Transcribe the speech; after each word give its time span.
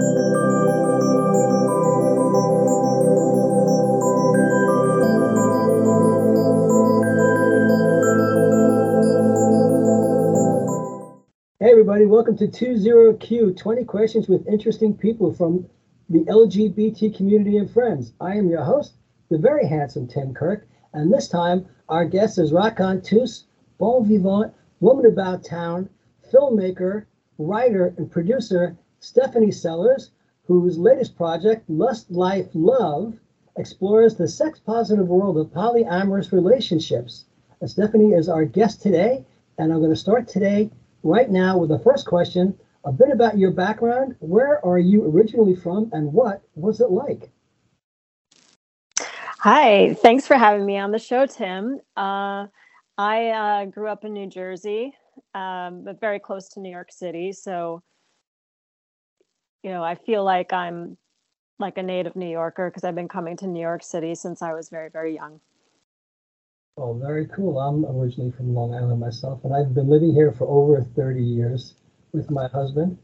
Hey 0.00 0.06
everybody, 11.70 12.06
welcome 12.06 12.34
to 12.38 12.48
20Q 12.48 13.54
20 13.54 13.84
questions 13.84 14.26
with 14.26 14.46
interesting 14.48 14.96
people 14.96 15.34
from 15.34 15.68
the 16.08 16.20
LGBT 16.20 17.14
community 17.14 17.58
and 17.58 17.70
friends. 17.70 18.14
I 18.22 18.36
am 18.36 18.48
your 18.48 18.64
host, 18.64 18.94
the 19.28 19.36
very 19.36 19.66
handsome 19.66 20.08
Tim 20.08 20.32
Kirk, 20.32 20.66
and 20.94 21.12
this 21.12 21.28
time 21.28 21.66
our 21.90 22.06
guest 22.06 22.38
is 22.38 22.52
raconteuse, 22.52 23.44
bon 23.76 24.06
vivant, 24.06 24.54
woman 24.80 25.04
about 25.04 25.44
town, 25.44 25.90
filmmaker, 26.32 27.04
writer, 27.36 27.92
and 27.98 28.10
producer 28.10 28.78
Stephanie 29.00 29.50
Sellars, 29.50 30.10
whose 30.44 30.78
latest 30.78 31.16
project, 31.16 31.68
Lust 31.68 32.10
Life 32.10 32.48
Love, 32.54 33.14
explores 33.56 34.14
the 34.14 34.28
sex 34.28 34.58
positive 34.58 35.08
world 35.08 35.38
of 35.38 35.48
polyamorous 35.48 36.32
relationships. 36.32 37.24
And 37.60 37.70
Stephanie 37.70 38.12
is 38.12 38.28
our 38.28 38.44
guest 38.44 38.82
today, 38.82 39.24
and 39.58 39.72
I'm 39.72 39.78
going 39.78 39.90
to 39.90 39.96
start 39.96 40.28
today 40.28 40.70
right 41.02 41.30
now 41.30 41.58
with 41.58 41.70
the 41.70 41.78
first 41.78 42.06
question 42.06 42.58
a 42.84 42.92
bit 42.92 43.10
about 43.10 43.38
your 43.38 43.50
background. 43.50 44.16
Where 44.20 44.64
are 44.64 44.78
you 44.78 45.04
originally 45.04 45.56
from 45.56 45.90
and 45.92 46.12
what 46.12 46.42
was 46.54 46.80
it 46.80 46.90
like? 46.90 47.30
Hi, 49.40 49.94
thanks 49.94 50.26
for 50.26 50.36
having 50.36 50.66
me 50.66 50.76
on 50.76 50.90
the 50.90 50.98
show, 50.98 51.24
Tim. 51.24 51.80
Uh, 51.96 52.46
I 52.98 53.28
uh, 53.28 53.64
grew 53.64 53.88
up 53.88 54.04
in 54.04 54.12
New 54.12 54.26
Jersey, 54.26 54.92
um, 55.34 55.84
but 55.84 55.98
very 56.00 56.18
close 56.18 56.50
to 56.50 56.60
New 56.60 56.70
York 56.70 56.92
City. 56.92 57.32
So, 57.32 57.82
you 59.62 59.70
know, 59.70 59.82
I 59.82 59.94
feel 59.94 60.24
like 60.24 60.52
I'm 60.52 60.96
like 61.58 61.76
a 61.76 61.82
native 61.82 62.16
New 62.16 62.30
Yorker 62.30 62.70
because 62.70 62.84
I've 62.84 62.94
been 62.94 63.08
coming 63.08 63.36
to 63.38 63.46
New 63.46 63.60
York 63.60 63.82
City 63.82 64.14
since 64.14 64.42
I 64.42 64.52
was 64.52 64.70
very, 64.70 64.88
very 64.90 65.14
young. 65.14 65.40
Oh, 66.76 66.94
very 66.94 67.26
cool. 67.26 67.58
I'm 67.58 67.84
originally 67.84 68.30
from 68.30 68.54
Long 68.54 68.74
Island 68.74 69.00
myself, 69.00 69.44
and 69.44 69.54
I've 69.54 69.74
been 69.74 69.88
living 69.88 70.14
here 70.14 70.32
for 70.32 70.46
over 70.46 70.82
30 70.82 71.22
years 71.22 71.74
with 72.12 72.30
my 72.30 72.48
husband, 72.48 72.96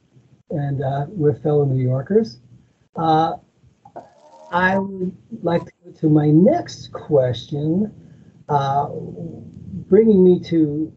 and 0.51 0.83
uh, 0.83 1.07
we're 1.09 1.39
fellow 1.41 1.67
New 1.67 1.83
Yorkers. 1.83 2.39
Uh, 2.95 3.35
I 4.51 4.79
would 4.79 5.15
like 5.43 5.65
to 5.67 5.73
go 5.85 5.91
to 6.01 6.09
my 6.09 6.31
next 6.31 6.93
question, 6.93 7.93
uh, 8.49 8.89
bringing 9.89 10.25
me 10.25 10.41
to 10.45 10.91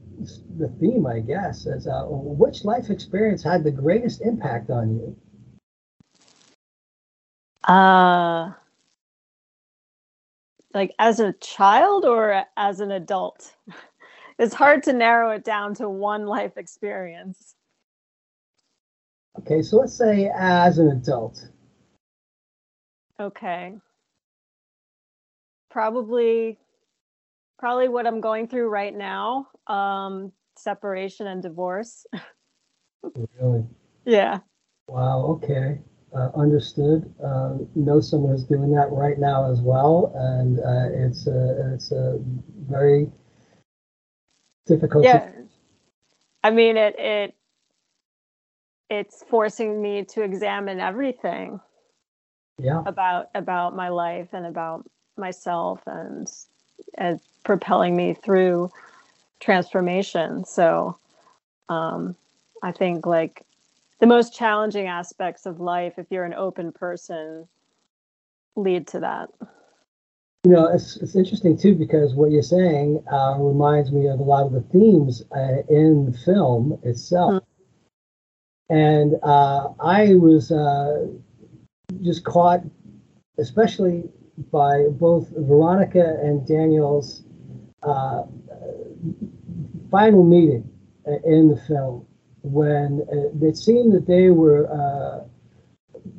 the 0.58 0.70
theme, 0.80 1.06
I 1.06 1.20
guess, 1.20 1.66
is 1.66 1.88
uh, 1.88 2.06
which 2.08 2.64
life 2.64 2.90
experience 2.90 3.44
had 3.44 3.64
the 3.64 3.72
greatest 3.72 4.22
impact 4.22 4.70
on 4.70 4.96
you? 4.96 5.18
Uh, 7.70 8.52
like 10.74 10.92
as 10.98 11.20
a 11.20 11.34
child 11.34 12.04
or 12.04 12.44
as 12.58 12.80
an 12.80 12.90
adult? 12.90 13.56
it's 14.40 14.56
hard 14.56 14.82
to 14.84 14.94
narrow 14.94 15.30
it 15.30 15.44
down 15.44 15.76
to 15.76 15.88
one 15.88 16.26
life 16.26 16.58
experience. 16.58 17.54
Okay, 19.38 19.62
so 19.62 19.78
let's 19.78 19.94
say 19.94 20.32
as 20.36 20.80
an 20.80 20.88
adult. 20.90 21.48
Okay. 23.20 23.76
Probably 25.70 26.58
probably 27.60 27.88
what 27.88 28.08
I'm 28.08 28.20
going 28.20 28.48
through 28.48 28.70
right 28.70 28.96
now. 28.96 29.48
Um 29.68 30.32
separation 30.58 31.28
and 31.28 31.44
divorce. 31.44 32.08
really? 33.40 33.64
Yeah. 34.06 34.40
Wow, 34.88 35.26
okay 35.38 35.82
uh, 36.14 36.30
understood. 36.36 37.14
Uh, 37.24 37.58
know 37.76 38.00
someone 38.00 38.32
who's 38.32 38.44
doing 38.44 38.72
that 38.72 38.92
right 38.92 39.20
now 39.20 39.52
as 39.52 39.62
well, 39.62 40.12
and 40.16 40.60
uh, 40.60 41.08
it's 41.08 41.28
a 41.28 41.74
it's 41.74 41.92
a 41.92 42.20
very 42.68 43.12
difficult. 44.66 45.06
Yeah, 45.06 45.30
I 46.44 46.52
mean 46.52 46.78
it 46.78 46.96
it 46.98 47.36
it's 48.90 49.24
forcing 49.30 49.82
me 49.82 50.04
to 50.06 50.24
examine 50.24 50.80
everything. 50.80 51.60
Yeah. 52.58 52.84
About 52.86 53.30
about 53.36 53.76
my 53.76 53.90
life 53.90 54.30
and 54.34 54.46
about 54.46 54.90
myself 55.18 55.82
and 55.86 56.28
and 56.98 57.20
propelling 57.44 57.96
me 57.96 58.14
through 58.14 58.72
transformation. 59.40 60.44
So 60.46 60.98
um, 61.70 62.16
I 62.62 62.72
think 62.72 63.06
like 63.06 63.46
the 64.00 64.08
most 64.08 64.34
challenging 64.34 64.88
aspects 64.88 65.46
of 65.46 65.60
life 65.60 65.94
if 65.98 66.08
you're 66.10 66.26
an 66.26 66.34
open 66.34 66.72
person 66.72 67.48
lead 68.56 68.88
to 68.88 69.00
that. 69.02 69.30
You 70.46 70.52
know 70.52 70.68
it's, 70.68 70.96
it's 70.98 71.16
interesting 71.16 71.58
too 71.58 71.76
because 71.76 72.16
what 72.16 72.32
you're 72.32 72.42
saying 72.42 73.04
uh, 73.12 73.36
reminds 73.38 73.92
me 73.92 74.08
of 74.08 74.20
a 74.20 74.24
lot 74.24 74.46
of 74.46 74.54
the 74.54 74.62
themes 74.62 75.22
uh, 75.36 75.64
in 75.70 76.12
the 76.12 76.18
film 76.18 76.80
itself. 76.84 77.34
Mm-hmm. 77.34 78.76
and 78.76 79.16
uh, 79.24 79.68
i 79.82 80.14
was 80.16 80.52
uh, 80.52 81.08
just 82.02 82.24
caught 82.24 82.62
especially 83.38 84.04
by 84.52 84.86
both 84.92 85.28
veronica 85.36 86.18
and 86.24 86.48
daniel's 86.48 87.24
uh, 87.84 88.24
final 89.92 90.24
meeting 90.24 90.70
uh, 91.06 91.20
in 91.26 91.50
the 91.50 91.58
film 91.68 92.06
when 92.44 93.06
uh, 93.12 93.46
it 93.46 93.58
seemed 93.58 93.94
that 93.94 94.08
they 94.08 94.30
were 94.30 94.70
uh, 94.72 95.24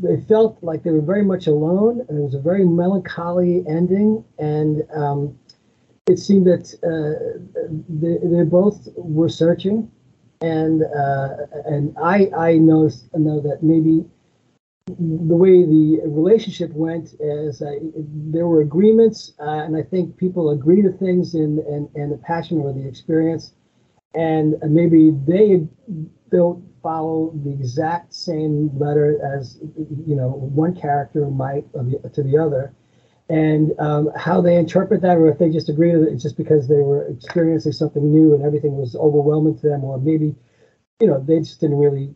they 0.02 0.20
felt 0.22 0.58
like 0.62 0.82
they 0.82 0.90
were 0.90 1.00
very 1.00 1.24
much 1.24 1.46
alone 1.46 2.04
and 2.08 2.18
it 2.18 2.22
was 2.22 2.34
a 2.34 2.40
very 2.40 2.64
melancholy 2.64 3.64
ending 3.68 4.24
and 4.38 4.82
um, 4.94 5.38
it 6.06 6.18
seemed 6.18 6.46
that 6.46 6.74
uh, 6.82 7.40
they, 7.88 8.18
they 8.22 8.44
both 8.44 8.88
were 8.96 9.28
searching 9.28 9.90
and 10.40 10.82
uh, 10.82 11.36
and 11.66 11.94
I 12.02 12.30
I 12.36 12.58
know 12.58 12.90
know 13.14 13.40
that 13.40 13.62
maybe 13.62 14.04
the 14.86 15.36
way 15.36 15.64
the 15.64 16.00
relationship 16.06 16.72
went 16.72 17.14
is 17.20 17.62
uh, 17.62 17.74
there 18.32 18.46
were 18.46 18.62
agreements 18.62 19.32
uh, 19.38 19.64
and 19.64 19.76
I 19.76 19.82
think 19.82 20.16
people 20.16 20.50
agree 20.50 20.82
to 20.82 20.92
things 20.92 21.34
in 21.34 21.58
in, 21.60 21.88
in 21.94 22.10
the 22.10 22.16
passion 22.16 22.60
or 22.60 22.72
the 22.72 22.86
experience 22.86 23.52
and 24.14 24.56
maybe 24.62 25.10
they 25.26 25.66
don't 26.30 26.64
follow 26.82 27.32
the 27.44 27.50
exact 27.50 28.14
same 28.14 28.70
letter 28.78 29.18
as 29.36 29.58
you 30.06 30.16
know 30.16 30.28
one 30.28 30.74
character 30.74 31.26
might 31.26 31.64
to 32.14 32.22
the 32.22 32.38
other 32.38 32.72
and 33.28 33.72
um, 33.78 34.10
how 34.16 34.40
they 34.40 34.56
interpret 34.56 35.02
that 35.02 35.16
or 35.16 35.28
if 35.28 35.38
they 35.38 35.50
just 35.50 35.68
agree 35.68 35.94
with 35.96 36.08
it 36.08 36.16
just 36.16 36.36
because 36.36 36.66
they 36.66 36.80
were 36.80 37.06
experiencing 37.06 37.72
something 37.72 38.10
new 38.10 38.34
and 38.34 38.44
everything 38.44 38.76
was 38.76 38.96
overwhelming 38.96 39.56
to 39.58 39.68
them 39.68 39.84
or 39.84 39.98
maybe 39.98 40.34
you 41.00 41.06
know 41.06 41.22
they 41.26 41.38
just 41.38 41.60
didn't 41.60 41.78
really 41.78 42.14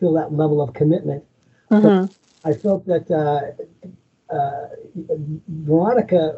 feel 0.00 0.12
that 0.12 0.32
level 0.32 0.60
of 0.60 0.74
commitment 0.74 1.24
mm-hmm. 1.70 2.12
i 2.46 2.52
felt 2.52 2.84
that 2.86 3.10
uh, 3.10 4.34
uh, 4.34 4.68
veronica 5.48 6.34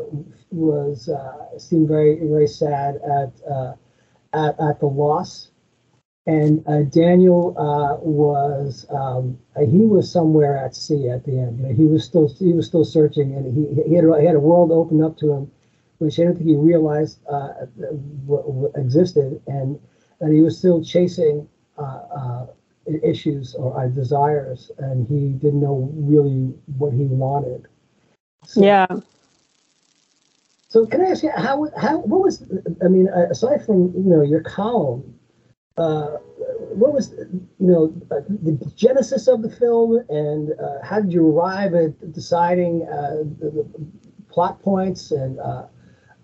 was 0.50 1.08
uh, 1.08 1.58
seemed 1.58 1.88
very 1.88 2.18
very 2.28 2.46
sad 2.46 2.96
at 2.96 3.32
uh, 3.50 3.72
at, 4.32 4.58
at 4.60 4.80
the 4.80 4.86
loss. 4.86 5.50
And 6.28 6.64
uh, 6.66 6.82
Daniel 6.82 7.54
uh, 7.56 8.02
was 8.02 8.84
um, 8.90 9.38
uh, 9.54 9.60
he 9.60 9.86
was 9.86 10.10
somewhere 10.10 10.56
at 10.58 10.74
sea 10.74 11.08
at 11.08 11.24
the 11.24 11.38
end. 11.38 11.60
You 11.60 11.66
know, 11.66 11.74
he 11.74 11.84
was 11.84 12.04
still 12.04 12.28
he 12.28 12.52
was 12.52 12.66
still 12.66 12.84
searching, 12.84 13.32
and 13.34 13.46
he 13.56 13.82
he 13.84 13.94
had, 13.94 14.04
he 14.18 14.26
had 14.26 14.34
a 14.34 14.40
world 14.40 14.72
open 14.72 15.04
up 15.04 15.16
to 15.18 15.32
him, 15.32 15.52
which 15.98 16.18
I 16.18 16.24
don't 16.24 16.34
think 16.34 16.48
he 16.48 16.56
realized 16.56 17.20
uh, 17.28 17.66
existed, 18.74 19.40
and 19.46 19.78
that 20.20 20.32
he 20.32 20.42
was 20.42 20.58
still 20.58 20.82
chasing 20.82 21.48
uh, 21.78 22.46
issues 23.04 23.54
or 23.54 23.88
desires, 23.88 24.72
and 24.78 25.06
he 25.06 25.28
didn't 25.28 25.60
know 25.60 25.90
really 25.94 26.54
what 26.76 26.92
he 26.92 27.04
wanted. 27.04 27.66
So, 28.44 28.62
yeah. 28.62 28.86
So 30.68 30.84
can 30.84 31.00
I 31.00 31.10
ask 31.10 31.22
you 31.22 31.30
how 31.30 31.68
how 31.76 31.98
what 31.98 32.22
was 32.22 32.42
I 32.84 32.88
mean 32.88 33.08
aside 33.08 33.64
from 33.64 33.92
you 33.94 34.02
know 34.02 34.22
your 34.22 34.40
column, 34.40 35.14
uh, 35.76 36.16
what 36.74 36.92
was 36.92 37.12
you 37.12 37.46
know 37.60 37.94
uh, 38.10 38.20
the 38.28 38.52
genesis 38.74 39.28
of 39.28 39.42
the 39.42 39.50
film 39.50 40.04
and 40.08 40.52
uh, 40.58 40.82
how 40.82 41.00
did 41.00 41.12
you 41.12 41.28
arrive 41.28 41.74
at 41.74 42.12
deciding 42.12 42.82
uh, 42.88 43.22
the, 43.38 43.50
the, 43.50 43.66
plot 44.28 44.60
points 44.60 45.12
and 45.12 45.38
uh, 45.38 45.66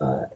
uh, 0.01 0.27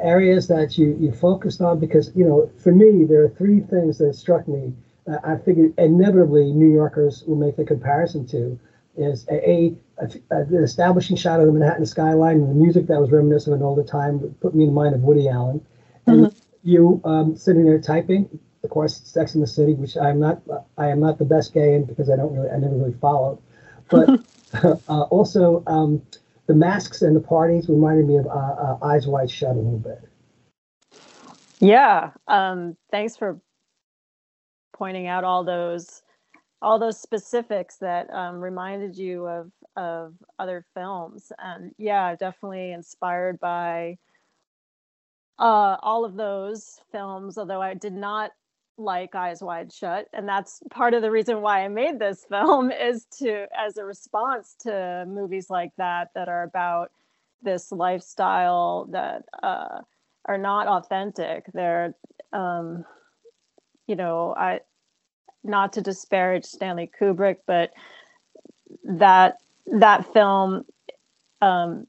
areas 0.00 0.46
that 0.48 0.76
you 0.76 0.96
you 1.00 1.10
focused 1.10 1.62
on? 1.62 1.80
Because 1.80 2.12
you 2.14 2.24
know 2.24 2.50
for 2.58 2.72
me 2.72 3.04
there 3.04 3.22
are 3.22 3.30
three 3.30 3.60
things 3.60 3.98
that 3.98 4.14
struck 4.14 4.46
me. 4.46 4.74
I 5.22 5.36
figured 5.36 5.74
inevitably 5.76 6.52
New 6.52 6.72
Yorkers 6.72 7.24
will 7.26 7.36
make 7.36 7.56
the 7.56 7.64
comparison 7.64 8.26
to 8.28 8.58
is 8.96 9.26
a, 9.30 9.74
a, 9.98 10.04
a, 10.30 10.44
the 10.44 10.62
establishing 10.62 11.16
shot 11.16 11.40
of 11.40 11.46
the 11.46 11.52
Manhattan 11.52 11.86
skyline 11.86 12.36
and 12.36 12.50
the 12.50 12.54
music 12.54 12.86
that 12.86 13.00
was 13.00 13.10
reminiscent 13.10 13.54
of 13.54 13.60
an 13.60 13.66
older 13.66 13.84
time 13.84 14.20
put 14.40 14.54
me 14.54 14.64
in 14.64 14.74
mind 14.74 14.94
of 14.94 15.02
Woody 15.02 15.28
Allen. 15.28 15.64
And 16.06 16.26
mm-hmm. 16.26 16.38
you 16.62 17.00
um, 17.04 17.36
sitting 17.36 17.64
there 17.64 17.80
typing 17.80 18.28
of 18.64 18.70
course, 18.70 19.00
Sex 19.04 19.34
in 19.34 19.40
the 19.40 19.46
City, 19.46 19.74
which 19.74 19.96
I'm 19.96 20.18
not 20.18 20.42
I 20.78 20.88
am 20.88 20.98
not 20.98 21.18
the 21.18 21.24
best 21.24 21.52
gay 21.52 21.74
in 21.74 21.84
because 21.84 22.10
I 22.10 22.16
don't 22.16 22.34
really 22.34 22.50
I 22.50 22.56
never 22.56 22.74
really 22.74 22.94
followed, 22.94 23.38
but 23.90 24.20
uh, 24.88 25.02
also 25.02 25.62
um, 25.66 26.02
the 26.46 26.54
masks 26.54 27.02
and 27.02 27.14
the 27.14 27.20
parties 27.20 27.68
reminded 27.68 28.06
me 28.06 28.16
of 28.16 28.26
uh, 28.26 28.30
uh, 28.30 28.78
Eyes 28.82 29.06
Wide 29.06 29.30
Shut 29.30 29.54
a 29.54 29.58
little 29.58 29.78
bit. 29.78 30.00
Yeah, 31.60 32.10
um, 32.26 32.76
thanks 32.90 33.16
for 33.16 33.40
pointing 34.72 35.06
out 35.06 35.24
all 35.24 35.44
those 35.44 36.02
all 36.64 36.78
those 36.78 37.00
specifics 37.00 37.76
that 37.78 38.12
um, 38.12 38.40
reminded 38.40 38.96
you 38.98 39.26
of 39.26 39.52
of 39.76 40.14
other 40.38 40.64
films 40.74 41.32
and 41.38 41.72
yeah 41.78 42.16
definitely 42.16 42.72
inspired 42.72 43.40
by 43.40 43.98
uh, 45.38 45.76
all 45.82 46.04
of 46.04 46.16
those 46.16 46.80
films 46.92 47.38
although 47.38 47.62
i 47.62 47.74
did 47.74 47.92
not 47.92 48.32
like 48.78 49.14
eyes 49.14 49.42
wide 49.42 49.72
shut 49.72 50.08
and 50.12 50.28
that's 50.28 50.60
part 50.70 50.94
of 50.94 51.02
the 51.02 51.10
reason 51.10 51.40
why 51.42 51.64
i 51.64 51.68
made 51.68 51.98
this 51.98 52.24
film 52.30 52.72
is 52.72 53.06
to 53.18 53.46
as 53.56 53.76
a 53.76 53.84
response 53.84 54.56
to 54.60 55.04
movies 55.08 55.50
like 55.50 55.72
that 55.78 56.10
that 56.14 56.28
are 56.28 56.44
about 56.44 56.90
this 57.42 57.72
lifestyle 57.72 58.88
that 58.90 59.24
uh, 59.42 59.80
are 60.26 60.38
not 60.38 60.66
authentic. 60.66 61.44
They're 61.52 61.94
um, 62.32 62.84
you 63.86 63.96
know 63.96 64.34
i 64.36 64.60
not 65.44 65.72
to 65.74 65.80
disparage 65.80 66.44
Stanley 66.44 66.90
Kubrick, 66.98 67.36
but 67.46 67.72
that 68.84 69.36
that 69.66 70.12
film 70.12 70.64
um, 71.40 71.86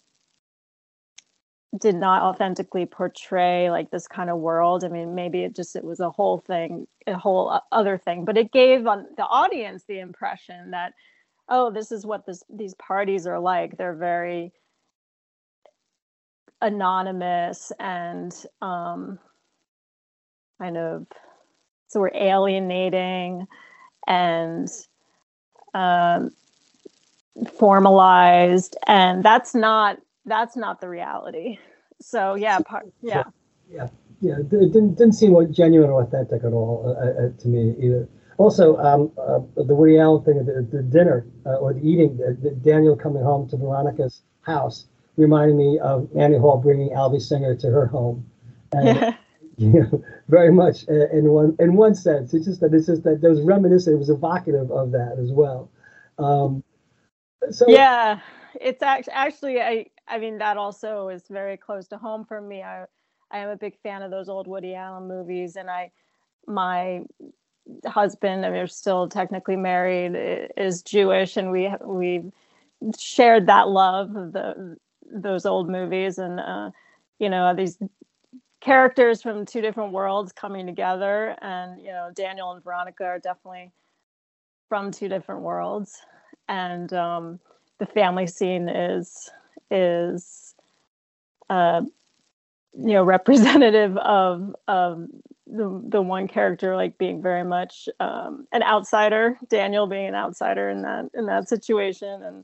did 1.79 1.95
not 1.95 2.21
authentically 2.21 2.85
portray 2.85 3.69
like 3.69 3.91
this 3.91 4.07
kind 4.07 4.29
of 4.29 4.37
world. 4.37 4.83
I 4.83 4.89
mean, 4.89 5.15
maybe 5.15 5.43
it 5.43 5.55
just 5.55 5.75
it 5.75 5.83
was 5.83 5.99
a 5.99 6.09
whole 6.09 6.39
thing, 6.39 6.87
a 7.07 7.17
whole 7.17 7.59
other 7.71 7.97
thing, 7.97 8.25
but 8.25 8.37
it 8.37 8.51
gave 8.51 8.85
on 8.87 9.05
the 9.17 9.23
audience 9.23 9.83
the 9.87 9.99
impression 9.99 10.71
that 10.71 10.93
oh, 11.49 11.71
this 11.71 11.91
is 11.91 12.05
what 12.05 12.25
this 12.25 12.43
these 12.49 12.73
parties 12.75 13.27
are 13.27 13.39
like. 13.39 13.77
They're 13.77 13.95
very 13.95 14.51
anonymous 16.61 17.71
and 17.79 18.33
um, 18.61 19.19
kind 20.59 20.77
of 20.77 21.05
so 21.95 22.01
we're 22.01 22.11
alienating 22.13 23.47
and 24.05 24.67
um, 25.73 26.29
formalized 27.57 28.75
and 28.85 29.23
that's 29.23 29.55
not 29.55 29.97
that's 30.25 30.57
not 30.57 30.81
the 30.81 30.89
reality. 30.89 31.57
So 32.01 32.35
yeah 32.35 32.59
part, 32.59 32.91
yeah. 33.01 33.23
yeah. 33.71 33.87
Yeah. 34.19 34.39
It 34.39 34.49
didn't, 34.49 34.95
didn't 34.95 35.13
seem 35.13 35.31
like 35.31 35.51
genuine 35.51 35.89
or 35.89 36.03
authentic 36.03 36.43
at 36.43 36.51
all 36.51 36.97
uh, 36.97 37.27
uh, 37.27 37.29
to 37.41 37.47
me 37.47 37.75
either. 37.79 38.09
Also 38.37 38.75
um, 38.75 39.09
uh, 39.17 39.39
the 39.63 39.73
Woody 39.73 39.97
Allen 39.97 40.21
thing 40.25 40.45
the, 40.45 40.67
the 40.69 40.83
dinner 40.83 41.25
uh, 41.45 41.55
or 41.55 41.73
the 41.73 41.79
eating 41.79 42.17
the, 42.17 42.51
Daniel 42.61 42.97
coming 42.97 43.23
home 43.23 43.47
to 43.51 43.55
Veronica's 43.55 44.21
house 44.41 44.87
reminded 45.15 45.55
me 45.55 45.79
of 45.79 46.09
Annie 46.17 46.39
Hall 46.39 46.57
bringing 46.57 46.89
Alvy 46.89 47.21
Singer 47.21 47.55
to 47.55 47.67
her 47.67 47.85
home. 47.85 48.25
And 48.73 48.85
yeah. 48.97 49.15
You 49.57 49.69
know, 49.91 50.03
very 50.27 50.51
much 50.51 50.87
uh, 50.89 51.09
in 51.09 51.29
one 51.29 51.55
in 51.59 51.75
one 51.75 51.95
sense. 51.95 52.33
It's 52.33 52.45
just 52.45 52.61
that 52.61 52.73
it's 52.73 52.87
just 52.87 53.03
that 53.03 53.21
those 53.21 53.41
reminiscent. 53.41 53.95
It 53.95 53.99
was 53.99 54.09
evocative 54.09 54.71
of 54.71 54.91
that 54.91 55.17
as 55.21 55.31
well. 55.31 55.69
Um, 56.17 56.63
so 57.51 57.65
yeah, 57.67 58.19
it's 58.59 58.81
actually 58.81 59.13
actually 59.13 59.61
I 59.61 59.85
I 60.07 60.17
mean 60.17 60.37
that 60.39 60.57
also 60.57 61.09
is 61.09 61.23
very 61.29 61.57
close 61.57 61.87
to 61.89 61.97
home 61.97 62.25
for 62.25 62.41
me. 62.41 62.63
I 62.63 62.85
I 63.31 63.39
am 63.39 63.49
a 63.49 63.57
big 63.57 63.77
fan 63.81 64.01
of 64.01 64.11
those 64.11 64.29
old 64.29 64.47
Woody 64.47 64.75
Allen 64.75 65.07
movies, 65.07 65.55
and 65.55 65.69
I 65.69 65.91
my 66.47 67.01
husband, 67.87 68.45
I 68.45 68.49
mean, 68.49 68.59
we're 68.59 68.67
still 68.67 69.09
technically 69.09 69.55
married, 69.55 70.49
is 70.55 70.83
Jewish, 70.83 71.37
and 71.37 71.51
we 71.51 71.71
we 71.83 72.31
shared 72.99 73.47
that 73.47 73.69
love 73.69 74.15
of 74.15 74.33
the 74.33 74.77
those 75.11 75.45
old 75.45 75.69
movies 75.69 76.17
and 76.17 76.39
uh, 76.39 76.71
you 77.19 77.29
know 77.29 77.53
these 77.55 77.77
characters 78.65 79.21
from 79.21 79.45
two 79.45 79.61
different 79.61 79.93
worlds 79.93 80.31
coming 80.31 80.65
together 80.65 81.35
and 81.43 81.79
you 81.79 81.91
know 81.91 82.09
daniel 82.15 82.51
and 82.51 82.63
veronica 82.63 83.03
are 83.03 83.19
definitely 83.19 83.71
from 84.67 84.89
two 84.89 85.07
different 85.07 85.41
worlds 85.41 86.01
and 86.49 86.91
um, 86.93 87.39
the 87.77 87.85
family 87.85 88.25
scene 88.25 88.67
is 88.67 89.29
is 89.69 90.55
uh, 91.51 91.81
you 92.73 92.93
know 92.93 93.03
representative 93.17 93.95
of 93.97 94.55
of 94.67 95.05
the 95.45 95.81
the 95.89 96.01
one 96.01 96.27
character 96.27 96.75
like 96.75 96.97
being 96.97 97.21
very 97.21 97.43
much 97.43 97.87
um, 97.99 98.47
an 98.51 98.63
outsider 98.63 99.37
daniel 99.47 99.85
being 99.85 100.07
an 100.07 100.15
outsider 100.15 100.71
in 100.71 100.81
that 100.81 101.05
in 101.13 101.27
that 101.27 101.47
situation 101.47 102.23
and 102.23 102.43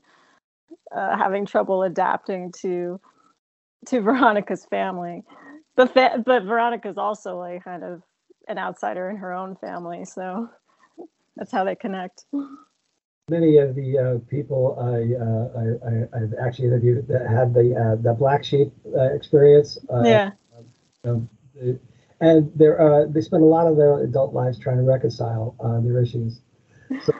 uh, 0.96 1.16
having 1.16 1.44
trouble 1.44 1.82
adapting 1.82 2.52
to 2.52 3.00
to 3.86 4.00
veronica's 4.02 4.64
family 4.66 5.24
but 5.76 5.92
fa- 5.92 6.22
but 6.24 6.44
Veronica's 6.44 6.98
also 6.98 7.38
like 7.38 7.64
kind 7.64 7.82
of 7.82 8.02
an 8.48 8.58
outsider 8.58 9.10
in 9.10 9.16
her 9.16 9.32
own 9.32 9.56
family, 9.56 10.04
so 10.04 10.48
that's 11.36 11.52
how 11.52 11.64
they 11.64 11.74
connect. 11.74 12.24
Many 13.30 13.58
of 13.58 13.74
the 13.74 13.98
uh, 13.98 14.18
people 14.28 14.76
I, 14.78 15.14
uh, 15.16 16.16
I, 16.16 16.20
have 16.20 16.34
actually 16.44 16.68
interviewed 16.68 17.06
that 17.08 17.28
had 17.28 17.54
the 17.54 17.74
uh, 17.74 18.02
the 18.02 18.12
black 18.12 18.44
sheep 18.44 18.72
uh, 18.94 19.14
experience. 19.14 19.78
Uh, 19.88 20.02
yeah. 20.04 20.30
Um, 21.04 21.28
and 22.20 22.52
they're 22.54 22.80
uh, 22.80 23.06
they 23.06 23.20
spend 23.20 23.42
a 23.42 23.46
lot 23.46 23.66
of 23.66 23.76
their 23.76 24.02
adult 24.02 24.34
lives 24.34 24.58
trying 24.58 24.76
to 24.76 24.82
reconcile 24.82 25.56
their 25.84 26.02
issues. 26.02 26.40
So, 27.04 27.12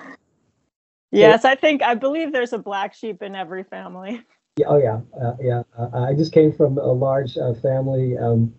yes, 1.12 1.42
so, 1.42 1.48
I 1.48 1.54
think 1.54 1.82
I 1.82 1.94
believe 1.94 2.32
there's 2.32 2.52
a 2.52 2.58
black 2.58 2.94
sheep 2.94 3.22
in 3.22 3.34
every 3.34 3.64
family. 3.64 4.22
Yeah, 4.58 4.66
oh 4.68 4.76
yeah, 4.76 5.00
uh, 5.18 5.36
yeah. 5.40 5.62
Uh, 5.78 5.88
I 6.08 6.14
just 6.14 6.32
came 6.32 6.52
from 6.52 6.76
a 6.76 6.92
large 6.92 7.38
uh, 7.38 7.54
family 7.54 8.18
um, 8.18 8.52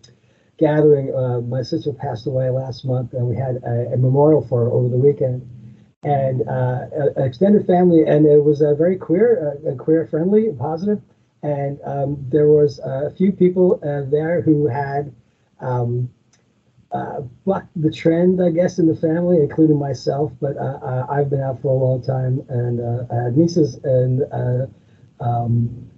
gathering. 0.58 1.14
Uh, 1.14 1.40
my 1.40 1.62
sister 1.62 1.92
passed 1.92 2.26
away 2.26 2.50
last 2.50 2.84
month, 2.84 3.12
and 3.14 3.28
we 3.28 3.36
had 3.36 3.62
a, 3.64 3.92
a 3.92 3.96
memorial 3.96 4.44
for 4.44 4.64
her 4.64 4.70
over 4.72 4.88
the 4.88 4.96
weekend, 4.98 5.48
and 6.02 6.48
uh, 6.48 6.86
extended 7.16 7.66
family, 7.66 8.04
and 8.06 8.26
it 8.26 8.42
was 8.42 8.58
very 8.60 8.96
queer, 8.96 9.56
queer 9.78 10.06
friendly, 10.08 10.52
positive, 10.58 11.00
and 11.44 11.78
um, 11.84 12.16
there 12.28 12.48
was 12.48 12.80
a 12.80 13.10
few 13.16 13.30
people 13.32 13.78
there 14.10 14.40
who 14.42 14.66
had. 14.66 15.14
Um, 15.60 16.10
bucked 17.44 17.70
the 17.82 17.90
trend, 17.90 18.40
I 18.40 18.50
guess, 18.50 18.78
in 18.78 18.86
the 18.86 18.94
family, 18.94 19.38
including 19.38 19.78
myself. 19.78 20.32
But 20.40 20.56
I've 20.58 21.28
been 21.28 21.40
out 21.40 21.60
for 21.60 21.68
a 21.74 21.76
long 21.76 22.00
time, 22.02 22.40
and 22.48 22.80
I 23.10 23.24
had 23.24 23.36
nieces 23.36 23.76
and 23.82 24.22
um, 25.20 25.90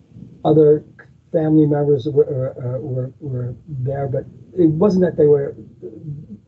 other 0.45 0.85
family 1.33 1.67
members 1.67 2.09
were, 2.09 2.55
uh, 2.59 2.79
were, 2.81 3.13
were 3.21 3.55
there, 3.69 4.09
but 4.09 4.25
it 4.57 4.69
wasn't 4.69 5.05
that 5.05 5.17
they 5.17 5.27
were 5.27 5.55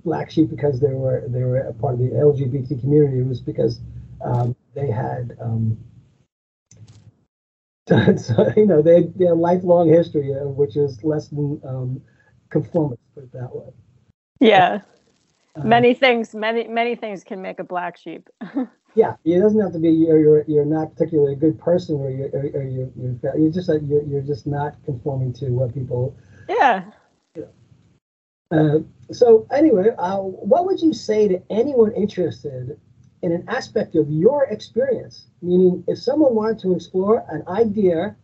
black 0.04 0.30
sheep 0.30 0.48
because 0.48 0.80
they 0.80 0.94
were 0.94 1.24
they 1.28 1.42
were 1.42 1.58
a 1.58 1.74
part 1.74 1.94
of 1.94 2.00
the 2.00 2.06
LGBT 2.06 2.80
community. 2.80 3.18
It 3.18 3.26
was 3.26 3.40
because 3.40 3.80
um, 4.24 4.56
they 4.74 4.90
had 4.90 5.36
um, 5.40 5.76
so, 7.88 8.52
you 8.56 8.66
know 8.66 8.82
they 8.82 8.94
had, 8.94 9.18
they 9.18 9.24
had, 9.24 9.32
a 9.32 9.34
lifelong 9.34 9.88
history 9.88 10.32
of 10.32 10.56
which 10.56 10.76
is 10.76 11.02
less 11.04 11.28
than 11.28 11.60
um, 11.66 12.00
conformist, 12.50 13.00
put 13.14 13.24
it 13.24 13.32
that 13.32 13.54
way. 13.54 13.70
Yeah, 14.40 14.80
uh, 15.56 15.64
many 15.64 15.94
things, 15.94 16.34
many 16.34 16.68
many 16.68 16.94
things 16.94 17.24
can 17.24 17.42
make 17.42 17.58
a 17.58 17.64
black 17.64 17.96
sheep. 17.96 18.28
yeah, 18.94 19.14
it 19.24 19.40
doesn't 19.40 19.60
have 19.60 19.72
to 19.72 19.78
be 19.78 19.90
you're 19.90 20.18
you're, 20.18 20.44
you're 20.48 20.64
not 20.64 20.92
particularly 20.92 21.34
a 21.34 21.36
good 21.36 21.58
person 21.58 21.96
or 21.96 22.10
you're 22.10 22.28
or, 22.28 22.40
or 22.54 22.62
you're, 22.62 22.90
you're 22.96 23.38
you're 23.38 23.52
just 23.52 23.68
you're 23.68 24.02
you're 24.02 24.22
just 24.22 24.46
not 24.46 24.76
conforming 24.84 25.32
to 25.34 25.50
what 25.50 25.74
people. 25.74 26.16
Yeah. 26.48 26.84
You 27.34 27.48
know. 28.50 28.86
Uh, 29.10 29.12
so 29.12 29.46
anyway, 29.52 29.90
uh, 29.98 30.18
what 30.18 30.66
would 30.66 30.80
you 30.80 30.92
say 30.92 31.28
to 31.28 31.42
anyone 31.50 31.92
interested 31.92 32.78
in 33.22 33.32
an 33.32 33.44
aspect 33.48 33.94
of 33.94 34.10
your 34.10 34.44
experience? 34.44 35.26
Meaning, 35.42 35.84
if 35.86 35.98
someone 35.98 36.34
wanted 36.34 36.58
to 36.60 36.74
explore 36.74 37.24
an 37.28 37.42
idea 37.48 38.16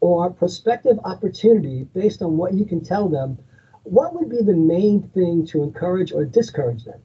or 0.00 0.30
prospective 0.30 0.98
opportunity 1.04 1.84
based 1.94 2.22
on 2.22 2.36
what 2.36 2.54
you 2.54 2.64
can 2.64 2.82
tell 2.82 3.08
them, 3.08 3.38
what 3.84 4.14
would 4.14 4.28
be 4.28 4.42
the 4.42 4.54
main 4.54 5.08
thing 5.14 5.46
to 5.46 5.62
encourage 5.62 6.12
or 6.12 6.24
discourage 6.24 6.84
them? 6.84 7.00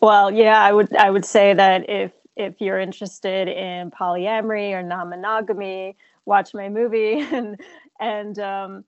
Well, 0.00 0.30
yeah, 0.32 0.60
I 0.60 0.72
would 0.72 0.94
I 0.96 1.10
would 1.10 1.24
say 1.24 1.54
that 1.54 1.88
if 1.88 2.12
if 2.36 2.60
you're 2.60 2.78
interested 2.78 3.48
in 3.48 3.90
polyamory 3.90 4.70
or 4.72 4.82
non-monogamy, 4.82 5.96
watch 6.24 6.54
my 6.54 6.68
movie 6.68 7.20
and 7.32 7.60
and 8.00 8.38
um, 8.38 8.84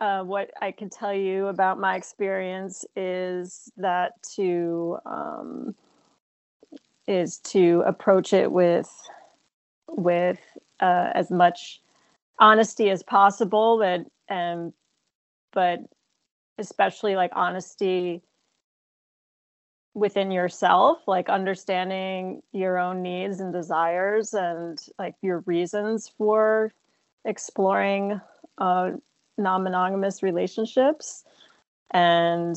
uh, 0.00 0.22
what 0.22 0.50
I 0.60 0.72
can 0.72 0.90
tell 0.90 1.14
you 1.14 1.48
about 1.48 1.80
my 1.80 1.96
experience 1.96 2.84
is 2.96 3.70
that 3.78 4.12
to 4.36 4.98
um, 5.06 5.74
is 7.06 7.38
to 7.38 7.82
approach 7.86 8.32
it 8.32 8.50
with 8.50 8.90
with 9.88 10.40
uh, 10.80 11.10
as 11.14 11.30
much 11.30 11.80
honesty 12.40 12.90
as 12.90 13.02
possible, 13.02 13.78
but 13.78 14.34
um, 14.34 14.72
but 15.52 15.80
especially 16.58 17.16
like 17.16 17.32
honesty 17.34 18.22
within 19.94 20.32
yourself 20.32 20.98
like 21.06 21.28
understanding 21.28 22.42
your 22.52 22.78
own 22.78 23.00
needs 23.00 23.40
and 23.40 23.52
desires 23.52 24.34
and 24.34 24.80
like 24.98 25.14
your 25.22 25.38
reasons 25.46 26.10
for 26.18 26.72
exploring 27.24 28.20
uh, 28.58 28.90
non-monogamous 29.38 30.22
relationships. 30.22 31.24
And 31.92 32.56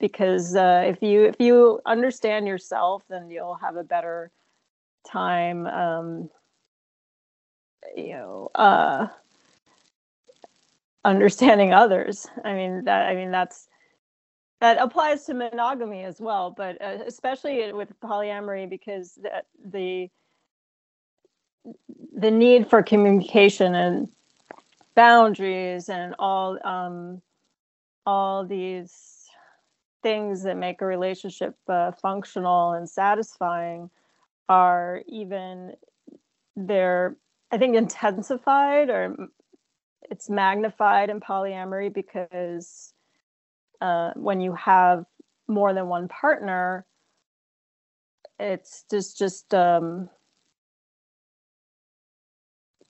because 0.00 0.56
uh, 0.56 0.84
if 0.86 1.00
you 1.02 1.24
if 1.24 1.36
you 1.38 1.80
understand 1.86 2.48
yourself 2.48 3.04
then 3.08 3.30
you'll 3.30 3.54
have 3.54 3.76
a 3.76 3.84
better 3.84 4.32
time 5.06 5.66
um, 5.66 6.30
you 7.96 8.14
know 8.14 8.50
uh, 8.56 9.06
understanding 11.04 11.72
others. 11.72 12.26
I 12.44 12.54
mean 12.54 12.84
that 12.84 13.08
i 13.08 13.14
mean 13.14 13.30
that's 13.30 13.68
that 14.62 14.78
applies 14.78 15.24
to 15.24 15.34
monogamy 15.34 16.04
as 16.04 16.20
well 16.20 16.54
but 16.56 16.80
uh, 16.80 16.98
especially 17.04 17.72
with 17.72 17.88
polyamory 18.00 18.70
because 18.70 19.18
the, 19.20 19.42
the 19.72 20.08
the 22.14 22.30
need 22.30 22.70
for 22.70 22.80
communication 22.80 23.74
and 23.74 24.08
boundaries 24.94 25.88
and 25.88 26.14
all 26.20 26.58
um, 26.64 27.20
all 28.06 28.46
these 28.46 29.28
things 30.00 30.44
that 30.44 30.56
make 30.56 30.80
a 30.80 30.86
relationship 30.86 31.56
uh, 31.68 31.90
functional 31.90 32.72
and 32.72 32.88
satisfying 32.88 33.90
are 34.48 35.02
even 35.08 35.72
they're 36.54 37.16
i 37.50 37.58
think 37.58 37.74
intensified 37.74 38.90
or 38.90 39.16
it's 40.08 40.30
magnified 40.30 41.10
in 41.10 41.18
polyamory 41.18 41.92
because 41.92 42.92
uh, 43.82 44.12
when 44.16 44.40
you 44.40 44.54
have 44.54 45.04
more 45.48 45.74
than 45.74 45.88
one 45.88 46.08
partner 46.08 46.86
it's 48.38 48.84
just 48.90 49.18
just 49.18 49.54
um, 49.54 50.08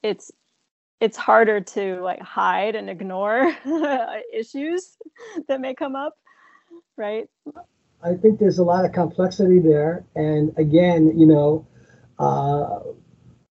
it's 0.02 0.30
it's 1.00 1.16
harder 1.16 1.60
to 1.60 2.00
like 2.00 2.20
hide 2.20 2.76
and 2.76 2.88
ignore 2.88 3.54
issues 4.34 4.96
that 5.48 5.60
may 5.60 5.74
come 5.74 5.96
up 5.96 6.14
right? 6.96 7.28
I 8.04 8.14
think 8.14 8.40
there's 8.40 8.58
a 8.58 8.64
lot 8.64 8.84
of 8.84 8.92
complexity 8.92 9.60
there. 9.60 10.04
And 10.16 10.52
again 10.58 11.18
you 11.18 11.26
know 11.26 11.66
uh, 12.18 12.80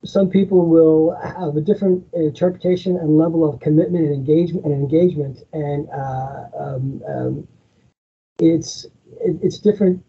some 0.04 0.28
people 0.28 0.66
will 0.66 1.16
have 1.22 1.56
a 1.56 1.60
different 1.60 2.04
interpretation 2.12 2.96
and 2.96 3.18
level 3.18 3.48
of 3.48 3.60
commitment 3.60 4.04
and 4.04 4.14
engagement 4.14 4.64
and 4.64 4.74
engagement 4.74 5.38
and 5.52 5.88
uh, 5.90 6.44
um, 6.58 7.02
um, 7.08 7.48
it's 8.38 8.84
it, 9.20 9.36
it's 9.42 9.58
different 9.58 10.02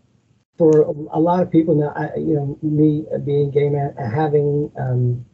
for 0.57 0.81
a 1.11 1.19
lot 1.19 1.41
of 1.41 1.51
people 1.51 1.75
now 1.75 1.93
I, 1.95 2.17
you 2.17 2.35
know 2.35 2.57
me 2.61 3.05
being 3.23 3.51
gay 3.51 3.69
man 3.69 3.95
having 3.97 4.71
um, 4.77 5.25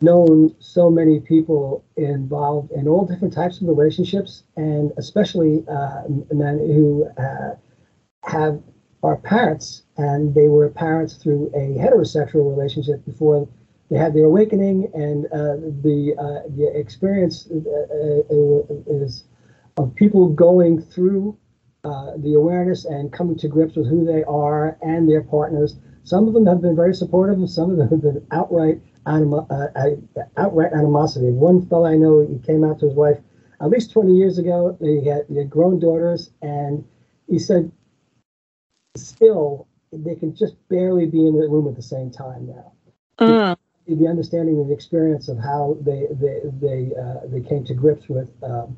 known 0.00 0.54
so 0.58 0.90
many 0.90 1.20
people 1.20 1.84
involved 1.96 2.70
in 2.72 2.88
all 2.88 3.04
different 3.04 3.32
types 3.34 3.60
of 3.60 3.68
relationships, 3.68 4.44
and 4.56 4.92
especially 4.96 5.64
uh, 5.68 6.02
men 6.32 6.58
who 6.58 7.06
uh, 7.18 7.54
have 8.24 8.62
are 9.02 9.16
parents, 9.16 9.82
and 9.96 10.34
they 10.34 10.48
were 10.48 10.68
parents 10.68 11.14
through 11.16 11.50
a 11.54 11.78
heterosexual 11.78 12.50
relationship 12.50 13.04
before 13.04 13.48
they 13.90 13.98
had 13.98 14.14
their 14.14 14.24
awakening, 14.24 14.90
and 14.94 15.26
uh, 15.26 15.56
the 15.82 16.14
uh, 16.18 16.48
the 16.56 16.72
experience 16.74 17.48
uh, 17.50 18.34
uh, 18.34 19.02
is 19.04 19.24
of 19.76 19.94
people 19.94 20.28
going 20.28 20.80
through 20.80 21.36
the 22.18 22.34
awareness 22.34 22.84
and 22.84 23.12
coming 23.12 23.36
to 23.36 23.46
grips 23.46 23.76
with 23.76 23.88
who 23.88 24.04
they 24.04 24.24
are 24.24 24.76
and 24.82 25.08
their 25.08 25.22
partners. 25.22 25.76
Some 26.02 26.26
of 26.26 26.34
them 26.34 26.46
have 26.46 26.60
been 26.60 26.74
very 26.74 26.94
supportive, 26.94 27.38
and 27.38 27.48
some 27.50 27.70
of 27.70 27.76
them 27.76 27.88
have 27.88 28.00
been 28.02 28.26
outright 28.32 28.80
animo- 29.06 29.46
uh, 29.50 29.68
uh, 29.76 30.22
outright 30.36 30.72
animosity. 30.72 31.30
One 31.30 31.66
fellow 31.66 31.86
I 31.86 31.96
know, 31.96 32.20
he 32.20 32.38
came 32.38 32.64
out 32.64 32.80
to 32.80 32.86
his 32.86 32.94
wife 32.94 33.18
at 33.60 33.70
least 33.70 33.92
20 33.92 34.14
years 34.14 34.38
ago. 34.38 34.76
He 34.80 35.04
had, 35.04 35.26
he 35.28 35.36
had 35.36 35.48
grown 35.48 35.78
daughters, 35.78 36.30
and 36.42 36.84
he 37.28 37.38
said, 37.38 37.70
still, 38.96 39.66
they 39.92 40.14
can 40.14 40.34
just 40.34 40.56
barely 40.68 41.06
be 41.06 41.26
in 41.26 41.38
the 41.38 41.48
room 41.48 41.68
at 41.68 41.76
the 41.76 41.82
same 41.82 42.10
time 42.10 42.46
now. 42.46 42.72
Mm. 43.20 43.55
The 43.88 44.08
understanding 44.08 44.66
the 44.66 44.74
experience 44.74 45.28
of 45.28 45.38
how 45.38 45.76
they 45.80 46.06
they 46.10 46.40
they 46.60 46.90
uh, 47.00 47.26
they 47.26 47.40
came 47.40 47.64
to 47.64 47.74
grips 47.74 48.08
with. 48.08 48.28
Um, 48.42 48.76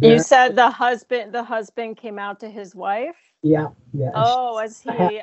you 0.00 0.18
said 0.18 0.56
the 0.56 0.70
husband 0.70 1.32
the 1.32 1.42
husband 1.44 1.96
came 1.96 2.18
out 2.18 2.40
to 2.40 2.48
his 2.48 2.74
wife. 2.74 3.16
Yeah, 3.42 3.68
yeah. 3.92 4.10
Oh, 4.14 4.54
was 4.54 4.80
he 4.80 5.20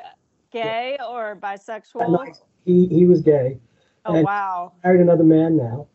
gay 0.52 0.96
or 1.08 1.36
bisexual? 1.36 2.36
he 2.64 2.86
he 2.86 3.06
was 3.06 3.22
gay, 3.22 3.58
Oh 4.06 4.20
wow! 4.20 4.72
Married 4.82 5.00
another 5.00 5.24
man 5.24 5.56
now, 5.56 5.86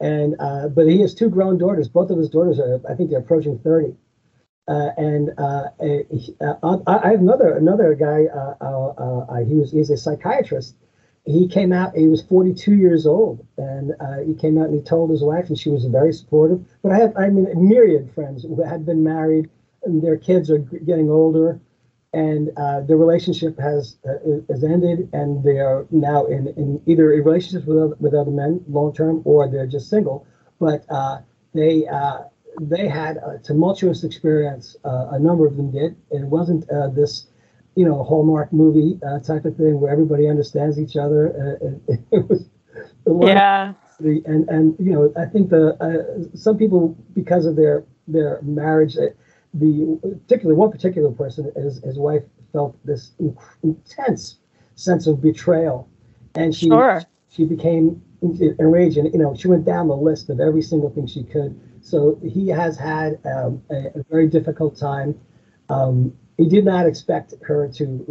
and 0.00 0.36
uh, 0.38 0.68
but 0.68 0.86
he 0.86 1.00
has 1.00 1.14
two 1.14 1.28
grown 1.28 1.58
daughters. 1.58 1.88
Both 1.88 2.10
of 2.10 2.18
his 2.18 2.28
daughters 2.28 2.60
are, 2.60 2.80
I 2.88 2.94
think, 2.94 3.10
they're 3.10 3.18
approaching 3.18 3.58
thirty. 3.58 3.94
Uh, 4.68 4.90
and 4.96 5.30
uh, 5.38 5.68
uh 5.80 6.78
I 6.86 7.10
have 7.10 7.20
another 7.20 7.56
another 7.56 7.94
guy. 7.94 8.26
Uh, 8.26 8.64
uh, 8.64 9.44
he 9.44 9.54
was 9.54 9.72
he's 9.72 9.90
a 9.90 9.96
psychiatrist. 9.96 10.76
He 11.26 11.48
came 11.48 11.72
out. 11.72 11.96
He 11.96 12.08
was 12.08 12.22
42 12.22 12.74
years 12.74 13.06
old, 13.06 13.44
and 13.58 13.92
he 14.26 14.34
came 14.34 14.58
out 14.58 14.66
and 14.66 14.74
he 14.74 14.80
told 14.80 15.10
his 15.10 15.22
wife, 15.22 15.48
and 15.48 15.58
she 15.58 15.70
was 15.70 15.84
very 15.84 16.12
supportive. 16.12 16.64
But 16.82 16.92
I 16.92 16.98
have, 16.98 17.16
I 17.16 17.28
mean, 17.28 17.48
myriad 17.68 18.12
friends 18.14 18.44
who 18.44 18.62
had 18.62 18.86
been 18.86 19.02
married, 19.02 19.50
and 19.82 20.02
their 20.02 20.16
kids 20.16 20.50
are 20.50 20.58
getting 20.58 21.10
older, 21.10 21.60
and 22.12 22.50
uh, 22.56 22.80
the 22.82 22.96
relationship 22.96 23.58
has 23.58 23.96
uh, 24.08 24.40
has 24.48 24.62
ended, 24.62 25.08
and 25.12 25.42
they 25.42 25.58
are 25.58 25.86
now 25.90 26.26
in, 26.26 26.48
in 26.56 26.80
either 26.86 27.12
a 27.12 27.20
relationship 27.20 27.66
with 27.66 27.76
other, 27.76 27.96
with 27.98 28.14
other 28.14 28.30
men 28.30 28.64
long 28.68 28.94
term, 28.94 29.22
or 29.24 29.48
they're 29.48 29.66
just 29.66 29.90
single. 29.90 30.26
But 30.60 30.84
uh, 30.88 31.18
they 31.54 31.86
uh, 31.88 32.20
they 32.60 32.88
had 32.88 33.18
a 33.18 33.38
tumultuous 33.42 34.04
experience. 34.04 34.76
Uh, 34.84 35.08
a 35.12 35.18
number 35.18 35.46
of 35.46 35.56
them 35.56 35.70
did. 35.70 35.96
And 36.10 36.24
it 36.24 36.28
wasn't 36.28 36.68
uh, 36.70 36.88
this, 36.88 37.26
you 37.76 37.84
know, 37.84 38.02
Hallmark 38.02 38.52
movie 38.52 38.98
uh, 39.06 39.20
type 39.20 39.44
of 39.44 39.56
thing 39.56 39.80
where 39.80 39.92
everybody 39.92 40.28
understands 40.28 40.80
each 40.80 40.96
other. 40.96 41.26
It, 41.28 41.82
uh, 41.88 41.92
uh, 41.92 41.96
it, 42.18 42.28
was. 42.28 42.48
yeah. 43.28 43.74
The, 44.00 44.22
and 44.26 44.46
and 44.50 44.76
you 44.78 44.92
know 44.92 45.12
I 45.16 45.24
think 45.24 45.48
the 45.48 46.30
some 46.34 46.58
people 46.58 46.96
because 47.14 47.46
of 47.46 47.56
their 47.56 47.84
their 48.06 48.40
marriage 48.42 48.96
the 49.60 49.98
particularly 50.02 50.58
one 50.58 50.70
particular 50.70 51.10
person, 51.10 51.50
his, 51.56 51.82
his 51.82 51.98
wife 51.98 52.22
felt 52.52 52.76
this 52.84 53.12
intense 53.62 54.38
sense 54.74 55.06
of 55.06 55.22
betrayal, 55.22 55.88
and 56.34 56.54
she 56.54 56.68
sure. 56.68 57.02
she 57.30 57.44
became 57.44 58.02
enraged, 58.22 58.98
and 58.98 59.12
you 59.12 59.18
know 59.18 59.34
she 59.34 59.48
went 59.48 59.64
down 59.64 59.88
the 59.88 59.96
list 59.96 60.28
of 60.30 60.40
every 60.40 60.62
single 60.62 60.90
thing 60.90 61.06
she 61.06 61.24
could. 61.24 61.58
So 61.80 62.18
he 62.22 62.48
has 62.48 62.76
had 62.76 63.18
um, 63.24 63.62
a, 63.70 63.98
a, 63.98 64.04
very 64.10 64.26
difficult 64.26 64.76
time. 64.76 65.18
Um, 65.68 66.12
he 66.38 66.48
did 66.48 66.64
not 66.64 66.86
expect 66.86 67.34
her 67.42 67.68
to 67.68 68.04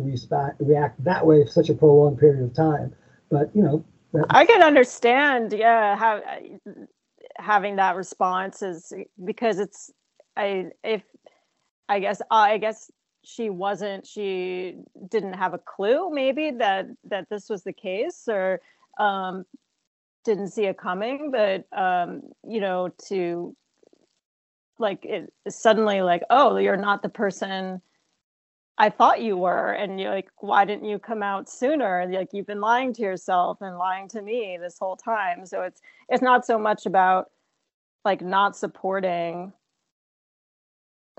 react 0.60 1.04
that 1.04 1.26
way 1.26 1.44
for 1.44 1.52
such 1.52 1.70
a 1.70 1.74
prolonged 1.74 2.20
period 2.20 2.44
of 2.44 2.54
time, 2.54 2.94
but 3.30 3.56
you 3.56 3.62
know. 3.62 3.84
I 4.30 4.46
can 4.46 4.64
understand, 4.64 5.52
yeah, 5.52 5.98
how 5.98 6.22
having 7.38 7.76
that 7.76 7.96
response 7.96 8.62
is 8.62 8.94
because 9.24 9.60
it's 9.60 9.92
I 10.38 10.68
if 10.84 11.04
I 11.90 12.00
guess 12.00 12.22
I 12.32 12.58
guess 12.58 12.90
she 13.24 13.50
wasn't 13.50 14.06
she 14.06 14.76
didn't 15.10 15.34
have 15.34 15.54
a 15.54 15.60
clue 15.60 16.10
maybe 16.12 16.52
that 16.52 16.88
that 17.06 17.28
this 17.30 17.50
was 17.50 17.64
the 17.64 17.74
case 17.74 18.28
or 18.28 18.62
um 19.00 19.46
didn't 20.24 20.50
see 20.50 20.66
it 20.66 20.78
coming 20.78 21.32
but 21.32 21.66
um 21.78 22.22
you 22.48 22.62
know 22.62 22.90
to 23.08 23.56
like 24.78 25.04
it 25.06 25.34
suddenly 25.50 26.02
like 26.02 26.24
oh 26.30 26.58
you're 26.58 26.78
not 26.78 27.02
the 27.02 27.10
person 27.10 27.82
I 28.78 28.90
thought 28.90 29.22
you 29.22 29.38
were 29.38 29.72
and 29.72 30.00
you're 30.00 30.14
like 30.14 30.30
why 30.40 30.66
didn't 30.66 30.86
you 30.86 31.00
come 31.00 31.24
out 31.24 31.50
sooner 31.50 32.00
and 32.00 32.14
like 32.14 32.30
you've 32.34 32.48
been 32.48 32.62
lying 32.62 32.94
to 32.94 33.02
yourself 33.02 33.60
and 33.62 33.78
lying 33.78 34.10
to 34.10 34.22
me 34.22 34.58
this 34.60 34.78
whole 34.78 34.98
time 34.98 35.46
so 35.46 35.62
it's 35.62 35.82
it's 36.10 36.22
not 36.22 36.46
so 36.46 36.60
much 36.60 36.86
about 36.86 37.30
like 38.04 38.22
not 38.22 38.56
supporting 38.56 39.52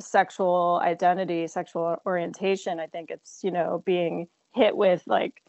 sexual 0.01 0.81
identity, 0.83 1.47
sexual 1.49 1.97
orientation. 2.07 2.81
I 2.81 2.87
think 2.87 3.11
it's, 3.11 3.41
you 3.43 3.51
know, 3.51 3.83
being 3.85 4.29
hit 4.55 4.77
with 4.77 5.03
like, 5.07 5.43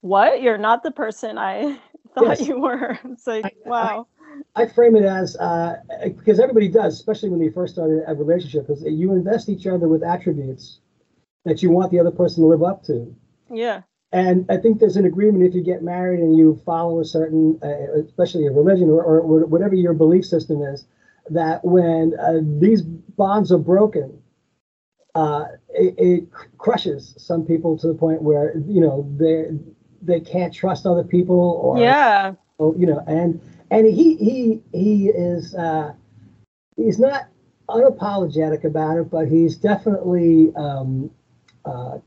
what? 0.00 0.42
You're 0.42 0.58
not 0.58 0.82
the 0.82 0.90
person 0.90 1.38
I 1.38 1.78
thought 2.14 2.38
yes. 2.38 2.48
you 2.48 2.60
were. 2.60 2.98
It's 3.04 3.26
like, 3.26 3.44
I, 3.44 3.68
wow. 3.68 4.06
I, 4.54 4.62
I, 4.62 4.66
frame 4.66 4.96
it 4.96 5.04
as 5.04 5.36
uh, 5.36 5.76
because 6.02 6.38
everybody 6.38 6.68
does, 6.68 6.94
especially 6.94 7.28
when 7.30 7.40
they 7.40 7.50
first 7.50 7.74
start 7.74 7.90
a 8.06 8.14
relationship, 8.14 8.70
is 8.70 8.82
you 8.82 9.12
invest 9.12 9.48
each 9.48 9.66
other 9.66 9.88
with 9.88 10.02
attributes 10.02 10.80
that 11.44 11.62
you 11.62 11.70
want 11.70 11.90
the 11.90 12.00
other 12.00 12.10
person 12.10 12.42
to 12.42 12.48
live 12.48 12.62
up 12.62 12.82
to. 12.84 13.14
Yeah. 13.50 13.82
And 14.12 14.46
I 14.50 14.56
think 14.56 14.80
there's 14.80 14.96
an 14.96 15.04
agreement 15.04 15.44
if 15.44 15.54
you 15.54 15.62
get 15.62 15.82
married 15.82 16.20
and 16.20 16.36
you 16.36 16.60
follow 16.64 17.00
a 17.00 17.04
certain, 17.04 17.58
uh, 17.62 18.00
especially 18.00 18.46
a 18.46 18.50
religion 18.50 18.88
or, 18.88 19.02
or 19.02 19.44
whatever 19.46 19.74
your 19.74 19.92
belief 19.92 20.24
system 20.24 20.62
is, 20.62 20.86
that 21.30 21.62
when 21.62 22.14
uh, 22.18 22.40
these 22.58 22.82
bonds 22.82 23.52
are 23.52 23.58
broken, 23.58 24.18
uh, 25.14 25.44
it, 25.70 25.94
it, 25.98 26.28
crushes 26.58 27.14
some 27.18 27.44
people 27.44 27.76
to 27.76 27.88
the 27.88 27.94
point 27.94 28.22
where 28.22 28.56
you 28.66 28.80
know 28.80 29.08
they 29.16 29.46
they 30.00 30.20
can't 30.20 30.54
trust 30.54 30.86
other 30.86 31.02
people 31.02 31.60
or 31.62 31.78
yeah, 31.78 32.34
you 32.60 32.86
know, 32.86 33.02
and 33.06 33.40
and 33.70 33.86
he 33.86 34.16
he 34.16 34.62
he 34.72 35.08
is 35.08 35.54
uh, 35.54 35.92
he's 36.76 36.98
not 36.98 37.28
unapologetic 37.68 38.64
about 38.64 38.96
it, 38.96 39.10
but 39.10 39.28
he's 39.28 39.56
definitely 39.56 40.52
um, 40.56 41.10
uh, 41.64 41.98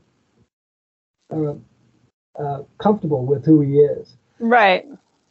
uh, 1.32 1.54
uh, 2.38 2.62
comfortable 2.78 3.24
with 3.26 3.44
who 3.44 3.60
he 3.60 3.78
is. 3.78 4.16
Right. 4.38 4.86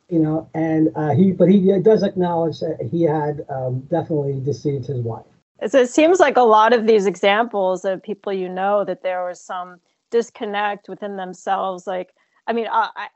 You 0.09 0.19
know, 0.19 0.49
and 0.53 0.89
uh, 0.95 1.15
he, 1.15 1.31
but 1.31 1.49
he 1.49 1.79
does 1.79 2.03
acknowledge 2.03 2.59
that 2.59 2.77
he 2.91 3.03
had 3.03 3.45
um, 3.49 3.81
definitely 3.89 4.39
deceived 4.41 4.85
his 4.85 4.99
wife. 4.99 5.25
So 5.67 5.79
it 5.79 5.89
seems 5.89 6.19
like 6.19 6.37
a 6.37 6.43
lot 6.43 6.73
of 6.73 6.87
these 6.87 7.05
examples 7.05 7.85
of 7.85 8.01
people 8.01 8.33
you 8.33 8.49
know 8.49 8.83
that 8.83 9.03
there 9.03 9.25
was 9.25 9.39
some 9.39 9.79
disconnect 10.09 10.89
within 10.89 11.17
themselves. 11.17 11.85
Like, 11.85 12.13
I 12.47 12.53
mean, 12.53 12.67
I, 12.71 12.89
I 12.95 13.07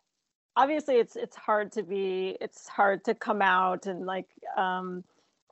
obviously 0.56 0.96
it's 0.96 1.16
it's 1.16 1.36
hard 1.36 1.72
to 1.74 1.84
be, 1.84 2.38
it's 2.40 2.68
hard 2.68 3.04
to 3.06 3.16
come 3.16 3.42
out 3.42 3.88
and 3.88 4.06
like, 4.06 4.28
um, 4.58 5.04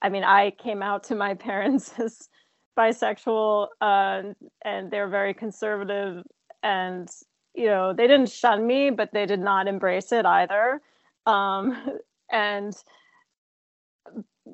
I 0.02 0.10
mean, 0.10 0.24
I 0.24 0.52
came 0.52 0.84
out 0.84 1.04
to 1.06 1.16
my 1.16 1.34
parents 1.50 1.94
as 2.00 2.30
bisexual, 2.78 3.68
uh, 3.82 4.24
and 4.64 4.92
they're 4.92 5.10
very 5.10 5.34
conservative 5.34 6.24
and 6.62 7.10
you 7.54 7.66
know 7.68 7.94
they 7.94 8.08
didn't 8.08 8.30
shun 8.30 8.66
me 8.66 8.90
but 8.90 9.12
they 9.14 9.26
did 9.26 9.40
not 9.40 9.68
embrace 9.68 10.12
it 10.12 10.26
either. 10.26 10.82
Um, 11.26 12.00
and 12.32 12.76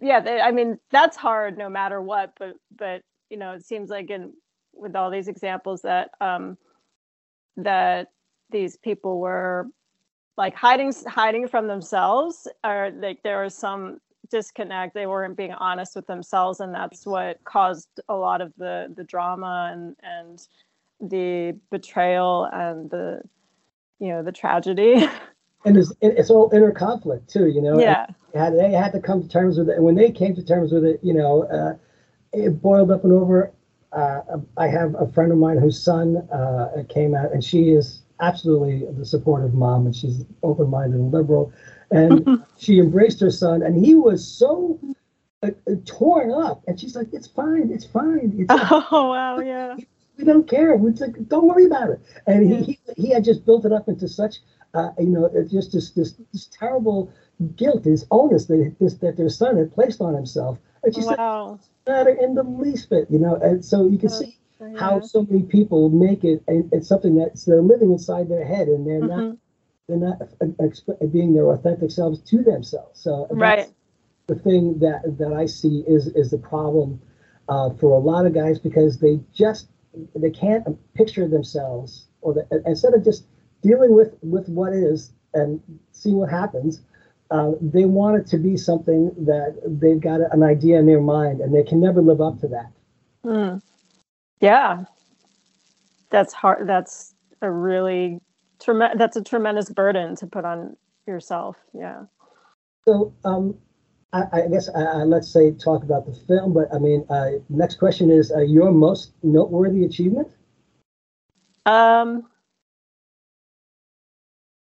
yeah 0.01 0.19
they, 0.19 0.39
i 0.39 0.51
mean 0.51 0.77
that's 0.91 1.17
hard 1.17 1.57
no 1.57 1.69
matter 1.69 2.01
what 2.01 2.33
but 2.38 2.53
but 2.77 3.01
you 3.29 3.38
know 3.38 3.53
it 3.53 3.65
seems 3.65 3.89
like 3.89 4.09
in 4.09 4.31
with 4.73 4.95
all 4.95 5.09
these 5.09 5.27
examples 5.27 5.81
that 5.81 6.11
um 6.21 6.57
that 7.57 8.07
these 8.51 8.77
people 8.77 9.19
were 9.19 9.67
like 10.38 10.55
hiding 10.55 10.93
hiding 11.07 11.47
from 11.47 11.67
themselves 11.67 12.47
or 12.63 12.91
like 12.95 13.21
there 13.23 13.43
was 13.43 13.55
some 13.55 13.99
disconnect. 14.29 14.93
They 14.93 15.07
weren't 15.07 15.38
being 15.38 15.53
honest 15.53 15.95
with 15.95 16.07
themselves 16.07 16.59
and 16.59 16.73
that's 16.73 17.05
what 17.05 17.43
caused 17.43 17.88
a 18.09 18.15
lot 18.15 18.41
of 18.41 18.53
the 18.57 18.91
the 18.95 19.03
drama 19.03 19.69
and 19.73 19.95
and 20.03 20.47
the 21.09 21.57
betrayal 21.71 22.49
and 22.51 22.89
the 22.89 23.21
you 23.99 24.09
know 24.09 24.23
the 24.23 24.31
tragedy. 24.31 25.07
And 25.65 25.75
it's, 25.75 25.91
it's 25.99 26.29
all 26.29 26.49
inner 26.53 26.71
conflict 26.71 27.29
too 27.29 27.47
you 27.47 27.61
know? 27.61 27.81
Yeah. 27.81 28.05
Had, 28.33 28.57
they 28.57 28.71
had 28.71 28.93
to 28.93 29.01
come 29.01 29.21
to 29.21 29.27
terms 29.27 29.57
with 29.57 29.67
it. 29.67 29.75
And 29.75 29.83
when 29.83 29.95
they 29.95 30.09
came 30.09 30.33
to 30.35 30.41
terms 30.41 30.71
with 30.71 30.85
it 30.85 31.01
you 31.03 31.13
know 31.13 31.43
uh, 31.43 31.73
it 32.31 32.61
boiled 32.61 32.91
up 32.91 33.03
and 33.03 33.11
over. 33.11 33.51
Uh, 33.91 34.21
i 34.55 34.67
have 34.67 34.95
a 34.95 35.07
friend 35.11 35.33
of 35.33 35.38
mine 35.38 35.57
whose 35.57 35.81
son 35.83 36.15
uh, 36.31 36.83
came 36.88 37.13
out 37.13 37.33
and 37.33 37.43
she 37.43 37.71
is 37.71 38.03
absolutely 38.21 38.85
the 38.97 39.05
supportive 39.05 39.53
mom 39.53 39.85
and 39.85 39.95
she's 39.95 40.25
open-minded 40.43 40.99
and 40.99 41.11
liberal 41.11 41.51
and 41.91 42.43
she 42.58 42.79
embraced 42.79 43.19
her 43.19 43.31
son 43.31 43.62
and 43.62 43.86
he 43.86 43.96
was 43.96 44.25
so 44.25 44.79
uh, 45.43 45.50
uh, 45.67 45.72
torn 45.86 46.31
up 46.31 46.62
and 46.67 46.79
she's 46.79 46.96
like 46.96 47.08
it's 47.13 47.27
fine 47.27 47.69
it's 47.72 47.86
fine 47.86 48.34
it's 48.38 48.48
oh 48.91 49.10
wow 49.10 49.39
yeah 49.39 49.75
we 50.19 50.25
don't 50.25 50.48
care. 50.48 50.75
We 50.75 50.91
like, 50.91 51.27
don't 51.27 51.48
worry 51.48 51.65
about 51.65 51.89
it. 51.89 52.01
And 52.27 52.51
he, 52.51 52.63
he, 52.63 52.79
he 52.98 53.10
had 53.10 53.24
just 53.24 53.46
built 53.46 53.65
it 53.65 53.72
up 53.72 53.88
into 53.88 54.08
such, 54.08 54.36
uh, 54.74 54.89
you 55.00 55.08
know, 55.08 55.29
just 55.50 55.72
this, 55.72 55.91
this 55.91 56.13
this 56.34 56.48
terrible 56.48 57.12
guilt, 57.55 57.86
this 57.86 58.05
onus 58.12 58.46
that 58.46 58.75
this, 58.79 58.96
that 58.96 59.15
their 59.17 59.29
son 59.29 59.58
had 59.58 59.74
placed 59.74 60.01
on 60.01 60.13
himself. 60.13 60.60
And 60.84 60.93
she 60.93 61.01
wow. 61.01 61.60
said, 61.86 61.91
matter 61.91 62.10
in 62.12 62.36
the 62.36 62.43
least 62.43 62.89
bit, 62.89 63.10
you 63.10 63.17
know. 63.17 63.36
And 63.36 63.63
so 63.63 63.88
you 63.88 63.98
can 63.98 64.10
see 64.10 64.38
yeah. 64.60 64.77
how 64.77 65.00
so 65.00 65.24
many 65.24 65.43
people 65.43 65.89
make 65.89 66.24
it. 66.24 66.43
And 66.48 66.69
it's 66.74 66.88
something 66.88 67.15
that's 67.15 67.46
they're 67.46 67.62
living 67.62 67.91
inside 67.91 68.29
their 68.29 68.46
head, 68.46 68.67
and 68.67 68.86
they're 68.86 69.00
mm-hmm. 69.00 69.27
not 69.27 69.38
they're 69.89 69.98
not 69.98 70.19
exp- 70.60 71.12
being 71.12 71.34
their 71.34 71.50
authentic 71.51 71.91
selves 71.91 72.19
to 72.22 72.43
themselves. 72.43 73.01
So 73.01 73.27
right. 73.31 73.67
the 74.28 74.36
thing 74.36 74.80
that 74.80 75.17
that 75.17 75.34
I 75.34 75.47
see 75.47 75.84
is 75.88 76.08
is 76.08 76.32
the 76.32 76.38
problem 76.38 77.02
uh, 77.49 77.71
for 77.71 77.91
a 77.91 77.99
lot 77.99 78.25
of 78.25 78.34
guys 78.34 78.60
because 78.60 78.99
they 78.99 79.19
just 79.34 79.67
they 80.15 80.30
can't 80.30 80.65
picture 80.93 81.28
themselves 81.28 82.06
or 82.21 82.36
the, 82.36 82.63
instead 82.65 82.93
of 82.93 83.04
just 83.04 83.25
dealing 83.62 83.93
with 83.93 84.13
with 84.21 84.47
what 84.47 84.71
is 84.73 85.12
and 85.34 85.60
see 85.91 86.13
what 86.13 86.30
happens 86.30 86.82
uh, 87.32 87.52
they 87.62 87.86
want 87.86 88.17
it 88.17 88.28
to 88.28 88.38
be 88.38 88.58
something 88.58 89.12
that 89.17 89.60
they've 89.65 89.99
got 89.99 90.19
an 90.32 90.43
idea 90.43 90.80
in 90.80 90.86
their 90.86 91.02
mind 91.02 91.41
and 91.41 91.54
they 91.54 91.63
can 91.63 91.80
never 91.80 92.02
live 92.02 92.21
up 92.21 92.39
to 92.39 92.47
that 92.47 92.71
mm. 93.25 93.62
yeah 94.39 94.84
that's 96.12 96.34
hard 96.34 96.67
that's 96.67 97.15
a 97.41 97.49
really 97.49 98.19
trem- 98.62 98.98
that's 98.98 99.15
a 99.15 99.24
tremendous 99.24 99.69
burden 99.69 100.15
to 100.15 100.28
put 100.28 100.45
on 100.45 100.76
yourself 101.08 101.58
yeah 101.74 102.04
so 102.86 103.13
um, 103.26 103.58
I, 104.13 104.24
I 104.34 104.48
guess 104.48 104.69
uh, 104.69 105.04
let's 105.06 105.30
say 105.30 105.52
talk 105.52 105.84
about 105.84 106.06
the 106.06 106.13
film, 106.13 106.54
but 106.54 106.74
I 106.74 106.80
mean, 106.80 107.06
uh, 107.10 107.32
next 107.50 107.76
question 107.76 108.10
is 108.10 108.32
uh, 108.32 108.39
your 108.39 108.72
most 108.72 109.12
noteworthy 109.22 109.86
achievement. 109.86 110.30
Um, 111.65 112.24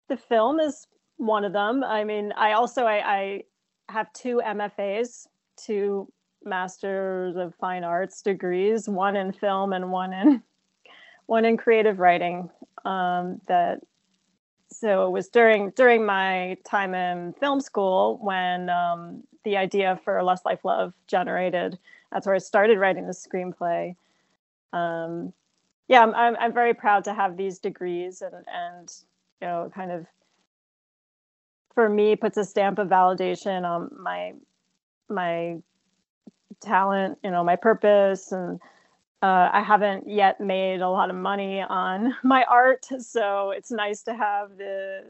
the 0.09 0.17
film 0.17 0.59
is 0.59 0.87
one 1.17 1.45
of 1.45 1.53
them. 1.53 1.83
I 1.83 2.03
mean, 2.03 2.33
I 2.33 2.53
also 2.53 2.83
I, 2.83 2.95
I 2.95 3.43
have 3.89 4.11
two 4.13 4.41
MFAs, 4.45 5.27
two 5.55 6.11
Masters 6.43 7.37
of 7.37 7.55
Fine 7.55 7.83
Arts 7.83 8.21
degrees, 8.21 8.89
one 8.89 9.15
in 9.15 9.31
film 9.31 9.71
and 9.71 9.91
one 9.91 10.11
in 10.11 10.43
one 11.27 11.45
in 11.45 11.55
creative 11.55 11.99
writing. 11.99 12.49
Um, 12.85 13.41
that 13.47 13.79
so 14.69 15.07
it 15.07 15.11
was 15.11 15.29
during 15.29 15.71
during 15.71 16.05
my 16.05 16.57
time 16.65 16.93
in 16.93 17.33
film 17.39 17.61
school 17.61 18.19
when 18.21 18.69
um, 18.69 19.23
the 19.43 19.57
idea 19.57 19.99
for 20.03 20.21
Lust 20.23 20.45
Life 20.45 20.65
Love 20.65 20.93
generated. 21.07 21.77
That's 22.11 22.25
where 22.25 22.35
I 22.35 22.39
started 22.39 22.77
writing 22.79 23.07
the 23.07 23.13
screenplay. 23.13 23.95
Um, 24.73 25.33
yeah, 25.87 26.01
I'm, 26.03 26.13
I'm, 26.15 26.35
I'm 26.39 26.53
very 26.53 26.73
proud 26.73 27.03
to 27.05 27.13
have 27.13 27.37
these 27.37 27.59
degrees 27.59 28.21
and 28.21 28.35
and 28.47 28.93
you 29.41 29.47
know 29.47 29.71
kind 29.73 29.91
of 29.91 30.05
for 31.73 31.89
me 31.89 32.15
puts 32.15 32.37
a 32.37 32.43
stamp 32.43 32.79
of 32.79 32.87
validation 32.87 33.63
on 33.63 33.91
my 33.97 34.33
my 35.09 35.57
talent, 36.61 37.17
you 37.23 37.31
know, 37.31 37.43
my 37.43 37.55
purpose 37.55 38.31
and 38.31 38.59
uh, 39.21 39.49
I 39.51 39.63
haven't 39.63 40.07
yet 40.07 40.39
made 40.39 40.81
a 40.81 40.89
lot 40.89 41.09
of 41.09 41.15
money 41.15 41.61
on 41.61 42.15
my 42.23 42.43
art, 42.43 42.85
so 42.99 43.51
it's 43.51 43.71
nice 43.71 44.03
to 44.03 44.15
have 44.15 44.57
the 44.57 45.05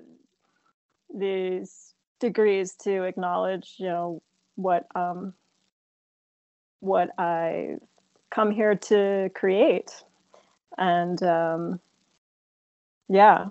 these 1.14 1.94
degrees 2.20 2.76
to 2.84 3.04
acknowledge, 3.04 3.76
you 3.78 3.88
know, 3.88 4.22
what 4.56 4.88
um, 4.96 5.34
what 6.80 7.10
I 7.18 7.76
come 8.30 8.52
here 8.52 8.76
to 8.76 9.30
create, 9.36 9.92
and 10.78 11.22
um, 11.24 11.80
yeah. 13.10 13.48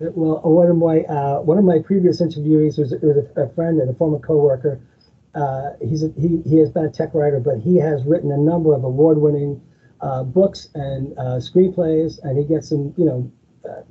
Well, 0.00 0.40
one 0.44 0.68
of 0.68 0.76
my 0.76 1.00
uh, 1.00 1.40
one 1.40 1.58
of 1.58 1.64
my 1.64 1.78
previous 1.80 2.20
interviewees 2.20 2.78
was, 2.78 2.94
was 3.02 3.16
a, 3.36 3.42
a, 3.42 3.48
friend 3.54 3.80
and 3.80 3.90
a 3.90 3.94
former 3.94 4.18
coworker. 4.18 4.80
Uh, 5.34 5.70
he's 5.80 6.04
a, 6.04 6.12
he 6.16 6.42
he 6.48 6.58
has 6.58 6.70
been 6.70 6.84
a 6.84 6.90
tech 6.90 7.14
writer, 7.14 7.40
but 7.40 7.58
he 7.58 7.76
has 7.76 8.04
written 8.04 8.30
a 8.30 8.36
number 8.36 8.74
of 8.74 8.84
award-winning 8.84 9.60
uh, 10.00 10.22
books 10.22 10.68
and 10.74 11.16
uh, 11.18 11.38
screenplays, 11.38 12.18
and 12.22 12.38
he 12.38 12.44
gets 12.44 12.68
some, 12.68 12.94
you 12.96 13.04
know, 13.04 13.32
uh, 13.68 13.82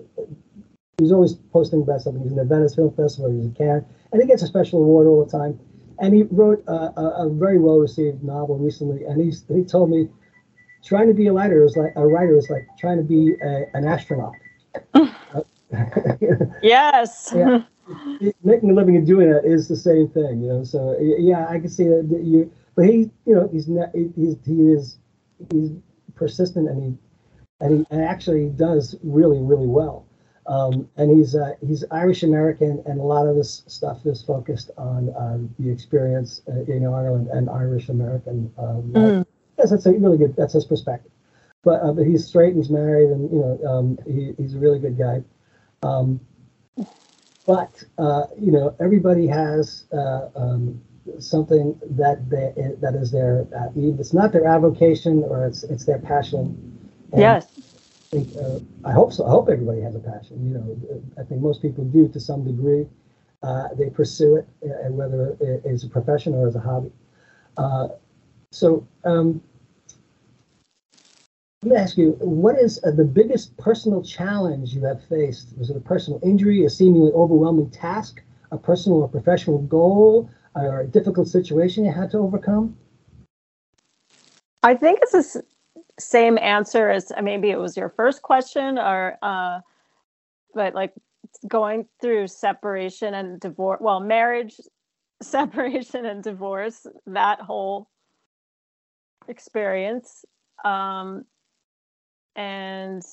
he's 0.98 1.12
always 1.12 1.34
posting 1.34 1.82
about 1.82 2.02
something. 2.02 2.24
He's 2.24 2.32
in 2.32 2.38
the 2.38 2.46
Venice 2.46 2.76
Film 2.76 2.94
Festival, 2.94 3.32
he's 3.32 3.46
in 3.46 3.54
Cannes, 3.54 3.86
and 4.12 4.22
he 4.22 4.28
gets 4.28 4.42
a 4.42 4.48
special 4.48 4.82
award 4.82 5.08
all 5.08 5.24
the 5.24 5.32
time. 5.32 5.60
And 6.00 6.14
he 6.14 6.24
wrote 6.24 6.64
a, 6.68 7.00
a, 7.00 7.28
a 7.28 7.30
very 7.30 7.60
well-received 7.60 8.24
novel 8.24 8.58
recently, 8.58 9.04
and 9.06 9.22
he's 9.22 9.44
he 9.48 9.64
told 9.64 9.90
me 9.90 10.10
trying 10.84 11.08
to 11.08 11.14
be 11.14 11.28
a 11.28 11.34
writer 11.34 11.64
is 11.66 11.76
like 11.76 11.94
a 11.96 12.06
writer 12.06 12.38
is 12.38 12.50
like 12.50 12.68
trying 12.80 12.98
to 12.98 13.04
be 13.04 13.36
a, 13.44 13.66
an 13.74 13.86
astronaut. 13.86 14.34
yes. 16.62 17.34
yeah. 17.36 17.64
Making 18.44 18.72
a 18.72 18.74
living 18.74 18.96
and 18.96 19.08
doing 19.08 19.32
that 19.32 19.46
is 19.46 19.68
the 19.68 19.76
same 19.76 20.08
thing, 20.10 20.42
you 20.42 20.50
know. 20.50 20.64
So 20.64 20.98
yeah, 21.00 21.48
I 21.50 21.60
can 21.60 21.70
see 21.70 21.86
that 21.86 22.22
you. 22.24 22.52
But 22.76 22.86
he, 22.86 23.10
you 23.26 23.34
know, 23.36 23.50
he's 23.52 23.68
not. 23.68 23.90
He's 23.94 24.36
he 24.46 24.72
is 24.72 24.98
he's 25.52 25.72
persistent 26.18 26.68
and 26.70 26.84
he 26.84 26.98
and 27.60 27.88
he 27.90 27.98
actually 27.98 28.50
does 28.50 28.96
really 29.04 29.40
really 29.40 29.68
well. 29.68 30.08
Um, 30.48 30.90
and 30.96 31.12
he's 31.12 31.36
uh, 31.36 31.54
he's 31.66 31.84
Irish 31.92 32.24
American, 32.24 32.82
and 32.86 33.00
a 33.00 33.04
lot 33.04 33.28
of 33.28 33.36
this 33.36 33.64
stuff 33.68 34.06
is 34.06 34.24
focused 34.24 34.72
on 34.78 35.14
um, 35.18 35.54
the 35.60 35.70
experience 35.70 36.42
uh, 36.48 36.62
in 36.72 36.86
Ireland 36.86 37.28
and 37.28 37.50
Irish 37.50 37.90
American. 37.90 38.54
Um, 38.58 38.92
mm. 38.94 39.26
Yes, 39.58 39.72
that's 39.72 39.86
a 39.86 39.92
really 39.92 40.18
good. 40.18 40.36
That's 40.38 40.54
his 40.54 40.64
perspective. 40.64 41.12
But, 41.64 41.82
uh, 41.82 41.92
but 41.92 42.06
he's 42.06 42.26
straight. 42.26 42.56
He's 42.56 42.70
married, 42.70 43.10
and 43.12 43.30
you 43.30 43.40
know 43.40 43.68
um, 43.68 44.00
he, 44.06 44.34
he's 44.38 44.56
a 44.56 44.60
really 44.60 44.80
good 44.80 44.98
guy. 44.98 45.22
Um, 45.84 46.22
but 47.46 47.84
uh, 47.98 48.28
you 48.40 48.52
know 48.54 48.74
everybody 48.80 49.28
has 49.28 49.84
uh, 49.92 50.30
um, 50.34 50.82
something 51.20 51.80
that 51.92 52.30
they 52.30 52.54
that 52.82 52.96
is 52.96 53.12
their 53.12 53.48
uh, 53.56 53.70
it's 53.76 54.14
not 54.14 54.32
their 54.32 54.48
avocation 54.48 55.24
or 55.24 55.46
it's 55.46 55.64
it's 55.64 55.86
their 55.86 56.00
passion. 56.00 56.90
And 57.12 57.22
yes. 57.22 57.48
I, 58.14 58.16
think, 58.16 58.38
uh, 58.38 58.60
I 58.88 58.94
hope 58.94 59.14
so. 59.14 59.26
I 59.26 59.30
hope 59.30 59.50
everybody 59.50 59.82
has 59.82 59.96
a 59.96 60.00
passion. 60.00 60.46
You 60.46 60.54
know, 60.56 61.02
I 61.20 61.24
think 61.24 61.42
most 61.42 61.62
people 61.62 61.84
do 61.86 62.08
to 62.08 62.20
some 62.20 62.44
degree. 62.44 62.88
Uh, 63.44 63.70
they 63.78 63.90
pursue 63.90 64.38
it, 64.38 64.48
uh, 64.64 64.92
whether 64.92 65.38
it's 65.40 65.84
a 65.84 65.90
profession 65.90 66.34
or 66.34 66.48
as 66.48 66.56
a 66.56 66.60
hobby. 66.60 66.92
Uh, 67.58 67.90
so, 68.52 68.88
um, 69.04 69.42
let 71.64 71.72
me 71.72 71.76
ask 71.76 71.98
you, 71.98 72.12
what 72.20 72.58
is 72.60 72.80
uh, 72.84 72.92
the 72.92 73.04
biggest 73.04 73.56
personal 73.58 74.02
challenge 74.02 74.74
you 74.74 74.84
have 74.86 75.04
faced? 75.06 75.58
Was 75.58 75.70
it 75.70 75.78
a 75.78 75.82
personal 75.82 76.20
injury, 76.24 76.66
a 76.66 76.70
seemingly 76.70 77.12
overwhelming 77.12 77.70
task, 77.70 78.22
a 78.52 78.58
personal 78.58 79.02
or 79.02 79.08
professional 79.08 79.60
goal, 79.60 80.30
or 80.66 80.82
a 80.82 80.88
difficult 80.88 81.28
situation 81.28 81.86
you 81.86 81.92
had 81.92 82.12
to 82.12 82.18
overcome? 82.18 82.78
I 84.64 84.76
think 84.76 85.00
it's 85.02 85.12
the 85.12 85.44
same 86.00 86.38
answer 86.38 86.90
as 86.90 87.12
uh, 87.12 87.22
maybe 87.22 87.50
it 87.50 87.60
was 87.60 87.78
your 87.78 87.90
first 87.90 88.22
question, 88.22 88.78
or 88.78 89.18
uh, 89.22 89.60
but 90.54 90.74
like 90.74 90.94
going 91.48 91.88
through 92.02 92.28
separation 92.28 93.14
and 93.14 93.40
divorce, 93.40 93.80
well, 93.82 94.00
marriage, 94.00 94.60
separation 95.22 96.06
and 96.06 96.24
divorce, 96.24 96.86
that 97.06 97.42
whole 97.42 97.90
experience. 99.28 100.26
Um, 100.66 101.26
and 102.36 103.04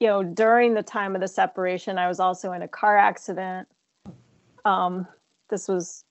you 0.00 0.06
know, 0.06 0.22
during 0.22 0.74
the 0.74 0.82
time 0.82 1.14
of 1.14 1.20
the 1.20 1.28
separation, 1.28 1.98
I 1.98 2.08
was 2.08 2.20
also 2.20 2.52
in 2.52 2.62
a 2.62 2.68
car 2.68 2.96
accident. 2.96 3.68
Um, 4.64 5.06
this 5.50 5.68
was 5.68 6.04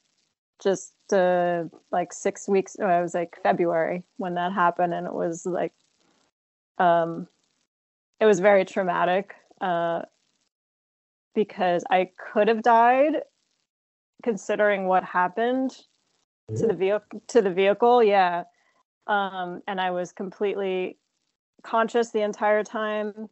just 0.61 0.93
uh, 1.13 1.63
like 1.91 2.13
six 2.13 2.47
weeks. 2.47 2.75
No, 2.77 2.87
it 2.87 3.01
was 3.01 3.13
like 3.13 3.37
February 3.41 4.03
when 4.17 4.35
that 4.35 4.53
happened, 4.53 4.93
and 4.93 5.07
it 5.07 5.13
was 5.13 5.45
like, 5.45 5.73
um, 6.77 7.27
it 8.19 8.25
was 8.25 8.39
very 8.39 8.65
traumatic 8.65 9.35
uh, 9.61 10.01
because 11.33 11.83
I 11.89 12.11
could 12.33 12.47
have 12.47 12.61
died, 12.61 13.21
considering 14.23 14.85
what 14.87 15.03
happened 15.03 15.77
to 16.57 16.67
the 16.67 16.73
vehicle. 16.73 17.21
To 17.27 17.41
the 17.41 17.51
vehicle, 17.51 18.03
yeah, 18.03 18.43
um, 19.07 19.61
and 19.67 19.79
I 19.79 19.91
was 19.91 20.11
completely 20.11 20.97
conscious 21.63 22.11
the 22.11 22.21
entire 22.21 22.63
time. 22.63 23.29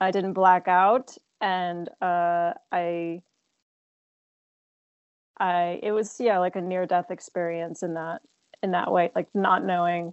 I 0.00 0.10
didn't 0.10 0.34
black 0.34 0.68
out, 0.68 1.16
and 1.40 1.88
uh, 2.00 2.54
I 2.72 3.22
I 5.40 5.80
it 5.82 5.92
was 5.92 6.16
yeah 6.20 6.38
like 6.38 6.56
a 6.56 6.60
near 6.60 6.86
death 6.86 7.10
experience 7.10 7.82
in 7.82 7.94
that 7.94 8.22
in 8.62 8.72
that 8.72 8.92
way, 8.92 9.10
like 9.14 9.28
not 9.34 9.64
knowing 9.64 10.12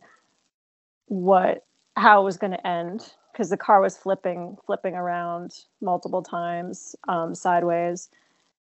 what 1.07 1.65
how 1.97 2.21
it 2.21 2.25
was 2.25 2.37
going 2.37 2.51
to 2.51 2.67
end 2.67 3.13
because 3.31 3.49
the 3.49 3.57
car 3.57 3.81
was 3.81 3.97
flipping 3.97 4.57
flipping 4.65 4.95
around 4.95 5.53
multiple 5.81 6.23
times 6.23 6.95
um, 7.07 7.35
sideways, 7.35 8.09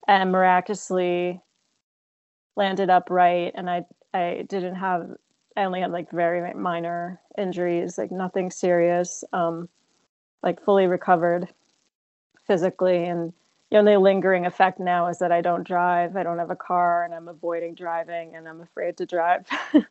and 0.08 0.32
miraculously 0.32 1.40
landed 2.56 2.90
upright, 2.90 3.52
and 3.54 3.70
I 3.70 3.84
I 4.14 4.46
didn't 4.48 4.76
have 4.76 5.10
I 5.56 5.64
only 5.64 5.80
had 5.80 5.92
like 5.92 6.10
very 6.10 6.54
minor 6.54 7.20
injuries, 7.38 7.98
like 7.98 8.10
nothing 8.12 8.50
serious. 8.50 9.24
Um, 9.32 9.68
like 10.42 10.62
fully 10.64 10.86
recovered 10.86 11.48
physically 12.46 13.04
and 13.04 13.32
the 13.70 13.78
only 13.78 13.96
lingering 13.96 14.46
effect 14.46 14.80
now 14.80 15.06
is 15.08 15.18
that 15.18 15.30
I 15.30 15.40
don't 15.40 15.66
drive. 15.66 16.16
I 16.16 16.22
don't 16.22 16.38
have 16.38 16.50
a 16.50 16.56
car, 16.56 17.04
and 17.04 17.14
I'm 17.14 17.28
avoiding 17.28 17.74
driving, 17.74 18.34
and 18.34 18.48
I'm 18.48 18.60
afraid 18.60 18.96
to 18.98 19.06
drive. 19.06 19.46
I, 19.74 19.82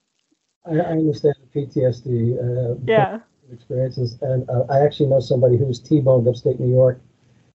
I, 0.72 0.92
understand 0.92 1.36
PTSD. 1.56 2.74
Uh, 2.74 2.76
yeah. 2.86 3.20
Experiences, 3.52 4.18
and 4.22 4.48
uh, 4.50 4.66
I 4.70 4.82
actually 4.82 5.08
know 5.08 5.20
somebody 5.20 5.58
who 5.58 5.66
was 5.66 5.80
T-boned 5.80 6.28
upstate 6.28 6.60
New 6.60 6.72
York, 6.72 7.02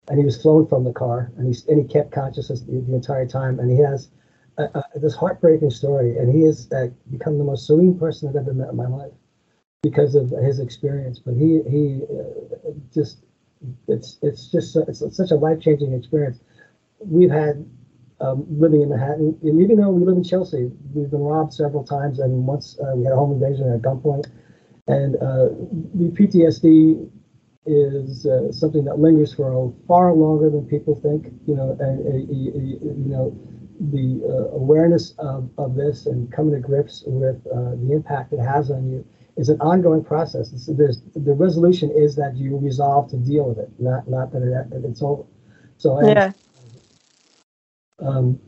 and 0.08 0.18
he 0.18 0.24
was 0.24 0.40
flown 0.40 0.66
from 0.66 0.82
the 0.82 0.92
car, 0.92 1.30
and 1.36 1.54
he 1.54 1.60
and 1.70 1.80
he 1.80 1.86
kept 1.86 2.10
consciousness 2.10 2.62
the, 2.62 2.72
the 2.80 2.94
entire 2.94 3.26
time, 3.26 3.60
and 3.60 3.70
he 3.70 3.76
has 3.78 4.08
uh, 4.58 4.66
uh, 4.74 4.82
this 4.96 5.14
heartbreaking 5.14 5.70
story, 5.70 6.16
and 6.18 6.34
he 6.34 6.42
has 6.42 6.68
uh, 6.72 6.86
become 7.10 7.38
the 7.38 7.44
most 7.44 7.66
serene 7.66 7.96
person 7.96 8.28
I've 8.28 8.36
ever 8.36 8.52
met 8.52 8.70
in 8.70 8.76
my 8.76 8.88
life 8.88 9.12
because 9.82 10.16
of 10.16 10.30
his 10.30 10.58
experience. 10.58 11.20
But 11.20 11.34
he 11.34 11.62
he 11.68 12.02
uh, 12.10 12.72
just 12.92 13.23
it's 13.88 14.18
it's 14.22 14.50
just 14.50 14.76
it's, 14.76 15.02
such 15.16 15.30
a 15.30 15.36
life 15.36 15.60
changing 15.60 15.92
experience. 15.92 16.40
We've 16.98 17.30
had 17.30 17.68
um, 18.20 18.46
living 18.48 18.82
in 18.82 18.88
Manhattan, 18.88 19.38
and 19.42 19.60
even 19.60 19.76
though 19.76 19.90
we 19.90 20.04
live 20.04 20.16
in 20.16 20.24
Chelsea, 20.24 20.70
we've 20.94 21.10
been 21.10 21.20
robbed 21.20 21.52
several 21.52 21.84
times, 21.84 22.18
and 22.18 22.46
once 22.46 22.78
uh, 22.80 22.92
we 22.94 23.04
had 23.04 23.12
a 23.12 23.16
home 23.16 23.32
invasion 23.32 23.72
at 23.72 23.82
gunpoint, 23.82 24.26
and 24.86 25.16
uh, 25.16 25.48
the 25.94 26.10
PTSD 26.10 27.10
is 27.66 28.26
uh, 28.26 28.52
something 28.52 28.84
that 28.84 28.98
lingers 28.98 29.32
for 29.34 29.74
far 29.88 30.12
longer 30.12 30.50
than 30.50 30.66
people 30.66 30.94
think. 30.94 31.32
You 31.46 31.56
know, 31.56 31.76
and 31.80 32.30
you, 32.30 32.78
you 32.80 33.12
know 33.12 33.36
the 33.80 34.22
uh, 34.24 34.56
awareness 34.56 35.14
of, 35.18 35.50
of 35.58 35.74
this 35.74 36.06
and 36.06 36.30
coming 36.32 36.54
to 36.54 36.60
grips 36.60 37.02
with 37.06 37.44
uh, 37.46 37.74
the 37.76 37.92
impact 37.92 38.32
it 38.32 38.38
has 38.38 38.70
on 38.70 38.88
you 38.88 39.04
is 39.36 39.48
an 39.48 39.60
ongoing 39.60 40.04
process. 40.04 40.52
It's, 40.52 40.66
the 40.66 41.34
resolution 41.34 41.90
is 41.90 42.14
that 42.16 42.36
you 42.36 42.56
resolve 42.56 43.10
to 43.10 43.16
deal 43.16 43.48
with 43.48 43.58
it, 43.58 43.70
not 43.78 44.08
not 44.08 44.32
that 44.32 44.42
it, 44.42 44.84
it's 44.84 45.02
over. 45.02 45.24
So 45.76 46.06
yeah. 46.06 46.32
Um, 47.98 48.38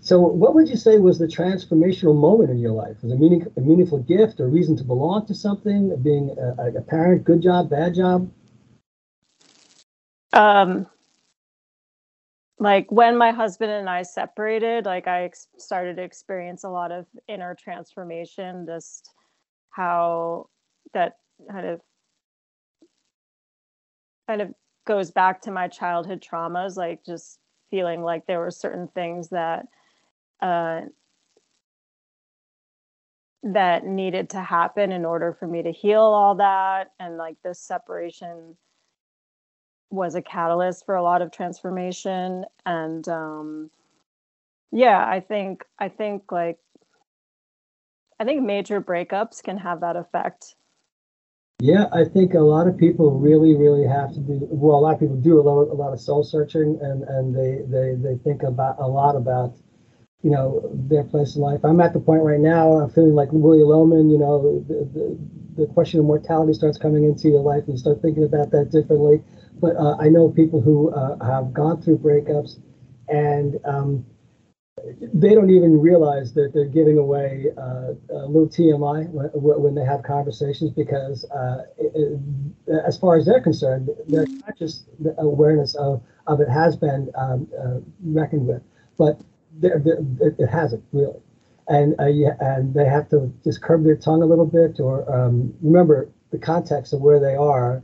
so 0.00 0.18
what 0.20 0.54
would 0.54 0.68
you 0.68 0.76
say 0.76 0.98
was 0.98 1.18
the 1.18 1.26
transformational 1.26 2.16
moment 2.16 2.50
in 2.50 2.58
your 2.58 2.72
life? 2.72 2.96
Was 3.02 3.12
it 3.12 3.14
a, 3.14 3.18
meaning, 3.18 3.46
a 3.56 3.60
meaningful 3.60 4.00
gift, 4.00 4.40
a 4.40 4.46
reason 4.46 4.76
to 4.78 4.84
belong 4.84 5.26
to 5.26 5.34
something, 5.34 5.96
being 6.02 6.34
a, 6.58 6.78
a 6.78 6.82
parent, 6.82 7.22
good 7.22 7.40
job, 7.40 7.70
bad 7.70 7.94
job? 7.94 8.28
Um, 10.32 10.86
like 12.58 12.90
when 12.90 13.16
my 13.16 13.30
husband 13.30 13.70
and 13.70 13.88
I 13.88 14.02
separated, 14.02 14.86
like 14.86 15.06
I 15.06 15.24
ex- 15.24 15.46
started 15.56 15.96
to 15.98 16.02
experience 16.02 16.64
a 16.64 16.68
lot 16.68 16.90
of 16.90 17.06
inner 17.28 17.54
transformation, 17.54 18.66
just 18.66 19.08
how 19.72 20.48
that 20.94 21.16
kind 21.50 21.66
of 21.66 21.80
kind 24.28 24.40
of 24.40 24.54
goes 24.86 25.10
back 25.10 25.42
to 25.42 25.50
my 25.50 25.68
childhood 25.68 26.22
traumas 26.22 26.76
like 26.76 27.04
just 27.04 27.38
feeling 27.70 28.02
like 28.02 28.26
there 28.26 28.38
were 28.38 28.50
certain 28.50 28.88
things 28.88 29.30
that 29.30 29.66
uh, 30.40 30.82
that 33.42 33.84
needed 33.84 34.30
to 34.30 34.40
happen 34.40 34.92
in 34.92 35.04
order 35.04 35.32
for 35.32 35.48
me 35.48 35.62
to 35.62 35.72
heal 35.72 36.00
all 36.00 36.36
that. 36.36 36.92
And 37.00 37.16
like 37.16 37.36
this 37.42 37.58
separation 37.58 38.56
was 39.90 40.14
a 40.14 40.22
catalyst 40.22 40.86
for 40.86 40.94
a 40.94 41.02
lot 41.02 41.22
of 41.22 41.32
transformation. 41.32 42.44
And 42.64 43.06
um 43.08 43.70
yeah 44.74 45.06
i 45.06 45.20
think 45.20 45.64
i 45.78 45.88
think 45.88 46.32
like 46.32 46.56
I 48.22 48.24
think 48.24 48.44
major 48.44 48.80
breakups 48.80 49.42
can 49.42 49.58
have 49.58 49.80
that 49.80 49.96
effect. 49.96 50.54
Yeah, 51.58 51.86
I 51.92 52.04
think 52.04 52.34
a 52.34 52.38
lot 52.38 52.68
of 52.68 52.78
people 52.78 53.18
really, 53.18 53.56
really 53.56 53.84
have 53.84 54.14
to 54.14 54.20
do. 54.20 54.46
Well, 54.48 54.78
a 54.78 54.82
lot 54.82 54.94
of 54.94 55.00
people 55.00 55.16
do 55.16 55.40
a 55.40 55.42
lot, 55.42 55.62
a 55.62 55.74
lot 55.74 55.92
of 55.92 56.00
soul 56.00 56.22
searching, 56.22 56.78
and 56.80 57.02
and 57.02 57.34
they 57.34 57.62
they 57.66 57.96
they 57.96 58.22
think 58.22 58.44
about 58.44 58.76
a 58.78 58.86
lot 58.86 59.16
about, 59.16 59.56
you 60.22 60.30
know, 60.30 60.70
their 60.72 61.02
place 61.02 61.34
in 61.34 61.42
life. 61.42 61.64
I'm 61.64 61.80
at 61.80 61.94
the 61.94 61.98
point 61.98 62.22
right 62.22 62.38
now. 62.38 62.74
I'm 62.74 62.90
feeling 62.90 63.16
like 63.16 63.30
Willy 63.32 63.64
Loman. 63.64 64.08
You 64.08 64.18
know, 64.18 64.64
the, 64.68 64.88
the, 64.94 65.18
the 65.62 65.66
question 65.72 65.98
of 65.98 66.06
mortality 66.06 66.52
starts 66.52 66.78
coming 66.78 67.02
into 67.02 67.26
your 67.26 67.42
life, 67.42 67.64
and 67.64 67.72
you 67.72 67.78
start 67.78 68.02
thinking 68.02 68.22
about 68.22 68.52
that 68.52 68.70
differently. 68.70 69.20
But 69.60 69.74
uh, 69.74 69.96
I 69.98 70.10
know 70.10 70.28
people 70.28 70.60
who 70.60 70.92
uh, 70.92 71.18
have 71.26 71.52
gone 71.52 71.82
through 71.82 71.98
breakups, 71.98 72.60
and 73.08 73.58
um, 73.64 74.06
they 75.12 75.34
don't 75.34 75.50
even 75.50 75.80
realize 75.80 76.32
that 76.34 76.52
they're 76.52 76.64
giving 76.64 76.98
away 76.98 77.46
uh, 77.56 77.92
a 78.10 78.26
little 78.26 78.48
TMI 78.48 79.08
when, 79.10 79.28
when, 79.32 79.74
they 79.74 79.84
have 79.84 80.02
conversations 80.02 80.70
because, 80.70 81.24
uh, 81.30 81.62
it, 81.78 82.18
as 82.86 82.98
far 82.98 83.16
as 83.16 83.26
they're 83.26 83.40
concerned, 83.40 83.90
their 84.08 84.26
conscious 84.44 84.84
awareness 85.18 85.74
of, 85.76 86.02
of 86.26 86.40
it 86.40 86.48
has 86.48 86.76
been 86.76 87.10
um, 87.16 87.48
uh, 87.58 87.78
reckoned 88.02 88.46
with, 88.46 88.62
but 88.98 89.20
they're, 89.60 89.78
they're, 89.78 90.00
it, 90.20 90.36
it, 90.38 90.48
hasn't 90.48 90.82
really. 90.92 91.20
And 91.68 91.94
uh, 92.00 92.06
yeah, 92.06 92.34
and 92.40 92.74
they 92.74 92.86
have 92.86 93.08
to 93.10 93.32
just 93.44 93.62
curb 93.62 93.84
their 93.84 93.96
tongue 93.96 94.22
a 94.22 94.26
little 94.26 94.46
bit, 94.46 94.80
or 94.80 95.10
um, 95.12 95.54
remember 95.60 96.08
the 96.30 96.38
context 96.38 96.92
of 96.92 97.00
where 97.00 97.20
they 97.20 97.36
are 97.36 97.82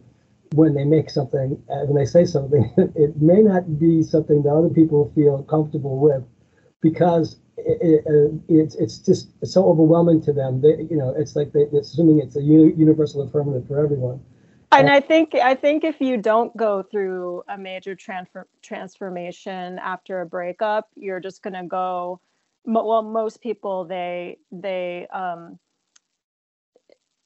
when 0.55 0.75
they 0.75 0.85
make 0.85 1.11
something, 1.11 1.63
uh, 1.71 1.85
when 1.85 1.97
they 1.97 2.07
say 2.07 2.25
something. 2.25 2.73
it 2.97 3.21
may 3.21 3.41
not 3.43 3.79
be 3.79 4.03
something 4.03 4.43
that 4.43 4.51
other 4.51 4.71
people 4.71 5.13
feel 5.15 5.43
comfortable 5.45 5.99
with 5.99 6.25
because 6.81 7.37
it, 7.57 8.05
it, 8.07 8.33
it's 8.49 8.75
it's 8.77 8.99
just 8.99 9.29
so 9.45 9.67
overwhelming 9.67 10.21
to 10.23 10.33
them. 10.33 10.61
They, 10.61 10.87
you 10.91 10.97
know, 10.97 11.15
it's 11.17 11.35
like 11.35 11.53
they, 11.53 11.65
assuming 11.77 12.21
it's 12.21 12.37
a 12.37 12.43
universal 12.43 13.23
affirmative 13.23 13.67
for 13.67 13.83
everyone. 13.83 14.21
And 14.71 14.91
I 14.91 15.01
think 15.01 15.35
I 15.35 15.55
think 15.55 15.83
if 15.83 16.01
you 16.01 16.17
don't 16.19 16.55
go 16.57 16.83
through 16.83 17.43
a 17.49 17.57
major 17.57 17.95
transfer 17.95 18.47
transformation 18.63 19.79
after 19.79 20.21
a 20.21 20.27
breakup, 20.27 20.89
you're 20.95 21.21
just 21.21 21.43
going 21.43 21.55
to 21.55 21.65
go 21.65 22.21
well 22.65 23.03
most 23.03 23.41
people 23.41 23.85
they 23.85 24.39
they 24.53 25.07
um 25.13 25.59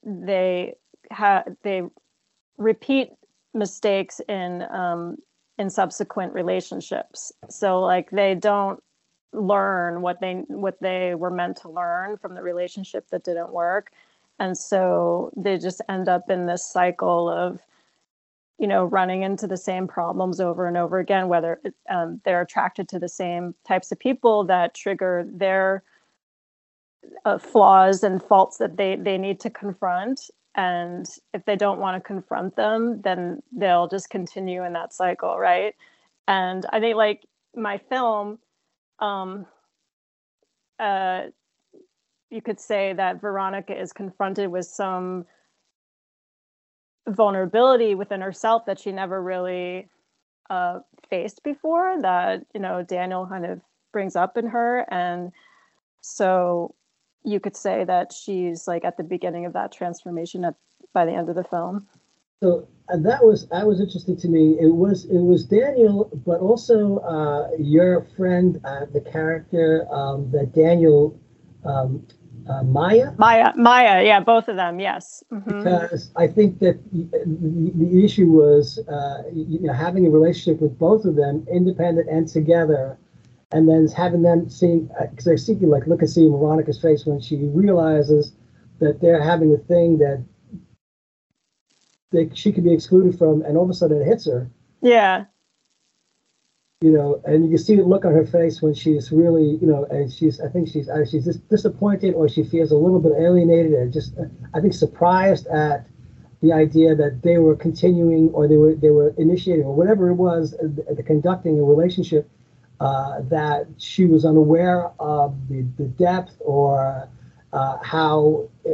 they 0.05 0.75
have 1.11 1.45
they 1.63 1.83
repeat 2.59 3.11
mistakes 3.55 4.21
in 4.29 4.63
um 4.71 5.17
in 5.59 5.69
subsequent 5.69 6.33
relationships 6.33 7.33
so 7.51 7.81
like 7.81 8.11
they 8.11 8.35
don't 8.35 8.83
learn 9.33 10.03
what 10.03 10.21
they 10.21 10.45
what 10.49 10.81
they 10.81 11.15
were 11.15 11.31
meant 11.31 11.57
to 11.59 11.71
learn 11.71 12.17
from 12.19 12.35
the 12.35 12.43
relationship 12.43 13.09
that 13.11 13.25
didn't 13.25 13.53
work. 13.53 13.91
And 14.39 14.57
so 14.57 15.33
they 15.37 15.59
just 15.59 15.81
end 15.89 16.09
up 16.09 16.31
in 16.31 16.47
this 16.47 16.65
cycle 16.65 17.29
of 17.29 17.61
you 18.59 18.67
know 18.67 18.85
running 18.85 19.23
into 19.23 19.47
the 19.47 19.57
same 19.57 19.89
problems 19.89 20.41
over 20.41 20.67
and 20.67 20.77
over 20.77 20.99
again 20.99 21.29
whether 21.29 21.61
um, 21.89 22.21
they're 22.25 22.43
attracted 22.43 22.89
to 22.89 22.99
the 22.99 23.09
same 23.09 23.55
types 23.67 23.91
of 23.91 23.99
people 23.99 24.45
that 24.45 24.75
trigger 24.75 25.25
their 25.27 25.83
uh, 27.25 27.39
flaws 27.39 28.03
and 28.05 28.23
faults 28.23 28.59
that 28.59 28.77
they 28.77 28.97
they 28.97 29.19
need 29.19 29.41
to 29.41 29.51
confront. 29.51 30.31
And 30.55 31.07
if 31.33 31.47
they 31.47 31.57
don't 31.57 31.81
want 31.81 31.97
to 31.97 32.07
confront 32.07 32.57
them 32.57 33.01
then 33.03 33.43
they'll 33.53 33.89
just 33.89 34.11
continue 34.11 34.65
in 34.65 34.75
that 34.75 34.93
cycle 34.93 35.39
right? 35.39 35.75
And 36.29 36.67
i 36.73 36.79
think 36.79 36.97
like 36.97 37.27
my 37.57 37.79
film 37.79 38.39
um 39.03 39.47
uh 40.79 41.23
you 42.31 42.41
could 42.41 42.59
say 42.59 42.95
that 42.95 43.21
veronica 43.21 43.79
is 43.79 43.93
confronted 43.93 44.49
with 44.51 44.65
some 44.65 45.27
vulnerability 47.09 47.95
within 47.95 48.21
herself 48.21 48.65
that 48.65 48.79
she 48.79 48.93
never 48.93 49.23
really 49.23 49.89
uh, 50.49 50.79
faced 51.11 51.43
before 51.43 52.01
that 52.01 52.47
you 52.55 52.61
know 52.61 52.83
daniel 52.83 53.27
kind 53.27 53.45
of 53.45 53.61
brings 53.93 54.17
up 54.17 54.37
in 54.37 54.47
her. 54.49 54.87
And 54.91 55.31
so 56.01 56.75
you 57.25 57.39
could 57.39 57.57
say 57.57 57.85
that 57.85 58.13
she's 58.13 58.67
like 58.67 58.85
at 58.85 58.97
the 58.97 59.05
beginning 59.05 59.47
of 59.47 59.53
that 59.53 59.71
transformation 59.71 60.45
at 60.45 60.55
by 60.93 61.05
the 61.05 61.13
end 61.13 61.29
of 61.29 61.37
the 61.37 61.45
film 61.45 61.87
so 62.43 62.69
uh, 62.89 62.97
that 62.99 63.25
was 63.25 63.47
that 63.49 63.67
was 63.67 63.81
interesting 63.81 64.17
to 64.17 64.29
me 64.29 64.57
it 64.61 64.75
was 64.75 65.05
it 65.07 65.21
was 65.21 65.45
daniel 65.45 66.11
but 66.27 66.41
also 66.41 66.99
uh, 66.99 67.49
your 67.59 68.07
friend 68.17 68.61
uh, 68.65 68.85
the 68.93 69.01
character 69.01 69.87
um, 69.93 70.31
that 70.33 70.53
daniel 70.53 71.19
um, 71.65 72.05
uh, 72.49 72.63
Maya. 72.65 73.13
Maya, 73.19 73.53
Maya, 73.57 74.03
yeah, 74.05 74.19
both 74.19 74.49
of 74.49 74.57
them, 74.57 74.81
yes. 74.81 75.23
Mm-hmm. 75.33 75.63
Because 75.63 76.11
I 76.17 76.27
think 76.27 76.59
that 76.59 76.81
the, 76.93 77.71
the 77.75 78.05
issue 78.05 78.27
was, 78.27 78.81
uh, 78.89 79.23
you 79.33 79.61
know, 79.61 79.73
having 79.73 80.07
a 80.07 80.11
relationship 80.11 80.61
with 80.61 80.77
both 80.77 81.05
of 81.05 81.15
them, 81.15 81.47
independent 81.53 82.09
and 82.09 82.27
together, 82.27 82.99
and 83.53 83.69
then 83.69 83.87
having 83.89 84.23
them 84.23 84.49
seeing, 84.49 84.89
because 85.11 85.27
uh, 85.27 85.31
they're 85.31 85.37
seeking, 85.37 85.69
like, 85.69 85.87
look 85.87 86.01
and 86.01 86.11
see 86.11 86.27
Veronica's 86.27 86.81
face 86.81 87.07
when 87.07 87.21
she 87.21 87.37
realizes 87.37 88.33
that 88.81 89.01
they're 89.01 89.23
having 89.23 89.55
a 89.55 89.59
thing 89.59 89.99
that 89.99 90.25
they, 92.13 92.31
she 92.35 92.53
could 92.53 92.65
be 92.65 92.73
excluded 92.73 93.19
from, 93.19 93.43
and 93.43 93.57
all 93.57 93.65
of 93.65 93.71
a 93.71 93.75
sudden 93.75 94.01
it 94.01 94.07
hits 94.07 94.27
her. 94.27 94.51
Yeah 94.81 95.25
you 96.83 96.91
know, 96.91 97.23
and 97.25 97.45
you 97.45 97.51
can 97.51 97.59
see 97.59 97.77
the 97.77 97.83
look 97.83 98.05
on 98.05 98.13
her 98.13 98.27
face 98.27 98.61
when 98.61 98.75
she's 98.75 99.13
really, 99.13 99.57
you 99.61 99.67
know, 99.69 99.85
and 99.85 100.13
she's, 100.13 100.41
I 100.41 100.49
think 100.49 100.69
she's 100.69 100.91
either 100.91 101.07
she's 101.07 101.25
just 101.25 101.49
disappointed 101.49 102.15
or 102.15 102.29
she 102.29 102.43
feels 102.43 102.73
a 102.73 102.77
little 102.77 102.99
bit 102.99 103.13
alienated 103.13 103.73
and 103.73 103.93
just, 103.93 104.15
I 104.53 104.61
think, 104.61 104.75
surprised 104.75 105.47
at 105.47 105.87
the 106.43 106.53
idea 106.53 106.97
that 106.97 107.23
they 107.23 107.39
were 107.39 107.55
continuing 107.55 108.31
or 108.31 108.49
they 108.49 108.57
were 108.57 108.75
they 108.75 108.91
were 108.91 109.15
initiating 109.17 109.65
or 109.65 109.75
whatever 109.77 110.11
it 110.11 110.15
was, 110.15 110.51
the, 110.51 110.85
uh, 110.91 110.95
the 110.95 111.05
conducting 111.05 111.61
a 111.61 111.63
relationship 111.63 112.29
uh, 112.81 113.21
that 113.31 113.69
she 113.79 114.07
was 114.07 114.25
unaware 114.25 114.91
of 114.99 115.37
the, 115.49 115.65
the 115.79 115.85
depth 115.85 116.35
or 116.41 117.09
uh, 117.53 117.77
how 117.81 118.49
uh, 118.67 118.71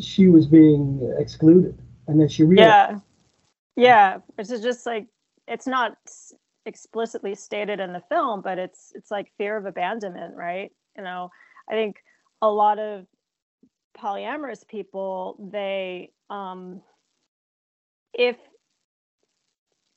she 0.00 0.28
was 0.28 0.46
being 0.46 1.14
excluded, 1.18 1.76
and 2.10 2.20
then 2.20 2.28
she 2.28 2.44
realized. 2.44 2.78
Yeah, 2.78 2.98
yeah. 3.76 4.18
It's 4.38 4.50
just 4.50 4.86
like 4.86 5.06
it's 5.48 5.66
not 5.66 5.96
explicitly 6.66 7.34
stated 7.34 7.80
in 7.80 7.92
the 7.92 8.02
film, 8.08 8.42
but 8.42 8.58
it's 8.58 8.92
it's 8.94 9.10
like 9.10 9.32
fear 9.38 9.56
of 9.56 9.66
abandonment, 9.66 10.36
right? 10.36 10.70
You 10.96 11.04
know, 11.04 11.30
I 11.70 11.74
think 11.74 11.96
a 12.42 12.48
lot 12.50 12.78
of 12.78 13.06
polyamorous 13.98 14.66
people 14.68 15.36
they 15.52 16.12
um 16.30 16.82
if 18.14 18.36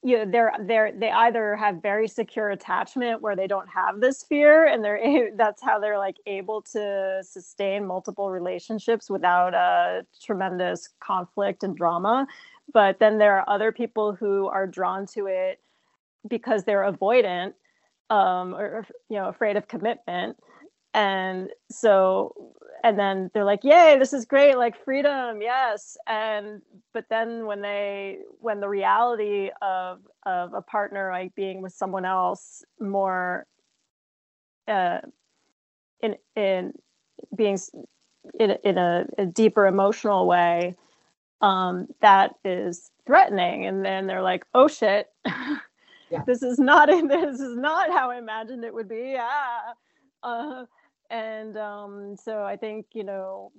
you 0.04 0.18
know 0.18 0.26
they're 0.30 0.54
they're 0.62 0.92
they 0.92 1.10
either 1.10 1.56
have 1.56 1.82
very 1.82 2.08
secure 2.08 2.50
attachment 2.50 3.22
where 3.22 3.36
they 3.36 3.48
don't 3.48 3.70
have 3.70 4.02
this 4.02 4.24
fear 4.24 4.66
and 4.66 4.84
they're 4.84 5.32
that's 5.38 5.62
how 5.64 5.80
they're 5.80 5.98
like 5.98 6.18
able 6.26 6.62
to 6.62 7.22
sustain 7.24 7.86
multiple 7.86 8.30
relationships 8.30 9.10
without 9.10 9.54
a 9.54 10.06
tremendous 10.22 10.90
conflict 11.00 11.64
and 11.64 11.78
drama. 11.78 12.28
But 12.74 13.00
then 13.00 13.18
there 13.18 13.38
are 13.38 13.50
other 13.50 13.72
people 13.72 14.14
who 14.14 14.48
are 14.48 14.68
drawn 14.68 15.06
to 15.08 15.28
it 15.28 15.60
because 16.28 16.64
they're 16.64 16.92
avoidant 16.92 17.54
um, 18.10 18.54
or 18.56 18.86
you 19.10 19.18
know 19.18 19.30
afraid 19.30 19.56
of 19.56 19.68
commitment. 19.68 20.38
And 20.94 21.50
so 21.72 22.54
and 22.84 23.00
then 23.00 23.32
they're 23.34 23.46
like 23.46 23.64
yay 23.64 23.98
this 23.98 24.14
is 24.14 24.26
great 24.26 24.58
like 24.58 24.84
freedom 24.84 25.42
yes 25.42 25.98
and 26.08 26.62
but 26.94 27.06
then 27.10 27.46
when 27.46 27.62
they 27.62 28.18
when 28.40 28.60
the 28.60 28.68
reality 28.68 29.50
of 29.62 30.00
of 30.26 30.54
a 30.54 30.62
partner 30.62 31.10
like 31.12 31.34
being 31.36 31.62
with 31.62 31.74
someone 31.74 32.06
else 32.06 32.64
more 32.80 33.46
uh 34.68 35.00
in 36.02 36.16
in 36.36 36.74
being 37.36 37.58
in, 38.40 38.52
in 38.64 38.78
a, 38.78 39.06
a 39.18 39.26
deeper 39.26 39.66
emotional 39.66 40.28
way 40.28 40.76
um 41.42 41.88
that 42.02 42.36
is 42.46 42.92
threatening 43.06 43.66
and 43.66 43.84
then 43.84 44.08
they're 44.08 44.22
like 44.22 44.46
oh 44.54 44.68
shit 44.68 45.08
yeah. 46.12 46.22
this 46.28 46.44
is 46.44 46.60
not 46.60 46.90
in 46.90 47.08
this 47.10 47.40
is 47.40 47.58
not 47.58 47.92
how 47.92 48.12
I 48.12 48.18
imagined 48.18 48.64
it 48.64 48.74
would 48.74 48.88
be. 48.88 49.16
Ah. 49.20 49.74
Uh, 50.24 50.66
and 51.14 51.58
um, 51.58 52.18
so 52.18 52.44
I 52.44 52.58
think 52.58 52.88
you 52.94 53.06
know, 53.06 53.54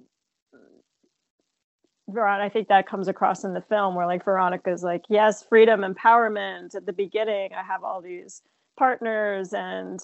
Veronica. 2.09 2.47
I 2.47 2.51
think 2.51 2.69
that 2.69 2.89
comes 2.89 3.09
across 3.09 3.45
in 3.45 3.55
the 3.55 3.63
film 3.63 3.95
where 3.97 4.07
like 4.07 4.25
Veronica's 4.25 4.83
like, 4.85 5.05
yes, 5.09 5.43
freedom, 5.43 5.83
empowerment. 5.83 6.75
At 6.77 6.87
the 6.87 6.93
beginning, 6.93 7.53
I 7.55 7.63
have 7.65 7.85
all 7.85 8.03
these 8.03 8.43
partners 8.79 9.55
and 9.55 10.01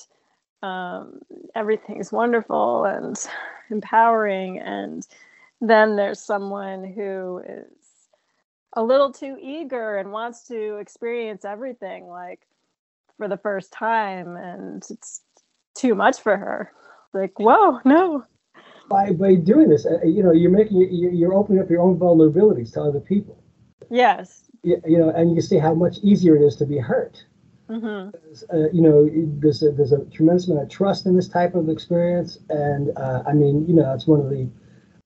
um, 0.62 1.20
everything's 1.54 2.12
wonderful 2.12 2.84
and 2.86 3.16
empowering, 3.70 4.60
and 4.60 5.06
then 5.60 5.96
there's 5.96 6.20
someone 6.20 6.84
who 6.84 7.42
is 7.46 7.66
a 8.74 8.82
little 8.84 9.12
too 9.12 9.36
eager 9.40 9.96
and 9.98 10.12
wants 10.12 10.46
to 10.48 10.76
experience 10.78 11.44
everything 11.44 12.06
like 12.08 12.40
for 13.18 13.28
the 13.28 13.36
first 13.36 13.72
time 13.72 14.36
and 14.36 14.84
it's 14.90 15.22
too 15.74 15.94
much 15.94 16.20
for 16.20 16.36
her 16.36 16.72
like 17.12 17.38
whoa 17.38 17.80
no. 17.84 18.24
By 18.88 19.12
by 19.12 19.34
doing 19.34 19.68
this 19.68 19.86
uh, 19.86 20.02
you 20.04 20.22
know 20.22 20.32
you're 20.32 20.50
making 20.50 20.88
you're 20.90 21.34
opening 21.34 21.62
up 21.62 21.70
your 21.70 21.82
own 21.82 21.98
vulnerabilities 21.98 22.72
to 22.74 22.82
other 22.82 23.00
people. 23.00 23.42
Yes. 23.90 24.44
You, 24.62 24.80
you 24.86 24.98
know 24.98 25.10
and 25.10 25.34
you 25.34 25.40
see 25.40 25.58
how 25.58 25.74
much 25.74 25.98
easier 26.02 26.36
it 26.36 26.42
is 26.42 26.56
to 26.56 26.66
be 26.66 26.78
hurt. 26.78 27.24
Mm-hmm. 27.68 28.10
uh, 28.52 28.68
you 28.72 28.82
know 28.82 29.08
there's 29.40 29.62
a, 29.62 29.70
there's 29.70 29.92
a 29.92 30.04
tremendous 30.06 30.48
amount 30.48 30.64
of 30.64 30.70
trust 30.70 31.06
in 31.06 31.14
this 31.14 31.28
type 31.28 31.54
of 31.54 31.68
experience. 31.68 32.38
And 32.48 32.90
uh, 32.96 33.22
i 33.26 33.32
mean 33.32 33.64
you 33.68 33.74
know 33.74 33.92
it's 33.94 34.06
one 34.06 34.20
of 34.20 34.28
the 34.28 34.48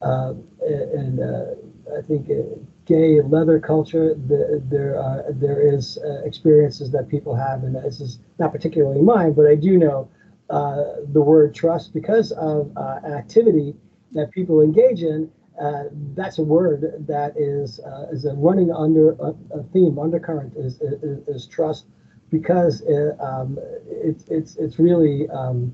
uh, 0.04 0.34
and 0.62 1.20
uh, 1.20 1.96
I 1.96 2.02
think 2.02 2.28
uh, 2.30 2.56
gay 2.84 3.22
leather 3.22 3.58
culture, 3.58 4.14
the, 4.14 4.62
there 4.68 5.24
there 5.30 5.60
is 5.60 5.98
uh, 6.04 6.22
experiences 6.24 6.90
that 6.92 7.08
people 7.08 7.34
have, 7.34 7.64
and 7.64 7.74
this 7.74 8.00
is 8.00 8.18
not 8.38 8.52
particularly 8.52 9.00
mine, 9.00 9.32
but 9.32 9.46
I 9.46 9.54
do 9.54 9.78
know 9.78 10.08
the 10.48 11.22
word 11.22 11.54
trust 11.54 11.92
because 11.92 12.32
of 12.32 12.70
uh, 12.76 13.00
activity 13.06 13.74
that 14.12 14.30
people 14.30 14.60
engage 14.60 15.02
in. 15.02 15.30
Uh, 15.60 15.84
that's 16.16 16.38
a 16.38 16.42
word 16.42 17.04
that 17.06 17.32
is 17.36 17.80
is 18.10 18.26
running 18.34 18.72
under 18.72 19.10
a, 19.12 19.32
a 19.54 19.62
theme 19.72 19.98
undercurrent 19.98 20.52
is, 20.56 20.80
is, 20.80 21.28
is 21.28 21.46
trust 21.46 21.86
because 22.30 22.80
it, 22.80 23.14
um, 23.20 23.56
it's 23.86 24.24
it's 24.28 24.56
it's 24.56 24.80
really 24.80 25.28
um, 25.30 25.72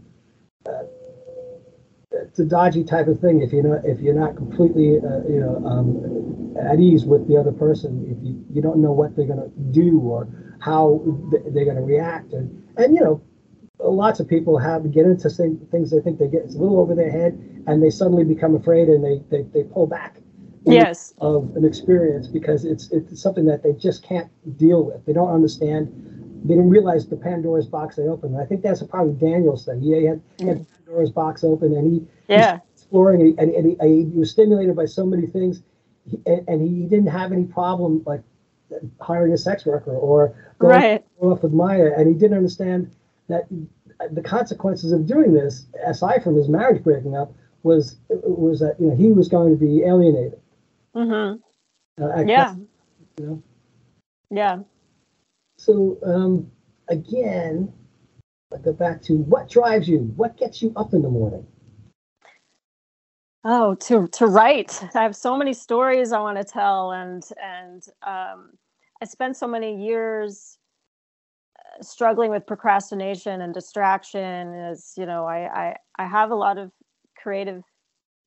it's 2.12 2.38
a 2.38 2.44
dodgy 2.44 2.84
type 2.84 3.06
of 3.06 3.18
thing 3.20 3.40
if 3.40 3.52
you're 3.52 3.62
not 3.62 3.84
if 3.84 4.00
you're 4.00 4.14
not 4.14 4.36
completely 4.36 4.98
uh, 4.98 5.22
you 5.28 5.40
know 5.40 5.62
um, 5.64 6.56
at 6.60 6.78
ease 6.78 7.04
with 7.04 7.26
the 7.28 7.36
other 7.36 7.52
person 7.52 8.04
if 8.10 8.22
you, 8.26 8.44
you 8.52 8.60
don't 8.60 8.78
know 8.78 8.92
what 8.92 9.14
they're 9.16 9.26
going 9.26 9.38
to 9.38 9.50
do 9.70 9.98
or 10.00 10.28
how 10.60 11.00
they're 11.30 11.64
going 11.64 11.76
to 11.76 11.82
react 11.82 12.32
and 12.32 12.62
and 12.76 12.94
you 12.94 13.00
know 13.00 13.20
lots 13.84 14.20
of 14.20 14.28
people 14.28 14.58
have 14.58 14.90
get 14.92 15.06
into 15.06 15.28
things 15.30 15.90
they 15.90 16.00
think 16.00 16.18
they 16.18 16.28
get 16.28 16.42
it's 16.42 16.54
a 16.54 16.58
little 16.58 16.80
over 16.80 16.94
their 16.94 17.10
head 17.10 17.32
and 17.66 17.82
they 17.82 17.90
suddenly 17.90 18.24
become 18.24 18.54
afraid 18.54 18.88
and 18.88 19.04
they 19.04 19.20
they, 19.30 19.42
they 19.52 19.62
pull 19.64 19.86
back 19.86 20.20
yes 20.66 21.14
of 21.18 21.56
an 21.56 21.64
experience 21.64 22.26
because 22.26 22.64
it's 22.64 22.90
it's 22.90 23.20
something 23.20 23.46
that 23.46 23.62
they 23.62 23.72
just 23.72 24.02
can't 24.02 24.30
deal 24.58 24.84
with 24.84 25.04
they 25.06 25.12
don't 25.12 25.32
understand 25.32 25.88
they 26.44 26.54
didn't 26.54 26.70
realize 26.70 27.06
the 27.06 27.16
Pandora's 27.16 27.66
box 27.66 27.96
they 27.96 28.04
opened. 28.04 28.36
I 28.38 28.46
think 28.46 28.62
that's 28.62 28.82
probably 28.82 29.12
Daniel's 29.14 29.64
thing. 29.66 29.82
Yeah, 29.82 29.98
he 29.98 30.04
had, 30.06 30.22
he 30.38 30.46
had 30.46 30.58
mm. 30.58 30.66
Pandora's 30.86 31.10
box 31.10 31.44
open, 31.44 31.76
and 31.76 31.86
he 31.92 32.06
Yeah. 32.28 32.60
exploring, 32.72 33.20
and, 33.20 33.38
and, 33.38 33.50
and 33.54 33.80
he, 33.82 34.04
he 34.10 34.18
was 34.18 34.30
stimulated 34.30 34.74
by 34.74 34.86
so 34.86 35.04
many 35.04 35.26
things, 35.26 35.62
he, 36.08 36.18
and, 36.26 36.48
and 36.48 36.62
he 36.62 36.86
didn't 36.86 37.08
have 37.08 37.32
any 37.32 37.44
problem 37.44 38.02
like 38.06 38.22
hiring 39.00 39.32
a 39.32 39.38
sex 39.38 39.66
worker 39.66 39.94
or 39.94 40.34
going 40.58 40.80
Right. 40.80 41.04
off 41.20 41.42
with 41.42 41.52
Maya, 41.52 41.92
and 41.96 42.08
he 42.08 42.14
didn't 42.14 42.36
understand 42.36 42.90
that 43.30 43.48
the 44.12 44.22
consequences 44.22 44.92
of 44.92 45.06
doing 45.06 45.32
this, 45.32 45.66
aside 45.86 46.22
from 46.22 46.36
his 46.36 46.48
marriage 46.48 46.82
breaking 46.82 47.16
up, 47.16 47.32
was 47.62 47.96
was 48.08 48.60
that 48.60 48.76
you 48.78 48.88
know 48.88 48.96
he 48.96 49.12
was 49.12 49.28
going 49.28 49.50
to 49.50 49.56
be 49.56 49.82
alienated. 49.82 50.40
hmm 50.94 51.34
Uh, 52.00 52.24
Yeah. 52.26 52.54
You 53.18 53.26
know? 53.26 53.42
Yeah. 54.30 54.60
So 55.58 55.98
um, 56.04 56.50
again, 56.88 57.72
I 58.52 58.58
go 58.58 58.72
back 58.72 59.02
to 59.02 59.18
what 59.18 59.48
drives 59.48 59.88
you, 59.88 60.12
what 60.16 60.36
gets 60.36 60.62
you 60.62 60.72
up 60.76 60.94
in 60.94 61.02
the 61.02 61.10
morning. 61.10 61.46
Oh, 63.44 63.74
to 63.76 64.06
to 64.08 64.26
write. 64.26 64.82
I 64.94 65.02
have 65.02 65.16
so 65.16 65.36
many 65.36 65.54
stories 65.54 66.12
I 66.12 66.20
want 66.20 66.36
to 66.38 66.44
tell, 66.44 66.92
and 66.92 67.24
and 67.42 67.82
um, 68.02 68.52
I 69.00 69.06
spent 69.06 69.36
so 69.36 69.46
many 69.46 69.82
years 69.82 70.58
struggling 71.80 72.30
with 72.30 72.46
procrastination 72.46 73.40
and 73.40 73.54
distraction. 73.54 74.54
is 74.54 74.92
you 74.96 75.06
know, 75.06 75.24
I 75.26 75.68
I, 75.68 75.76
I 75.98 76.06
have 76.06 76.30
a 76.30 76.36
lot 76.36 76.58
of 76.58 76.72
creative 77.16 77.62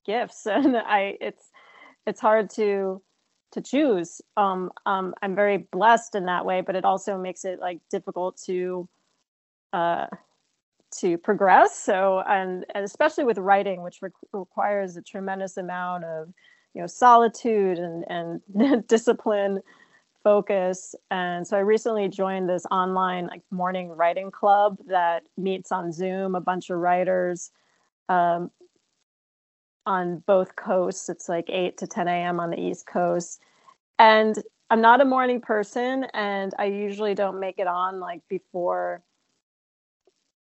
gifts, 0.06 0.46
and 0.46 0.76
I 0.76 1.16
it's 1.20 1.50
it's 2.06 2.20
hard 2.20 2.50
to 2.50 3.02
to 3.52 3.60
choose. 3.60 4.20
Um, 4.36 4.72
um, 4.84 5.14
I'm 5.22 5.34
very 5.34 5.58
blessed 5.58 6.16
in 6.16 6.26
that 6.26 6.44
way, 6.44 6.60
but 6.60 6.74
it 6.74 6.84
also 6.84 7.16
makes 7.16 7.44
it 7.44 7.60
like 7.60 7.80
difficult 7.90 8.36
to 8.46 8.88
uh, 9.72 10.06
to 11.00 11.18
progress. 11.18 11.76
So, 11.78 12.22
and, 12.26 12.64
and 12.74 12.84
especially 12.84 13.24
with 13.24 13.38
writing, 13.38 13.82
which 13.82 13.98
re- 14.00 14.10
requires 14.32 14.96
a 14.96 15.02
tremendous 15.02 15.56
amount 15.56 16.04
of, 16.04 16.28
you 16.74 16.80
know, 16.80 16.86
solitude 16.86 17.78
and, 17.78 18.04
and 18.08 18.86
discipline, 18.86 19.60
focus. 20.24 20.94
And 21.10 21.46
so 21.46 21.56
I 21.56 21.60
recently 21.60 22.08
joined 22.08 22.48
this 22.48 22.66
online 22.70 23.26
like 23.26 23.42
morning 23.50 23.90
writing 23.90 24.30
club 24.30 24.78
that 24.88 25.24
meets 25.36 25.70
on 25.70 25.92
Zoom, 25.92 26.34
a 26.34 26.40
bunch 26.40 26.70
of 26.70 26.78
writers 26.78 27.52
um, 28.08 28.50
on 29.86 30.24
both 30.26 30.56
coasts. 30.56 31.08
It's 31.08 31.28
like 31.28 31.48
8 31.48 31.76
to 31.78 31.86
10 31.86 32.08
a.m. 32.08 32.40
on 32.40 32.50
the 32.50 32.60
East 32.60 32.86
Coast. 32.86 33.40
And 33.98 34.42
I'm 34.70 34.80
not 34.80 35.00
a 35.00 35.04
morning 35.04 35.40
person, 35.40 36.06
and 36.14 36.52
I 36.58 36.64
usually 36.64 37.14
don't 37.14 37.38
make 37.38 37.58
it 37.58 37.66
on 37.66 38.00
like 38.00 38.22
before 38.28 39.02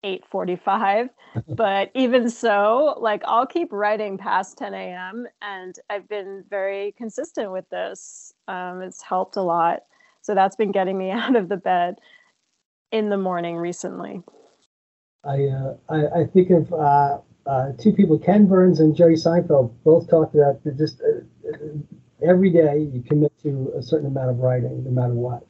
8:45 0.04 1.10
but 1.50 1.92
even 1.96 2.30
so 2.30 2.98
like 3.00 3.24
I'll 3.26 3.48
keep 3.48 3.72
writing 3.72 4.18
past 4.18 4.58
10 4.58 4.74
a.m. 4.74 5.28
and 5.42 5.76
I've 5.90 6.08
been 6.08 6.44
very 6.50 6.94
consistent 6.98 7.52
with 7.52 7.68
this 7.70 8.34
um, 8.48 8.82
it's 8.82 9.02
helped 9.02 9.36
a 9.36 9.42
lot. 9.42 9.84
So 10.22 10.36
that's 10.36 10.56
been 10.56 10.72
getting 10.72 10.98
me 10.98 11.12
out 11.12 11.36
of 11.36 11.50
the 11.50 11.58
bed 11.58 12.00
in 12.92 13.10
the 13.10 13.18
morning 13.18 13.58
recently. 13.58 14.24
I 15.24 15.46
uh, 15.46 15.76
I, 15.90 16.22
I 16.22 16.26
think 16.26 16.50
of 16.52 16.72
uh, 16.74 17.20
uh, 17.46 17.72
two 17.78 17.94
people, 17.94 18.20
Ken 18.20 18.46
Burns 18.46 18.80
and 18.80 18.96
Jerry 18.96 19.16
Seinfeld, 19.16 19.74
both 19.84 20.10
talked 20.10 20.36
about 20.36 20.64
that 20.64 20.78
just 20.78 21.02
uh, 21.02 21.50
uh, 21.50 21.68
every 22.22 22.50
day 22.50 22.90
you 22.94 23.02
commit 23.02 23.32
to 23.44 23.74
a 23.78 23.82
certain 23.82 24.08
amount 24.08 24.30
of 24.30 24.40
writing, 24.40 24.84
no 24.84 24.92
matter 24.92 25.14
what. 25.14 25.46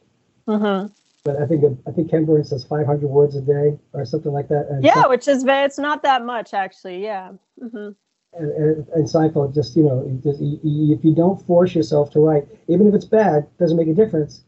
hmm 0.46 0.86
But 1.24 1.42
I 1.42 1.46
think 1.46 1.64
I 1.86 1.90
think 1.92 2.10
Ken 2.10 2.24
Burns 2.24 2.50
says 2.50 2.64
500 2.64 3.06
words 3.06 3.36
a 3.36 3.40
day 3.40 3.78
or 3.92 4.04
something 4.04 4.32
like 4.32 4.48
that. 4.48 4.68
And 4.70 4.84
yeah 4.84 5.06
which 5.06 5.28
is 5.28 5.44
it's 5.46 5.78
not 5.78 6.02
that 6.02 6.24
much 6.24 6.54
actually. 6.54 7.02
Yeah. 7.02 7.32
Hmm 7.60 7.90
and, 8.34 8.50
and, 8.52 8.88
and 8.88 9.04
Seinfeld 9.06 9.54
just 9.54 9.76
you 9.76 9.82
know 9.84 10.20
just, 10.22 10.40
you, 10.40 10.58
you- 10.62 10.94
if 10.94 11.04
you 11.04 11.14
don't 11.14 11.40
force 11.46 11.74
yourself 11.74 12.10
to 12.12 12.20
write, 12.20 12.46
even 12.68 12.86
if 12.88 12.94
it's 12.94 13.04
bad, 13.04 13.46
doesn't 13.58 13.76
make 13.76 13.88
a 13.88 13.94
difference. 13.94 14.44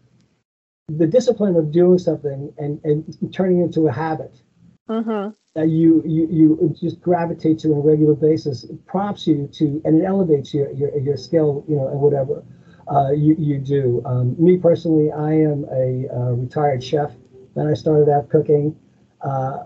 The 0.88 1.06
discipline 1.06 1.56
of 1.56 1.70
doing 1.72 1.98
something 1.98 2.52
and 2.58 2.80
and 2.84 3.32
turning 3.32 3.60
it 3.60 3.64
into 3.64 3.88
a 3.88 3.92
habit 3.92 4.42
hmm 4.88 5.28
that 5.54 5.68
you 5.68 6.02
you 6.06 6.28
you 6.30 6.76
just 6.80 7.00
gravitate 7.00 7.58
to 7.60 7.72
on 7.72 7.78
a 7.78 7.80
regular 7.80 8.14
basis 8.14 8.62
it 8.64 8.86
prompts 8.86 9.26
you 9.26 9.48
to 9.52 9.82
and 9.84 10.00
it 10.00 10.04
elevates 10.04 10.54
your 10.54 10.70
your, 10.72 10.96
your 10.98 11.16
skill 11.16 11.64
you 11.68 11.74
know 11.76 11.88
and 11.88 12.00
whatever 12.00 12.44
uh, 12.90 13.10
you 13.12 13.36
you 13.38 13.58
do. 13.58 14.02
Um, 14.04 14.34
me 14.42 14.56
personally, 14.58 15.12
I 15.12 15.32
am 15.32 15.64
a 15.70 16.08
uh, 16.12 16.32
retired 16.32 16.82
chef. 16.82 17.12
Then 17.54 17.68
I 17.68 17.74
started 17.74 18.08
out 18.10 18.28
cooking. 18.28 18.76
Uh, 19.20 19.64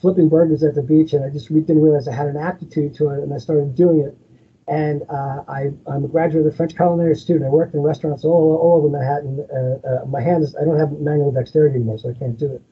flipping 0.00 0.28
burgers 0.28 0.62
at 0.62 0.74
the 0.74 0.82
beach, 0.82 1.12
and 1.12 1.24
I 1.24 1.30
just 1.30 1.48
didn't 1.48 1.80
realize 1.82 2.08
I 2.08 2.12
had 2.14 2.26
an 2.28 2.36
aptitude 2.36 2.94
to 2.94 3.10
it, 3.10 3.22
and 3.22 3.32
I 3.34 3.38
started 3.38 3.74
doing 3.74 4.00
it. 4.00 4.16
And 4.68 5.02
uh, 5.08 5.42
I, 5.48 5.70
I'm 5.86 6.04
a 6.04 6.08
graduate 6.08 6.46
of 6.46 6.50
the 6.52 6.56
French 6.56 6.76
Culinary 6.76 7.10
Institute. 7.10 7.42
I 7.42 7.48
worked 7.48 7.74
in 7.74 7.80
restaurants 7.80 8.24
all, 8.24 8.56
all 8.62 8.76
over 8.76 8.88
Manhattan. 8.88 9.44
Uh, 9.52 9.86
uh, 9.86 10.04
my 10.06 10.20
hands, 10.20 10.54
I 10.60 10.64
don't 10.64 10.78
have 10.78 10.92
manual 10.92 11.32
dexterity 11.32 11.76
anymore, 11.76 11.98
so 11.98 12.08
I 12.10 12.12
can't 12.12 12.38
do 12.38 12.52
it. 12.52 12.62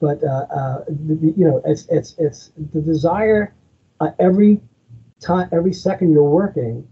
But 0.00 0.22
uh, 0.22 0.46
uh, 0.50 0.84
the- 0.88 1.32
you 1.36 1.46
know, 1.46 1.62
it's 1.64 1.86
it's 1.88 2.14
it's 2.18 2.50
the 2.74 2.80
desire 2.82 3.54
uh, 4.00 4.10
every 4.18 4.60
time, 5.20 5.48
every 5.52 5.72
second 5.72 6.12
you're 6.12 6.24
working 6.24 6.86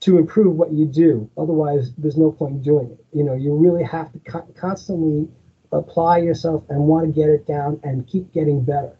to 0.00 0.18
improve 0.18 0.54
what 0.56 0.72
you 0.72 0.86
do. 0.86 1.28
Otherwise, 1.36 1.92
there's 1.98 2.16
no 2.16 2.30
point 2.30 2.54
in 2.54 2.60
doing 2.62 2.90
it. 2.90 3.04
You 3.12 3.24
know, 3.24 3.34
you 3.34 3.54
really 3.54 3.82
have 3.82 4.12
to 4.12 4.18
co- 4.20 4.46
constantly 4.54 5.28
apply 5.72 6.18
yourself 6.18 6.62
and 6.68 6.78
want 6.86 7.06
to 7.06 7.12
get 7.12 7.28
it 7.30 7.46
down 7.46 7.80
and 7.82 8.06
keep 8.06 8.32
getting 8.32 8.62
better. 8.62 8.96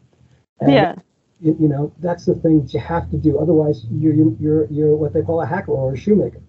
And, 0.61 0.73
yeah. 0.73 0.95
you, 1.41 1.57
you 1.61 1.69
know 1.69 1.93
that's 1.99 2.25
the 2.27 2.35
thing 2.35 2.63
that 2.63 2.73
you 2.73 2.81
have 2.81 3.11
to 3.11 3.17
do. 3.17 3.39
Otherwise 3.39 3.87
you're 3.91 4.15
you're 4.15 4.37
you're, 4.41 4.67
you're 4.71 4.97
what 4.97 5.13
they 5.13 5.23
call 5.23 5.43
a 5.43 5.47
hacker 5.47 5.73
or 5.73 5.95
a 5.95 5.97
shoemaker. 5.97 6.41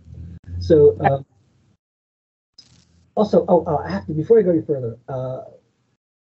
So 0.60 0.98
uh, 1.02 1.22
also 3.16 3.46
oh, 3.48 3.64
oh 3.66 3.78
i 3.78 3.90
have 3.90 4.06
to 4.06 4.14
before 4.14 4.40
i 4.40 4.42
go 4.42 4.52
any 4.52 4.62
further 4.62 4.98
uh, 5.08 5.42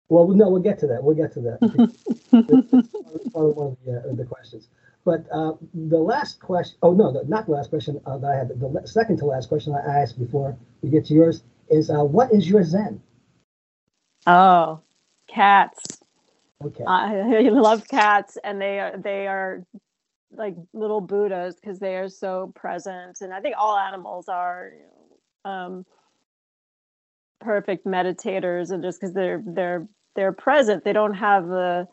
well 0.09 0.27
no 0.27 0.49
we'll 0.49 0.61
get 0.61 0.79
to 0.79 0.87
that. 0.87 1.03
We'll 1.03 1.15
get 1.15 1.31
to 1.33 1.41
that. 1.41 1.59
It's 2.31 3.29
part 3.29 3.49
of 3.49 3.55
one 3.55 3.67
of 3.67 3.77
the, 3.85 4.09
uh, 4.09 4.15
the 4.15 4.25
questions. 4.25 4.67
But 5.05 5.25
uh, 5.31 5.53
the 5.73 5.97
last 5.97 6.39
question 6.39 6.77
oh 6.81 6.93
no 6.93 7.11
the, 7.11 7.23
not 7.27 7.45
the 7.45 7.53
last 7.53 7.69
question 7.69 8.01
uh, 8.05 8.17
that 8.17 8.31
i 8.31 8.35
had 8.35 8.49
the 8.49 8.81
second 8.85 9.17
to 9.17 9.25
last 9.25 9.49
question 9.49 9.73
i 9.73 10.01
asked 10.01 10.19
before 10.19 10.57
we 10.81 10.89
get 10.89 11.05
to 11.05 11.13
yours 11.13 11.43
is 11.69 11.89
uh, 11.89 12.03
what 12.03 12.33
is 12.33 12.49
your 12.49 12.63
zen? 12.63 13.01
Oh 14.27 14.81
cats 15.27 15.98
okay 16.63 16.83
I 16.87 17.49
love 17.49 17.87
cats, 17.87 18.37
and 18.43 18.61
they 18.61 18.79
are 18.79 18.97
they 18.97 19.27
are 19.27 19.63
like 20.31 20.55
little 20.73 21.01
Buddhas 21.01 21.55
because 21.55 21.79
they 21.79 21.95
are 21.95 22.09
so 22.09 22.51
present, 22.55 23.19
and 23.21 23.33
I 23.33 23.41
think 23.41 23.55
all 23.57 23.77
animals 23.77 24.27
are 24.29 24.71
um, 25.45 25.85
perfect 27.39 27.85
meditators, 27.85 28.71
and 28.71 28.83
just 28.83 28.99
because 28.99 29.13
they're 29.13 29.43
they're 29.45 29.87
they're 30.15 30.33
present, 30.33 30.83
they 30.83 30.93
don't 30.93 31.15
have 31.15 31.47
the 31.47 31.87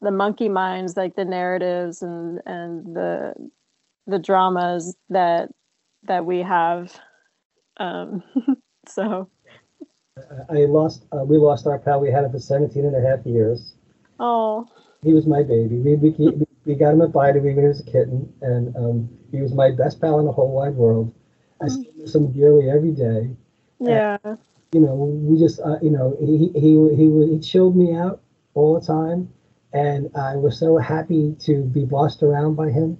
the 0.00 0.10
monkey 0.10 0.48
minds 0.48 0.96
like 0.96 1.16
the 1.16 1.24
narratives 1.24 2.02
and 2.02 2.40
and 2.46 2.96
the 2.96 3.34
the 4.06 4.18
dramas 4.18 4.96
that 5.10 5.50
that 6.04 6.24
we 6.24 6.38
have. 6.40 6.98
Um, 7.78 8.22
so 8.88 9.28
I 10.50 10.64
lost. 10.64 11.04
Uh, 11.12 11.24
we 11.24 11.38
lost 11.38 11.66
our 11.66 11.78
pal. 11.78 12.00
We 12.00 12.10
had 12.10 12.24
him 12.24 12.32
for 12.32 12.38
17 12.38 12.84
and 12.84 12.96
a 12.96 13.08
half 13.08 13.24
years. 13.26 13.74
oh 14.20 14.66
He 15.02 15.12
was 15.12 15.26
my 15.26 15.42
baby. 15.42 15.76
We 15.76 15.96
we, 15.96 16.46
we, 16.64 16.74
got 16.74 16.94
him 16.94 17.00
a 17.00 17.08
bite 17.08 17.34
when 17.34 17.58
he 17.58 17.66
was 17.66 17.80
a 17.80 17.84
kitten, 17.84 18.32
and 18.42 18.74
um, 18.76 19.08
he 19.30 19.40
was 19.40 19.52
my 19.52 19.70
best 19.70 20.00
pal 20.00 20.18
in 20.18 20.26
the 20.26 20.32
whole 20.32 20.52
wide 20.52 20.74
world. 20.74 21.14
I 21.62 21.68
still 21.68 21.92
miss 21.96 22.14
him 22.14 22.32
dearly 22.32 22.70
every 22.70 22.92
day. 22.92 23.30
yeah 23.80 24.18
You 24.72 24.80
know, 24.80 24.94
we 24.94 25.38
just 25.38 25.60
uh, 25.60 25.78
you 25.82 25.90
know 25.90 26.16
he 26.20 26.36
he 26.38 26.60
he 26.60 26.96
he, 26.96 27.34
he 27.34 27.38
chilled 27.40 27.76
me 27.76 27.94
out 27.94 28.20
all 28.54 28.78
the 28.78 28.86
time, 28.86 29.32
and 29.72 30.10
I 30.16 30.36
was 30.36 30.58
so 30.58 30.78
happy 30.78 31.34
to 31.40 31.62
be 31.62 31.84
bossed 31.84 32.22
around 32.22 32.54
by 32.54 32.70
him. 32.70 32.98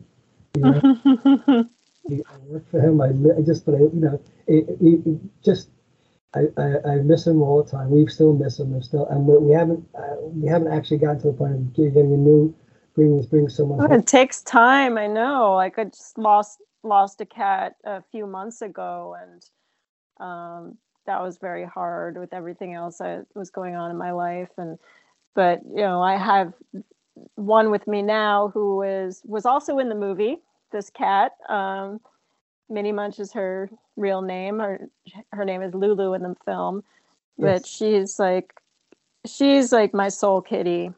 You 0.57 0.63
know, 0.63 1.65
I 2.11 2.39
worked 2.47 2.71
for 2.71 2.81
him. 2.81 3.01
I, 3.01 3.09
I 3.37 3.43
just, 3.43 3.67
but 3.67 3.75
I, 3.75 3.79
you 3.79 3.91
know, 3.95 4.21
it, 4.47 4.69
it, 4.81 5.07
it 5.07 5.21
just, 5.43 5.71
I, 6.35 6.41
I, 6.59 6.93
I 6.93 6.95
miss 6.97 7.27
him 7.27 7.43
all 7.43 7.63
the 7.63 7.71
time. 7.71 7.91
We 7.91 8.07
still 8.07 8.35
miss 8.35 8.61
him. 8.61 8.73
We're 8.73 8.83
still, 8.83 9.07
and 9.07 9.27
we, 9.27 9.39
we 9.39 9.53
haven't, 9.53 9.89
uh, 9.95 10.17
we 10.21 10.47
haven't 10.49 10.73
actually 10.73 10.99
gotten 10.99 11.21
to 11.23 11.29
the 11.29 11.33
point 11.33 11.55
of 11.55 11.75
getting 11.75 12.13
a 12.13 12.17
new, 12.17 12.55
bringing 12.95 13.25
bringing 13.27 13.49
someone. 13.49 13.81
Oh. 13.81 13.95
It 13.95 14.07
takes 14.07 14.43
time. 14.43 14.99
I 14.99 15.07
know. 15.07 15.55
Like 15.55 15.79
I 15.79 15.85
just 15.85 16.19
lost 16.19 16.59
lost 16.83 17.21
a 17.21 17.27
cat 17.27 17.77
a 17.85 18.03
few 18.13 18.27
months 18.27 18.61
ago, 18.61 19.17
and 19.21 19.45
um, 20.21 20.79
that 21.07 21.23
was 21.23 21.39
very 21.39 21.65
hard 21.65 22.19
with 22.19 22.33
everything 22.35 22.75
else 22.75 22.99
that 22.99 23.27
was 23.35 23.51
going 23.51 23.75
on 23.75 23.91
in 23.91 23.97
my 23.97 24.11
life. 24.11 24.51
And 24.59 24.79
but 25.35 25.63
you 25.65 25.77
know, 25.77 26.03
I 26.03 26.17
have 26.17 26.53
one 27.37 27.71
with 27.71 27.87
me 27.87 28.03
now 28.03 28.51
who 28.53 28.83
is 28.83 29.23
was 29.25 29.47
also 29.47 29.79
in 29.79 29.89
the 29.89 29.95
movie. 29.95 30.39
This 30.73 30.91
cat, 30.91 31.33
um, 31.49 32.01
Minnie 32.71 32.93
Munch 32.93 33.19
is 33.19 33.33
her 33.33 33.71
real 33.97 34.23
name. 34.23 34.59
Her 34.59 34.89
her 35.33 35.45
name 35.45 35.63
is 35.63 35.75
Lulu 35.75 36.15
in 36.15 36.23
the 36.23 36.35
film, 36.45 36.83
but 37.39 37.63
Yes. 37.63 37.67
she's 37.67 38.19
like 38.19 38.55
she's 39.27 39.73
like 39.73 39.95
my 39.95 40.09
soul 40.09 40.41
kitty. 40.41 40.91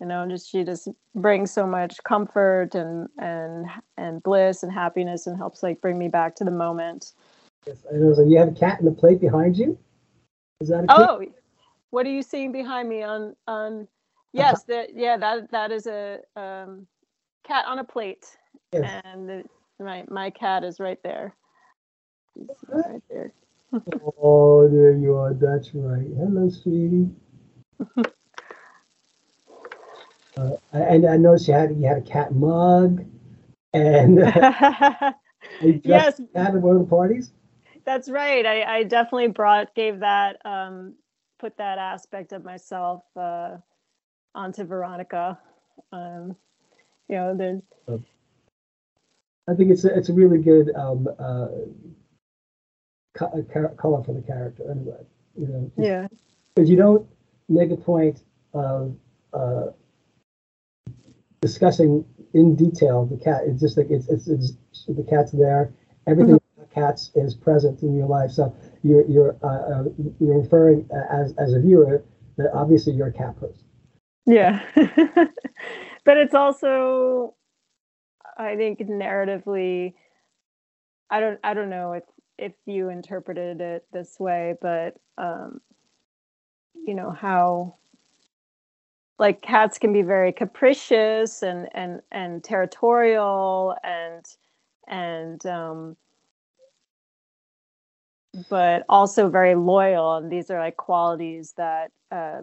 You 0.00 0.06
know, 0.06 0.28
just 0.28 0.50
she 0.50 0.62
just 0.62 0.88
brings 1.14 1.50
so 1.50 1.66
much 1.66 2.02
comfort 2.04 2.74
and 2.74 3.08
and 3.18 3.66
and 3.96 4.22
bliss 4.22 4.62
and 4.62 4.72
happiness 4.72 5.26
and 5.26 5.36
helps 5.36 5.62
like 5.62 5.80
bring 5.80 5.98
me 5.98 6.08
back 6.08 6.36
to 6.36 6.44
the 6.44 6.50
moment. 6.50 7.12
Yes, 7.66 7.78
I 7.90 7.96
know. 7.96 8.14
So 8.14 8.24
you 8.24 8.38
have 8.38 8.48
a 8.48 8.52
cat 8.52 8.78
in 8.78 8.84
the 8.84 8.92
plate 8.92 9.20
behind 9.20 9.56
you. 9.56 9.78
Is 10.60 10.68
that 10.68 10.84
a 10.84 10.86
oh? 10.88 11.24
What 11.90 12.04
are 12.04 12.10
you 12.10 12.22
seeing 12.22 12.52
behind 12.52 12.88
me 12.88 13.02
on 13.02 13.34
on? 13.46 13.88
Yes, 14.32 14.56
uh-huh. 14.56 14.64
that 14.68 14.94
yeah 14.94 15.16
that 15.16 15.50
that 15.50 15.72
is 15.72 15.86
a 15.86 16.18
um, 16.36 16.86
cat 17.44 17.64
on 17.66 17.78
a 17.78 17.84
plate, 17.84 18.36
yes. 18.72 19.02
and 19.04 19.48
my 19.78 20.04
my 20.08 20.30
cat 20.30 20.64
is 20.64 20.80
right 20.80 21.02
there. 21.02 21.34
He's 22.34 22.48
right 22.68 23.02
there. 23.10 23.32
oh, 24.22 24.68
there 24.68 24.92
you 24.92 25.16
are. 25.16 25.34
That's 25.34 25.74
right. 25.74 26.06
Hello, 26.16 26.48
sweetie. 26.48 27.10
uh, 30.36 30.56
and 30.72 31.06
I 31.06 31.16
noticed 31.16 31.48
you 31.48 31.54
had 31.54 31.76
you 31.76 31.86
had 31.86 31.98
a 31.98 32.02
cat 32.02 32.34
mug, 32.34 33.04
and 33.72 34.22
uh, 34.22 35.12
yes, 35.82 36.20
at 36.34 36.54
one 36.54 36.76
of 36.76 36.82
the 36.82 36.88
parties. 36.88 37.32
That's 37.84 38.08
right. 38.08 38.44
I, 38.44 38.78
I 38.78 38.82
definitely 38.82 39.28
brought 39.28 39.74
gave 39.74 40.00
that 40.00 40.44
um, 40.44 40.94
put 41.38 41.56
that 41.58 41.78
aspect 41.78 42.32
of 42.32 42.44
myself 42.44 43.04
uh, 43.16 43.56
onto 44.34 44.64
Veronica. 44.64 45.38
Um, 45.92 46.36
you 47.08 47.16
know, 47.16 47.36
the. 47.36 47.62
I 49.48 49.54
think 49.54 49.70
it's 49.70 49.84
a, 49.84 49.96
it's 49.96 50.08
a 50.08 50.12
really 50.12 50.38
good 50.38 50.74
um, 50.74 51.08
uh, 51.18 51.48
color 53.14 54.02
for 54.04 54.12
the 54.12 54.22
character. 54.26 54.70
Anyway, 54.70 55.04
you 55.38 55.46
know. 55.46 55.70
Yeah. 55.76 56.08
Because 56.54 56.70
you 56.70 56.76
don't 56.76 57.06
make 57.48 57.70
a 57.70 57.76
point 57.76 58.22
of 58.54 58.96
uh, 59.32 59.66
discussing 61.40 62.04
in 62.34 62.56
detail 62.56 63.06
the 63.06 63.16
cat. 63.16 63.42
It's 63.46 63.60
just 63.60 63.76
like 63.76 63.90
it's 63.90 64.08
it's, 64.08 64.26
it's 64.28 64.52
the 64.88 65.06
cat's 65.08 65.32
there. 65.32 65.72
Everything 66.06 66.36
mm-hmm. 66.36 66.74
cats 66.74 67.10
is 67.14 67.34
present 67.34 67.82
in 67.82 67.96
your 67.96 68.06
life. 68.06 68.30
So 68.30 68.54
you're 68.82 69.06
you're 69.06 69.36
uh, 69.42 69.46
uh, 69.46 69.84
you're 70.20 70.34
inferring 70.34 70.88
as 71.10 71.34
as 71.38 71.52
a 71.52 71.60
viewer 71.60 72.04
that 72.36 72.50
obviously 72.52 72.92
you're 72.92 73.08
a 73.08 73.12
cat 73.12 73.38
person. 73.38 73.64
Yeah, 74.26 74.60
but 76.04 76.16
it's 76.16 76.34
also, 76.34 77.34
I 78.36 78.56
think, 78.56 78.80
narratively. 78.80 79.94
I 81.10 81.20
don't 81.20 81.38
I 81.44 81.54
don't 81.54 81.70
know 81.70 81.92
if 81.94 82.04
if 82.38 82.52
you 82.66 82.88
interpreted 82.90 83.60
it 83.60 83.86
this 83.92 84.18
way, 84.18 84.54
but 84.60 84.96
um, 85.18 85.60
you 86.74 86.94
know 86.94 87.10
how 87.10 87.76
like 89.18 89.40
cats 89.42 89.78
can 89.78 89.92
be 89.92 90.02
very 90.02 90.32
capricious 90.32 91.42
and 91.42 91.68
and 91.74 92.00
and 92.12 92.44
territorial 92.44 93.76
and 93.82 94.24
and 94.88 95.44
um 95.46 95.96
but 98.50 98.84
also 98.88 99.28
very 99.30 99.54
loyal 99.54 100.16
and 100.16 100.30
these 100.30 100.50
are 100.50 100.60
like 100.60 100.76
qualities 100.76 101.54
that 101.56 101.90
uh 102.12 102.40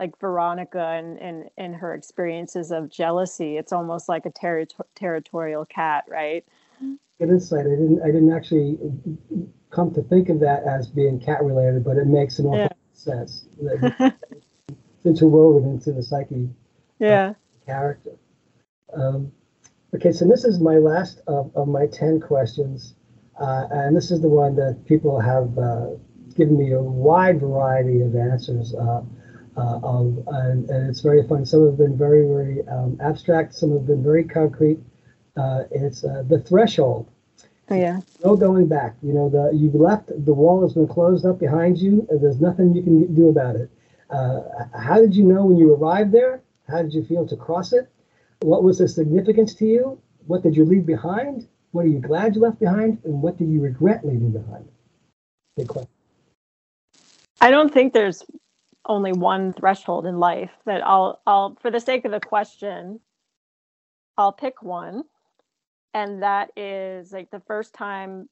like 0.00 0.18
veronica 0.18 0.80
and 0.80 1.18
in, 1.18 1.50
in 1.58 1.74
her 1.74 1.94
experiences 1.94 2.72
of 2.72 2.90
jealousy 2.90 3.58
it's 3.58 3.70
almost 3.70 4.08
like 4.08 4.24
a 4.24 4.30
ter- 4.30 4.66
territorial 4.96 5.66
cat 5.66 6.04
right? 6.08 6.44
Good 6.80 7.28
insight. 7.28 7.66
I 7.66 7.70
didn't 7.70 8.00
i 8.02 8.06
didn't 8.06 8.32
actually 8.32 8.78
come 9.70 9.92
to 9.92 10.02
think 10.02 10.30
of 10.30 10.40
that 10.40 10.64
as 10.64 10.88
being 10.88 11.20
cat 11.20 11.44
related 11.44 11.84
but 11.84 11.98
it 11.98 12.06
makes 12.06 12.38
an 12.38 12.46
awful 12.46 12.58
yeah. 12.58 12.68
sense 12.94 13.44
it's 13.60 15.04
interwoven 15.04 15.70
into 15.70 15.92
the 15.92 16.02
psyche 16.02 16.48
yeah. 16.98 17.34
character. 17.66 18.12
Um, 18.94 19.30
okay 19.94 20.12
so 20.12 20.26
this 20.26 20.44
is 20.44 20.60
my 20.60 20.78
last 20.78 21.20
of, 21.26 21.54
of 21.54 21.68
my 21.68 21.86
10 21.86 22.20
questions 22.20 22.94
uh, 23.38 23.66
and 23.70 23.94
this 23.94 24.10
is 24.10 24.22
the 24.22 24.28
one 24.28 24.56
that 24.56 24.82
people 24.86 25.20
have 25.20 25.58
uh, 25.58 25.88
given 26.34 26.56
me 26.56 26.72
a 26.72 26.80
wide 26.80 27.38
variety 27.38 28.00
of 28.00 28.16
answers 28.16 28.74
uh, 28.74 29.02
uh 29.60 29.78
of 29.82 30.06
and, 30.26 30.70
and, 30.70 30.88
it's 30.90 31.00
very 31.00 31.26
fun 31.28 31.44
some 31.44 31.66
have 31.66 31.76
been 31.76 31.96
very 31.96 32.22
very 32.26 32.66
um, 32.68 32.96
abstract 33.00 33.54
some 33.54 33.70
have 33.72 33.86
been 33.86 34.02
very 34.02 34.24
concrete 34.24 34.78
uh, 35.36 35.64
it's 35.70 36.04
uh, 36.04 36.22
the 36.28 36.40
threshold 36.40 37.08
oh, 37.70 37.74
yeah 37.74 38.00
no 38.24 38.36
going 38.36 38.66
back 38.66 38.96
you 39.02 39.12
know 39.12 39.28
the 39.28 39.50
you've 39.54 39.74
left 39.74 40.08
the 40.08 40.34
wall 40.34 40.62
has 40.62 40.72
been 40.74 40.88
closed 40.88 41.24
up 41.26 41.38
behind 41.38 41.78
you 41.78 42.06
there's 42.20 42.40
nothing 42.40 42.74
you 42.74 42.82
can 42.82 43.14
do 43.14 43.28
about 43.28 43.54
it 43.56 43.70
uh, 44.10 44.40
how 44.74 45.00
did 45.00 45.14
you 45.14 45.24
know 45.24 45.46
when 45.46 45.56
you 45.56 45.74
arrived 45.74 46.12
there? 46.12 46.42
How 46.68 46.82
did 46.82 46.92
you 46.92 47.04
feel 47.04 47.26
to 47.26 47.36
cross 47.36 47.72
it? 47.72 47.88
What 48.40 48.62
was 48.62 48.78
the 48.78 48.88
significance 48.88 49.54
to 49.56 49.66
you? 49.66 50.00
What 50.26 50.42
did 50.42 50.56
you 50.56 50.64
leave 50.64 50.86
behind? 50.86 51.46
What 51.72 51.84
are 51.84 51.88
you 51.88 52.00
glad 52.00 52.34
you 52.34 52.40
left 52.40 52.58
behind? 52.58 52.98
And 53.04 53.22
what 53.22 53.38
do 53.38 53.44
you 53.44 53.60
regret 53.60 54.04
leaving 54.04 54.32
behind? 54.32 54.68
Big 55.56 55.68
question. 55.68 55.90
I 57.40 57.50
don't 57.50 57.72
think 57.72 57.92
there's 57.92 58.24
only 58.86 59.12
one 59.12 59.52
threshold 59.52 60.06
in 60.06 60.18
life 60.18 60.50
that 60.66 60.86
I'll 60.86 61.20
I'll 61.26 61.56
for 61.60 61.70
the 61.70 61.80
sake 61.80 62.04
of 62.04 62.12
the 62.12 62.20
question, 62.20 63.00
I'll 64.18 64.32
pick 64.32 64.62
one. 64.62 65.04
And 65.94 66.22
that 66.22 66.50
is 66.56 67.12
like 67.12 67.30
the 67.30 67.40
first 67.40 67.74
time 67.74 68.28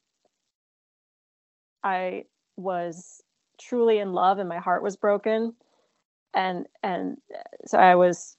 I 1.83 2.25
was 2.57 3.23
truly 3.61 3.99
in 3.99 4.13
love 4.13 4.39
and 4.39 4.49
my 4.49 4.59
heart 4.59 4.83
was 4.83 4.97
broken 4.97 5.55
and 6.35 6.67
and 6.83 7.19
so 7.67 7.79
I 7.79 7.97
was 7.97 8.37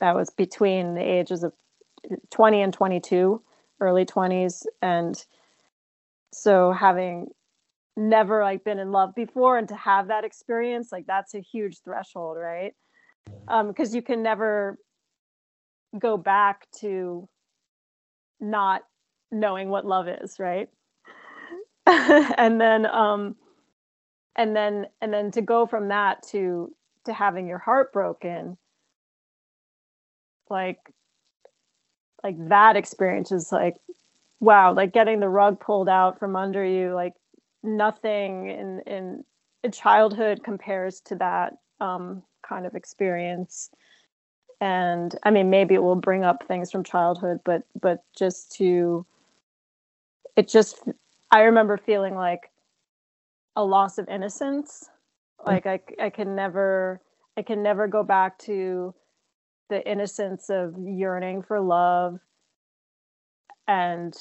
that 0.00 0.14
was 0.14 0.30
between 0.30 0.94
the 0.94 1.02
ages 1.02 1.42
of 1.44 1.52
20 2.30 2.62
and 2.62 2.72
22 2.72 3.42
early 3.80 4.04
20s 4.04 4.64
and 4.82 5.24
so 6.32 6.72
having 6.72 7.28
never 8.00 8.42
like 8.42 8.64
been 8.64 8.78
in 8.78 8.92
love 8.92 9.14
before 9.14 9.58
and 9.58 9.68
to 9.68 9.74
have 9.76 10.08
that 10.08 10.24
experience 10.24 10.90
like 10.90 11.06
that's 11.06 11.34
a 11.34 11.40
huge 11.40 11.78
threshold 11.84 12.36
right? 12.38 12.72
Um 13.48 13.68
because 13.68 13.94
you 13.94 14.02
can 14.02 14.22
never 14.22 14.78
go 15.98 16.16
back 16.16 16.66
to 16.80 17.28
not 18.40 18.82
knowing 19.30 19.68
what 19.68 19.86
love 19.86 20.08
is 20.08 20.38
right? 20.38 20.68
And 21.86 22.60
then 22.60 22.86
um 22.86 23.36
and 24.36 24.56
then 24.56 24.86
and 25.00 25.12
then 25.12 25.30
to 25.32 25.42
go 25.42 25.66
from 25.66 25.88
that 25.88 26.22
to 26.28 26.74
to 27.04 27.12
having 27.12 27.46
your 27.46 27.58
heart 27.58 27.92
broken 27.92 28.56
like 30.48 30.78
like 32.22 32.36
that 32.48 32.76
experience 32.76 33.32
is 33.32 33.50
like 33.50 33.76
wow 34.40 34.72
like 34.72 34.92
getting 34.92 35.20
the 35.20 35.28
rug 35.28 35.60
pulled 35.60 35.88
out 35.88 36.18
from 36.18 36.36
under 36.36 36.64
you 36.64 36.94
like 36.94 37.14
nothing 37.62 38.48
in 38.48 38.80
in, 38.86 39.24
in 39.62 39.72
childhood 39.72 40.42
compares 40.42 41.00
to 41.02 41.14
that 41.16 41.54
um, 41.80 42.22
kind 42.42 42.66
of 42.66 42.74
experience. 42.74 43.70
And 44.60 45.14
i 45.22 45.30
mean 45.30 45.48
maybe 45.48 45.74
it 45.74 45.82
will 45.82 45.96
bring 45.96 46.22
up 46.22 46.46
things 46.46 46.70
from 46.70 46.84
childhood 46.84 47.40
but 47.46 47.62
but 47.80 48.04
just 48.14 48.52
to 48.56 49.06
it 50.36 50.48
just 50.48 50.82
i 51.30 51.40
remember 51.40 51.78
feeling 51.78 52.14
like 52.14 52.50
a 53.56 53.64
loss 53.64 53.96
of 53.96 54.06
innocence. 54.10 54.90
Mm. 55.40 55.46
like 55.46 55.66
i 55.66 55.80
i 55.98 56.10
can 56.10 56.36
never 56.36 57.00
i 57.38 57.42
can 57.42 57.62
never 57.62 57.88
go 57.88 58.02
back 58.02 58.38
to 58.40 58.94
the 59.70 59.88
innocence 59.90 60.50
of 60.50 60.74
yearning 60.78 61.42
for 61.42 61.60
love. 61.60 62.18
And 63.66 64.14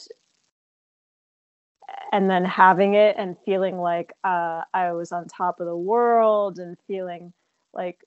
and 2.11 2.29
then 2.29 2.45
having 2.45 2.95
it 2.95 3.15
and 3.17 3.35
feeling 3.45 3.77
like 3.77 4.13
uh, 4.23 4.61
I 4.73 4.91
was 4.93 5.11
on 5.11 5.27
top 5.27 5.59
of 5.59 5.67
the 5.67 5.77
world 5.77 6.59
and 6.59 6.77
feeling 6.87 7.33
like, 7.73 8.03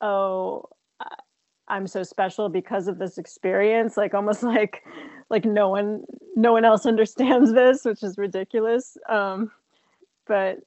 oh, 0.00 0.68
I'm 1.68 1.86
so 1.86 2.02
special 2.02 2.48
because 2.48 2.88
of 2.88 2.98
this 2.98 3.18
experience. 3.18 3.96
Like 3.96 4.14
almost 4.14 4.42
like, 4.54 4.82
like 5.30 5.44
no 5.44 5.68
one, 5.68 6.04
no 6.36 6.52
one 6.52 6.64
else 6.64 6.86
understands 6.86 7.52
this, 7.52 7.84
which 7.84 8.02
is 8.02 8.18
ridiculous. 8.18 8.96
Um, 9.08 9.50
but 10.26 10.58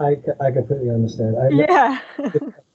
I, 0.00 0.16
I 0.40 0.50
completely 0.50 0.90
understand. 0.90 1.36
I, 1.38 1.48
yeah. 1.50 2.00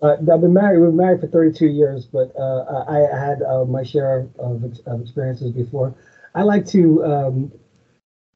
uh, 0.02 0.16
I've 0.32 0.42
been 0.42 0.54
married. 0.54 0.80
We've 0.80 0.90
been 0.90 0.98
married 0.98 1.20
for 1.20 1.28
32 1.28 1.68
years, 1.68 2.06
but 2.06 2.32
uh, 2.40 2.86
I 2.88 3.00
had 3.18 3.42
uh, 3.42 3.66
my 3.66 3.84
share 3.84 4.28
of, 4.40 4.64
of, 4.86 5.02
experiences 5.02 5.52
before. 5.52 5.94
I 6.36 6.44
like 6.44 6.66
to 6.68 7.04
um, 7.04 7.52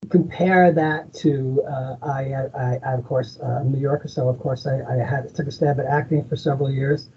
compare 0.09 0.71
that 0.73 1.13
to 1.13 1.63
uh, 1.67 1.95
I, 2.01 2.33
I, 2.57 2.79
I, 2.83 2.93
of 2.93 3.05
course, 3.05 3.39
uh, 3.39 3.63
New 3.63 3.79
Yorker, 3.79 4.07
so 4.07 4.27
of 4.27 4.39
course 4.39 4.65
I, 4.65 4.81
I 4.81 4.97
had 4.97 5.33
took 5.33 5.47
a 5.47 5.51
stab 5.51 5.79
at 5.79 5.85
acting 5.85 6.27
for 6.27 6.35
several 6.35 6.71
years. 6.71 7.09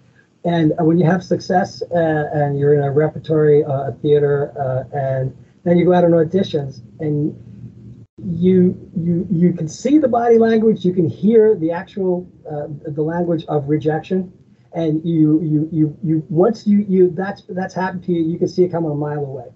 And 0.43 0.73
when 0.79 0.99
you 0.99 1.05
have 1.05 1.23
success 1.23 1.81
uh, 1.81 2.29
and 2.33 2.59
you're 2.59 2.75
in 2.75 2.83
a 2.83 2.91
repertory, 2.91 3.61
a 3.61 3.95
theater, 4.01 4.53
and 4.93 5.35
then 5.63 5.77
you 5.77 5.85
go 5.85 5.93
out 5.93 6.03
on 6.03 6.11
auditions 6.11 6.81
and 6.99 7.35
you 8.23 8.89
you 8.95 9.27
you 9.29 9.51
can 9.51 9.67
see 9.67 9.97
the 9.97 10.07
body 10.07 10.37
language 10.37 10.85
you 10.85 10.93
can 10.93 11.07
hear 11.07 11.53
the 11.55 11.69
actual 11.69 12.25
uh, 12.49 12.67
the 12.87 13.01
language 13.01 13.43
of 13.49 13.67
rejection 13.67 14.31
and 14.73 15.03
you 15.05 15.41
you 15.41 15.69
you 15.71 15.97
you 16.01 16.25
once 16.29 16.65
you 16.65 16.85
you 16.87 17.09
that's 17.09 17.43
that's 17.49 17.73
happened 17.73 18.03
to 18.03 18.13
you 18.13 18.23
you 18.23 18.39
can 18.39 18.47
see 18.47 18.63
it 18.63 18.71
coming 18.71 18.89
a 18.89 18.95
mile 18.95 19.19
away 19.19 19.47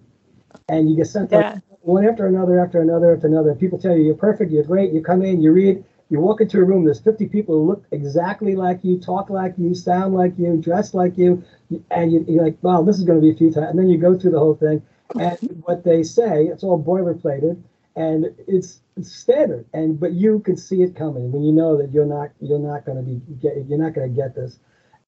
and 0.68 0.90
you 0.90 0.96
get 0.98 1.08
sent 1.08 1.32
yeah. 1.32 1.58
One 1.90 2.08
after 2.08 2.28
another 2.28 2.60
after 2.60 2.82
another 2.82 3.16
after 3.16 3.28
another 3.28 3.56
people 3.56 3.78
tell 3.78 3.96
you 3.96 4.04
you're 4.04 4.16
perfect 4.16 4.52
you're 4.52 4.64
great 4.64 4.94
you 4.94 5.02
come 5.02 5.22
in 5.24 5.42
you 5.42 5.52
read 5.52 5.84
you 6.10 6.20
walk 6.20 6.42
into 6.42 6.58
a 6.58 6.64
room 6.64 6.86
there's 6.86 7.00
50 7.00 7.28
people 7.28 7.56
who 7.56 7.68
look 7.68 7.86
exactly 7.92 8.56
like 8.56 8.80
you 8.84 9.00
talk 9.00 9.30
like 9.30 9.54
you 9.58 9.74
sound 9.76 10.14
like 10.14 10.34
you 10.38 10.58
dress 10.58 10.94
like 10.94 11.18
you 11.18 11.44
and 11.92 12.12
you, 12.12 12.26
you're 12.28 12.44
like 12.44 12.58
wow 12.62 12.82
this 12.82 12.98
is 12.98 13.04
going 13.04 13.20
to 13.20 13.22
be 13.22 13.32
a 13.32 13.36
few 13.36 13.52
times 13.52 13.68
and 13.70 13.80
then 13.80 13.90
you 13.90 13.98
go 13.98 14.18
through 14.18 14.32
the 14.32 14.40
whole 14.40 14.56
thing 14.56 14.82
and 15.20 15.38
what 15.66 15.84
they 15.84 16.04
say 16.04 16.46
it's 16.46 16.64
all 16.64 16.82
boilerplated 16.82 17.62
and 17.96 18.26
it's, 18.48 18.82
it's 18.96 19.12
standard 19.12 19.66
and 19.74 20.00
but 20.00 20.14
you 20.14 20.40
can 20.40 20.58
see 20.58 20.82
it 20.82 20.96
coming 20.96 21.32
when 21.32 21.44
you 21.44 21.52
know 21.52 21.78
that 21.78 21.92
you're 21.92 22.06
not 22.06 22.30
you're 22.40 22.60
not 22.60 22.86
going 22.86 22.98
to 22.98 23.04
be 23.04 23.22
get, 23.42 23.54
you're 23.68 23.80
not 23.80 23.94
going 23.94 24.10
to 24.10 24.16
get 24.16 24.36
this 24.36 24.60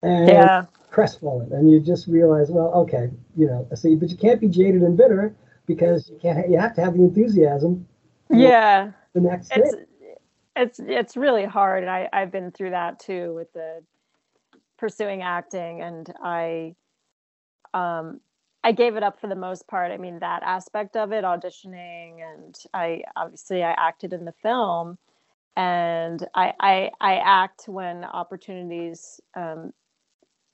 and 0.03 0.27
yeah. 0.27 0.65
crestfallen 0.89 1.51
and 1.53 1.69
you 1.69 1.79
just 1.79 2.07
realize 2.07 2.49
well 2.49 2.73
okay 2.73 3.09
you 3.35 3.47
know 3.47 3.67
see 3.75 3.95
but 3.95 4.09
you 4.09 4.17
can't 4.17 4.41
be 4.41 4.47
jaded 4.47 4.81
and 4.81 4.97
bitter 4.97 5.33
because 5.65 6.09
you 6.09 6.17
can't 6.21 6.49
you 6.49 6.57
have 6.57 6.75
to 6.75 6.81
have 6.81 6.93
the 6.93 7.03
enthusiasm 7.03 7.87
yeah 8.29 8.91
the 9.13 9.21
next 9.21 9.51
it's, 9.55 9.71
thing. 9.71 9.85
it's 10.55 10.79
it's 10.79 11.17
really 11.17 11.45
hard 11.45 11.83
and 11.83 11.91
i 11.91 12.07
i've 12.13 12.31
been 12.31 12.51
through 12.51 12.71
that 12.71 12.99
too 12.99 13.33
with 13.33 13.51
the 13.53 13.83
pursuing 14.77 15.21
acting 15.21 15.81
and 15.81 16.13
i 16.23 16.73
um 17.73 18.19
I 18.63 18.71
gave 18.71 18.95
it 18.95 19.03
up 19.03 19.19
for 19.19 19.27
the 19.27 19.35
most 19.35 19.67
part. 19.67 19.91
I 19.91 19.97
mean, 19.97 20.19
that 20.19 20.43
aspect 20.43 20.95
of 20.95 21.11
it, 21.11 21.23
auditioning, 21.23 22.19
and 22.21 22.55
I 22.73 23.03
obviously 23.15 23.63
I 23.63 23.71
acted 23.71 24.13
in 24.13 24.25
the 24.25 24.33
film, 24.43 24.97
and 25.55 26.25
I 26.35 26.53
I, 26.59 26.91
I 27.01 27.15
act 27.15 27.67
when 27.67 28.03
opportunities 28.03 29.19
um, 29.35 29.73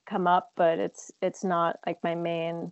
come 0.05 0.25
up, 0.25 0.51
but 0.55 0.79
it's 0.79 1.11
it's 1.21 1.43
not 1.43 1.79
like 1.85 1.97
my 2.03 2.15
main 2.15 2.71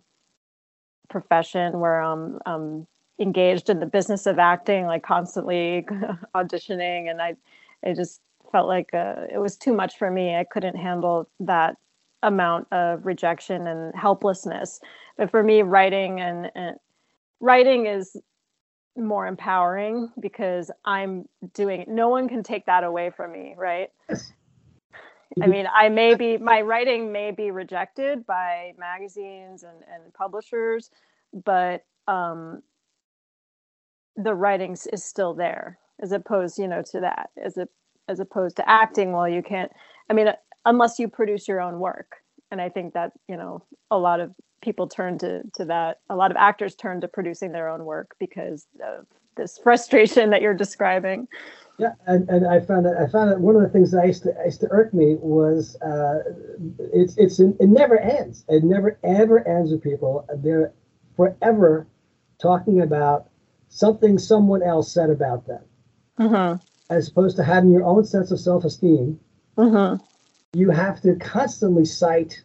profession 1.08 1.80
where 1.80 2.00
I'm, 2.00 2.38
I'm 2.46 2.86
engaged 3.20 3.70
in 3.70 3.80
the 3.80 3.86
business 3.86 4.26
of 4.26 4.38
acting, 4.38 4.86
like 4.86 5.02
constantly 5.02 5.86
auditioning, 6.34 7.10
and 7.10 7.20
I 7.22 7.36
it 7.82 7.96
just 7.96 8.20
felt 8.52 8.68
like 8.68 8.92
uh, 8.94 9.26
it 9.32 9.38
was 9.38 9.56
too 9.56 9.72
much 9.72 9.98
for 9.98 10.10
me. 10.10 10.36
I 10.36 10.44
couldn't 10.44 10.76
handle 10.76 11.28
that 11.40 11.76
amount 12.22 12.66
of 12.72 13.06
rejection 13.06 13.66
and 13.66 13.94
helplessness 13.94 14.80
but 15.16 15.30
for 15.30 15.42
me 15.42 15.62
writing 15.62 16.20
and, 16.20 16.50
and 16.54 16.76
writing 17.40 17.86
is 17.86 18.16
more 18.96 19.26
empowering 19.26 20.10
because 20.18 20.70
i'm 20.84 21.26
doing 21.52 21.82
it 21.82 21.88
no 21.88 22.08
one 22.08 22.28
can 22.28 22.42
take 22.42 22.64
that 22.66 22.82
away 22.84 23.10
from 23.10 23.32
me 23.32 23.54
right 23.56 23.90
yes. 24.08 24.32
I 25.42 25.46
mean 25.46 25.66
i 25.74 25.88
may 25.88 26.14
be 26.14 26.36
my 26.38 26.60
writing 26.60 27.12
may 27.12 27.30
be 27.30 27.50
rejected 27.50 28.26
by 28.26 28.72
magazines 28.78 29.62
and, 29.62 29.78
and 29.92 30.12
publishers 30.14 30.90
but 31.44 31.84
um 32.08 32.62
the 34.16 34.34
writing 34.34 34.76
is 34.92 35.04
still 35.04 35.34
there 35.34 35.78
as 36.02 36.12
opposed 36.12 36.58
you 36.58 36.68
know 36.68 36.82
to 36.82 37.00
that 37.00 37.30
as 37.42 37.56
a 37.56 37.68
as 38.08 38.20
opposed 38.20 38.56
to 38.56 38.68
acting 38.68 39.12
well 39.12 39.28
you 39.28 39.42
can't 39.42 39.72
i 40.10 40.12
mean 40.12 40.28
unless 40.64 40.98
you 40.98 41.08
produce 41.08 41.48
your 41.48 41.60
own 41.60 41.78
work. 41.78 42.16
And 42.50 42.60
i 42.60 42.68
think 42.68 42.94
that 42.94 43.12
you 43.28 43.36
know 43.36 43.64
a 43.90 43.98
lot 43.98 44.20
of 44.20 44.34
people 44.62 44.88
turn 44.88 45.18
to 45.18 45.42
to 45.54 45.64
that 45.66 46.00
a 46.08 46.16
lot 46.16 46.30
of 46.30 46.36
actors 46.36 46.74
turn 46.74 47.00
to 47.00 47.08
producing 47.08 47.52
their 47.52 47.68
own 47.68 47.84
work 47.84 48.14
because 48.18 48.66
of 48.84 49.06
this 49.36 49.58
frustration 49.62 50.30
that 50.30 50.42
you're 50.42 50.54
describing 50.54 51.28
yeah 51.78 51.92
and, 52.06 52.28
and 52.28 52.46
i 52.46 52.60
found 52.60 52.86
that 52.86 52.96
i 52.96 53.06
found 53.10 53.30
that 53.30 53.40
one 53.40 53.56
of 53.56 53.62
the 53.62 53.68
things 53.68 53.90
that 53.90 54.02
i 54.02 54.06
used 54.06 54.22
to 54.22 54.32
I 54.40 54.46
used 54.46 54.60
to 54.60 54.68
irk 54.70 54.92
me 54.94 55.16
was 55.18 55.76
uh, 55.82 56.18
it's 56.92 57.16
it's 57.16 57.38
it 57.40 57.60
never 57.60 57.98
ends 57.98 58.44
it 58.48 58.64
never 58.64 58.98
ever 59.04 59.46
ends 59.46 59.70
with 59.70 59.82
people 59.82 60.26
they're 60.36 60.72
forever 61.16 61.86
talking 62.40 62.80
about 62.80 63.28
something 63.68 64.18
someone 64.18 64.62
else 64.62 64.92
said 64.92 65.10
about 65.10 65.46
them 65.46 65.62
mm-hmm. 66.18 66.62
as 66.90 67.08
opposed 67.08 67.36
to 67.36 67.44
having 67.44 67.70
your 67.70 67.84
own 67.84 68.04
sense 68.04 68.30
of 68.30 68.40
self-esteem 68.40 69.18
mm-hmm. 69.56 70.02
you 70.58 70.70
have 70.70 71.00
to 71.00 71.14
constantly 71.16 71.84
cite 71.84 72.42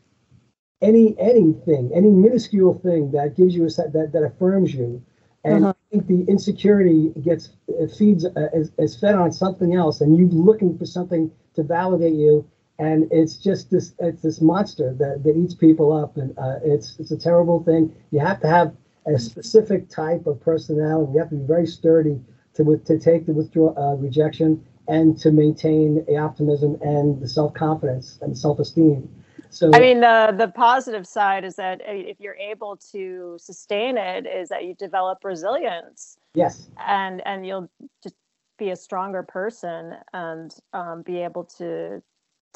any 0.81 1.15
anything, 1.19 1.91
any 1.93 2.09
minuscule 2.09 2.73
thing 2.79 3.11
that 3.11 3.35
gives 3.37 3.55
you 3.55 3.65
a 3.65 3.67
that, 3.67 4.09
that 4.13 4.23
affirms 4.23 4.73
you. 4.73 5.03
And 5.43 5.65
uh-huh. 5.65 5.73
Think 5.91 6.07
the 6.07 6.23
insecurity 6.29 7.09
gets 7.21 7.49
feeds 7.97 8.25
uh, 8.25 8.47
is, 8.53 8.71
is 8.77 8.95
fed 8.97 9.15
on 9.15 9.31
something 9.33 9.75
else, 9.75 9.99
and 9.99 10.15
you're 10.17 10.29
looking 10.29 10.77
for 10.77 10.85
something 10.85 11.29
to 11.53 11.63
validate 11.63 12.13
you, 12.13 12.47
and 12.79 13.09
it's 13.11 13.35
just 13.35 13.69
this 13.69 13.93
it's 13.99 14.21
this 14.21 14.39
monster 14.39 14.93
that, 14.93 15.21
that 15.25 15.35
eats 15.35 15.53
people 15.53 15.91
up, 15.91 16.15
and 16.15 16.37
uh, 16.37 16.59
it's 16.63 16.97
it's 16.97 17.11
a 17.11 17.17
terrible 17.17 17.61
thing. 17.63 17.93
You 18.11 18.19
have 18.19 18.39
to 18.39 18.47
have 18.47 18.73
a 19.05 19.19
specific 19.19 19.89
type 19.89 20.27
of 20.27 20.39
personality. 20.39 21.11
You 21.11 21.19
have 21.19 21.29
to 21.31 21.35
be 21.35 21.45
very 21.45 21.67
sturdy 21.67 22.21
to 22.53 22.77
to 22.77 22.97
take 22.97 23.25
the 23.25 23.33
withdraw 23.33 23.73
uh, 23.75 23.95
rejection 23.95 24.63
and 24.87 25.17
to 25.19 25.31
maintain 25.31 26.05
the 26.05 26.15
optimism 26.17 26.77
and 26.81 27.21
the 27.21 27.27
self 27.27 27.53
confidence 27.53 28.17
and 28.21 28.37
self 28.37 28.59
esteem. 28.59 29.09
So 29.51 29.69
I 29.73 29.79
mean, 29.79 29.99
the 29.99 30.33
the 30.37 30.47
positive 30.47 31.05
side 31.05 31.43
is 31.43 31.55
that 31.57 31.81
if 31.83 32.19
you're 32.19 32.35
able 32.35 32.77
to 32.93 33.37
sustain 33.37 33.97
it, 33.97 34.25
is 34.25 34.47
that 34.49 34.63
you 34.63 34.73
develop 34.75 35.19
resilience. 35.23 36.17
Yes. 36.33 36.69
And 36.77 37.21
and 37.27 37.45
you'll 37.45 37.69
just 38.01 38.15
be 38.57 38.69
a 38.69 38.75
stronger 38.75 39.23
person 39.23 39.95
and 40.13 40.55
um, 40.73 41.01
be 41.01 41.21
able 41.21 41.43
to 41.57 42.01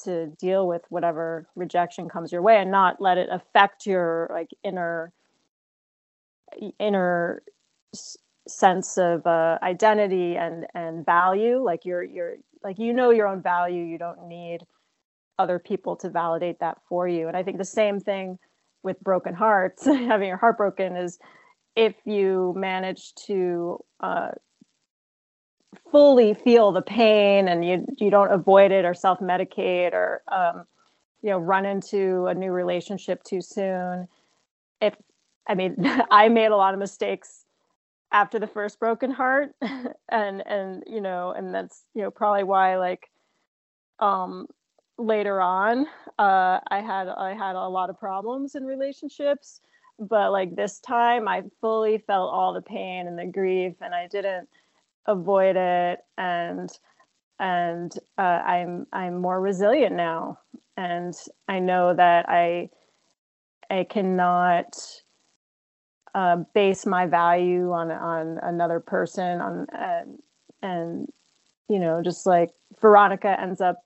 to 0.04 0.28
deal 0.40 0.68
with 0.68 0.84
whatever 0.90 1.48
rejection 1.56 2.08
comes 2.08 2.32
your 2.32 2.42
way 2.42 2.58
and 2.58 2.72
not 2.72 3.02
let 3.02 3.18
it 3.18 3.28
affect 3.32 3.86
your 3.86 4.30
like 4.32 4.50
inner 4.64 5.12
inner 6.80 7.44
sense 8.48 8.98
of 8.98 9.26
uh, 9.26 9.58
identity 9.64 10.38
and 10.38 10.66
and 10.74 11.06
value 11.06 11.58
like 11.62 11.84
you're 11.86 12.04
you're 12.04 12.36
like 12.64 12.78
you 12.78 12.94
know 12.94 13.10
your 13.10 13.28
own 13.28 13.42
value 13.42 13.84
you 13.84 13.98
don't 13.98 14.28
need 14.28 14.60
other 15.38 15.60
people 15.60 15.96
to 15.98 16.10
validate 16.10 16.60
that 16.60 16.78
for 16.88 17.08
you. 17.08 17.28
And 17.28 17.36
I 17.36 17.44
think 17.44 17.58
the 17.58 17.66
same 17.66 18.00
thing 18.00 18.38
with 18.84 19.00
broken 19.02 19.34
hearts, 19.34 19.86
having 19.86 20.28
your 20.28 20.38
heart 20.38 20.58
broken, 20.58 20.96
is 20.96 21.20
if 21.76 21.96
you 22.06 22.54
manage 22.56 23.14
to 23.28 23.84
uh, 24.00 24.32
fully 25.92 26.34
feel 26.34 26.72
the 26.72 26.82
pain 26.82 27.48
and 27.48 27.66
you 27.66 27.86
you 27.98 28.10
don't 28.10 28.32
avoid 28.32 28.72
it 28.72 28.86
or 28.86 28.94
self 28.94 29.20
medicate 29.20 29.94
or 29.94 30.22
um, 30.32 30.66
you 31.22 31.30
know 31.30 31.38
run 31.38 31.66
into 31.66 32.28
a 32.28 32.34
new 32.34 32.52
relationship 32.52 33.24
too 33.24 33.42
soon. 33.42 34.08
If 34.82 34.96
I 35.48 35.56
mean, 35.56 35.76
I 36.12 36.30
made 36.30 36.52
a 36.52 36.58
lot 36.58 36.74
of 36.74 36.80
mistakes 36.80 37.46
after 38.12 38.40
the 38.40 38.48
first 38.48 38.80
broken 38.80 39.12
heart, 39.12 39.52
and 39.62 40.46
and 40.48 40.84
you 40.88 41.02
know, 41.02 41.32
and 41.32 41.54
that's 41.54 41.84
you 41.94 42.04
know 42.04 42.12
probably 42.12 42.44
why 42.44 42.78
like 42.78 43.10
um 44.00 44.48
later 44.98 45.42
on 45.42 45.86
uh, 46.20 46.60
i 46.70 46.82
had 46.82 47.08
i 47.10 47.34
had 47.34 47.56
a 47.56 47.68
lot 47.68 47.90
of 47.90 48.00
problems 48.00 48.56
in 48.56 48.64
relationships 48.66 49.62
but 50.00 50.32
like 50.32 50.56
this 50.56 50.80
time 50.80 51.28
i 51.28 51.44
fully 51.62 51.98
felt 51.98 52.32
all 52.34 52.54
the 52.54 52.62
pain 52.62 53.08
and 53.08 53.18
the 53.18 53.26
grief 53.26 53.74
and 53.82 53.94
i 53.94 54.08
didn't 54.08 54.48
avoid 55.08 55.56
it 55.56 56.00
and 56.18 56.80
and 57.40 58.00
uh, 58.18 58.22
i'm 58.22 58.88
i'm 58.94 59.20
more 59.22 59.42
resilient 59.42 59.96
now. 59.96 60.40
And 60.78 61.14
i 61.48 61.60
know 61.60 61.94
that 61.94 62.28
i 62.30 62.70
i 63.70 63.86
cannot 63.90 64.76
uh, 66.14 66.38
base 66.54 66.86
my 66.86 67.06
value 67.06 67.72
on 67.72 67.92
on 67.92 68.40
another 68.42 68.80
person 68.80 69.42
on 69.42 69.68
and 69.74 70.20
and 70.62 71.10
you 71.68 71.80
know 71.80 72.02
just 72.02 72.26
like 72.26 72.52
veronica 72.82 73.40
ends 73.40 73.62
up 73.62 73.85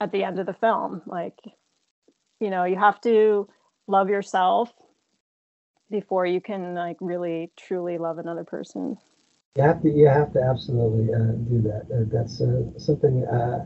at 0.00 0.12
the 0.12 0.24
end 0.24 0.38
of 0.38 0.46
the 0.46 0.54
film. 0.54 1.02
Like 1.06 1.38
you 2.40 2.50
know 2.50 2.64
you 2.64 2.76
have 2.76 3.00
to 3.02 3.48
love 3.86 4.08
yourself 4.08 4.72
before 5.90 6.24
you 6.24 6.40
can 6.40 6.74
like 6.74 6.96
really 7.00 7.50
truly 7.56 7.98
love 7.98 8.18
another 8.18 8.44
person. 8.44 8.96
You 9.56 9.64
have 9.64 9.82
to 9.82 9.90
you 9.90 10.06
have 10.06 10.32
to 10.34 10.42
absolutely 10.42 11.12
uh, 11.12 11.32
do 11.50 11.60
that. 11.62 11.86
Uh, 11.92 12.04
that's 12.06 12.40
uh, 12.40 12.78
something 12.78 13.26
uh, 13.26 13.64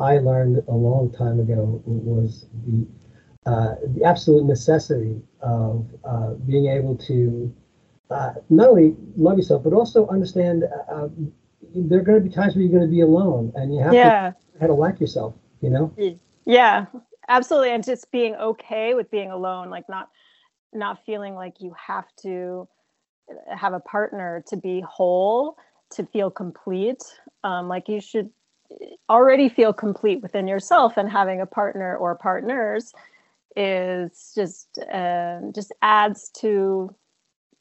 I, 0.00 0.14
I 0.14 0.18
learned 0.18 0.62
a 0.66 0.74
long 0.74 1.12
time 1.12 1.40
ago 1.40 1.82
was 1.84 2.46
the 2.66 2.86
uh, 3.44 3.74
the 3.94 4.02
absolute 4.02 4.44
necessity 4.44 5.22
of 5.40 5.86
uh, 6.04 6.30
being 6.46 6.66
able 6.66 6.96
to 6.96 7.54
not 8.48 8.68
only 8.68 8.96
love 9.16 9.36
yourself 9.36 9.62
but 9.64 9.72
also 9.72 10.06
understand 10.08 10.62
there 11.74 11.98
are 11.98 12.02
going 12.02 12.22
to 12.22 12.28
be 12.28 12.30
times 12.30 12.54
where 12.54 12.62
you're 12.62 12.70
going 12.70 12.88
to 12.88 12.88
be 12.88 13.00
alone 13.00 13.52
and 13.56 13.74
you 13.74 13.80
have 13.80 13.92
yeah. 13.92 14.30
to 14.30 14.36
how 14.60 14.66
to 14.68 14.72
like 14.72 15.00
yourself 15.00 15.34
you 15.60 15.70
know 15.70 15.92
yeah 16.44 16.86
absolutely 17.28 17.70
and 17.70 17.84
just 17.84 18.10
being 18.10 18.34
okay 18.36 18.94
with 18.94 19.10
being 19.10 19.30
alone 19.30 19.70
like 19.70 19.88
not 19.88 20.10
not 20.72 21.04
feeling 21.04 21.34
like 21.34 21.60
you 21.60 21.74
have 21.74 22.06
to 22.22 22.68
have 23.54 23.72
a 23.72 23.80
partner 23.80 24.44
to 24.48 24.56
be 24.56 24.80
whole 24.80 25.56
to 25.90 26.04
feel 26.06 26.30
complete. 26.30 27.02
Um, 27.44 27.68
like 27.68 27.88
you 27.88 28.00
should 28.00 28.30
already 29.08 29.48
feel 29.48 29.72
complete 29.72 30.20
within 30.22 30.48
yourself, 30.48 30.96
and 30.96 31.10
having 31.10 31.40
a 31.40 31.46
partner 31.46 31.96
or 31.96 32.14
partners 32.14 32.92
is 33.56 34.32
just 34.34 34.78
uh, 34.92 35.40
just 35.54 35.72
adds 35.82 36.30
to 36.40 36.94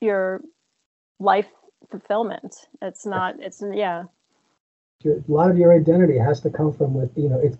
your 0.01 0.41
life 1.19 1.47
fulfillment. 1.89 2.67
It's 2.81 3.05
not. 3.05 3.35
It's 3.39 3.63
yeah. 3.73 4.03
A 5.05 5.21
lot 5.27 5.51
of 5.51 5.57
your 5.57 5.71
identity 5.71 6.17
has 6.17 6.41
to 6.41 6.49
come 6.49 6.73
from 6.73 6.95
with 6.95 7.11
you 7.15 7.29
know 7.29 7.39
it's 7.39 7.57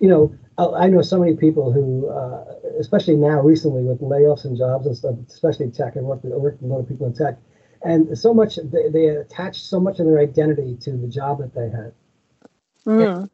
you 0.00 0.08
know 0.08 0.32
I 0.58 0.88
know 0.88 1.02
so 1.02 1.20
many 1.20 1.36
people 1.36 1.72
who, 1.72 2.08
uh, 2.08 2.44
especially 2.80 3.14
now 3.14 3.40
recently 3.40 3.82
with 3.82 4.00
layoffs 4.00 4.44
and 4.44 4.56
jobs 4.56 4.86
and 4.86 4.96
stuff, 4.96 5.14
especially 5.28 5.70
tech. 5.70 5.96
I 5.96 6.00
work 6.00 6.24
with, 6.24 6.32
I 6.32 6.36
work 6.36 6.60
with 6.60 6.68
a 6.68 6.74
lot 6.74 6.80
of 6.80 6.88
people 6.88 7.06
in 7.06 7.14
tech, 7.14 7.38
and 7.82 8.18
so 8.18 8.34
much 8.34 8.56
they, 8.56 8.88
they 8.88 9.06
attach 9.06 9.62
so 9.62 9.78
much 9.78 10.00
of 10.00 10.06
their 10.06 10.18
identity 10.18 10.76
to 10.80 10.92
the 10.96 11.06
job 11.06 11.38
that 11.38 11.54
they 11.54 11.70
had. 11.70 11.92
Mm. 12.86 13.28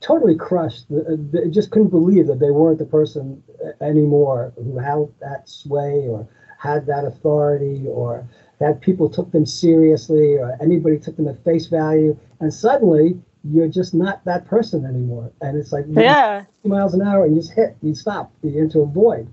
Totally 0.00 0.36
crushed. 0.36 0.86
They 0.90 1.48
just 1.50 1.70
couldn't 1.70 1.90
believe 1.90 2.26
that 2.26 2.40
they 2.40 2.50
weren't 2.50 2.78
the 2.78 2.84
person 2.84 3.42
anymore 3.80 4.52
who 4.56 4.78
had 4.78 5.08
that 5.20 5.48
sway 5.48 6.08
or 6.08 6.26
had 6.58 6.86
that 6.86 7.04
authority 7.04 7.84
or 7.88 8.28
that 8.58 8.80
people 8.80 9.08
took 9.08 9.30
them 9.32 9.46
seriously 9.46 10.34
or 10.36 10.56
anybody 10.60 10.98
took 10.98 11.16
them 11.16 11.26
at 11.26 11.42
face 11.44 11.66
value. 11.66 12.16
And 12.38 12.52
suddenly 12.54 13.20
you're 13.44 13.68
just 13.68 13.94
not 13.94 14.24
that 14.24 14.46
person 14.46 14.84
anymore. 14.84 15.32
And 15.40 15.56
it's 15.56 15.72
like 15.72 15.84
yeah, 15.88 16.44
miles 16.64 16.94
an 16.94 17.02
hour 17.02 17.24
and 17.24 17.34
you 17.34 17.40
just 17.40 17.54
hit, 17.54 17.76
you 17.82 17.94
stop, 17.94 18.32
you're 18.42 18.62
into 18.62 18.80
a 18.80 18.86
void. 18.86 19.28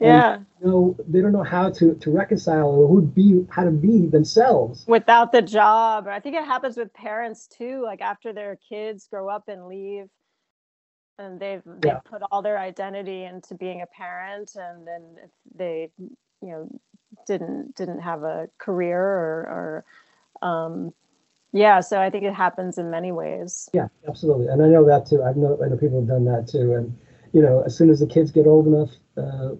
Yeah. 0.00 0.34
And, 0.34 0.46
you 0.60 0.66
know, 0.68 0.96
they 1.06 1.20
don't 1.20 1.32
know 1.32 1.42
how 1.42 1.70
to, 1.70 1.94
to 1.94 2.10
reconcile 2.10 2.68
or 2.68 2.88
who 2.88 3.02
be 3.02 3.46
how 3.50 3.64
to 3.64 3.70
be 3.70 4.06
themselves 4.06 4.84
without 4.86 5.32
the 5.32 5.42
job. 5.42 6.06
I 6.08 6.20
think 6.20 6.36
it 6.36 6.44
happens 6.44 6.76
with 6.76 6.92
parents 6.94 7.46
too. 7.46 7.82
Like 7.82 8.00
after 8.00 8.32
their 8.32 8.56
kids 8.68 9.06
grow 9.08 9.28
up 9.28 9.48
and 9.48 9.68
leave, 9.68 10.08
and 11.18 11.38
they've 11.38 11.62
they 11.64 11.90
yeah. 11.90 11.98
put 11.98 12.22
all 12.30 12.40
their 12.40 12.58
identity 12.58 13.24
into 13.24 13.54
being 13.54 13.82
a 13.82 13.86
parent, 13.86 14.56
and 14.56 14.86
then 14.86 15.02
if 15.22 15.30
they, 15.54 15.90
you 15.98 16.48
know, 16.48 16.80
didn't 17.26 17.74
didn't 17.76 18.00
have 18.00 18.22
a 18.22 18.48
career 18.58 19.00
or 19.00 19.84
or 20.42 20.48
um, 20.48 20.92
yeah, 21.52 21.80
so 21.80 22.00
I 22.00 22.10
think 22.10 22.24
it 22.24 22.34
happens 22.34 22.78
in 22.78 22.90
many 22.90 23.12
ways. 23.12 23.68
Yeah, 23.72 23.88
absolutely, 24.08 24.46
and 24.46 24.62
I 24.62 24.68
know 24.68 24.84
that 24.86 25.06
too. 25.06 25.22
I 25.22 25.32
know 25.32 25.58
I 25.64 25.68
know 25.68 25.76
people 25.76 26.00
have 26.00 26.08
done 26.08 26.24
that 26.26 26.48
too, 26.48 26.74
and 26.74 26.96
you 27.32 27.42
know, 27.42 27.62
as 27.66 27.76
soon 27.76 27.90
as 27.90 28.00
the 28.00 28.06
kids 28.06 28.30
get 28.30 28.46
old 28.46 28.66
enough, 28.66 28.90
uh, 29.16 29.56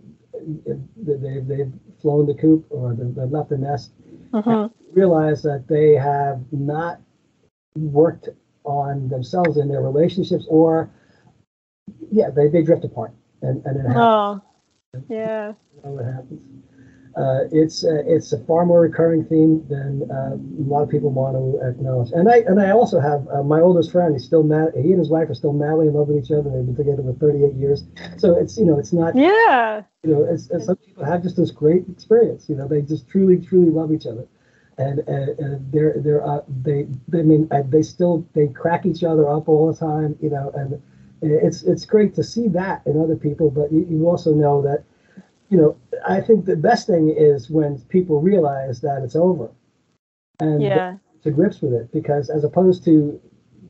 they 0.97 1.41
they've 1.41 1.72
flown 2.01 2.26
the 2.26 2.34
coop 2.34 2.66
or 2.70 2.95
they've 2.95 3.30
left 3.30 3.51
the 3.51 3.59
nest, 3.59 3.93
mm-hmm. 4.32 4.72
realize 4.93 5.43
that 5.43 5.66
they 5.68 5.95
have 5.95 6.41
not 6.53 7.01
worked 7.74 8.28
on 8.64 9.09
themselves 9.09 9.57
in 9.57 9.68
their 9.68 9.82
relationships, 9.82 10.47
or 10.49 10.91
yeah, 12.12 12.30
they 12.30 12.49
they 12.49 12.62
drift 12.62 12.84
apart, 12.84 13.12
and 13.43 13.64
and 13.66 13.76
it 13.76 13.88
happens. 13.88 13.97
Oh, 13.97 14.43
yeah. 15.09 15.53
You 15.76 15.82
know 15.84 15.91
what 15.91 16.05
happens 16.05 16.43
uh, 17.16 17.44
it's 17.50 17.84
uh, 17.84 18.02
it's 18.06 18.32
a 18.32 18.38
far 18.44 18.64
more 18.64 18.80
recurring 18.80 19.24
theme 19.24 19.66
than 19.68 20.08
uh, 20.11 20.36
a 20.36 20.64
lot 20.68 20.82
of 20.82 20.88
people 20.88 21.11
want 21.11 21.34
to 21.34 21.68
acknowledge. 21.68 22.12
And 22.12 22.28
I 22.28 22.38
and 22.46 22.61
I 22.61 22.70
also 22.70 23.00
have 23.00 23.26
uh, 23.28 23.42
my 23.42 23.61
oldest 23.61 23.90
friend. 23.90 24.14
He's 24.14 24.24
still 24.24 24.44
mad. 24.44 24.72
He 24.76 24.90
and 24.90 24.98
his 24.98 25.11
wife 25.11 25.28
are 25.28 25.34
still 25.34 25.52
madly 25.52 25.88
in 25.88 25.94
love 25.94 26.08
with 26.08 26.24
each 26.24 26.30
other. 26.30 26.50
They've 26.50 26.64
been 26.64 26.76
together 26.76 27.02
for 27.02 27.12
38 27.14 27.54
years. 27.54 27.84
So 28.16 28.36
it's 28.36 28.56
you 28.56 28.64
know 28.64 28.78
it's 28.78 28.92
not 28.92 29.16
yeah 29.16 29.82
you 30.04 30.14
know 30.14 30.24
it's, 30.24 30.50
it's 30.50 30.66
some 30.66 30.76
people 30.76 31.04
have 31.04 31.22
just 31.22 31.36
this 31.36 31.50
great 31.50 31.84
experience. 31.90 32.48
You 32.48 32.54
know 32.54 32.68
they 32.68 32.80
just 32.80 33.08
truly 33.08 33.38
truly 33.38 33.70
love 33.70 33.92
each 33.92 34.06
other. 34.06 34.26
And, 34.78 35.00
and 35.00 35.72
they're 35.72 35.94
they're 35.98 36.26
uh, 36.26 36.42
they 36.62 36.86
they 37.08 37.22
mean 37.22 37.48
uh, 37.50 37.62
they 37.68 37.82
still 37.82 38.26
they 38.34 38.48
crack 38.48 38.86
each 38.86 39.02
other 39.02 39.28
up 39.28 39.48
all 39.48 39.70
the 39.70 39.78
time. 39.78 40.16
You 40.22 40.30
know 40.30 40.52
and 40.54 40.80
it's 41.22 41.64
it's 41.64 41.84
great 41.84 42.14
to 42.14 42.22
see 42.22 42.46
that 42.48 42.82
in 42.86 43.00
other 43.00 43.16
people. 43.16 43.50
But 43.50 43.72
you, 43.72 43.84
you 43.90 44.08
also 44.08 44.32
know 44.32 44.62
that 44.62 44.84
you 45.51 45.59
know, 45.59 45.76
I 46.09 46.20
think 46.20 46.46
the 46.46 46.57
best 46.57 46.86
thing 46.86 47.14
is 47.16 47.51
when 47.51 47.78
people 47.88 48.20
realize 48.20 48.80
that 48.80 49.03
it's 49.03 49.16
over 49.16 49.51
and 50.38 50.62
yeah. 50.62 50.96
to 51.24 51.30
grips 51.30 51.61
with 51.61 51.74
it. 51.74 51.92
Because 51.92 52.30
as 52.30 52.44
opposed 52.44 52.84
to, 52.84 53.20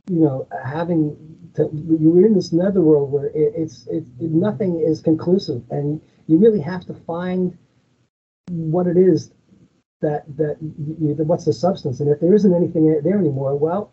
you 0.08 0.20
know, 0.20 0.46
having 0.64 1.16
to, 1.54 1.68
you're 1.72 2.26
in 2.26 2.34
this 2.34 2.52
netherworld 2.52 3.10
where 3.10 3.26
it, 3.26 3.52
it's 3.56 3.86
it, 3.88 4.04
nothing 4.20 4.80
is 4.80 5.00
conclusive, 5.00 5.62
and 5.70 6.00
you 6.26 6.36
really 6.36 6.60
have 6.60 6.84
to 6.86 6.94
find 6.94 7.56
what 8.50 8.86
it 8.86 8.96
is 8.96 9.32
that 10.00 10.24
that 10.36 10.56
you, 10.60 11.14
what's 11.24 11.46
the 11.46 11.52
substance, 11.52 12.00
and 12.00 12.10
if 12.10 12.20
there 12.20 12.34
isn't 12.34 12.54
anything 12.54 13.00
there 13.02 13.18
anymore, 13.18 13.56
well, 13.56 13.92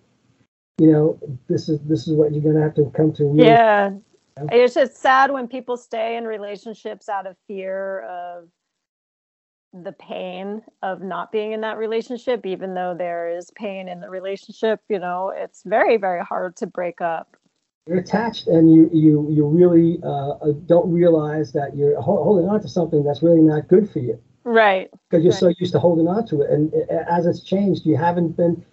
you 0.77 0.91
know, 0.91 1.19
this 1.47 1.69
is 1.69 1.79
this 1.81 2.07
is 2.07 2.13
what 2.13 2.33
you're 2.33 2.43
going 2.43 2.55
to 2.55 2.61
have 2.61 2.75
to 2.75 2.91
come 2.95 3.13
to. 3.13 3.23
Really 3.23 3.47
yeah, 3.47 3.91
it's 4.51 4.73
just 4.73 4.97
sad 4.97 5.31
when 5.31 5.47
people 5.47 5.77
stay 5.77 6.17
in 6.17 6.25
relationships 6.25 7.09
out 7.09 7.27
of 7.27 7.35
fear 7.47 8.01
of 8.01 8.49
the 9.73 9.91
pain 9.93 10.61
of 10.81 11.01
not 11.01 11.31
being 11.31 11.51
in 11.51 11.61
that 11.61 11.77
relationship, 11.77 12.45
even 12.45 12.73
though 12.73 12.95
there 12.97 13.29
is 13.29 13.51
pain 13.55 13.87
in 13.87 13.99
the 13.99 14.09
relationship. 14.09 14.81
You 14.89 14.99
know, 14.99 15.33
it's 15.35 15.63
very, 15.65 15.97
very 15.97 16.23
hard 16.23 16.55
to 16.57 16.67
break 16.67 17.01
up. 17.01 17.35
You're 17.87 17.99
attached, 17.99 18.47
and 18.47 18.73
you 18.73 18.89
you 18.91 19.27
you 19.29 19.45
really 19.47 19.99
uh, 20.03 20.31
uh 20.31 20.51
don't 20.65 20.91
realize 20.91 21.53
that 21.53 21.75
you're 21.75 21.99
holding 22.01 22.49
on 22.49 22.61
to 22.61 22.67
something 22.67 23.03
that's 23.03 23.23
really 23.23 23.41
not 23.41 23.67
good 23.67 23.89
for 23.89 23.99
you. 23.99 24.19
Right. 24.43 24.89
Because 25.09 25.23
you're 25.23 25.31
right. 25.31 25.39
so 25.39 25.53
used 25.59 25.73
to 25.73 25.79
holding 25.79 26.07
on 26.07 26.25
to 26.27 26.41
it, 26.41 26.49
and 26.49 26.73
as 26.89 27.25
it's 27.25 27.41
changed, 27.41 27.85
you 27.85 27.95
haven't 27.95 28.35
been. 28.35 28.63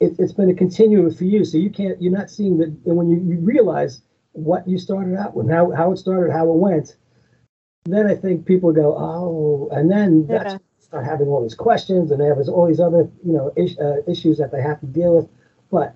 It, 0.00 0.16
has 0.20 0.32
been 0.32 0.48
a 0.48 0.54
continuum 0.54 1.12
for 1.12 1.24
you, 1.24 1.44
so 1.44 1.58
you 1.58 1.70
can't. 1.70 2.00
You're 2.00 2.12
not 2.12 2.30
seeing 2.30 2.58
that. 2.58 2.68
And 2.86 2.96
when 2.96 3.10
you, 3.10 3.16
you 3.16 3.40
realize 3.40 4.02
what 4.32 4.68
you 4.68 4.78
started 4.78 5.16
out 5.16 5.34
with, 5.34 5.50
how, 5.50 5.70
how 5.72 5.92
it 5.92 5.96
started, 5.98 6.32
how 6.32 6.50
it 6.50 6.56
went, 6.56 6.96
then 7.86 8.06
I 8.06 8.14
think 8.14 8.46
people 8.46 8.72
go, 8.72 8.96
oh, 8.96 9.68
and 9.72 9.90
then 9.90 10.26
yeah. 10.28 10.42
that's 10.42 10.62
start 10.88 11.04
having 11.04 11.28
all 11.28 11.42
these 11.42 11.54
questions 11.54 12.10
and 12.10 12.20
they 12.20 12.26
have 12.26 12.38
all 12.48 12.66
these 12.66 12.80
other, 12.80 13.10
you 13.24 13.32
know, 13.32 13.52
is, 13.56 13.78
uh, 13.78 14.00
issues 14.06 14.38
that 14.38 14.50
they 14.50 14.62
have 14.62 14.80
to 14.80 14.86
deal 14.86 15.16
with. 15.16 15.28
But 15.70 15.94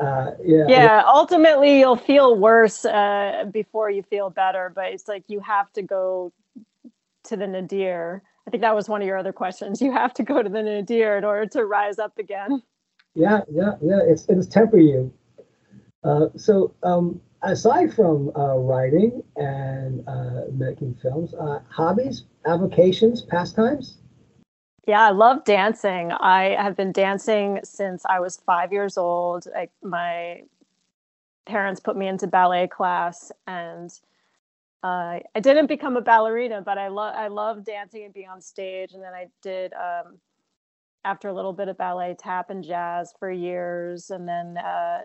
uh, 0.00 0.32
yeah. 0.44 0.64
Yeah. 0.68 1.02
Ultimately, 1.06 1.78
you'll 1.78 1.96
feel 1.96 2.36
worse 2.36 2.84
uh, 2.84 3.44
before 3.52 3.88
you 3.90 4.02
feel 4.02 4.30
better, 4.30 4.72
but 4.74 4.86
it's 4.86 5.06
like 5.06 5.22
you 5.28 5.38
have 5.40 5.72
to 5.74 5.82
go 5.82 6.32
to 7.24 7.36
the 7.36 7.46
nadir. 7.46 8.22
I 8.46 8.50
think 8.50 8.62
that 8.62 8.74
was 8.74 8.88
one 8.88 9.00
of 9.00 9.06
your 9.06 9.16
other 9.16 9.32
questions. 9.32 9.80
You 9.80 9.92
have 9.92 10.12
to 10.14 10.24
go 10.24 10.42
to 10.42 10.48
the 10.48 10.62
nadir 10.62 11.16
in 11.16 11.24
order 11.24 11.46
to 11.46 11.64
rise 11.64 12.00
up 12.00 12.18
again. 12.18 12.62
Yeah, 13.14 13.42
yeah, 13.48 13.74
yeah. 13.80 14.00
It's 14.02 14.26
it's 14.28 14.48
temper 14.48 14.78
you. 14.78 15.12
Uh, 16.02 16.26
so 16.36 16.74
um, 16.82 17.20
aside 17.42 17.94
from 17.94 18.30
uh, 18.36 18.56
writing 18.56 19.22
and 19.36 20.06
uh, 20.08 20.42
making 20.52 20.94
films, 21.02 21.34
uh, 21.34 21.60
hobbies, 21.68 22.24
avocations, 22.46 23.22
pastimes? 23.22 23.98
Yeah, 24.86 25.02
I 25.02 25.10
love 25.10 25.44
dancing. 25.44 26.10
I 26.12 26.56
have 26.60 26.76
been 26.76 26.92
dancing 26.92 27.60
since 27.62 28.02
I 28.08 28.18
was 28.18 28.38
five 28.38 28.72
years 28.72 28.98
old. 28.98 29.46
I, 29.56 29.68
my 29.82 30.42
parents 31.46 31.80
put 31.80 31.96
me 31.96 32.08
into 32.08 32.26
ballet 32.26 32.66
class, 32.66 33.30
and 33.46 33.90
uh, 34.82 35.20
I 35.34 35.40
didn't 35.40 35.66
become 35.68 35.96
a 35.96 36.00
ballerina, 36.00 36.62
but 36.62 36.78
I 36.78 36.88
love 36.88 37.14
I 37.14 37.28
love 37.28 37.64
dancing 37.64 38.04
and 38.04 38.12
being 38.14 38.28
on 38.28 38.40
stage. 38.40 38.92
And 38.92 39.02
then 39.02 39.12
I 39.12 39.28
did 39.40 39.72
um, 39.74 40.18
after 41.04 41.28
a 41.28 41.32
little 41.32 41.52
bit 41.52 41.68
of 41.68 41.78
ballet, 41.78 42.16
tap 42.18 42.50
and 42.50 42.64
jazz 42.64 43.14
for 43.20 43.30
years, 43.30 44.10
and 44.10 44.26
then 44.26 44.56
uh, 44.58 45.02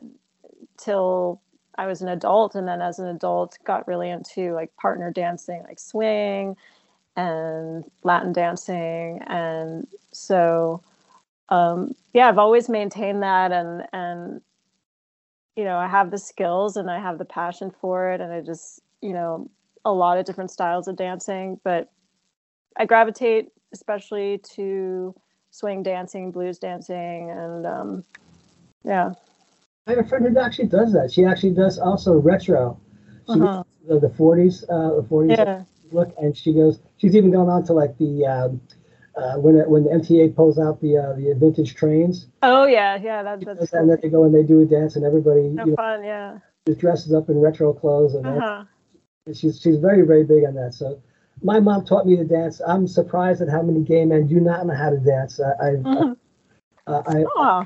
till 0.77 1.39
I 1.77 1.87
was 1.87 2.01
an 2.01 2.09
adult, 2.09 2.55
and 2.55 2.67
then 2.67 2.81
as 2.81 2.99
an 2.99 3.07
adult, 3.07 3.57
got 3.65 3.87
really 3.87 4.09
into 4.09 4.53
like 4.53 4.75
partner 4.77 5.11
dancing, 5.11 5.63
like 5.67 5.79
swing 5.79 6.57
and 7.15 7.83
Latin 8.03 8.33
dancing, 8.33 9.21
and 9.27 9.87
so 10.11 10.81
um, 11.49 11.93
yeah, 12.13 12.27
I've 12.29 12.37
always 12.37 12.69
maintained 12.69 13.23
that, 13.23 13.51
and 13.51 13.83
and 13.93 14.41
you 15.55 15.63
know, 15.63 15.77
I 15.77 15.87
have 15.87 16.11
the 16.11 16.17
skills 16.19 16.77
and 16.77 16.89
I 16.89 16.99
have 16.99 17.17
the 17.17 17.25
passion 17.25 17.71
for 17.81 18.11
it, 18.11 18.21
and 18.21 18.31
I 18.33 18.41
just 18.41 18.81
you 19.01 19.13
know 19.13 19.49
a 19.85 19.91
lot 19.93 20.17
of 20.17 20.25
different 20.25 20.51
styles 20.51 20.87
of 20.87 20.95
dancing, 20.95 21.59
but 21.63 21.89
I 22.77 22.85
gravitate 22.85 23.49
especially 23.73 24.39
to 24.55 25.15
swing 25.51 25.83
dancing, 25.83 26.31
blues 26.31 26.59
dancing, 26.59 27.29
and 27.31 27.65
um, 27.65 28.03
yeah. 28.83 29.13
I 29.87 29.91
have 29.91 29.99
a 29.99 30.07
friend 30.07 30.25
who 30.25 30.37
actually 30.39 30.67
does 30.67 30.91
that. 30.93 31.11
She 31.11 31.23
actually 31.23 31.51
does 31.51 31.79
also 31.79 32.13
retro. 32.17 32.79
She 33.27 33.39
uh-huh. 33.39 33.63
the, 33.87 33.99
the 33.99 34.09
40s, 34.09 34.63
uh, 34.63 35.01
the 35.01 35.07
40s 35.07 35.37
yeah. 35.37 35.63
look, 35.91 36.13
and 36.17 36.35
she 36.35 36.53
goes. 36.53 36.79
She's 36.97 37.15
even 37.15 37.31
gone 37.31 37.49
on 37.49 37.63
to 37.65 37.73
like 37.73 37.97
the 37.97 38.25
um, 38.25 38.61
uh, 39.15 39.35
when 39.35 39.55
it, 39.55 39.69
when 39.69 39.83
the 39.83 39.89
MTA 39.91 40.35
pulls 40.35 40.59
out 40.59 40.81
the 40.81 40.97
uh, 40.97 41.13
the 41.13 41.33
vintage 41.37 41.75
trains. 41.75 42.27
Oh 42.43 42.65
yeah, 42.65 42.97
yeah, 43.01 43.23
that, 43.23 43.45
that's. 43.45 43.73
And 43.73 43.89
then 43.89 43.97
they 44.01 44.09
go 44.09 44.25
and 44.25 44.35
they 44.35 44.43
do 44.43 44.61
a 44.61 44.65
dance, 44.65 44.95
and 44.95 45.05
everybody 45.05 45.43
you 45.43 45.49
know, 45.51 45.75
fun, 45.75 46.03
yeah. 46.03 46.39
Just 46.67 46.79
dresses 46.79 47.13
up 47.13 47.29
in 47.29 47.39
retro 47.39 47.73
clothes, 47.73 48.13
and 48.13 48.27
uh-huh. 48.27 48.65
she's 49.33 49.61
she's 49.61 49.77
very 49.77 50.05
very 50.05 50.25
big 50.25 50.43
on 50.45 50.53
that. 50.55 50.73
So 50.73 51.01
my 51.41 51.59
mom 51.59 51.85
taught 51.85 52.05
me 52.05 52.17
to 52.17 52.25
dance. 52.25 52.61
I'm 52.65 52.87
surprised 52.87 53.41
at 53.41 53.49
how 53.49 53.61
many 53.61 53.83
gay 53.83 54.03
men 54.05 54.27
do 54.27 54.39
not 54.39 54.65
know 54.65 54.75
how 54.75 54.89
to 54.89 54.97
dance. 54.97 55.39
I, 55.39 55.51
I, 55.51 55.69
mm-hmm. 55.71 56.13
I, 56.91 57.23
I 57.23 57.65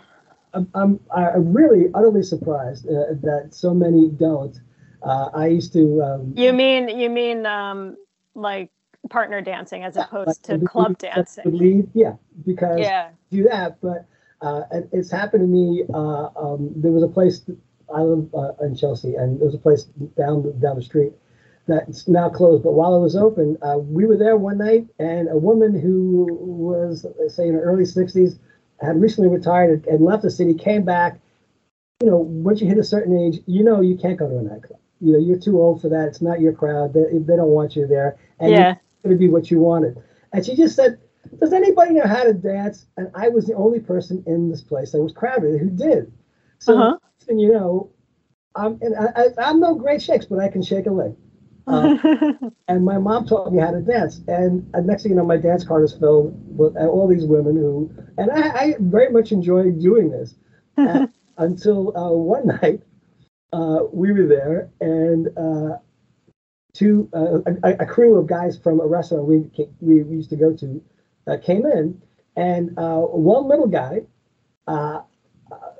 I'm, 0.54 0.70
I'm, 0.74 1.00
I'm 1.16 1.54
really 1.54 1.88
utterly 1.94 2.24
surprised 2.24 2.88
uh, 2.88 3.14
that 3.22 3.50
so 3.52 3.74
many 3.74 4.10
don't. 4.10 4.60
Uh, 5.04 5.30
I 5.34 5.48
used 5.48 5.74
to. 5.74 6.02
Um, 6.02 6.34
you 6.36 6.54
mean 6.54 6.90
you 6.90 7.10
mean 7.10 7.46
um, 7.46 7.98
like 8.36 8.70
partner 9.10 9.42
dancing 9.42 9.84
as 9.84 9.98
opposed 9.98 10.44
to 10.46 10.60
club 10.60 10.98
dancing? 10.98 11.44
Lead, 11.46 11.90
yeah, 11.94 12.14
because 12.46 12.80
yeah. 12.80 13.10
do 13.32 13.44
that, 13.44 13.80
but 13.82 14.06
uh, 14.42 14.64
it's 14.92 15.12
happened 15.12 15.42
to 15.42 15.48
me. 15.48 15.84
Uh, 15.94 16.30
um, 16.36 16.72
there 16.76 16.92
was 16.92 17.04
a 17.04 17.08
place 17.08 17.42
I 17.94 18.02
live 18.02 18.34
uh, 18.34 18.54
in 18.64 18.76
Chelsea, 18.76 19.16
and 19.16 19.40
there 19.40 19.46
was 19.46 19.56
a 19.56 19.60
place 19.60 19.84
down 20.18 20.60
down 20.60 20.76
the 20.76 20.84
street 20.84 21.14
that's 21.68 22.08
now 22.08 22.30
closed. 22.30 22.64
But 22.64 22.74
while 22.74 22.96
it 22.96 23.00
was 23.00 23.16
open, 23.16 23.58
uh, 23.62 23.78
we 23.78 24.06
were 24.06 24.18
there 24.18 24.38
one 24.38 24.58
night, 24.58 24.88
and 25.00 25.30
a 25.30 25.38
woman 25.38 25.80
who 25.80 26.28
was, 26.40 27.06
say, 27.28 27.48
in 27.48 27.54
her 27.54 27.62
early 27.62 27.84
60s, 27.84 28.38
had 28.82 29.02
recently 29.02 29.30
retired 29.30 29.86
and 29.86 30.04
left 30.04 30.24
the 30.24 30.32
city, 30.32 30.54
came 30.54 30.84
back. 30.84 31.20
You 32.02 32.10
know, 32.10 32.18
once 32.18 32.62
you 32.62 32.68
hit 32.68 32.78
a 32.78 32.84
certain 32.84 33.18
age, 33.18 33.42
you 33.46 33.64
know 33.64 33.82
you 33.82 33.96
can't 33.96 34.18
go 34.18 34.28
to 34.28 34.38
a 34.38 34.42
nightclub. 34.42 34.80
You 35.00 35.14
know, 35.14 35.20
you're 35.20 35.40
too 35.40 35.60
old 35.60 35.82
for 35.82 35.90
that. 35.90 36.08
It's 36.08 36.22
not 36.22 36.42
your 36.42 36.54
crowd. 36.54 36.94
They, 36.94 37.18
they 37.18 37.36
don't 37.36 37.50
want 37.50 37.76
you 37.76 37.88
there. 37.88 38.18
And 38.40 38.52
yeah. 38.52 38.72
it's 38.72 39.04
going 39.04 39.16
to 39.16 39.20
be 39.20 39.30
what 39.30 39.52
you 39.52 39.60
wanted. 39.60 40.02
And 40.34 40.46
she 40.46 40.56
just 40.56 40.76
said, 40.76 41.00
Does 41.40 41.54
anybody 41.54 41.94
know 41.94 42.08
how 42.08 42.24
to 42.24 42.34
dance? 42.34 42.86
And 42.98 43.12
I 43.16 43.30
was 43.30 43.46
the 43.46 43.54
only 43.54 43.80
person 43.80 44.24
in 44.28 44.50
this 44.50 44.62
place 44.62 44.92
that 44.92 45.02
was 45.02 45.12
crowded 45.12 45.60
who 45.60 45.70
did. 45.70 46.12
So, 46.60 46.78
uh-huh. 46.78 46.98
and 47.28 47.42
you 47.42 47.52
know, 47.52 47.92
I'm, 48.56 48.78
and 48.82 48.96
I, 48.96 49.28
I, 49.40 49.50
am 49.50 49.60
no 49.60 49.76
great 49.76 50.02
shakes, 50.02 50.26
but 50.26 50.40
I 50.40 50.50
can 50.50 50.62
shake 50.62 50.86
a 50.86 50.92
leg. 50.92 51.16
Uh, 51.68 51.96
and 52.68 52.84
my 52.84 52.98
mom 52.98 53.26
taught 53.26 53.52
me 53.52 53.62
how 53.62 53.72
to 53.72 53.82
dance. 53.82 54.22
And 54.28 54.70
uh, 54.74 54.82
next 54.82 55.04
thing 55.04 55.12
you 55.12 55.18
know, 55.18 55.26
my 55.26 55.38
dance 55.38 55.64
card 55.64 55.84
is 55.84 55.94
filled 55.94 56.34
with 56.58 56.76
uh, 56.76 56.88
all 56.88 57.08
these 57.08 57.26
women 57.26 57.56
who, 57.56 57.92
and 58.18 58.32
I, 58.32 58.50
I 58.50 58.76
very 58.80 59.12
much 59.12 59.32
enjoyed 59.32 59.80
doing 59.80 60.10
this 60.10 60.36
uh, 60.78 61.08
until 61.38 61.96
uh, 61.98 62.12
one 62.12 62.48
night 62.48 62.82
uh, 63.54 63.80
we 63.92 64.12
were 64.12 64.28
there 64.28 64.70
and 64.80 65.30
two 66.74 67.10
a, 67.14 67.74
a, 67.80 67.86
crew 67.86 68.18
of 68.18 68.26
guys 68.26 68.58
from 68.58 68.80
a 68.80 68.88
restaurant 68.88 69.26
we 69.26 69.50
we, 69.82 70.04
we 70.04 70.16
used 70.16 70.30
to 70.30 70.38
go 70.38 70.56
to 70.56 70.82
came 71.44 71.66
in, 71.66 72.02
and 72.38 72.72
one 72.78 73.48
little 73.48 73.68
guy 73.68 74.00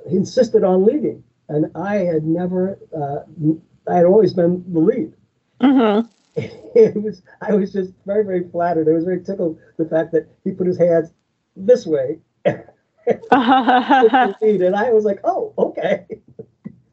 insisted 0.04 0.64
on 0.64 0.84
leading, 0.84 1.24
and 1.48 1.70
I 1.74 1.96
had 1.96 2.24
never 2.24 2.78
I 3.88 3.96
had 3.96 4.04
always 4.04 4.34
been 4.34 4.64
the 4.70 4.80
lead. 4.80 5.14
Mm-hmm. 5.62 6.08
it 6.74 7.02
was 7.02 7.22
I 7.40 7.54
was 7.54 7.72
just 7.72 7.92
very 8.06 8.24
very 8.24 8.48
flattered. 8.48 8.88
I 8.88 8.92
was 8.92 9.04
very 9.04 9.22
tickled 9.22 9.58
the 9.76 9.84
fact 9.84 10.12
that 10.12 10.28
he 10.44 10.52
put 10.52 10.66
his 10.66 10.78
hands 10.78 11.12
this 11.56 11.86
way, 11.86 12.18
and 12.44 12.56
I 13.30 14.92
was 14.92 15.04
like, 15.04 15.20
oh 15.24 15.52
okay. 15.58 16.06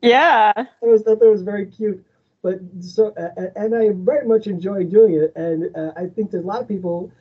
Yeah, 0.02 0.54
I 0.56 0.66
was 0.82 1.04
thought 1.04 1.20
that 1.20 1.30
was 1.30 1.42
very 1.42 1.66
cute. 1.66 2.06
But 2.42 2.60
so 2.80 3.14
uh, 3.18 3.48
and 3.56 3.76
I 3.76 3.90
very 3.94 4.28
much 4.28 4.48
enjoy 4.48 4.84
doing 4.84 5.16
it, 5.16 5.34
and 5.36 5.76
uh, 5.76 5.92
I 5.98 6.08
think 6.08 6.32
there's 6.32 6.44
a 6.44 6.48
lot 6.48 6.62
of 6.62 6.68
people 6.68 7.12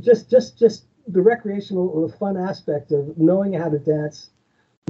just 0.00 0.30
just 0.30 0.58
just 0.58 0.84
the 1.06 1.20
recreational 1.20 1.88
or 1.88 2.08
the 2.08 2.16
fun 2.16 2.36
aspect 2.36 2.92
of 2.92 3.16
knowing 3.18 3.52
how 3.54 3.68
to 3.68 3.78
dance 3.78 4.30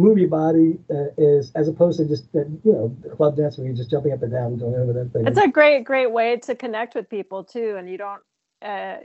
movie 0.01 0.27
body 0.27 0.79
uh, 0.91 1.13
is 1.19 1.53
as 1.55 1.69
opposed 1.69 1.99
to 1.99 2.07
just 2.07 2.25
you 2.33 2.59
know 2.65 2.97
club 3.17 3.37
dance 3.37 3.59
where 3.59 3.67
you're 3.67 3.77
just 3.77 3.91
jumping 3.91 4.13
up 4.13 4.23
and 4.23 4.33
down 4.33 4.47
and 4.47 4.59
doing 4.59 4.75
over 4.75 4.93
that 4.93 5.13
thing. 5.13 5.27
It's 5.27 5.39
a 5.39 5.49
great 5.49 5.85
great 5.85 6.11
way 6.11 6.37
to 6.39 6.55
connect 6.55 6.95
with 6.95 7.09
people 7.09 7.45
too, 7.45 7.77
and 7.79 7.89
you 7.89 7.99
don't 7.99 8.23
uh, 8.63 8.97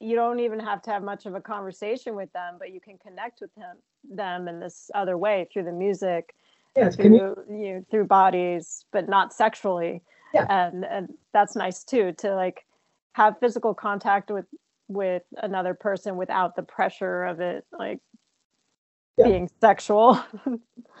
you 0.00 0.14
don't 0.14 0.40
even 0.40 0.60
have 0.60 0.82
to 0.82 0.90
have 0.90 1.02
much 1.02 1.26
of 1.26 1.34
a 1.34 1.40
conversation 1.40 2.14
with 2.14 2.32
them, 2.32 2.56
but 2.58 2.72
you 2.72 2.80
can 2.80 2.98
connect 2.98 3.40
with 3.40 3.54
them 3.56 3.76
them 4.08 4.48
in 4.48 4.60
this 4.60 4.90
other 4.94 5.16
way 5.16 5.48
through 5.52 5.64
the 5.64 5.72
music, 5.72 6.34
yeah, 6.76 6.90
through 6.90 7.16
you, 7.16 7.56
you 7.56 7.86
through 7.90 8.04
bodies, 8.04 8.84
but 8.92 9.08
not 9.08 9.32
sexually. 9.32 10.02
Yeah. 10.34 10.46
and 10.48 10.84
and 10.84 11.08
that's 11.32 11.54
nice 11.54 11.84
too 11.84 12.12
to 12.18 12.34
like 12.34 12.66
have 13.12 13.38
physical 13.38 13.72
contact 13.72 14.30
with 14.30 14.46
with 14.88 15.22
another 15.38 15.74
person 15.74 16.16
without 16.16 16.56
the 16.56 16.62
pressure 16.62 17.24
of 17.24 17.40
it 17.40 17.64
like 17.78 18.00
yeah. 19.16 19.26
being 19.26 19.50
sexual. 19.60 20.20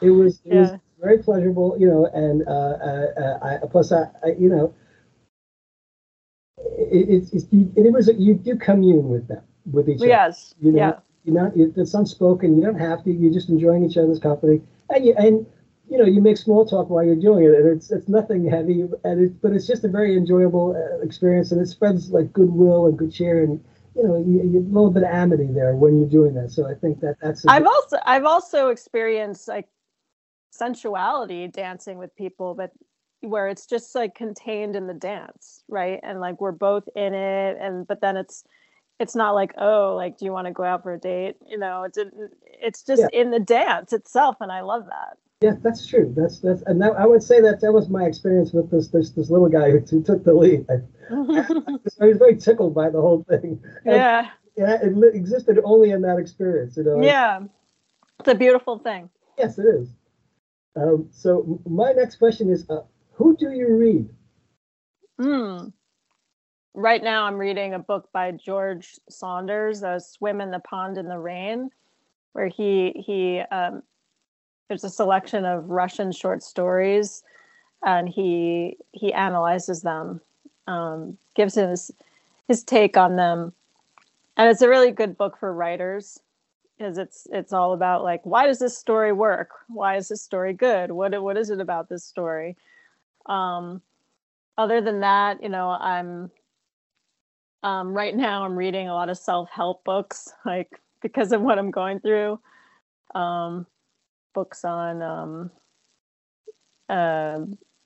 it 0.00 0.10
was 0.10 0.40
it 0.44 0.54
yeah. 0.54 0.60
was 0.60 0.70
very 1.00 1.18
pleasurable, 1.18 1.76
you 1.78 1.88
know, 1.88 2.06
and 2.06 2.46
uh, 2.46 2.50
uh, 2.50 3.06
uh 3.20 3.58
I, 3.62 3.66
plus 3.66 3.92
I, 3.92 4.04
I, 4.24 4.28
you 4.38 4.48
know, 4.48 4.74
it, 6.58 7.24
it's 7.32 7.32
it, 7.32 7.68
it 7.76 7.92
was 7.92 8.10
you 8.18 8.34
do 8.34 8.56
commune 8.56 9.08
with 9.08 9.28
them 9.28 9.42
with 9.70 9.88
each 9.88 9.98
other. 9.98 10.06
Yes. 10.06 10.54
You 10.60 10.72
know, 10.72 10.78
yeah. 10.78 10.92
You're 11.24 11.42
not 11.42 11.52
it's 11.56 11.94
unspoken. 11.94 12.58
You 12.58 12.64
don't 12.64 12.78
have 12.78 13.02
to. 13.04 13.10
You're 13.10 13.32
just 13.32 13.48
enjoying 13.48 13.82
each 13.82 13.96
other's 13.96 14.18
company, 14.18 14.60
and 14.90 15.06
you 15.06 15.14
and 15.16 15.46
you 15.88 15.96
know 15.96 16.04
you 16.04 16.20
make 16.20 16.36
small 16.36 16.66
talk 16.66 16.90
while 16.90 17.02
you're 17.02 17.16
doing 17.16 17.44
it, 17.44 17.54
and 17.54 17.66
it's 17.66 17.90
it's 17.90 18.08
nothing 18.08 18.46
heavy, 18.46 18.82
and 19.04 19.24
it, 19.24 19.40
but 19.40 19.52
it's 19.52 19.66
just 19.66 19.84
a 19.84 19.88
very 19.88 20.18
enjoyable 20.18 20.76
uh, 20.76 21.02
experience, 21.02 21.50
and 21.50 21.62
it 21.62 21.66
spreads 21.66 22.10
like 22.10 22.30
goodwill 22.34 22.86
and 22.86 22.98
good 22.98 23.10
cheer 23.10 23.42
and 23.42 23.64
you 23.94 24.02
know, 24.02 24.16
you, 24.16 24.42
you, 24.42 24.60
a 24.60 24.72
little 24.72 24.90
bit 24.90 25.04
of 25.04 25.10
amity 25.10 25.48
there 25.52 25.74
when 25.74 25.98
you're 25.98 26.08
doing 26.08 26.34
that. 26.34 26.50
So 26.50 26.68
I 26.68 26.74
think 26.74 27.00
that 27.00 27.16
that's. 27.20 27.44
I've 27.46 27.66
also 27.66 27.98
I've 28.04 28.24
also 28.24 28.68
experienced 28.68 29.46
like 29.48 29.68
sensuality 30.50 31.48
dancing 31.48 31.98
with 31.98 32.14
people, 32.16 32.54
but 32.54 32.70
where 33.20 33.48
it's 33.48 33.66
just 33.66 33.94
like 33.94 34.14
contained 34.14 34.76
in 34.76 34.86
the 34.86 34.94
dance, 34.94 35.62
right? 35.68 36.00
And 36.02 36.20
like 36.20 36.40
we're 36.40 36.52
both 36.52 36.88
in 36.96 37.14
it, 37.14 37.56
and 37.60 37.86
but 37.86 38.00
then 38.00 38.16
it's 38.16 38.44
it's 39.00 39.16
not 39.16 39.34
like 39.34 39.52
oh 39.58 39.94
like 39.96 40.18
do 40.18 40.24
you 40.24 40.32
want 40.32 40.46
to 40.46 40.52
go 40.52 40.64
out 40.64 40.82
for 40.82 40.94
a 40.94 40.98
date? 40.98 41.36
You 41.46 41.58
know, 41.58 41.84
it's 41.84 41.98
it's 42.44 42.82
just 42.82 43.02
yeah. 43.02 43.20
in 43.20 43.30
the 43.30 43.40
dance 43.40 43.92
itself, 43.92 44.36
and 44.40 44.50
I 44.50 44.62
love 44.62 44.86
that. 44.86 45.18
Yeah, 45.44 45.56
that's 45.60 45.86
true. 45.86 46.10
That's 46.16 46.38
that's 46.38 46.62
and 46.62 46.80
that, 46.80 46.92
I 46.92 47.04
would 47.04 47.22
say 47.22 47.42
that 47.42 47.60
that 47.60 47.70
was 47.70 47.90
my 47.90 48.04
experience 48.04 48.54
with 48.54 48.70
this 48.70 48.88
this 48.88 49.10
this 49.10 49.28
little 49.28 49.50
guy 49.50 49.70
who, 49.72 49.80
who 49.80 50.02
took 50.02 50.24
the 50.24 50.32
lead. 50.32 50.64
I, 50.70 50.74
I, 52.00 52.06
was 52.06 52.16
very 52.16 52.36
tickled 52.36 52.74
by 52.74 52.88
the 52.88 52.98
whole 52.98 53.26
thing. 53.28 53.62
And, 53.84 53.94
yeah. 53.94 54.30
Yeah, 54.56 54.78
it 54.80 55.14
existed 55.14 55.58
only 55.62 55.90
in 55.90 56.00
that 56.00 56.16
experience, 56.16 56.78
you 56.78 56.84
know. 56.84 57.02
Yeah, 57.02 57.40
it's 58.20 58.28
a 58.28 58.34
beautiful 58.34 58.78
thing. 58.78 59.10
Yes, 59.36 59.58
it 59.58 59.66
is. 59.66 59.90
Um, 60.76 61.08
so 61.10 61.60
my 61.66 61.92
next 61.92 62.16
question 62.16 62.50
is, 62.50 62.64
uh, 62.70 62.80
who 63.12 63.36
do 63.36 63.50
you 63.50 63.76
read? 63.76 64.08
Hmm. 65.20 65.68
Right 66.72 67.02
now, 67.02 67.24
I'm 67.24 67.36
reading 67.36 67.74
a 67.74 67.78
book 67.78 68.08
by 68.14 68.30
George 68.30 68.94
Saunders, 69.10 69.82
"A 69.82 70.00
Swim 70.00 70.40
in 70.40 70.50
the 70.50 70.60
Pond 70.60 70.96
in 70.96 71.06
the 71.06 71.18
Rain," 71.18 71.68
where 72.32 72.48
he 72.48 72.92
he 73.04 73.40
um, 73.40 73.82
there's 74.68 74.84
a 74.84 74.90
selection 74.90 75.44
of 75.44 75.70
Russian 75.70 76.12
short 76.12 76.42
stories, 76.42 77.22
and 77.84 78.08
he 78.08 78.76
he 78.92 79.12
analyzes 79.12 79.82
them, 79.82 80.20
um, 80.66 81.18
gives 81.34 81.54
his 81.54 81.90
his 82.48 82.64
take 82.64 82.96
on 82.96 83.16
them, 83.16 83.52
and 84.36 84.48
it's 84.50 84.62
a 84.62 84.68
really 84.68 84.90
good 84.90 85.16
book 85.16 85.38
for 85.38 85.52
writers 85.52 86.20
because 86.76 86.98
it's 86.98 87.26
it's 87.32 87.52
all 87.52 87.72
about 87.72 88.02
like 88.02 88.24
why 88.24 88.46
does 88.46 88.58
this 88.58 88.76
story 88.76 89.12
work? 89.12 89.50
Why 89.68 89.96
is 89.96 90.08
this 90.08 90.22
story 90.22 90.52
good? 90.52 90.90
What 90.90 91.20
what 91.22 91.36
is 91.36 91.50
it 91.50 91.60
about 91.60 91.88
this 91.88 92.04
story? 92.04 92.56
Um, 93.26 93.80
other 94.58 94.80
than 94.80 95.00
that, 95.00 95.42
you 95.42 95.48
know, 95.48 95.70
I'm 95.70 96.30
um, 97.62 97.94
right 97.94 98.14
now 98.14 98.44
I'm 98.44 98.56
reading 98.56 98.88
a 98.88 98.94
lot 98.94 99.08
of 99.08 99.18
self 99.18 99.50
help 99.50 99.84
books, 99.84 100.32
like 100.44 100.80
because 101.00 101.32
of 101.32 101.40
what 101.40 101.58
I'm 101.58 101.70
going 101.70 102.00
through. 102.00 102.38
Um, 103.14 103.66
books 104.34 104.64
on 104.64 105.02
um, 105.02 105.50
uh, 106.88 107.40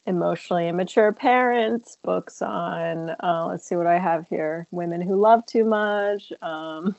emotionally 0.07 0.68
immature 0.68 1.12
parents, 1.12 1.99
books 2.03 2.42
on, 2.42 3.11
uh, 3.22 3.46
let's 3.49 3.68
see 3.68 3.76
what 3.76 3.86
I 3.86 3.99
have 3.99 4.26
here 4.28 4.66
women 4.70 5.01
who 5.01 5.16
love 5.16 5.44
too 5.46 5.64
much. 5.64 6.32
Um, 6.42 6.96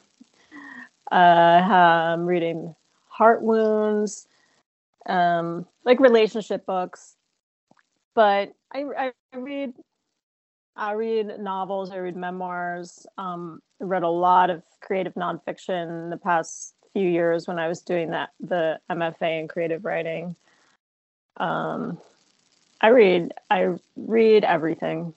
uh, 1.12 1.16
I'm 1.16 2.26
reading 2.26 2.76
Heart 3.08 3.42
Wounds, 3.42 4.28
um, 5.08 5.66
like 5.84 6.00
relationship 6.00 6.66
books. 6.66 7.16
But 8.14 8.54
I, 8.72 8.84
I 8.98 9.38
read 9.38 9.74
I 10.76 10.94
read 10.94 11.40
novels, 11.42 11.92
I 11.92 11.98
read 11.98 12.16
memoirs. 12.16 13.06
Um, 13.18 13.62
read 13.82 14.04
a 14.04 14.10
lot 14.10 14.50
of 14.50 14.64
creative 14.82 15.14
nonfiction 15.16 16.06
in 16.06 16.10
the 16.10 16.18
past 16.18 16.74
few 16.94 17.08
years 17.08 17.48
when 17.48 17.60
I 17.60 17.68
was 17.68 17.82
doing 17.82 18.12
that 18.12 18.30
the 18.40 18.80
MFA 18.90 19.40
in 19.42 19.48
creative 19.48 19.86
writing. 19.86 20.36
Um, 21.38 22.00
I 22.82 22.90
read 22.90 23.34
I 23.50 23.76
read 23.96 24.44
everything. 24.44 25.14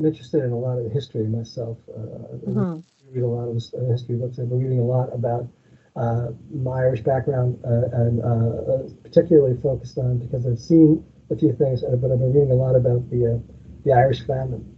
I'm 0.00 0.06
interested 0.06 0.44
in 0.44 0.52
a 0.52 0.58
lot 0.58 0.78
of 0.78 0.92
history 0.92 1.24
myself. 1.24 1.78
Uh, 1.88 2.00
mm-hmm. 2.46 2.78
I 2.78 3.14
read 3.14 3.24
a 3.24 3.26
lot 3.26 3.48
of 3.48 3.56
uh, 3.56 3.90
history 3.90 4.16
books. 4.16 4.38
I've 4.38 4.48
been 4.48 4.62
reading 4.62 4.80
a 4.80 4.84
lot 4.84 5.12
about 5.12 5.48
uh, 5.96 6.28
my 6.52 6.80
Irish 6.80 7.00
background 7.00 7.58
uh, 7.64 7.88
and 7.92 8.22
uh, 8.22 8.72
uh, 8.72 8.88
particularly 9.02 9.56
focused 9.60 9.98
on 9.98 10.18
because 10.18 10.46
I've 10.46 10.58
seen 10.58 11.04
a 11.30 11.36
few 11.36 11.52
things, 11.52 11.82
but 11.82 12.10
I've 12.10 12.18
been 12.18 12.32
reading 12.32 12.52
a 12.52 12.54
lot 12.54 12.76
about 12.76 13.08
the 13.10 13.42
the 13.84 13.92
Irish 13.92 14.26
famine. 14.26 14.74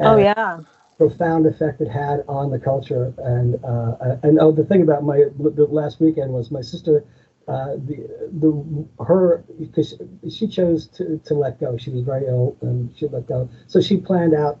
Oh, 0.00 0.04
and, 0.04 0.08
oh 0.08 0.16
yeah 0.16 0.60
profound 0.98 1.46
effect 1.46 1.80
it 1.80 1.88
had 1.88 2.24
on 2.28 2.50
the 2.50 2.58
culture. 2.58 3.14
And 3.18 3.64
uh, 3.64 4.16
and 4.22 4.38
oh, 4.40 4.52
the 4.52 4.64
thing 4.64 4.82
about 4.82 5.04
my 5.04 5.24
the 5.38 5.66
last 5.70 6.00
weekend 6.00 6.32
was 6.32 6.50
my 6.50 6.60
sister. 6.60 7.04
Uh, 7.46 7.76
the 7.86 8.06
the 8.40 9.04
her 9.04 9.42
because 9.58 9.94
she 10.28 10.46
chose 10.46 10.86
to, 10.88 11.18
to 11.24 11.32
let 11.32 11.58
go. 11.58 11.78
She 11.78 11.88
was 11.90 12.02
very 12.02 12.26
ill 12.26 12.56
and 12.60 12.94
she 12.94 13.06
let 13.08 13.26
go. 13.26 13.48
So 13.68 13.80
she 13.80 13.96
planned 13.96 14.34
out 14.34 14.60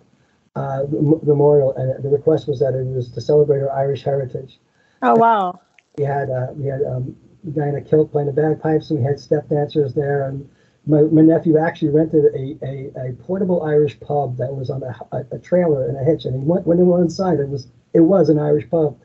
uh, 0.56 0.84
the 0.86 1.20
memorial, 1.22 1.76
and 1.76 2.02
the 2.02 2.08
request 2.08 2.48
was 2.48 2.60
that 2.60 2.74
it 2.74 2.86
was 2.86 3.10
to 3.10 3.20
celebrate 3.20 3.58
her 3.58 3.70
Irish 3.72 4.04
heritage. 4.04 4.58
Oh 5.02 5.14
wow! 5.16 5.60
We 5.98 6.04
had 6.04 6.30
uh, 6.30 6.46
we 6.54 6.66
had 6.66 6.82
um, 6.82 7.14
Diana 7.52 7.82
Kilt 7.82 8.10
playing 8.10 8.28
the 8.28 8.32
bagpipes, 8.32 8.90
and 8.90 9.00
we 9.00 9.04
had 9.04 9.20
step 9.20 9.48
dancers 9.48 9.92
there, 9.92 10.26
and 10.28 10.48
my, 10.88 11.02
my 11.02 11.20
nephew 11.20 11.58
actually 11.58 11.90
rented 11.90 12.24
a, 12.34 12.56
a, 12.64 13.08
a 13.10 13.12
portable 13.12 13.62
Irish 13.62 14.00
pub 14.00 14.38
that 14.38 14.54
was 14.54 14.70
on 14.70 14.82
a, 14.82 15.16
a, 15.16 15.36
a 15.36 15.38
trailer 15.38 15.86
and 15.86 15.98
a 15.98 16.04
hitch, 16.04 16.24
and 16.24 16.34
he 16.34 16.40
went 16.40 16.66
when 16.66 16.78
he 16.78 16.84
went 16.84 17.02
inside, 17.02 17.38
it 17.38 17.48
was 17.48 17.68
it 17.92 18.00
was 18.00 18.30
an 18.30 18.38
Irish 18.38 18.68
pub, 18.70 18.98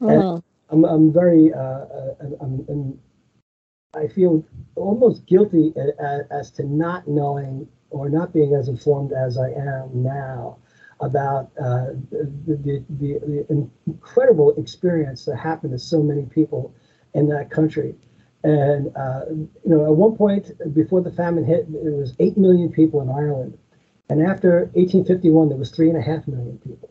and 0.00 0.42
I'm 0.70 0.84
I'm 0.84 1.12
very 1.12 1.52
uh, 1.52 1.58
uh, 1.58 2.14
I'm, 2.40 2.64
I'm, 2.68 2.98
I 3.94 4.08
feel 4.08 4.44
almost 4.74 5.26
guilty 5.26 5.72
as, 5.76 6.22
as 6.30 6.50
to 6.52 6.64
not 6.64 7.06
knowing 7.06 7.68
or 7.90 8.08
not 8.08 8.32
being 8.32 8.54
as 8.54 8.68
informed 8.68 9.12
as 9.12 9.38
I 9.38 9.50
am 9.50 10.02
now 10.02 10.58
about 11.00 11.50
uh, 11.60 11.92
the, 12.10 12.58
the, 12.64 12.84
the, 12.98 13.66
incredible 13.86 14.54
experience 14.56 15.26
that 15.26 15.36
happened 15.36 15.72
to 15.72 15.78
so 15.78 16.02
many 16.02 16.24
people 16.24 16.74
in 17.14 17.28
that 17.28 17.50
country. 17.50 17.94
And, 18.44 18.96
uh, 18.96 19.22
you 19.30 19.50
know, 19.64 19.86
at 19.86 19.96
one 19.96 20.16
point 20.16 20.52
before 20.72 21.00
the 21.00 21.10
famine 21.10 21.44
hit, 21.44 21.70
there 21.72 21.92
was 21.92 22.14
8 22.18 22.36
million 22.36 22.70
people 22.70 23.00
in 23.00 23.10
Ireland. 23.10 23.58
And 24.08 24.22
after 24.22 24.70
1851, 24.74 25.48
there 25.48 25.58
was 25.58 25.70
three 25.70 25.88
and 25.88 25.98
a 25.98 26.02
half 26.02 26.28
million 26.28 26.58
people. 26.58 26.90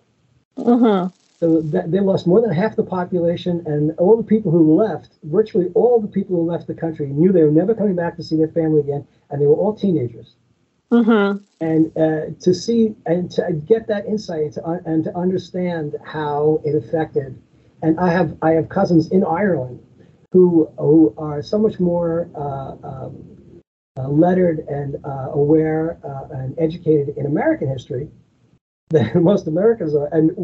Mm-hmm. 0.57 1.15
So 1.39 1.61
that, 1.61 1.91
they 1.91 1.99
lost 1.99 2.27
more 2.27 2.41
than 2.41 2.51
half 2.51 2.75
the 2.75 2.83
population, 2.83 3.61
and 3.65 3.91
all 3.97 4.15
the 4.15 4.23
people 4.23 4.51
who 4.51 4.75
left, 4.75 5.11
virtually 5.23 5.69
all 5.75 5.99
the 5.99 6.07
people 6.07 6.37
who 6.37 6.49
left 6.49 6.67
the 6.67 6.73
country, 6.73 7.07
knew 7.07 7.31
they 7.31 7.43
were 7.43 7.51
never 7.51 7.75
coming 7.75 7.95
back 7.95 8.15
to 8.17 8.23
see 8.23 8.37
their 8.37 8.47
family 8.47 8.79
again, 8.79 9.05
and 9.29 9.41
they 9.41 9.45
were 9.45 9.55
all 9.55 9.75
teenagers. 9.75 10.35
Mm-hmm. 10.91 11.43
And 11.59 11.97
uh, 11.97 12.39
to 12.41 12.53
see 12.53 12.95
and 13.05 13.29
to 13.31 13.51
get 13.51 13.87
that 13.87 14.05
insight 14.05 14.53
to, 14.53 14.65
uh, 14.65 14.77
and 14.85 15.03
to 15.03 15.17
understand 15.17 15.95
how 16.05 16.61
it 16.63 16.75
affected, 16.75 17.41
and 17.81 17.99
I 17.99 18.11
have 18.11 18.37
I 18.41 18.51
have 18.51 18.69
cousins 18.69 19.11
in 19.11 19.23
Ireland 19.23 19.83
who 20.35 20.69
who 20.77 21.13
are 21.17 21.41
so 21.41 21.57
much 21.57 21.79
more 21.79 22.29
uh, 22.35 22.71
um, 22.85 23.61
uh, 23.97 24.09
lettered 24.09 24.59
and 24.67 24.97
uh, 25.05 25.29
aware 25.31 25.97
uh, 26.03 26.39
and 26.39 26.53
educated 26.59 27.17
in 27.17 27.25
American 27.25 27.69
history 27.69 28.09
than 28.89 29.09
most 29.23 29.47
Americans 29.47 29.95
are, 29.95 30.07
and 30.07 30.35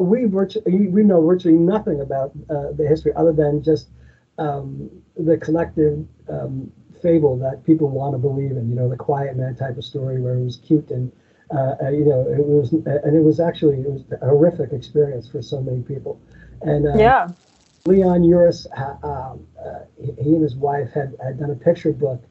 we 0.00 0.26
virtually 0.26 0.86
we 0.86 1.02
know 1.02 1.20
virtually 1.20 1.54
nothing 1.54 2.00
about 2.00 2.30
uh, 2.48 2.70
the 2.78 2.86
history 2.88 3.12
other 3.16 3.32
than 3.32 3.60
just 3.60 3.88
um, 4.38 4.88
the 5.16 5.36
collective 5.36 6.06
um, 6.28 6.70
fable 7.02 7.36
that 7.36 7.64
people 7.64 7.88
want 7.88 8.14
to 8.14 8.18
believe 8.18 8.52
in. 8.52 8.68
You 8.70 8.76
know, 8.76 8.88
the 8.88 8.96
quiet 8.96 9.36
man 9.36 9.56
type 9.56 9.76
of 9.76 9.84
story 9.84 10.20
where 10.20 10.34
it 10.34 10.44
was 10.44 10.58
cute 10.58 10.92
and 10.92 11.10
uh, 11.50 11.88
you 11.90 12.04
know 12.04 12.20
it 12.20 12.46
was 12.46 12.70
and 12.70 13.16
it 13.16 13.24
was 13.24 13.40
actually 13.40 13.80
it 13.80 13.90
was 13.90 14.04
a 14.12 14.26
horrific 14.26 14.72
experience 14.72 15.26
for 15.28 15.42
so 15.42 15.60
many 15.60 15.82
people. 15.82 16.20
And 16.62 16.86
um, 16.86 17.00
yeah 17.00 17.26
Leon 17.86 18.22
Uris, 18.22 18.66
uh, 18.78 19.06
um, 19.06 19.46
uh, 19.62 19.80
he 20.00 20.32
and 20.34 20.42
his 20.42 20.56
wife 20.56 20.90
had, 20.94 21.14
had 21.22 21.38
done 21.38 21.50
a 21.50 21.54
picture 21.54 21.92
book. 21.92 22.24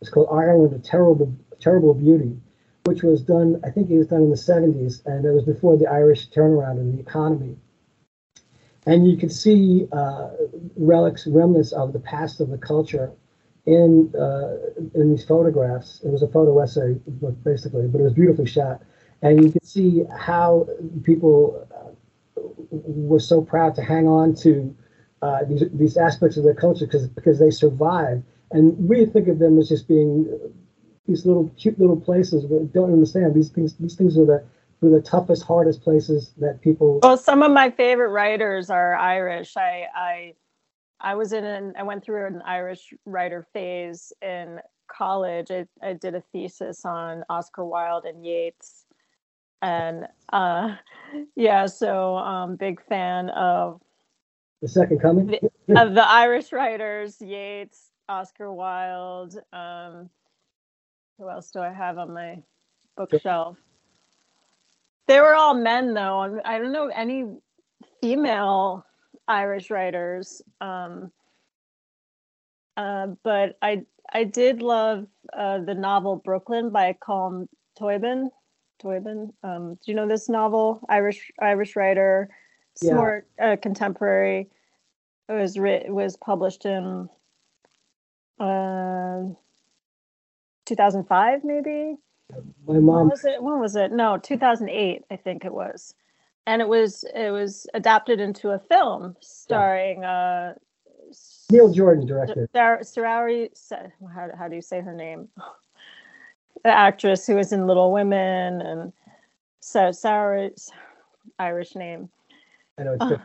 It's 0.00 0.08
called 0.08 0.28
Ireland, 0.30 0.72
a 0.72 0.78
Terrible, 0.78 1.34
Terrible 1.58 1.94
Beauty, 1.94 2.38
which 2.84 3.02
was 3.02 3.20
done, 3.20 3.60
I 3.64 3.70
think 3.70 3.90
it 3.90 3.98
was 3.98 4.06
done 4.06 4.22
in 4.22 4.30
the 4.30 4.36
70s, 4.36 5.04
and 5.06 5.24
it 5.24 5.32
was 5.32 5.42
before 5.42 5.76
the 5.76 5.88
Irish 5.88 6.30
turnaround 6.30 6.78
in 6.78 6.94
the 6.94 7.00
economy. 7.00 7.56
And 8.86 9.10
you 9.10 9.16
could 9.16 9.32
see 9.32 9.88
uh, 9.90 10.30
relics, 10.76 11.26
remnants 11.26 11.72
of 11.72 11.92
the 11.92 11.98
past 11.98 12.40
of 12.40 12.48
the 12.48 12.58
culture 12.58 13.12
in 13.66 14.14
uh, 14.18 14.56
in 14.94 15.10
these 15.10 15.24
photographs. 15.24 16.00
It 16.02 16.10
was 16.10 16.22
a 16.22 16.28
photo 16.28 16.58
essay 16.60 16.94
book, 17.06 17.34
basically, 17.44 17.88
but 17.88 18.00
it 18.00 18.04
was 18.04 18.14
beautifully 18.14 18.46
shot. 18.46 18.80
And 19.20 19.44
you 19.44 19.52
could 19.52 19.66
see 19.66 20.04
how 20.16 20.66
people 21.02 21.68
uh, 21.74 21.90
were 22.70 23.20
so 23.20 23.42
proud 23.42 23.74
to 23.74 23.82
hang 23.82 24.08
on 24.08 24.34
to 24.36 24.74
uh, 25.22 25.44
these 25.44 25.64
these 25.72 25.96
aspects 25.96 26.36
of 26.36 26.44
their 26.44 26.54
culture 26.54 26.86
because 26.86 27.06
because 27.08 27.38
they 27.38 27.50
survive, 27.50 28.22
and 28.50 28.76
we 28.88 29.04
think 29.06 29.28
of 29.28 29.38
them 29.38 29.58
as 29.58 29.68
just 29.68 29.86
being 29.86 30.26
these 31.06 31.26
little 31.26 31.50
cute 31.56 31.78
little 31.78 32.00
places. 32.00 32.44
But 32.44 32.72
don't 32.72 32.92
understand 32.92 33.34
these 33.34 33.50
things. 33.50 33.74
These 33.74 33.96
things 33.96 34.16
are 34.16 34.24
the 34.24 34.44
were 34.80 34.90
the 34.90 35.02
toughest, 35.02 35.42
hardest 35.42 35.82
places 35.82 36.32
that 36.38 36.60
people. 36.60 37.00
Well, 37.02 37.16
some 37.16 37.42
of 37.42 37.52
my 37.52 37.70
favorite 37.70 38.10
writers 38.10 38.70
are 38.70 38.96
Irish. 38.96 39.56
I 39.56 39.86
I 39.94 40.34
I 41.00 41.14
was 41.14 41.32
in 41.32 41.44
an 41.44 41.74
I 41.78 41.82
went 41.82 42.04
through 42.04 42.26
an 42.26 42.42
Irish 42.46 42.94
writer 43.04 43.46
phase 43.52 44.12
in 44.22 44.60
college. 44.88 45.50
I, 45.50 45.66
I 45.82 45.94
did 45.94 46.14
a 46.14 46.22
thesis 46.32 46.84
on 46.84 47.24
Oscar 47.28 47.64
Wilde 47.64 48.06
and 48.06 48.24
Yeats, 48.24 48.86
and 49.62 50.06
uh, 50.32 50.76
yeah, 51.36 51.66
so 51.66 52.16
um, 52.16 52.56
big 52.56 52.82
fan 52.86 53.30
of 53.30 53.80
the 54.60 54.68
Second 54.68 55.00
Coming 55.00 55.38
of 55.76 55.94
the 55.94 56.06
Irish 56.06 56.52
writers, 56.52 57.20
Yeats, 57.20 57.90
Oscar 58.08 58.52
Wilde. 58.52 59.36
Um, 59.52 60.10
who 61.18 61.28
else 61.28 61.50
do 61.50 61.60
I 61.60 61.72
have 61.72 61.98
on 61.98 62.12
my 62.12 62.42
bookshelf? 62.96 63.56
They 65.06 65.20
were 65.20 65.34
all 65.34 65.54
men, 65.54 65.94
though. 65.94 66.40
I 66.44 66.58
don't 66.58 66.72
know 66.72 66.88
any 66.88 67.24
female 68.00 68.84
Irish 69.26 69.70
writers. 69.70 70.42
Um, 70.60 71.10
uh, 72.76 73.08
but 73.22 73.56
I 73.62 73.84
I 74.12 74.24
did 74.24 74.62
love 74.62 75.06
uh, 75.32 75.58
the 75.58 75.74
novel 75.74 76.16
Brooklyn 76.16 76.70
by 76.70 76.96
Colm 77.06 77.48
Tóibín. 77.78 78.28
Tóibín. 78.82 79.32
Um, 79.42 79.74
do 79.74 79.80
you 79.90 79.94
know 79.94 80.08
this 80.08 80.28
novel? 80.28 80.80
Irish 80.88 81.30
Irish 81.40 81.76
writer 81.76 82.28
yeah. 82.80 82.94
more 82.94 83.24
uh, 83.40 83.56
contemporary. 83.60 84.48
It 85.28 85.32
was 85.32 85.58
writ- 85.58 85.92
was 85.92 86.16
published 86.16 86.64
in 86.66 87.08
uh, 88.38 89.22
2005, 90.66 91.44
maybe. 91.44 91.96
My 92.66 92.74
mom. 92.74 92.84
When 92.84 93.08
was 93.08 93.24
it? 93.24 93.42
When 93.42 93.60
was 93.60 93.76
it? 93.76 93.92
No, 93.92 94.16
2008, 94.16 95.04
I 95.10 95.16
think 95.16 95.44
it 95.44 95.52
was, 95.52 95.94
and 96.46 96.62
it 96.62 96.68
was 96.68 97.04
it 97.14 97.30
was 97.30 97.66
adapted 97.74 98.20
into 98.20 98.50
a 98.50 98.58
film 98.58 99.16
starring. 99.20 100.04
Uh, 100.04 100.54
Neil 101.50 101.72
Jordan 101.72 102.06
directed. 102.06 102.48
Sarari, 102.54 103.48
how, 104.14 104.28
how 104.38 104.48
do 104.48 104.54
you 104.54 104.62
say 104.62 104.80
her 104.80 104.94
name? 104.94 105.28
the 106.64 106.70
actress 106.70 107.26
who 107.26 107.36
was 107.36 107.52
in 107.52 107.66
Little 107.66 107.92
Women 107.92 108.60
and 108.60 108.92
so 109.60 109.92
Sarah's 109.92 110.70
Irish 111.38 111.74
name. 111.74 112.08
I 112.80 112.84
know 112.84 112.96
it's 113.00 113.22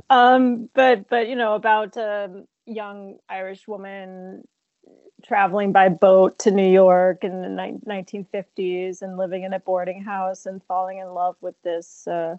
um, 0.10 0.68
but 0.74 1.08
but 1.08 1.28
you 1.28 1.36
know 1.36 1.54
about 1.54 1.96
a 1.96 2.44
young 2.66 3.18
Irish 3.28 3.66
woman 3.68 4.44
traveling 5.24 5.72
by 5.72 5.88
boat 5.88 6.38
to 6.40 6.50
New 6.50 6.68
York 6.68 7.24
in 7.24 7.42
the 7.42 7.48
ni- 7.48 7.78
1950s 7.86 9.02
and 9.02 9.16
living 9.18 9.44
in 9.44 9.52
a 9.52 9.60
boarding 9.60 10.02
house 10.02 10.46
and 10.46 10.62
falling 10.64 10.98
in 10.98 11.08
love 11.08 11.36
with 11.40 11.54
this 11.62 12.06
uh, 12.08 12.36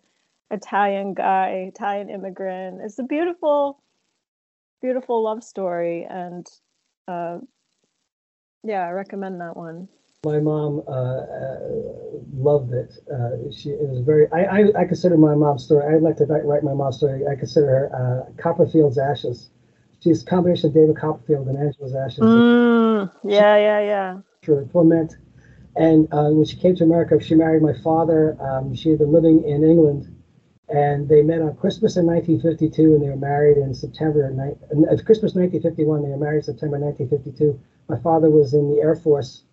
Italian 0.50 1.14
guy, 1.14 1.70
Italian 1.70 2.10
immigrant. 2.10 2.82
It's 2.82 3.00
a 3.00 3.04
beautiful, 3.04 3.82
beautiful 4.82 5.24
love 5.24 5.44
story, 5.44 6.06
and 6.10 6.48
uh, 7.08 7.40
yeah, 8.64 8.86
I 8.86 8.92
recommend 8.92 9.42
that 9.42 9.56
one 9.56 9.88
my 10.24 10.40
mom 10.40 10.84
uh, 10.88 10.92
uh, 10.92 11.60
loved 12.32 12.74
it. 12.74 12.94
Uh, 13.12 13.52
she 13.52 13.70
it 13.70 13.90
was 13.90 14.02
very. 14.02 14.32
I, 14.32 14.44
I, 14.44 14.82
I 14.82 14.86
consider 14.86 15.18
my 15.18 15.34
mom's 15.34 15.64
story. 15.64 15.96
I'd 15.96 16.04
like 16.04 16.18
to 16.18 16.26
write 16.26 16.64
my 16.64 16.74
mom's 16.74 16.98
story. 16.98 17.26
I 17.26 17.36
consider 17.36 17.66
her 17.68 18.28
uh, 18.30 18.42
Copperfield's 18.42 19.00
Ashes. 19.00 19.50
She's 20.00 20.22
a 20.22 20.26
combination 20.26 20.70
of 20.70 20.76
David 20.76 20.96
Copperfield 20.96 21.48
and 21.48 21.58
Angela's 21.58 21.96
Ashes. 21.96 22.20
Mm, 22.20 23.12
yeah, 23.24 23.58
yeah, 23.58 23.80
yeah. 23.82 24.18
Sure, 24.44 24.64
torment. 24.72 25.18
And 25.76 26.08
uh, 26.12 26.30
when 26.30 26.46
she 26.46 26.58
came 26.58 26.76
to 26.76 26.84
America, 26.84 27.20
she 27.20 27.34
married 27.34 27.64
my 27.64 27.74
father. 27.82 28.38
Um, 28.42 28.76
she 28.76 28.90
had 28.90 29.00
been 29.00 29.12
living 29.12 29.44
in 29.44 29.64
England, 29.64 30.16
and 30.70 31.10
they 31.10 31.24
met 31.24 31.42
on 31.42 31.56
Christmas 31.56 31.98
in 31.98 32.06
1952, 32.06 32.94
and 32.94 33.04
they 33.04 33.10
were 33.10 33.16
married 33.16 33.58
in 33.58 33.74
September. 33.74 34.30
Ni- 34.30 35.02
Christmas 35.04 35.34
1951. 35.34 36.04
They 36.04 36.10
were 36.10 36.18
married 36.18 36.46
September 36.46 36.78
1952. 36.78 37.60
My 37.90 37.98
father 37.98 38.30
was 38.30 38.54
in 38.54 38.70
the 38.70 38.82
Air 38.82 38.96
Force 38.96 39.46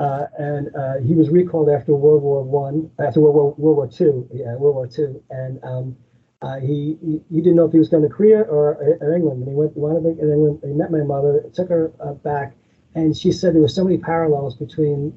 uh, 0.00 0.26
and 0.38 0.74
uh, 0.74 0.96
he 1.06 1.14
was 1.14 1.28
recalled 1.28 1.68
after 1.68 1.94
World 1.94 2.22
War 2.22 2.42
One, 2.42 2.90
after 2.98 3.20
World 3.20 3.34
War, 3.34 3.54
World 3.58 3.76
War 3.76 3.86
Two, 3.86 4.26
yeah, 4.32 4.56
World 4.56 4.74
War 4.76 4.86
Two, 4.86 5.22
and 5.28 5.62
um, 5.62 5.96
uh, 6.42 6.58
he, 6.58 6.96
he, 7.02 7.20
he 7.30 7.40
didn't 7.42 7.56
know 7.56 7.66
if 7.66 7.72
he 7.72 7.78
was 7.78 7.90
going 7.90 8.02
to 8.02 8.08
Korea 8.08 8.40
or, 8.40 8.96
or 9.02 9.14
England. 9.14 9.42
And 9.42 9.48
he 9.48 9.54
went 9.54 9.76
wanted 9.76 10.02
to 10.04 10.22
in 10.22 10.32
England. 10.32 10.60
He 10.64 10.72
met 10.72 10.90
my 10.90 11.02
mother, 11.02 11.44
took 11.52 11.68
her 11.68 11.92
uh, 12.00 12.14
back, 12.14 12.54
and 12.94 13.14
she 13.14 13.30
said 13.30 13.54
there 13.54 13.60
were 13.60 13.68
so 13.68 13.84
many 13.84 13.98
parallels 13.98 14.56
between 14.56 15.12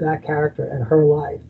that 0.00 0.24
character 0.24 0.64
and 0.64 0.84
her 0.84 1.04
life. 1.04 1.42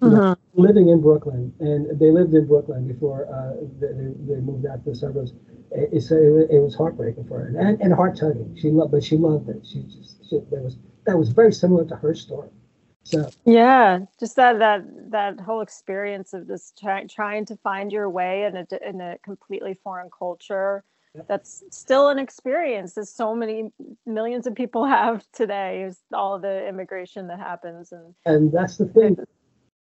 mm-hmm. 0.00 0.60
living 0.60 0.88
in 0.88 1.00
Brooklyn, 1.00 1.52
and 1.60 1.98
they 1.98 2.10
lived 2.10 2.34
in 2.34 2.46
Brooklyn 2.46 2.88
before 2.88 3.26
uh, 3.28 3.66
they, 3.80 3.88
they 4.34 4.40
moved 4.40 4.66
out 4.66 4.82
to 4.84 4.90
the 4.90 4.96
suburbs. 4.96 5.32
It, 5.72 5.92
it, 5.92 6.50
it 6.50 6.60
was 6.60 6.74
heartbreaking 6.74 7.26
for 7.26 7.40
her, 7.40 7.58
and, 7.58 7.80
and 7.80 7.92
heart 7.92 8.16
tugging. 8.16 8.56
She 8.60 8.70
loved, 8.70 8.92
but 8.92 9.04
she 9.04 9.16
loved 9.16 9.48
it. 9.48 9.66
She 9.66 9.82
just 9.82 10.24
she, 10.28 10.38
that 10.50 10.62
was 10.62 10.78
that 11.04 11.18
was 11.18 11.30
very 11.30 11.52
similar 11.52 11.84
to 11.84 11.96
her 11.96 12.14
story. 12.14 12.48
So 13.04 13.28
yeah, 13.44 14.00
just 14.18 14.36
that 14.36 14.58
that 14.58 15.10
that 15.10 15.40
whole 15.40 15.60
experience 15.60 16.32
of 16.32 16.46
just 16.46 16.78
try, 16.78 17.04
trying 17.04 17.44
to 17.46 17.56
find 17.56 17.92
your 17.92 18.08
way 18.08 18.44
in 18.44 18.56
a 18.56 18.66
in 18.88 19.00
a 19.00 19.18
completely 19.18 19.74
foreign 19.74 20.08
culture. 20.16 20.84
That's 21.28 21.62
still 21.70 22.08
an 22.08 22.18
experience 22.18 22.94
that 22.94 23.06
so 23.06 23.36
many 23.36 23.70
millions 24.04 24.48
of 24.48 24.54
people 24.56 24.84
have 24.98 25.24
today. 25.32 25.82
Is 25.82 25.98
all 26.12 26.38
the 26.38 26.66
immigration 26.66 27.28
that 27.28 27.38
happens, 27.38 27.92
and 27.92 28.14
and 28.24 28.50
that's 28.50 28.78
the 28.78 28.86
thing 28.86 29.18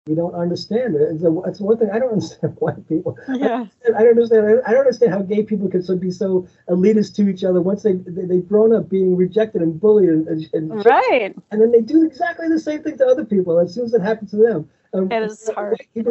we 0.06 0.16
don't 0.16 0.36
understand 0.36 0.96
it. 0.96 1.02
It's, 1.02 1.24
a, 1.24 1.42
it's 1.46 1.62
one 1.62 1.78
thing 1.78 1.90
I 1.92 2.00
don't 2.00 2.12
understand 2.14 2.56
white 2.60 2.88
people. 2.90 3.18
Yeah. 3.30 3.66
I 3.96 4.00
don't 4.04 4.10
understand. 4.10 4.62
I 4.66 4.72
don't 4.72 4.82
understand 4.82 5.14
how 5.14 5.22
gay 5.22 5.44
people 5.44 5.70
can 5.70 5.82
so 5.82 5.96
be 5.96 6.12
so 6.12 6.48
elitist 6.70 7.16
to 7.16 7.30
each 7.30 7.44
other 7.44 7.62
once 7.62 7.84
they, 7.84 7.94
they 7.94 8.36
have 8.36 8.48
grown 8.50 8.74
up 8.74 8.90
being 8.90 9.16
rejected 9.16 9.62
and 9.62 9.80
bullied 9.80 10.10
and, 10.10 10.50
and 10.54 10.86
right, 10.86 11.34
and 11.52 11.62
then 11.62 11.72
they 11.72 11.82
do 11.82 12.06
exactly 12.06 12.50
the 12.50 12.60
same 12.60 12.84
thing 12.84 12.98
to 12.98 13.06
other 13.06 13.24
people 13.24 13.60
as 13.60 13.74
soon 13.74 13.86
as 13.86 13.94
it 13.94 14.02
happens 14.02 14.32
to 14.32 14.38
them. 14.38 14.70
Um, 14.94 15.12
it 15.12 15.24
is 15.24 15.50
hard. 15.56 15.82
Yeah. 15.94 16.04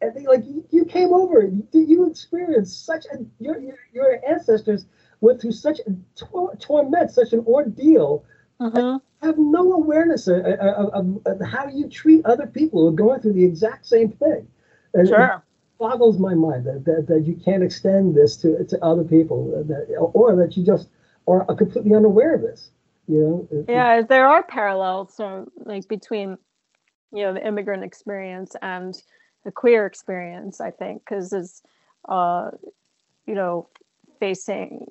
and 0.00 0.14
they 0.14 0.26
like 0.26 0.44
you, 0.46 0.64
you 0.70 0.84
came 0.84 1.12
over. 1.12 1.42
You, 1.42 1.66
you 1.72 2.06
experienced 2.08 2.86
such 2.86 3.04
a 3.12 3.18
your, 3.40 3.58
your 3.58 3.78
your 3.92 4.20
ancestors 4.26 4.86
went 5.20 5.40
through 5.40 5.52
such 5.52 5.80
a 5.80 5.92
tor- 6.14 6.56
torment, 6.56 7.10
such 7.10 7.32
an 7.32 7.40
ordeal. 7.40 8.24
Uh-huh 8.60 8.98
have 9.22 9.38
no 9.38 9.72
awareness 9.72 10.28
of, 10.28 10.44
of, 10.44 11.20
of, 11.26 11.40
how 11.46 11.68
you 11.68 11.88
treat 11.88 12.24
other 12.24 12.46
people 12.46 12.80
who 12.80 12.88
are 12.88 12.92
going 12.92 13.20
through 13.20 13.32
the 13.32 13.44
exact 13.44 13.86
same 13.86 14.10
thing. 14.10 14.46
And 14.94 15.08
sure. 15.08 15.24
It 15.24 15.78
boggles 15.78 16.18
my 16.18 16.34
mind 16.34 16.66
that, 16.66 16.84
that, 16.84 17.06
that 17.08 17.26
you 17.26 17.34
can't 17.34 17.62
extend 17.62 18.14
this 18.14 18.36
to, 18.38 18.64
to 18.64 18.84
other 18.84 19.04
people 19.04 19.64
that, 19.66 19.94
or 19.98 20.36
that 20.36 20.56
you 20.56 20.64
just 20.64 20.88
are 21.26 21.44
completely 21.54 21.94
unaware 21.94 22.34
of 22.34 22.42
this. 22.42 22.70
You 23.06 23.48
know? 23.50 23.64
Yeah, 23.68 24.02
there 24.02 24.28
are 24.28 24.42
parallels 24.42 25.14
so 25.16 25.50
like 25.64 25.88
between 25.88 26.36
you 27.10 27.22
know 27.22 27.32
the 27.32 27.46
immigrant 27.46 27.82
experience 27.82 28.54
and 28.60 28.94
the 29.44 29.50
queer 29.50 29.86
experience, 29.86 30.60
I 30.60 30.70
think, 30.70 31.02
because 31.04 31.32
it's 31.32 31.62
uh, 32.06 32.50
you 33.26 33.34
know 33.34 33.68
facing 34.20 34.86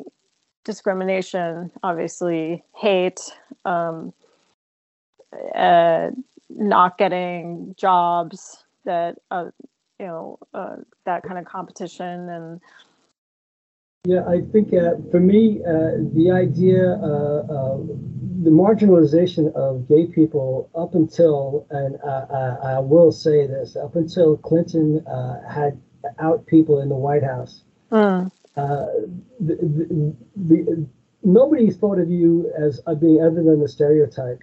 discrimination, 0.67 1.71
obviously 1.81 2.63
hate, 2.75 3.21
um, 3.65 4.13
uh, 5.55 6.11
not 6.49 6.97
getting 6.97 7.73
jobs 7.77 8.63
that 8.85 9.17
uh, 9.31 9.45
you 9.99 10.05
know 10.05 10.39
uh, 10.53 10.75
that 11.05 11.23
kind 11.23 11.37
of 11.37 11.45
competition 11.45 12.29
and 12.29 12.61
yeah 14.05 14.23
i 14.27 14.39
think 14.51 14.73
uh, 14.73 14.95
for 15.11 15.19
me 15.19 15.59
uh, 15.65 15.97
the 16.13 16.31
idea 16.31 16.93
uh, 16.93 17.77
the 18.43 18.51
marginalization 18.51 19.53
of 19.55 19.87
gay 19.89 20.05
people 20.05 20.69
up 20.75 20.95
until 20.95 21.65
and 21.71 21.97
I, 22.05 22.75
I 22.75 22.79
will 22.79 23.11
say 23.11 23.47
this 23.47 23.75
up 23.75 23.95
until 23.95 24.37
clinton 24.37 25.03
had 25.49 25.79
out 26.19 26.45
people 26.45 26.79
in 26.81 26.89
the 26.89 26.95
white 26.95 27.23
house 27.23 27.63
mm. 27.91 28.31
The, 28.57 29.55
the, 29.55 30.15
the, 30.35 30.87
nobody 31.23 31.69
thought 31.69 31.99
of 31.99 32.09
you 32.09 32.51
as 32.57 32.81
being 32.99 33.21
other 33.21 33.43
than 33.43 33.61
a 33.61 33.67
stereotype. 33.67 34.39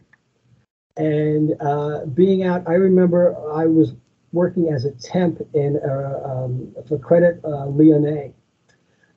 And 0.96 1.54
uh, 1.60 2.06
being 2.06 2.44
out, 2.44 2.62
I 2.68 2.74
remember 2.74 3.36
I 3.52 3.66
was 3.66 3.94
working 4.32 4.68
as 4.72 4.84
a 4.84 4.92
temp 4.92 5.40
in 5.54 5.80
uh, 5.84 6.20
um, 6.24 6.74
for 6.86 6.98
Credit 6.98 7.40
uh, 7.44 7.66
Lyonnais, 7.66 8.32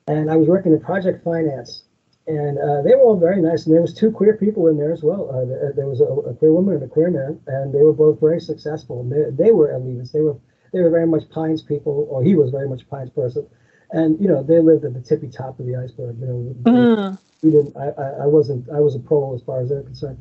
and 0.07 0.31
I 0.31 0.35
was 0.35 0.47
working 0.47 0.73
in 0.73 0.79
project 0.79 1.23
finance. 1.23 1.83
And 2.25 2.57
uh, 2.57 2.81
they 2.81 2.93
were 2.93 3.03
all 3.03 3.17
very 3.17 3.41
nice, 3.41 3.65
and 3.65 3.73
there 3.73 3.81
was 3.81 3.93
two 3.93 4.11
queer 4.11 4.35
people 4.35 4.67
in 4.67 4.75
there 4.77 4.91
as 4.91 5.01
well. 5.01 5.29
Uh, 5.29 5.71
there, 5.75 5.87
was 5.87 6.01
a, 6.01 6.03
a, 6.03 6.33
queer 6.33 6.51
woman 6.51 6.73
and 6.73 6.83
a 6.83 6.87
queer 6.87 7.09
man, 7.09 7.39
and 7.47 7.73
they 7.73 7.81
were 7.81 7.93
both 7.93 8.19
very 8.19 8.41
successful. 8.41 8.99
And 8.99 9.11
they, 9.11 9.45
they 9.45 9.51
were 9.51 9.69
elitists. 9.69 10.11
They 10.11 10.19
were 10.19 10.35
they 10.73 10.81
were 10.81 10.89
very 10.89 11.07
much 11.07 11.29
Pines 11.29 11.61
people, 11.61 12.07
or 12.09 12.21
he 12.23 12.35
was 12.35 12.51
very 12.51 12.67
much 12.67 12.89
Pines 12.89 13.11
person 13.11 13.47
and 13.91 14.19
you 14.19 14.27
know 14.27 14.43
they 14.43 14.59
lived 14.59 14.85
at 14.85 14.93
the 14.93 15.01
tippy 15.01 15.29
top 15.29 15.59
of 15.59 15.65
the 15.65 15.75
iceberg. 15.75 16.19
You 16.19 16.25
know, 16.25 16.55
mm. 16.63 17.19
we 17.41 17.51
didn't. 17.51 17.75
I, 17.77 18.23
I, 18.23 18.25
wasn't. 18.25 18.69
I 18.69 18.79
was 18.79 18.95
a 18.95 18.99
pro 18.99 19.33
as 19.35 19.41
far 19.41 19.61
as 19.61 19.69
they're 19.69 19.83
concerned. 19.83 20.17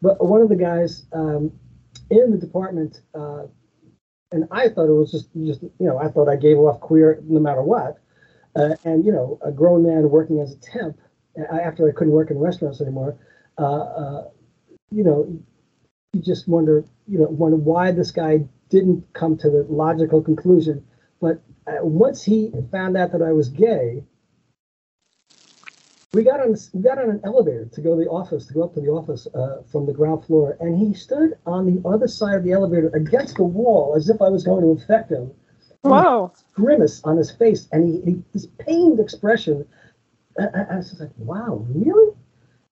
But 0.00 0.24
one 0.24 0.40
of 0.40 0.48
the 0.48 0.56
guys 0.56 1.04
um, 1.12 1.52
in 2.10 2.30
the 2.30 2.36
department, 2.36 3.00
uh, 3.14 3.44
and 4.30 4.44
I 4.50 4.68
thought 4.68 4.88
it 4.88 4.92
was 4.92 5.10
just 5.10 5.28
just 5.34 5.62
you 5.62 5.86
know 5.86 5.98
I 5.98 6.08
thought 6.08 6.28
I 6.28 6.36
gave 6.36 6.58
off 6.58 6.80
queer 6.80 7.20
no 7.24 7.40
matter 7.40 7.62
what, 7.62 7.98
uh, 8.56 8.76
and 8.84 9.04
you 9.04 9.12
know 9.12 9.38
a 9.44 9.50
grown 9.50 9.82
man 9.82 10.10
working 10.10 10.40
as 10.40 10.52
a 10.52 10.56
temp 10.56 10.98
after 11.62 11.88
I 11.88 11.92
couldn't 11.92 12.12
work 12.12 12.30
in 12.30 12.38
restaurants 12.38 12.80
anymore. 12.80 13.16
Uh, 13.58 13.80
uh, 13.80 14.28
you 14.90 15.04
know, 15.04 15.40
you 16.12 16.22
just 16.22 16.48
wonder 16.48 16.84
you 17.06 17.18
know 17.18 17.26
wonder 17.26 17.56
why 17.56 17.90
this 17.90 18.10
guy 18.10 18.44
didn't 18.68 19.12
come 19.12 19.36
to 19.38 19.50
the 19.50 19.66
logical 19.68 20.22
conclusion. 20.22 20.84
But 21.20 21.42
uh, 21.66 21.84
once 21.84 22.22
he 22.22 22.52
found 22.70 22.96
out 22.96 23.12
that 23.12 23.22
I 23.22 23.32
was 23.32 23.48
gay, 23.48 24.04
we 26.14 26.24
got 26.24 26.40
on 26.40 26.56
we 26.72 26.82
got 26.82 26.98
on 26.98 27.10
an 27.10 27.20
elevator 27.24 27.66
to 27.66 27.80
go 27.80 27.96
to 27.96 28.02
the 28.02 28.10
office 28.10 28.46
to 28.46 28.54
go 28.54 28.62
up 28.62 28.74
to 28.74 28.80
the 28.80 28.88
office 28.88 29.26
uh, 29.34 29.62
from 29.70 29.86
the 29.86 29.92
ground 29.92 30.24
floor, 30.24 30.56
and 30.60 30.78
he 30.78 30.94
stood 30.94 31.36
on 31.44 31.66
the 31.66 31.86
other 31.86 32.08
side 32.08 32.36
of 32.36 32.44
the 32.44 32.52
elevator 32.52 32.88
against 32.94 33.36
the 33.36 33.44
wall 33.44 33.94
as 33.96 34.08
if 34.08 34.22
I 34.22 34.28
was 34.28 34.44
going 34.44 34.62
to 34.62 34.70
infect 34.70 35.10
him. 35.10 35.30
Wow! 35.84 36.32
Grimace 36.54 37.02
on 37.04 37.16
his 37.16 37.30
face, 37.30 37.68
and 37.72 37.84
he, 37.84 38.00
he 38.00 38.22
this 38.32 38.46
pained 38.58 39.00
expression. 39.00 39.66
I, 40.38 40.46
I, 40.70 40.76
was 40.76 40.98
like, 40.98 41.10
"Wow, 41.18 41.66
really?" 41.68 42.14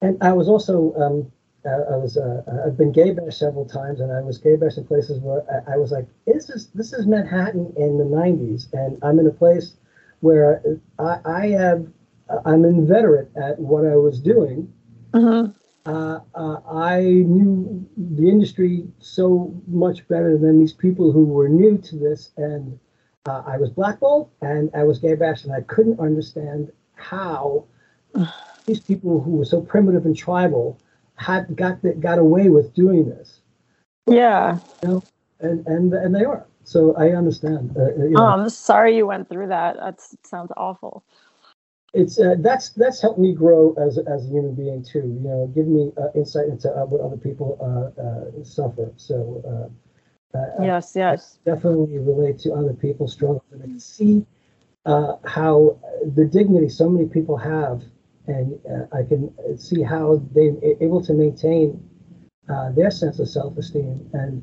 And 0.00 0.16
I 0.22 0.32
was 0.32 0.48
also 0.48 0.94
um, 0.94 1.32
I 1.66 1.96
was 1.96 2.16
uh, 2.16 2.42
I've 2.66 2.76
been 2.76 2.92
gay 2.92 3.12
bashed 3.12 3.38
several 3.38 3.64
times, 3.64 4.00
and 4.00 4.12
I 4.12 4.20
was 4.20 4.38
gay 4.38 4.56
bashed 4.56 4.78
in 4.78 4.84
places 4.84 5.20
where 5.20 5.42
I, 5.50 5.74
I, 5.74 5.76
was 5.76 5.90
like, 5.90 6.06
"This 6.26 6.50
is 6.50 6.68
this 6.68 6.92
is 6.92 7.06
Manhattan 7.06 7.72
in 7.76 7.98
the 7.98 8.04
'90s, 8.04 8.72
and 8.72 8.98
I'm 9.02 9.18
in 9.18 9.26
a 9.26 9.32
place 9.32 9.74
where 10.20 10.62
I, 10.98 11.18
I 11.24 11.46
have 11.48 11.86
I'm 12.44 12.64
inveterate 12.64 13.28
at 13.36 13.58
what 13.58 13.84
I 13.84 13.96
was 13.96 14.20
doing. 14.20 14.72
Uh-huh. 15.12 15.48
Uh, 15.86 16.20
uh, 16.34 16.56
I 16.68 17.00
knew 17.00 17.88
the 17.96 18.28
industry 18.28 18.88
so 18.98 19.54
much 19.68 20.06
better 20.08 20.36
than 20.36 20.58
these 20.58 20.72
people 20.72 21.12
who 21.12 21.24
were 21.24 21.48
new 21.48 21.78
to 21.78 21.96
this, 21.96 22.30
and 22.36 22.78
uh, 23.26 23.42
I 23.46 23.56
was 23.56 23.70
blackballed 23.70 24.30
and 24.42 24.70
I 24.74 24.82
was 24.82 24.98
gay 24.98 25.14
bashed, 25.14 25.44
and 25.44 25.54
I 25.54 25.60
couldn't 25.62 26.00
understand 26.00 26.72
how 26.94 27.66
these 28.66 28.80
people 28.80 29.20
who 29.20 29.32
were 29.32 29.44
so 29.44 29.60
primitive 29.60 30.06
and 30.06 30.16
tribal 30.16 30.78
had 31.16 31.56
got 31.56 31.82
the, 31.82 31.92
got 31.94 32.18
away 32.18 32.48
with 32.48 32.74
doing 32.74 33.08
this. 33.08 33.40
Yeah. 34.06 34.58
You 34.82 34.88
know, 34.88 35.02
and 35.40 35.66
and 35.66 35.92
and 35.92 36.14
they 36.14 36.24
are. 36.24 36.46
So 36.64 36.94
I 36.96 37.10
understand. 37.10 37.76
Uh, 37.76 37.94
you 37.96 38.10
know. 38.10 38.22
Oh, 38.22 38.26
I'm 38.26 38.48
sorry 38.48 38.96
you 38.96 39.06
went 39.06 39.28
through 39.28 39.48
that. 39.48 39.76
That 39.76 40.00
sounds 40.24 40.52
awful. 40.56 41.04
It's 41.94 42.20
uh, 42.20 42.34
that's 42.38 42.70
that's 42.70 43.00
helped 43.00 43.18
me 43.18 43.32
grow 43.32 43.74
as 43.74 43.98
as 43.98 44.26
a 44.26 44.28
human 44.28 44.54
being 44.54 44.82
too. 44.82 44.98
You 44.98 45.20
know, 45.20 45.52
give 45.54 45.66
me 45.66 45.92
uh, 45.96 46.08
insight 46.14 46.48
into 46.48 46.70
uh, 46.70 46.84
what 46.84 47.00
other 47.00 47.16
people 47.16 47.56
uh, 47.60 48.00
uh, 48.00 48.44
suffer. 48.44 48.92
So 48.96 49.70
yes, 50.60 50.92
yes, 50.94 51.38
I 51.46 51.50
definitely 51.50 51.98
relate 51.98 52.38
to 52.40 52.52
other 52.52 52.74
people's 52.74 53.12
struggles, 53.12 53.42
and 53.52 53.62
I 53.62 53.66
can 53.66 53.80
see 53.80 54.26
how 54.84 55.78
the 56.14 56.24
dignity 56.24 56.68
so 56.68 56.88
many 56.88 57.06
people 57.06 57.36
have 57.36 57.82
and 58.28 58.58
uh, 58.70 58.96
I 58.96 59.02
can 59.02 59.32
see 59.58 59.82
how 59.82 60.22
they're 60.34 60.56
able 60.80 61.02
to 61.04 61.12
maintain 61.12 61.82
uh, 62.48 62.70
their 62.72 62.90
sense 62.90 63.18
of 63.18 63.28
self-esteem. 63.28 64.10
And 64.12 64.42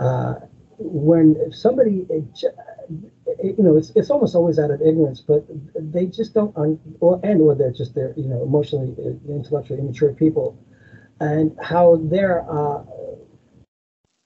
uh, 0.00 0.34
when 0.78 1.52
somebody, 1.52 2.06
you 2.10 3.54
know, 3.58 3.76
it's 3.76 3.90
it's 3.94 4.10
almost 4.10 4.34
always 4.34 4.58
out 4.58 4.70
of 4.70 4.80
ignorance, 4.82 5.20
but 5.20 5.44
they 5.74 6.06
just 6.06 6.34
don't, 6.34 6.56
un- 6.56 6.80
or 7.00 7.20
and 7.22 7.40
or 7.40 7.54
they're 7.54 7.72
just 7.72 7.94
they're 7.94 8.14
you 8.16 8.28
know 8.28 8.42
emotionally, 8.42 8.94
uh, 8.98 9.32
intellectually 9.32 9.80
immature 9.80 10.12
people, 10.12 10.58
and 11.20 11.56
how 11.62 12.00
they're 12.04 12.44
uh, 12.50 12.82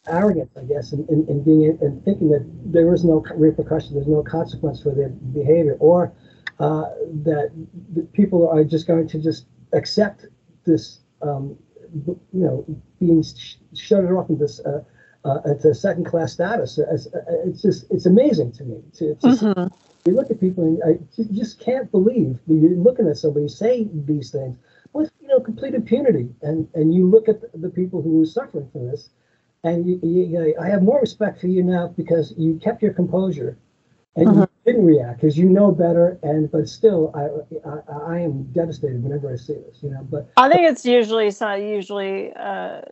arrogant, 0.09 0.51
I 0.57 0.63
guess, 0.63 0.93
in, 0.93 1.07
in, 1.09 1.27
in 1.29 1.43
being 1.43 1.79
in 1.83 2.01
thinking 2.05 2.31
that 2.31 2.47
there 2.65 2.93
is 2.95 3.05
no 3.05 3.25
repercussion, 3.35 3.95
there's 3.95 4.07
no 4.07 4.23
consequence 4.23 4.83
for 4.83 4.95
their 4.95 5.11
behavior, 5.11 5.77
or 5.81 6.13
uh, 6.61 6.91
that 7.25 7.51
people 8.13 8.49
are 8.49 8.65
just 8.65 8.87
going 8.87 9.09
to 9.09 9.19
just 9.19 9.47
accept 9.73 10.27
this, 10.65 11.01
um, 11.23 11.57
you 12.05 12.19
know, 12.33 12.65
being 12.99 13.23
sh- 13.23 13.57
shuttered 13.75 14.17
off 14.17 14.29
in 14.29 14.39
this 14.39 14.61
uh, 14.61 14.83
uh, 15.25 15.41
a 15.45 15.75
second 15.75 16.05
class 16.05 16.33
status. 16.33 16.79
It's, 16.79 17.07
uh, 17.07 17.21
it's 17.45 17.63
just 17.63 17.87
it's 17.91 18.07
amazing 18.07 18.53
to 18.53 18.65
me. 18.65 18.83
To, 18.95 19.15
to 19.15 19.27
mm-hmm. 19.27 19.75
You 20.05 20.15
look 20.15 20.31
at 20.31 20.41
people 20.41 20.65
and 20.65 20.83
I, 20.85 20.99
you 21.17 21.25
just 21.39 21.61
can't 21.61 21.91
believe 21.91 22.39
you're 22.47 22.71
looking 22.71 23.09
at 23.09 23.19
somebody 23.19 23.49
say 23.49 23.89
these 23.93 24.31
things 24.31 24.57
with 24.93 25.11
you 25.21 25.29
know 25.29 25.41
complete 25.41 25.75
impunity, 25.75 26.29
and 26.43 26.69
and 26.75 26.95
you 26.95 27.09
look 27.09 27.29
at 27.29 27.41
the, 27.61 27.69
people 27.69 28.03
who 28.03 28.23
are 28.23 28.27
suffering 28.27 28.69
from 28.73 28.89
this, 28.89 29.11
and 29.65 29.87
you, 29.87 30.01
you, 30.03 30.57
I 30.61 30.69
have 30.69 30.83
more 30.83 31.01
respect 31.01 31.41
for 31.41 31.47
you 31.47 31.63
now 31.63 31.89
because 31.89 32.35
you 32.37 32.59
kept 32.63 32.83
your 32.83 32.95
composure 32.95 33.59
and 34.17 34.29
uh-huh. 34.29 34.47
Didn't 34.69 34.85
react 34.85 35.21
because 35.21 35.39
you 35.39 35.49
know 35.49 35.73
better. 35.73 36.19
And 36.23 36.51
but 36.51 36.69
still, 36.69 37.13
I, 37.15 37.69
I, 37.69 38.17
I 38.17 38.21
am 38.21 38.45
devastated 38.53 39.03
whenever 39.03 39.33
I 39.33 39.37
see 39.37 39.55
this. 39.55 39.79
You 39.83 39.91
know, 39.91 40.07
but 40.09 40.31
I 40.37 40.49
think 40.49 40.63
it's 40.63 40.85
usually 40.85 41.31
so, 41.31 41.55
usually 41.55 42.33
uh, 42.35 42.83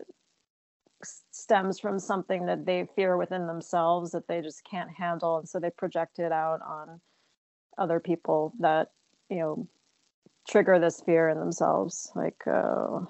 stems 1.03 1.79
from 1.79 1.99
something 1.99 2.47
that 2.47 2.65
they 2.65 2.89
fear 2.97 3.17
within 3.17 3.47
themselves 3.47 4.13
that 4.13 4.27
they 4.29 4.41
just 4.41 4.65
can't 4.65 4.91
handle, 4.91 5.39
and 5.39 5.49
so 5.49 5.61
they 5.61 5.71
project 5.71 6.19
it 6.19 6.33
out 6.33 6.61
on 6.63 7.01
other 7.79 8.01
people 8.01 8.53
that 8.61 8.91
you 9.29 9.39
know 9.39 9.69
trigger 10.49 10.79
this 10.79 11.01
fear 11.01 11.29
in 11.29 11.39
themselves, 11.39 12.11
like. 12.15 12.47
Uh, 12.47 13.01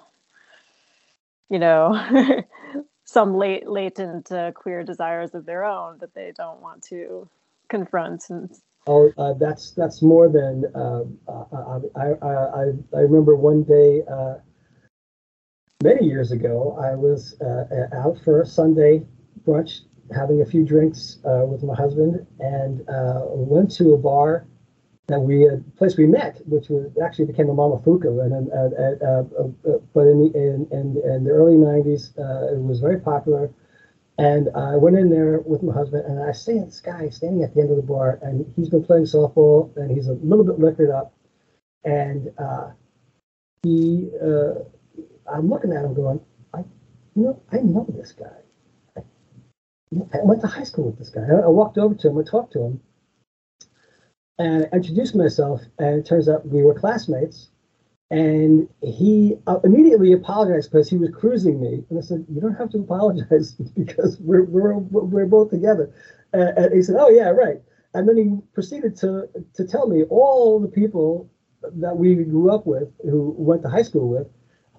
you 1.49 1.59
know 1.59 1.97
some 3.05 3.37
late 3.37 3.69
latent 3.69 4.29
uh, 4.33 4.51
queer 4.51 4.83
desires 4.83 5.33
of 5.33 5.45
their 5.45 5.63
own 5.63 5.97
that 5.99 6.13
they 6.13 6.33
don't 6.35 6.59
want 6.59 6.83
to 6.83 7.29
confront 7.69 8.23
and 8.29 8.49
oh 8.87 9.11
uh, 9.17 9.33
that's 9.33 9.71
that's 9.71 10.01
more 10.01 10.29
than 10.29 10.65
uh, 10.75 11.03
uh 11.27 11.79
I, 11.95 12.05
I, 12.05 12.27
I 12.27 12.63
i 12.95 12.99
remember 12.99 13.35
one 13.35 13.63
day 13.63 14.03
uh, 14.11 14.35
many 15.83 16.05
years 16.05 16.31
ago 16.31 16.77
i 16.81 16.95
was 16.95 17.39
uh, 17.41 17.95
out 17.95 18.17
for 18.23 18.41
a 18.41 18.45
sunday 18.45 19.05
brunch 19.45 19.81
having 20.15 20.41
a 20.41 20.45
few 20.45 20.63
drinks 20.65 21.19
with 21.23 21.63
my 21.63 21.75
husband 21.75 22.25
and 22.39 22.85
went 23.33 23.71
to 23.75 23.93
a 23.93 23.97
bar 23.97 24.47
that 25.07 25.19
we 25.19 25.47
uh, 25.47 25.55
place 25.77 25.97
we 25.97 26.05
met, 26.05 26.41
which 26.47 26.69
was 26.69 26.91
actually 27.03 27.25
became 27.25 27.49
a 27.49 27.53
Mama 27.53 27.77
Momofuku, 27.77 28.23
and 28.23 28.51
uh, 28.51 29.05
uh, 29.05 29.23
uh, 29.41 29.77
but 29.93 30.01
in 30.01 30.19
the 30.19 30.37
in, 30.37 30.67
in, 30.71 31.01
in 31.09 31.23
the 31.23 31.31
early 31.31 31.55
'90s, 31.55 32.17
uh, 32.19 32.53
it 32.53 32.61
was 32.61 32.79
very 32.79 32.99
popular. 32.99 33.49
And 34.19 34.49
I 34.55 34.75
went 34.77 34.97
in 34.97 35.09
there 35.11 35.39
with 35.39 35.61
my 35.61 35.73
husband, 35.73 36.05
and 36.05 36.23
I 36.23 36.31
see 36.31 36.57
this 36.59 36.81
guy 36.81 37.09
standing 37.09 37.43
at 37.43 37.53
the 37.53 37.61
end 37.61 37.69
of 37.69 37.77
the 37.77 37.83
bar, 37.83 38.17
and 38.23 38.51
he's 38.55 38.69
been 38.69 38.83
playing 38.83 39.03
softball, 39.03 39.75
and 39.77 39.91
he's 39.91 40.07
a 40.07 40.13
little 40.13 40.43
bit 40.43 40.59
liquored 40.59 40.89
up, 40.89 41.13
and 41.83 42.31
uh, 42.39 42.71
he, 43.61 44.09
I'm 45.31 45.49
looking 45.49 45.71
at 45.71 45.85
him 45.85 45.93
going, 45.93 46.19
I, 46.53 46.59
you 47.15 47.23
know, 47.23 47.41
I 47.51 47.57
know 47.57 47.85
this 47.89 48.11
guy. 48.11 48.37
I, 48.97 49.01
I 50.13 50.23
went 50.23 50.41
to 50.41 50.47
high 50.47 50.63
school 50.63 50.85
with 50.85 50.97
this 50.97 51.09
guy. 51.09 51.21
I, 51.21 51.41
I 51.41 51.47
walked 51.47 51.77
over 51.77 51.93
to 51.93 52.09
him, 52.09 52.17
I 52.17 52.23
talked 52.23 52.53
to 52.53 52.63
him, 52.63 52.81
and 54.39 54.67
I 54.73 54.77
introduced 54.77 55.15
myself, 55.15 55.61
and 55.77 55.99
it 55.99 56.07
turns 56.07 56.27
out 56.27 56.47
we 56.47 56.63
were 56.63 56.73
classmates. 56.73 57.49
And 58.09 58.69
he 58.81 59.35
uh, 59.47 59.59
immediately 59.65 60.13
apologized 60.13 60.71
because 60.71 60.89
he 60.89 60.97
was 60.97 61.09
cruising 61.09 61.61
me, 61.61 61.83
and 61.89 61.99
I 61.99 62.01
said, 62.01 62.25
"You 62.29 62.39
don't 62.39 62.55
have 62.55 62.69
to 62.71 62.79
apologize 62.79 63.51
because 63.75 64.17
we're 64.21 64.45
we're 64.45 64.77
we're 64.77 65.25
both 65.25 65.49
together." 65.49 65.91
And, 66.31 66.57
and 66.57 66.73
he 66.73 66.81
said, 66.81 66.95
"Oh 66.97 67.09
yeah, 67.09 67.29
right." 67.29 67.61
And 67.93 68.07
then 68.07 68.17
he 68.17 68.37
proceeded 68.53 68.95
to 68.97 69.27
to 69.55 69.65
tell 69.65 69.87
me 69.87 70.03
all 70.03 70.59
the 70.59 70.69
people 70.69 71.29
that 71.61 71.97
we 71.97 72.15
grew 72.15 72.49
up 72.49 72.65
with, 72.65 72.87
who 73.03 73.35
went 73.37 73.61
to 73.63 73.69
high 73.69 73.81
school 73.81 74.07
with, 74.07 74.27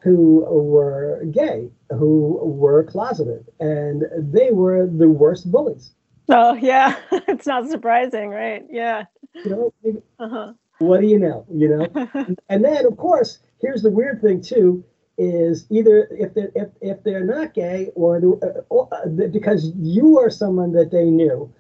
who 0.03 0.41
were 0.49 1.25
gay, 1.31 1.71
who 1.91 2.39
were 2.43 2.85
closeted, 2.85 3.47
and 3.61 4.05
they 4.33 4.51
were 4.53 4.87
the 4.87 5.09
worst 5.09 5.51
bullies. 5.51 5.93
Oh 6.29 6.55
yeah, 6.55 6.97
it's 7.13 7.47
not 7.47 7.69
surprising, 7.69 8.31
right? 8.31 8.65
Yeah. 8.71 9.05
You 9.45 9.51
know, 9.51 10.03
uh-huh. 10.19 10.53
What 10.79 11.01
do 11.01 11.07
you 11.07 11.19
know? 11.19 11.45
You 11.53 11.69
know, 11.69 12.37
and 12.49 12.65
then 12.65 12.87
of 12.87 12.97
course, 12.97 13.39
here's 13.61 13.83
the 13.83 13.91
weird 13.91 14.21
thing 14.21 14.41
too: 14.41 14.85
is 15.19 15.67
either 15.71 16.09
if 16.13 16.33
they're 16.35 16.53
if, 16.55 16.69
if 16.81 17.03
they're 17.03 17.25
not 17.25 17.53
gay 17.53 17.91
or, 17.95 18.19
uh, 18.43 18.61
or 18.69 18.89
uh, 18.93 19.07
because 19.09 19.73
you 19.77 20.19
are 20.19 20.31
someone 20.31 20.73
that 20.73 20.91
they 20.91 21.07
knew, 21.07 21.53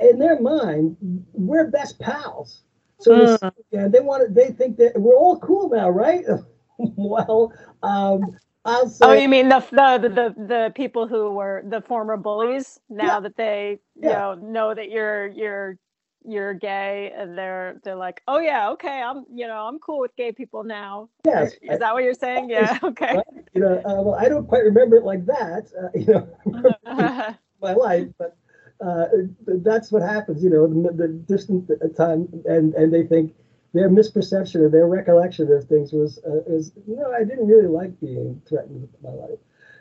in 0.00 0.18
their 0.18 0.40
mind, 0.40 0.96
we're 1.32 1.68
best 1.68 1.98
pals. 2.00 2.62
So 2.98 3.38
uh. 3.40 3.50
they, 3.70 3.88
they 3.88 4.00
want 4.00 4.34
they 4.34 4.50
think 4.50 4.76
that 4.78 5.00
we're 5.00 5.16
all 5.16 5.38
cool 5.38 5.70
now, 5.70 5.88
right? 5.88 6.24
well, 6.78 7.52
um, 7.82 8.36
oh, 8.64 9.12
you 9.12 9.28
mean 9.28 9.48
the, 9.48 9.60
the 9.70 10.08
the 10.08 10.46
the 10.46 10.72
people 10.74 11.06
who 11.06 11.32
were 11.32 11.62
the 11.66 11.80
former 11.82 12.16
bullies 12.16 12.80
now 12.88 13.14
yeah. 13.14 13.20
that 13.20 13.36
they 13.36 13.78
you 13.94 14.10
yeah. 14.10 14.18
know 14.18 14.34
know 14.34 14.74
that 14.74 14.90
you're 14.90 15.28
you're 15.28 15.78
you're 16.24 16.54
gay 16.54 17.12
and 17.16 17.36
they're 17.36 17.80
they're 17.82 17.96
like 17.96 18.22
oh 18.28 18.38
yeah 18.38 18.70
okay 18.70 19.02
i'm 19.02 19.24
you 19.32 19.46
know 19.46 19.66
i'm 19.66 19.78
cool 19.78 19.98
with 19.98 20.14
gay 20.16 20.32
people 20.32 20.62
now. 20.64 21.08
Yes 21.24 21.52
is 21.62 21.78
that 21.78 21.94
what 21.94 22.04
you're 22.04 22.14
saying? 22.14 22.50
Yeah 22.50 22.78
okay. 22.82 23.20
You 23.54 23.60
know 23.62 23.78
uh, 23.78 24.02
well 24.02 24.14
i 24.14 24.28
don't 24.28 24.46
quite 24.46 24.64
remember 24.64 24.96
it 24.96 25.04
like 25.04 25.24
that 25.26 25.70
uh, 25.80 25.88
you 25.98 26.06
know 26.06 27.34
my 27.62 27.72
life 27.74 28.08
but 28.18 28.36
uh, 28.84 29.06
that's 29.46 29.92
what 29.92 30.02
happens 30.02 30.42
you 30.42 30.50
know 30.50 30.66
the, 30.66 30.92
the 30.92 31.08
distant 31.08 31.70
time 31.96 32.28
and 32.46 32.74
and 32.74 32.92
they 32.92 33.04
think 33.04 33.34
their 33.72 33.88
misperception 33.88 34.56
or 34.56 34.68
their 34.68 34.86
recollection 34.86 35.50
of 35.52 35.64
things 35.64 35.92
was 35.92 36.18
uh, 36.26 36.42
is 36.46 36.72
you 36.86 36.96
know 36.96 37.12
I 37.12 37.24
didn't 37.24 37.46
really 37.46 37.68
like 37.68 37.98
being 38.00 38.40
threatened 38.48 38.82
with 38.82 39.02
my 39.02 39.10
life, 39.10 39.38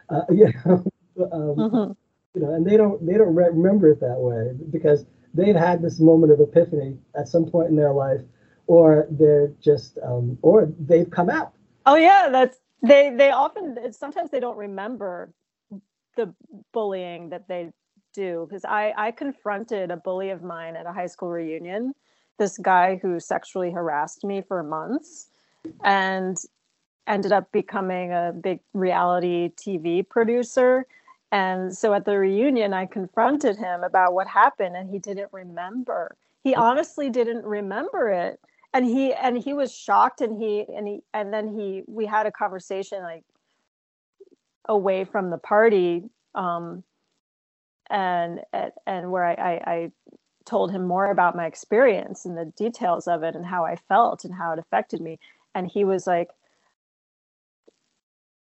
uh, 0.10 0.22
you 0.30 0.46
know, 0.66 0.84
um, 1.32 1.56
mm-hmm. 1.56 1.92
you 2.36 2.42
know, 2.42 2.54
and 2.54 2.66
they 2.66 2.78
don't 2.78 3.04
they 3.06 3.14
don't 3.14 3.34
re- 3.34 3.50
remember 3.50 3.90
it 3.90 4.00
that 4.02 4.20
way 4.20 4.52
because 4.70 5.06
they've 5.34 5.56
had 5.56 5.82
this 5.82 6.00
moment 6.00 6.32
of 6.32 6.40
epiphany 6.40 6.98
at 7.16 7.28
some 7.28 7.46
point 7.46 7.70
in 7.70 7.76
their 7.76 7.94
life, 7.94 8.22
or 8.68 9.08
they're 9.12 9.52
just 9.62 9.98
um, 10.04 10.38
or 10.42 10.72
they've 10.80 11.10
come 11.10 11.30
out. 11.30 11.54
Oh 11.86 11.96
yeah, 11.96 12.30
that's 12.32 12.58
they 12.82 13.14
they 13.16 13.32
often 13.32 13.78
sometimes 13.94 14.32
they 14.32 14.40
don't 14.40 14.58
remember 14.58 15.34
the 16.16 16.34
bullying 16.74 17.30
that 17.30 17.48
they 17.48 17.72
do 18.14 18.46
because 18.50 18.66
I 18.66 18.94
I 18.98 19.12
confronted 19.12 19.92
a 19.92 19.98
bully 19.98 20.30
of 20.30 20.44
mine 20.44 20.76
at 20.76 20.86
a 20.86 20.94
high 20.94 21.08
school 21.08 21.30
reunion 21.30 21.94
this 22.40 22.58
guy 22.58 22.98
who 23.02 23.20
sexually 23.20 23.70
harassed 23.70 24.24
me 24.24 24.42
for 24.42 24.64
months 24.64 25.28
and 25.84 26.38
ended 27.06 27.32
up 27.32 27.52
becoming 27.52 28.12
a 28.12 28.34
big 28.42 28.62
reality 28.74 29.52
TV 29.56 30.08
producer. 30.08 30.88
And 31.32 31.76
so 31.78 31.94
at 31.94 32.06
the 32.06 32.18
reunion, 32.18 32.74
I 32.74 32.86
confronted 32.86 33.58
him 33.58 33.84
about 33.84 34.14
what 34.14 34.28
happened, 34.28 34.76
and 34.76 34.90
he 34.90 35.00
didn't 35.00 35.30
remember. 35.32 36.16
He 36.44 36.56
honestly 36.56 37.10
didn't 37.10 37.46
remember 37.46 38.10
it, 38.10 38.40
and 38.74 38.86
he 38.86 39.14
and 39.14 39.38
he 39.38 39.54
was 39.54 39.74
shocked. 39.76 40.22
And 40.22 40.42
he 40.42 40.66
and 40.76 40.88
he 40.88 41.02
and 41.14 41.34
then 41.34 41.48
he 41.48 41.84
we 41.88 42.06
had 42.06 42.26
a 42.26 42.32
conversation 42.32 43.04
like 43.04 43.24
away 44.68 45.06
from 45.06 45.30
the 45.30 45.38
party, 45.38 46.10
um, 46.34 46.84
and 47.90 48.42
and 48.88 49.12
where 49.12 49.26
I, 49.26 49.34
I, 49.34 49.72
I 49.72 49.92
told 50.46 50.72
him 50.72 50.88
more 50.88 51.12
about 51.12 51.36
my 51.36 51.46
experience 51.46 52.26
and 52.26 52.36
the 52.36 52.46
details 52.58 53.08
of 53.08 53.22
it 53.22 53.36
and 53.36 53.46
how 53.46 53.66
I 53.66 53.76
felt 53.76 54.26
and 54.26 54.34
how 54.34 54.52
it 54.54 54.60
affected 54.60 55.00
me. 55.00 55.20
And 55.54 55.68
he 55.68 55.84
was 55.84 56.08
like, 56.08 56.30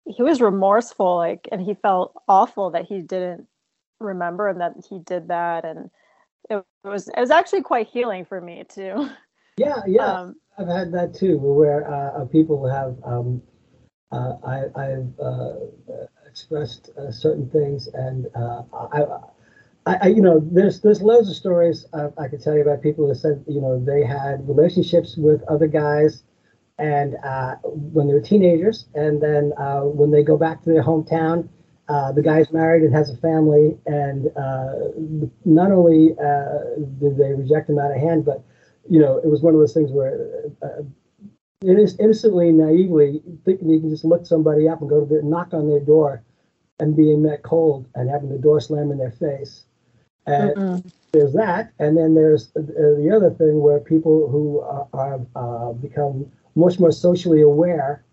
he 0.05 0.21
was 0.21 0.41
remorseful, 0.41 1.17
like, 1.17 1.47
and 1.51 1.61
he 1.61 1.73
felt 1.73 2.13
awful 2.27 2.71
that 2.71 2.85
he 2.85 3.01
didn't 3.01 3.47
remember 3.99 4.47
and 4.47 4.61
that 4.61 4.73
he 4.89 4.99
did 4.99 5.29
that. 5.29 5.65
And 5.65 5.89
it 6.49 6.63
was, 6.83 7.07
it 7.07 7.19
was 7.19 7.31
actually 7.31 7.61
quite 7.61 7.87
healing 7.87 8.25
for 8.25 8.39
me 8.39 8.63
too. 8.67 9.09
Yeah, 9.57 9.81
yeah. 9.87 10.19
Um, 10.19 10.35
I've 10.57 10.67
had 10.67 10.91
that 10.93 11.13
too, 11.13 11.37
where 11.37 11.89
uh, 11.89 12.21
uh 12.21 12.25
people 12.25 12.67
have, 12.67 12.95
um, 13.03 13.41
uh, 14.11 14.33
I, 14.45 14.83
have 14.83 15.19
uh, 15.19 15.53
expressed 16.27 16.89
uh, 16.97 17.11
certain 17.11 17.49
things 17.49 17.87
and 17.93 18.27
uh, 18.35 18.63
I, 18.73 19.01
I, 19.85 19.97
I, 20.01 20.07
you 20.07 20.21
know, 20.21 20.39
there's 20.51 20.81
there's 20.81 21.01
loads 21.01 21.29
of 21.29 21.35
stories 21.35 21.85
uh, 21.93 22.09
I 22.17 22.27
could 22.27 22.41
tell 22.41 22.55
you 22.55 22.61
about 22.61 22.81
people 22.81 23.07
who 23.07 23.15
said, 23.15 23.43
you 23.47 23.61
know, 23.61 23.83
they 23.83 24.03
had 24.03 24.47
relationships 24.47 25.15
with 25.17 25.43
other 25.43 25.67
guys, 25.67 26.23
and 26.77 27.15
uh, 27.23 27.55
when 27.63 28.07
they 28.07 28.13
were 28.13 28.21
teenagers, 28.21 28.85
and 28.95 29.21
then 29.21 29.53
uh, 29.57 29.81
when 29.81 30.11
they 30.11 30.23
go 30.23 30.37
back 30.37 30.63
to 30.63 30.69
their 30.69 30.83
hometown, 30.83 31.47
uh, 31.87 32.11
the 32.11 32.21
guy's 32.21 32.51
married 32.51 32.83
and 32.83 32.93
has 32.93 33.09
a 33.09 33.17
family, 33.17 33.77
and 33.85 34.27
uh, 34.37 34.73
not 35.45 35.71
only 35.71 36.11
uh, 36.19 36.75
did 36.99 37.17
they 37.17 37.33
reject 37.33 37.69
him 37.69 37.79
out 37.79 37.91
of 37.91 37.97
hand, 37.97 38.25
but 38.25 38.43
you 38.89 38.99
know, 38.99 39.17
it 39.17 39.27
was 39.27 39.41
one 39.41 39.53
of 39.53 39.59
those 39.59 39.73
things 39.73 39.91
where. 39.91 40.51
innocently, 41.63 42.51
naively, 42.51 43.21
thinking 43.45 43.69
you 43.69 43.79
can 43.79 43.89
just 43.89 44.05
look 44.05 44.25
somebody 44.25 44.67
up 44.69 44.81
and 44.81 44.89
go 44.89 44.99
to 44.99 45.05
their 45.07 45.23
knock 45.23 45.53
on 45.53 45.67
their 45.67 45.79
door, 45.79 46.23
and 46.79 46.95
being 46.95 47.23
met 47.23 47.41
cold 47.43 47.87
and 47.95 48.09
having 48.09 48.29
the 48.29 48.37
door 48.37 48.59
slam 48.61 48.91
in 48.91 48.97
their 48.97 49.11
face 49.11 49.63
and 50.25 50.55
Mm-mm. 50.55 50.91
there's 51.13 51.33
that, 51.33 51.71
and 51.79 51.97
then 51.97 52.15
there's 52.15 52.49
uh, 52.55 52.61
the 52.61 53.11
other 53.15 53.29
thing 53.31 53.61
where 53.61 53.79
people 53.79 54.29
who 54.29 54.59
are, 54.61 54.87
are 54.93 55.21
uh, 55.35 55.73
become 55.73 56.31
much 56.55 56.79
more 56.79 56.91
socially 56.91 57.41
aware, 57.41 58.03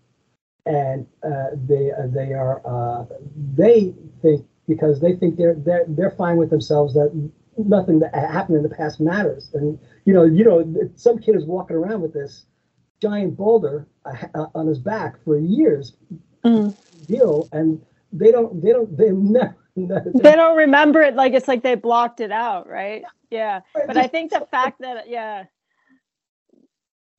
and 0.65 1.07
uh, 1.23 1.47
they 1.65 1.91
uh, 1.91 2.07
they 2.07 2.33
are 2.33 2.61
uh, 2.65 3.05
they 3.55 3.93
think 4.21 4.45
because 4.67 4.99
they 4.99 5.15
think 5.15 5.37
they're 5.37 5.55
they're 5.55 5.85
they're 5.87 6.11
fine 6.11 6.37
with 6.37 6.49
themselves 6.49 6.93
that 6.93 7.11
nothing 7.57 7.99
that 7.99 8.13
happened 8.13 8.57
in 8.57 8.63
the 8.63 8.75
past 8.75 8.99
matters, 8.99 9.49
and 9.53 9.79
you 10.05 10.13
know 10.13 10.23
you 10.23 10.43
know 10.43 10.89
some 10.95 11.17
kid 11.19 11.35
is 11.35 11.45
walking 11.45 11.75
around 11.75 12.01
with 12.01 12.13
this 12.13 12.45
giant 13.01 13.35
boulder 13.35 13.87
uh, 14.05 14.45
on 14.55 14.67
his 14.67 14.79
back 14.79 15.21
for 15.23 15.37
years, 15.37 15.95
mm. 16.45 16.75
deal, 17.07 17.49
and 17.51 17.81
they 18.11 18.31
don't 18.31 18.61
they 18.61 18.71
don't 18.71 18.95
they 18.97 19.11
never 19.11 19.55
they 19.75 20.35
don't 20.35 20.55
remember 20.55 21.01
it 21.01 21.15
like 21.15 21.33
it's 21.33 21.47
like 21.47 21.63
they 21.63 21.75
blocked 21.75 22.19
it 22.19 22.31
out, 22.31 22.69
right? 22.69 23.03
Yeah. 23.31 23.61
But 23.73 23.97
I 23.97 24.07
think 24.07 24.31
the 24.31 24.47
fact 24.51 24.79
that 24.81 25.09
yeah. 25.09 25.45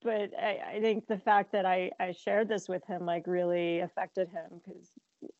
But 0.04 0.30
I, 0.38 0.76
I 0.76 0.80
think 0.80 1.06
the 1.06 1.18
fact 1.18 1.52
that 1.52 1.64
I, 1.64 1.90
I 1.98 2.12
shared 2.12 2.48
this 2.48 2.68
with 2.68 2.84
him 2.86 3.06
like 3.06 3.26
really 3.26 3.80
affected 3.80 4.28
him 4.28 4.60
because 4.62 4.90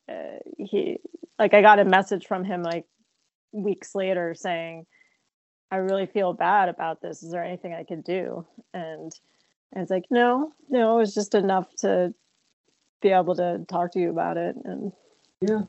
uh, 0.09 0.39
he 0.57 0.99
like 1.39 1.53
I 1.53 1.61
got 1.61 1.79
a 1.79 1.85
message 1.85 2.27
from 2.27 2.45
him 2.45 2.63
like 2.63 2.87
weeks 3.53 3.95
later 3.95 4.35
saying, 4.35 4.87
I 5.71 5.77
really 5.77 6.07
feel 6.07 6.33
bad 6.33 6.69
about 6.69 7.03
this. 7.03 7.23
Is 7.23 7.31
there 7.31 7.45
anything 7.45 7.75
I 7.75 7.85
could 7.85 8.05
do? 8.05 8.47
And 8.73 9.13
I 9.77 9.81
was 9.81 9.91
like, 9.91 10.05
no, 10.11 10.53
no, 10.69 10.97
it 10.97 11.01
was 11.01 11.15
just 11.15 11.35
enough 11.35 11.75
to 11.81 12.15
be 13.03 13.11
able 13.11 13.35
to 13.37 13.65
talk 13.69 13.93
to 13.93 14.01
you 14.01 14.11
about 14.11 14.37
it. 14.37 14.57
And 14.65 14.93
yeah, 15.41 15.63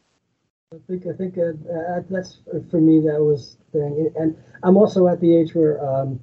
I 0.73 0.77
think 0.87 1.05
I 1.07 1.13
think 1.13 1.37
uh, 1.37 1.53
uh, 1.71 2.01
that's 2.09 2.39
for 2.69 2.79
me 2.79 2.99
that 3.01 3.19
was 3.19 3.57
thing. 3.71 4.11
And 4.15 4.37
I'm 4.63 4.77
also 4.77 5.07
at 5.07 5.19
the 5.19 5.35
age 5.35 5.53
where 5.55 5.83
um, 5.85 6.19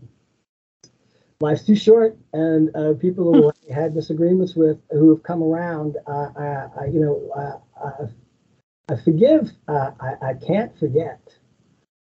life's 1.42 1.66
too 1.66 1.76
short, 1.76 2.16
and 2.32 2.74
uh, 2.74 2.94
people 2.94 3.32
who 3.32 3.50
I 3.50 3.74
had 3.74 3.94
disagreements 3.94 4.54
with 4.54 4.78
who 4.90 5.10
have 5.10 5.22
come 5.22 5.42
around, 5.42 5.96
uh, 6.06 6.30
I, 6.36 6.68
I, 6.80 6.84
you 6.86 7.00
know, 7.00 7.60
I, 7.78 8.04
I 8.92 8.96
forgive. 8.96 9.50
Uh, 9.68 9.90
I, 10.00 10.30
I 10.30 10.34
can't 10.34 10.76
forget. 10.78 11.20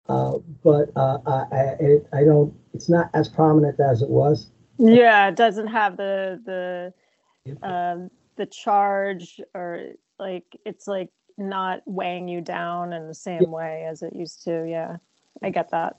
Uh, 0.09 0.39
but 0.63 0.91
I, 0.97 1.77
it, 1.81 2.07
I 2.13 2.25
don't. 2.25 2.55
It's 2.75 2.89
not 2.89 3.11
as 3.15 3.29
prominent 3.29 3.81
as 3.81 4.03
it 4.03 4.11
was. 4.11 4.51
Yeah, 4.79 5.29
it 5.29 5.37
doesn't 5.37 5.69
have 5.69 5.97
the 5.97 6.93
the 7.47 7.57
um, 7.67 8.11
the 8.37 8.47
charge 8.47 9.41
or 9.55 9.93
like 10.19 10.45
it's 10.67 10.87
like 10.87 11.11
not 11.39 11.81
weighing 11.87 12.29
you 12.29 12.41
down 12.41 12.93
in 12.93 13.07
the 13.07 13.15
same 13.15 13.43
yeah. 13.43 13.49
way 13.49 13.87
as 13.89 14.03
it 14.03 14.15
used 14.15 14.45
to. 14.45 14.67
Yeah, 14.69 14.97
I 15.43 15.51
get 15.51 15.71
that. 15.71 15.97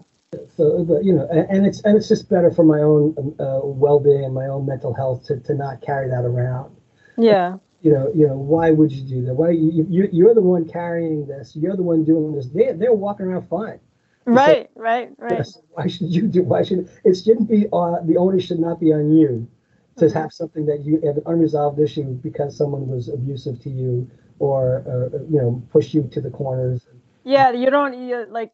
So, 0.56 0.84
but 0.84 1.04
you 1.04 1.14
know, 1.14 1.28
and, 1.30 1.66
it's 1.66 1.82
and 1.82 1.98
it's 1.98 2.08
just 2.08 2.30
better 2.30 2.52
for 2.52 2.64
my 2.64 2.80
own 2.80 3.16
uh, 3.40 3.62
well-being 3.64 4.26
and 4.26 4.34
my 4.34 4.48
own 4.48 4.66
mental 4.66 4.94
health 4.94 5.26
to, 5.28 5.40
to 5.42 5.56
not 5.56 5.82
carry 5.82 6.10
that 6.10 6.26
around. 6.26 6.76
Yeah. 7.18 7.58
You 7.82 7.92
know, 7.92 8.12
you 8.16 8.28
know, 8.28 8.38
why 8.38 8.72
would 8.72 8.92
you 8.92 9.02
do 9.02 9.26
that? 9.26 9.34
Why 9.34 9.52
you, 9.52 9.86
you 9.90 10.10
you're 10.12 10.34
the 10.34 10.42
one 10.42 10.68
carrying 10.68 11.28
this? 11.28 11.56
You're 11.56 11.76
the 11.76 11.84
one 11.84 12.06
doing 12.06 12.34
this. 12.34 12.48
They 12.48 12.72
they're 12.72 12.94
walking 12.94 13.26
around 13.26 13.48
fine. 13.50 13.80
Right, 14.26 14.70
so, 14.74 14.82
right, 14.82 15.10
right. 15.18 15.32
Yes, 15.40 15.58
why 15.72 15.88
should 15.88 16.08
you 16.08 16.28
do? 16.28 16.44
Why 16.44 16.64
should 16.64 16.90
it 17.04 17.16
shouldn't 17.16 17.50
be? 17.50 17.68
Uh, 17.74 17.98
the 18.06 18.16
onus 18.16 18.46
should 18.46 18.60
not 18.60 18.80
be 18.80 18.94
on 18.94 19.12
you 19.12 19.50
to 19.98 20.06
mm-hmm. 20.06 20.18
have 20.18 20.32
something 20.32 20.66
that 20.66 20.86
you 20.86 21.02
have 21.06 21.18
an 21.18 21.24
unresolved 21.26 21.78
issue 21.78 22.14
because 22.24 22.56
someone 22.56 22.88
was 22.88 23.10
abusive 23.10 23.60
to 23.64 23.70
you 23.70 24.10
or 24.40 24.84
uh, 24.88 25.18
you 25.30 25.42
know 25.42 25.62
push 25.72 25.94
you 25.94 26.10
to 26.14 26.22
the 26.22 26.30
corners. 26.30 26.88
Yeah, 27.26 27.52
you 27.52 27.70
don't 27.70 28.08
you, 28.08 28.26
like 28.30 28.52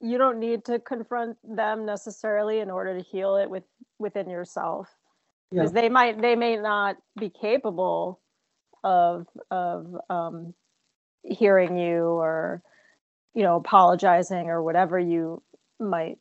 you 0.00 0.18
don't 0.18 0.38
need 0.38 0.64
to 0.64 0.78
confront 0.78 1.36
them 1.44 1.84
necessarily 1.84 2.60
in 2.60 2.70
order 2.70 2.96
to 2.96 3.04
heal 3.04 3.36
it 3.36 3.48
with 3.50 3.64
within 3.98 4.28
yourself. 4.30 4.88
Because 5.50 5.72
yeah. 5.74 5.82
they 5.82 5.88
might 5.88 6.20
they 6.20 6.36
may 6.36 6.56
not 6.56 6.96
be 7.18 7.30
capable 7.30 8.20
of 8.82 9.26
of 9.50 9.96
um, 10.08 10.54
hearing 11.22 11.76
you 11.76 12.04
or 12.04 12.62
you 13.34 13.42
know 13.42 13.56
apologizing 13.56 14.48
or 14.48 14.62
whatever 14.62 14.98
you 14.98 15.42
might 15.78 16.18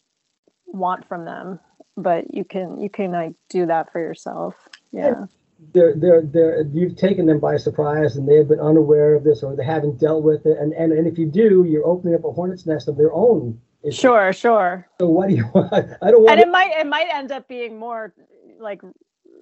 want 0.66 1.08
from 1.08 1.26
them. 1.26 1.60
But 1.96 2.34
you 2.34 2.44
can 2.44 2.80
you 2.80 2.90
can 2.90 3.12
like 3.12 3.34
do 3.50 3.66
that 3.66 3.92
for 3.92 4.00
yourself. 4.00 4.56
Yeah. 4.92 5.26
They're 5.74 5.94
they're 5.96 6.22
they're 6.22 6.62
you've 6.74 6.96
taken 6.96 7.26
them 7.28 7.40
by 7.40 7.58
surprise 7.58 8.16
and 8.16 8.28
they 8.28 8.36
have 8.36 8.48
been 8.48 8.62
unaware 8.62 9.16
of 9.16 9.24
this 9.24 9.44
or 9.44 9.56
they 9.56 9.66
haven't 9.66 10.00
dealt 10.00 10.24
with 10.24 10.46
it. 10.46 10.58
And 10.58 10.74
and, 10.74 10.92
and 10.92 11.08
if 11.08 11.18
you 11.18 11.28
do 11.28 11.66
you're 11.66 11.86
opening 11.86 12.16
up 12.16 12.26
a 12.26 12.32
hornet's 12.32 12.66
nest 12.66 12.88
of 12.88 12.98
their 12.98 13.14
own 13.14 13.60
sure 13.92 14.34
sure 14.34 14.88
so 15.00 15.08
what 15.08 15.30
do 15.30 15.36
you 15.36 15.46
want 15.54 15.72
i 15.74 16.12
don't 16.12 16.22
want 16.22 16.32
and 16.32 16.40
it 16.40 16.50
might 16.50 16.72
it 16.72 16.88
might 16.88 17.08
end 17.12 17.32
up 17.32 17.48
being 17.48 17.78
more 17.78 18.14
like 18.60 18.82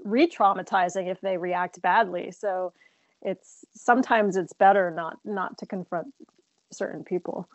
re-traumatizing 0.04 1.10
if 1.10 1.20
they 1.22 1.38
react 1.38 1.82
badly 1.82 2.32
so 2.32 2.72
it's 3.22 3.66
sometimes 3.74 4.38
it's 4.38 4.54
better 4.54 4.92
not 4.92 5.18
not 5.26 5.58
to 5.58 5.66
confront 5.66 6.14
certain 6.72 7.04
people 7.04 7.48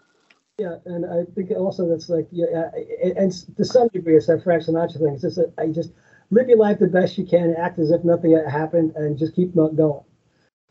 yeah, 0.58 0.76
and 0.84 1.06
I 1.06 1.24
think 1.34 1.50
also 1.50 1.88
that's 1.88 2.08
like 2.08 2.28
yeah, 2.30 2.70
and 3.16 3.32
to 3.56 3.64
some 3.64 3.88
degree 3.88 4.16
it's 4.16 4.26
that 4.26 4.44
Frank 4.44 4.64
Sinatra 4.64 4.98
thing. 4.98 5.14
It's 5.14 5.22
just 5.22 5.36
that 5.36 5.52
I 5.58 5.68
just 5.68 5.92
live 6.30 6.48
your 6.48 6.58
life 6.58 6.78
the 6.78 6.86
best 6.86 7.16
you 7.16 7.24
can, 7.24 7.54
act 7.56 7.78
as 7.78 7.90
if 7.90 8.04
nothing 8.04 8.38
happened, 8.48 8.92
and 8.94 9.18
just 9.18 9.34
keep 9.34 9.54
going. 9.54 10.04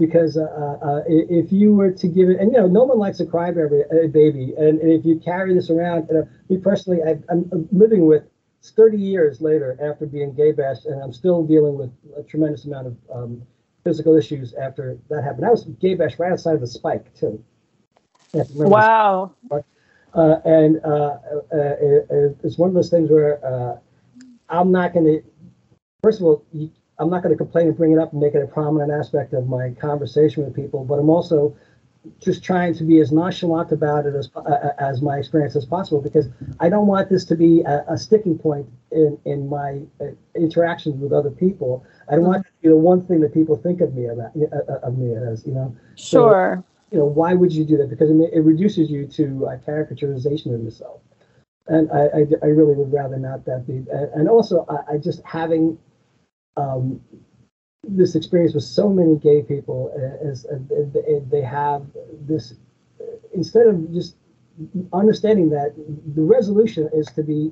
Because 0.02 0.36
uh, 0.36 0.42
uh, 0.42 0.86
uh 0.86 1.02
if 1.08 1.52
you 1.52 1.76
were 1.76 1.92
to 1.92 2.08
give 2.08 2.30
it, 2.30 2.40
and 2.40 2.52
you 2.52 2.58
know, 2.58 2.66
no 2.66 2.86
one 2.86 2.98
likes 2.98 3.20
a 3.20 3.26
crybaby, 3.26 3.84
a 4.04 4.08
baby, 4.08 4.54
and, 4.58 4.80
and 4.80 4.92
if 4.92 5.06
you 5.06 5.20
carry 5.20 5.54
this 5.54 5.70
around, 5.70 6.10
uh, 6.10 6.24
me 6.50 6.58
personally, 6.58 7.02
I, 7.04 7.12
am 7.32 7.70
living 7.72 8.08
with 8.08 8.24
30 8.64 8.98
years 8.98 9.42
later 9.42 9.78
after 9.80 10.08
being 10.08 10.34
gay 10.34 10.54
bashed, 10.54 10.88
and 10.88 11.02
I'm 11.04 11.14
still 11.14 11.44
dealing 11.44 11.78
with 11.78 11.92
a 12.18 12.24
tremendous 12.24 12.66
amount 12.66 12.88
of 12.88 12.98
um, 13.14 13.42
physical 13.84 14.18
issues 14.18 14.56
after 14.56 14.98
that 15.10 15.24
happened. 15.24 15.46
I 15.46 15.52
was 15.52 15.66
gay 15.80 15.94
bashed 15.94 16.18
right 16.18 16.32
outside 16.32 16.56
of 16.56 16.62
the 16.62 16.68
spike 16.68 17.14
too. 17.14 17.44
Wow. 18.72 19.36
Uh, 20.14 20.36
and 20.46 20.82
uh, 20.84 20.90
uh, 20.90 21.76
it, 21.80 22.38
it's 22.44 22.58
one 22.58 22.70
of 22.70 22.76
those 22.76 22.90
things 22.90 23.10
where 23.10 23.40
uh, 23.46 23.78
I'm 24.50 24.72
not 24.72 24.94
going 24.94 25.06
to, 25.06 25.24
first 26.04 26.20
of 26.20 26.26
all, 26.26 26.46
I'm 27.02 27.10
not 27.10 27.24
going 27.24 27.34
to 27.34 27.38
complain 27.38 27.68
and 27.68 27.76
bring 27.76 27.92
it 27.92 27.98
up 27.98 28.12
and 28.12 28.22
make 28.22 28.36
it 28.36 28.44
a 28.44 28.48
prominent 28.48 28.92
aspect 28.92 29.34
of 29.34 29.48
my 29.48 29.72
conversation 29.72 30.46
with 30.46 30.56
people, 30.56 30.86
but 30.86 31.00
I'm 31.00 31.10
also 31.10 31.56
just 32.20 32.44
trying 32.44 32.74
to 32.76 32.84
be 32.84 33.00
as 33.00 33.12
nonchalant 33.12 33.72
about 33.72 34.06
it 34.06 34.16
as 34.16 34.30
uh, 34.36 34.70
as 34.80 35.02
my 35.02 35.18
experience 35.18 35.56
as 35.56 35.66
possible 35.66 36.02
because 36.02 36.28
I 36.60 36.70
don't 36.70 36.88
want 36.88 37.10
this 37.10 37.26
to 37.26 37.36
be 37.36 37.62
a, 37.62 37.84
a 37.88 37.98
sticking 37.98 38.38
point 38.38 38.68
in 38.92 39.18
in 39.26 39.50
my 39.50 39.82
uh, 40.00 40.12
interactions 40.36 41.02
with 41.02 41.12
other 41.12 41.32
people. 41.32 41.84
I 42.10 42.16
don't 42.16 42.26
want 42.26 42.46
it 42.46 42.50
to 42.50 42.62
be 42.62 42.70
the 42.70 42.76
one 42.76 43.02
thing 43.06 43.20
that 43.22 43.34
people 43.34 43.58
think 43.58 43.82
of 43.82 43.96
me 43.96 44.06
about 44.06 44.32
uh, 44.36 44.88
of 44.88 44.98
me 44.98 45.16
as 45.16 45.46
you 45.46 45.54
know. 45.54 45.76
Sure. 45.96 46.64
So, 46.64 46.66
you 46.92 47.00
know, 47.00 47.06
why 47.06 47.34
would 47.34 47.54
you 47.54 47.66
do 47.66 47.78
that? 47.78 47.90
Because 47.90 48.12
it, 48.12 48.34
it 48.34 48.42
reduces 48.42 48.92
you 48.92 49.08
to 49.08 49.46
a 49.46 49.58
caricaturization 49.58 50.54
of 50.54 50.62
yourself. 50.62 51.02
And 51.68 51.90
I, 51.92 52.06
I, 52.06 52.26
I, 52.44 52.48
really 52.48 52.74
would 52.74 52.92
rather 52.92 53.18
not 53.18 53.46
that 53.46 53.66
be. 53.66 53.78
And, 53.92 54.10
and 54.14 54.28
also, 54.28 54.66
I, 54.68 54.96
I, 54.96 54.98
just 54.98 55.22
having 55.24 55.78
um, 56.58 57.02
this 57.88 58.16
experience 58.16 58.54
with 58.54 58.64
so 58.64 58.90
many 58.90 59.16
gay 59.18 59.42
people, 59.42 59.92
as 60.24 60.46
they 61.30 61.42
have 61.42 61.84
this, 62.28 62.54
instead 63.34 63.68
of 63.68 63.92
just 63.94 64.16
understanding 64.94 65.50
that 65.50 65.74
the 66.16 66.22
resolution 66.22 66.90
is 66.94 67.08
to 67.08 67.24
be 67.24 67.52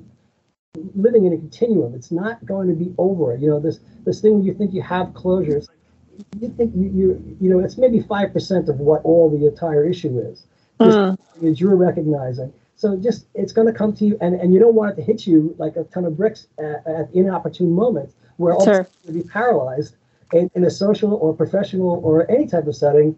living 0.94 1.24
in 1.24 1.32
a 1.32 1.36
continuum. 1.36 1.94
It's 1.94 2.12
not 2.12 2.44
going 2.46 2.68
to 2.68 2.74
be 2.74 2.94
over. 2.98 3.36
You 3.36 3.48
know, 3.50 3.60
this 3.60 3.80
this 4.04 4.20
thing 4.20 4.42
you 4.42 4.54
think 4.54 4.72
you 4.72 4.82
have 4.82 5.14
closure. 5.14 5.56
It's 5.56 5.68
like 5.68 6.26
you 6.40 6.54
think 6.56 6.72
you, 6.76 6.90
you 6.94 7.36
you 7.40 7.50
know 7.50 7.58
it's 7.60 7.76
maybe 7.76 8.00
five 8.00 8.32
percent 8.32 8.68
of 8.68 8.78
what 8.78 9.02
all 9.04 9.30
the 9.30 9.46
entire 9.46 9.84
issue 9.88 10.20
is. 10.20 10.46
Uh. 10.78 11.16
Is 11.42 11.60
you're 11.60 11.76
recognizing. 11.76 12.52
So 12.76 12.96
just 12.96 13.26
it's 13.34 13.52
going 13.52 13.66
to 13.66 13.74
come 13.74 13.94
to 13.96 14.06
you, 14.06 14.16
and, 14.20 14.34
and 14.40 14.54
you 14.54 14.60
don't 14.60 14.74
want 14.74 14.92
it 14.92 14.96
to 14.96 15.02
hit 15.02 15.26
you 15.26 15.54
like 15.58 15.76
a 15.76 15.84
ton 15.84 16.04
of 16.06 16.16
bricks 16.16 16.46
at, 16.58 16.86
at 16.86 17.10
inopportune 17.12 17.72
moments 17.72 18.14
where 18.40 18.54
all 18.54 18.64
sure. 18.64 18.88
Going 19.04 19.06
to 19.06 19.12
be 19.12 19.22
paralyzed 19.22 19.96
in, 20.32 20.50
in 20.54 20.64
a 20.64 20.70
social 20.70 21.14
or 21.14 21.34
professional 21.34 22.00
or 22.02 22.30
any 22.30 22.46
type 22.46 22.66
of 22.66 22.74
setting. 22.74 23.16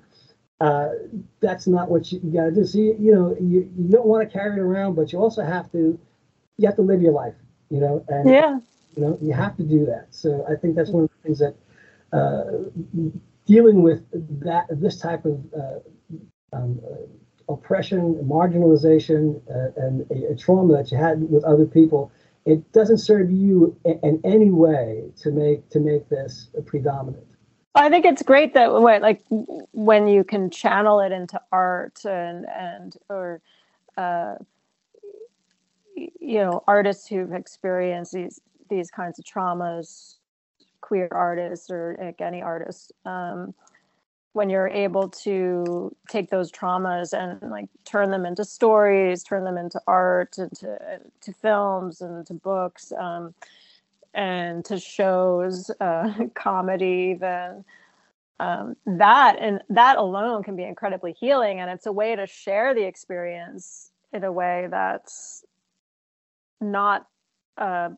Uh, 0.61 0.91
that's 1.41 1.67
not 1.67 1.89
what 1.89 2.11
you, 2.13 2.21
you 2.23 2.33
got 2.33 2.47
to 2.47 2.53
do. 2.53 2.65
So 2.65 2.79
you, 2.79 2.97
you 2.99 3.15
know 3.15 3.37
you, 3.41 3.71
you 3.77 3.89
don't 3.89 4.07
want 4.07 4.29
to 4.29 4.33
carry 4.33 4.57
it 4.57 4.61
around, 4.61 4.95
but 4.95 5.13
you 5.13 5.19
also 5.19 5.43
have 5.43 5.71
to 5.73 5.99
you 6.59 6.67
have 6.67 6.77
to 6.77 6.83
live 6.83 7.01
your 7.01 7.13
life. 7.13 7.35
You 7.71 7.81
know, 7.81 8.05
and 8.09 8.29
yeah, 8.29 8.59
you 8.97 9.03
know 9.03 9.19
you 9.23 9.33
have 9.33 9.57
to 9.57 9.63
do 9.63 9.87
that. 9.87 10.09
So 10.11 10.45
I 10.49 10.57
think 10.57 10.75
that's 10.75 10.91
one 10.91 11.05
of 11.05 11.11
the 11.11 11.23
things 11.23 11.39
that 11.39 11.57
uh, 12.13 12.45
dealing 13.47 13.83
with 13.83 14.03
that 14.45 14.67
this 14.71 14.99
type 14.99 15.25
of 15.25 15.41
uh, 15.57 16.57
um, 16.57 16.81
uh, 16.85 17.53
oppression, 17.53 18.15
marginalization, 18.25 19.41
uh, 19.51 19.81
and 19.81 20.07
a, 20.11 20.33
a, 20.33 20.37
trauma 20.37 20.77
that 20.77 20.93
you 20.93 20.99
had 20.99 21.29
with 21.31 21.43
other 21.45 21.65
people, 21.65 22.13
it 22.45 22.73
doesn't 22.73 22.99
serve 22.99 23.31
you 23.31 23.77
in, 23.85 24.21
any 24.25 24.51
way 24.51 25.05
to 25.21 25.31
make 25.31 25.69
to 25.71 25.81
make 25.81 26.09
this 26.09 26.49
predominant. 26.67 27.25
I 27.75 27.89
think 27.89 28.05
it's 28.05 28.23
great 28.23 28.55
that 28.55 28.73
like 28.73 29.23
when 29.31 30.07
you 30.07 30.25
can 30.25 30.51
channel 30.51 31.01
it 31.01 31.13
into 31.13 31.41
art 31.51 32.05
and 32.05 32.47
and 32.49 32.97
or 33.09 33.41
uh, 33.97 34.35
you 35.95 36.39
know 36.39 36.63
artists 36.67 37.07
who've 37.07 37.33
experienced 37.33 38.13
these 38.13 38.41
these 38.69 38.91
kinds 38.91 39.19
of 39.19 39.25
traumas 39.25 40.17
queer 40.81 41.09
artists 41.13 41.71
or 41.71 41.97
like 42.01 42.21
any 42.21 42.43
artist 42.43 42.93
um, 43.07 43.55
when 44.33 44.49
you're 44.49 44.69
able 44.69 45.09
to 45.09 45.95
take 46.09 46.31
those 46.31 46.51
traumas 46.51 47.13
and 47.13 47.51
like 47.51 47.69
turn 47.85 48.11
them 48.11 48.25
into 48.27 48.45
stories 48.45 49.23
turn 49.23 49.45
them 49.45 49.57
into 49.57 49.81
art 49.87 50.39
into 50.39 50.79
to 51.21 51.33
films 51.35 52.01
and 52.01 52.27
to 52.27 52.35
books 52.35 52.93
um, 52.99 53.35
and 54.15 54.65
to 54.65 54.79
shows 54.79 55.71
uh, 55.81 56.13
comedy 56.35 57.15
even 57.15 57.65
um, 58.41 58.77
that 58.87 59.37
and 59.39 59.61
that 59.69 59.99
alone 59.99 60.43
can 60.43 60.57
be 60.57 60.65
incredibly 60.65 61.13
healing 61.13 61.61
and 61.61 61.71
it's 61.71 61.87
a 61.87 61.93
way 61.93 62.17
to 62.17 62.27
share 62.27 62.75
the 62.75 62.83
experience 62.83 63.91
in 64.13 64.25
a 64.25 64.33
way 64.33 64.67
that's 64.71 65.45
not 66.61 67.07
a, 67.59 67.91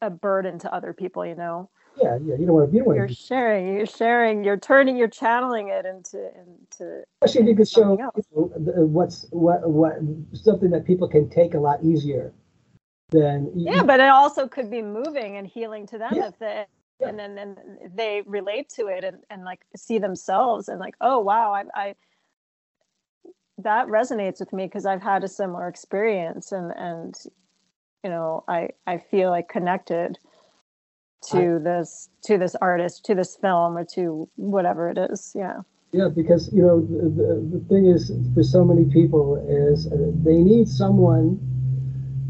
a 0.00 0.10
burden 0.10 0.58
to 0.58 0.72
other 0.72 0.92
people 0.92 1.24
you 1.24 1.34
know 1.34 1.68
yeah 2.02 2.18
yeah 2.24 2.34
you 2.38 2.46
don't 2.46 2.54
want 2.54 2.70
to 2.70 2.72
you 2.76 2.80
don't 2.80 2.86
want 2.88 2.98
you're 2.98 3.06
to 3.08 3.14
sharing 3.14 3.74
you're 3.76 3.86
sharing 3.86 4.44
you're 4.44 4.56
turning 4.58 4.96
you're 4.96 5.08
channeling 5.08 5.68
it 5.68 5.86
into 5.86 6.18
into 6.38 7.02
especially 7.22 7.42
if 7.42 7.48
you 7.48 7.56
could 7.56 7.68
show 7.68 7.96
else. 7.98 8.12
people 8.16 8.52
the- 8.56 8.82
uh, 8.82 8.86
what's 8.86 9.26
what 9.30 9.68
what 9.68 9.94
something 10.34 10.70
that 10.70 10.84
people 10.84 11.08
can 11.08 11.28
take 11.30 11.54
a 11.54 11.58
lot 11.60 11.82
easier 11.84 12.32
than 13.10 13.50
yeah 13.54 13.82
but 13.82 14.00
it 14.00 14.08
also 14.08 14.48
could 14.48 14.70
be 14.70 14.82
moving 14.82 15.36
and 15.36 15.46
healing 15.46 15.86
to 15.86 15.98
them 15.98 16.12
Yeah. 16.14 16.28
if 16.28 16.38
they 16.38 16.66
Yeah. 17.00 17.08
and 17.08 17.18
then 17.18 17.34
then 17.34 17.56
they 17.94 18.22
relate 18.26 18.68
to 18.70 18.88
it 18.88 19.04
and, 19.04 19.18
and 19.30 19.44
like 19.44 19.60
see 19.76 19.98
themselves 19.98 20.68
and 20.68 20.80
like 20.80 20.94
oh 21.00 21.20
wow 21.20 21.52
i 21.54 21.64
i 21.74 21.94
that 23.58 23.86
resonates 23.88 24.40
with 24.40 24.52
me 24.52 24.66
because 24.66 24.86
i've 24.86 25.02
had 25.02 25.24
a 25.24 25.28
similar 25.28 25.68
experience 25.68 26.52
and 26.52 26.72
and 26.76 27.14
you 28.04 28.10
know 28.10 28.44
i 28.48 28.70
i 28.86 28.98
feel 28.98 29.30
like 29.30 29.48
connected 29.48 30.18
to 31.22 31.58
this 31.62 32.08
to 32.22 32.38
this 32.38 32.54
artist 32.60 33.04
to 33.04 33.14
this 33.14 33.36
film 33.36 33.76
or 33.76 33.84
to 33.84 34.28
whatever 34.36 34.90
it 34.90 34.98
is 34.98 35.32
yeah. 35.34 35.60
Yeah, 35.92 36.08
because 36.08 36.52
you 36.52 36.62
know 36.62 36.80
the, 36.80 37.08
the, 37.08 37.58
the 37.58 37.64
thing 37.68 37.86
is 37.86 38.12
for 38.34 38.42
so 38.42 38.64
many 38.64 38.84
people 38.84 39.36
is 39.48 39.86
uh, 39.86 40.12
they 40.24 40.36
need 40.36 40.68
someone 40.68 41.40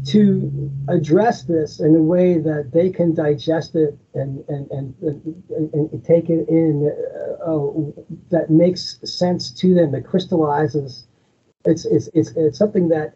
to 0.05 0.71
address 0.87 1.43
this 1.43 1.81
in 1.81 1.95
a 1.95 2.01
way 2.01 2.37
that 2.37 2.71
they 2.73 2.89
can 2.89 3.13
digest 3.13 3.75
it 3.75 3.97
and 4.13 4.43
and 4.47 4.71
and, 4.71 4.95
and, 5.01 5.73
and 5.91 6.05
take 6.05 6.29
it 6.29 6.47
in 6.47 6.89
uh, 6.89 7.43
uh, 7.43 8.03
that 8.29 8.49
makes 8.49 8.99
sense 9.03 9.51
to 9.51 9.73
them 9.73 9.91
that 9.91 10.05
crystallizes. 10.05 11.07
It's 11.65 11.85
it's 11.85 12.09
it's, 12.13 12.31
it's 12.37 12.57
something 12.57 12.87
that 12.89 13.15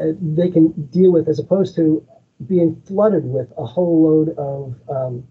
uh, 0.00 0.12
they 0.20 0.50
can 0.50 0.70
deal 0.88 1.12
with 1.12 1.28
as 1.28 1.38
opposed 1.38 1.74
to 1.76 2.06
being 2.46 2.76
flooded 2.86 3.24
with 3.24 3.52
a 3.58 3.64
whole 3.64 4.02
load 4.02 4.36
of 4.38 4.74
um, 4.88 5.24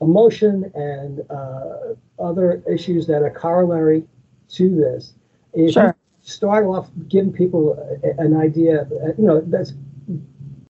emotion 0.00 0.70
and 0.74 1.20
uh, 1.30 1.94
other 2.18 2.62
issues 2.70 3.06
that 3.06 3.22
are 3.22 3.30
corollary 3.30 4.04
to 4.50 4.74
this. 4.74 5.14
If 5.52 5.76
Sure. 5.76 5.82
you 5.82 5.94
start 6.22 6.66
off 6.66 6.90
giving 7.08 7.32
people 7.32 7.76
a, 8.04 8.20
an 8.22 8.36
idea, 8.36 8.86
you 9.18 9.24
know, 9.26 9.40
that's 9.40 9.72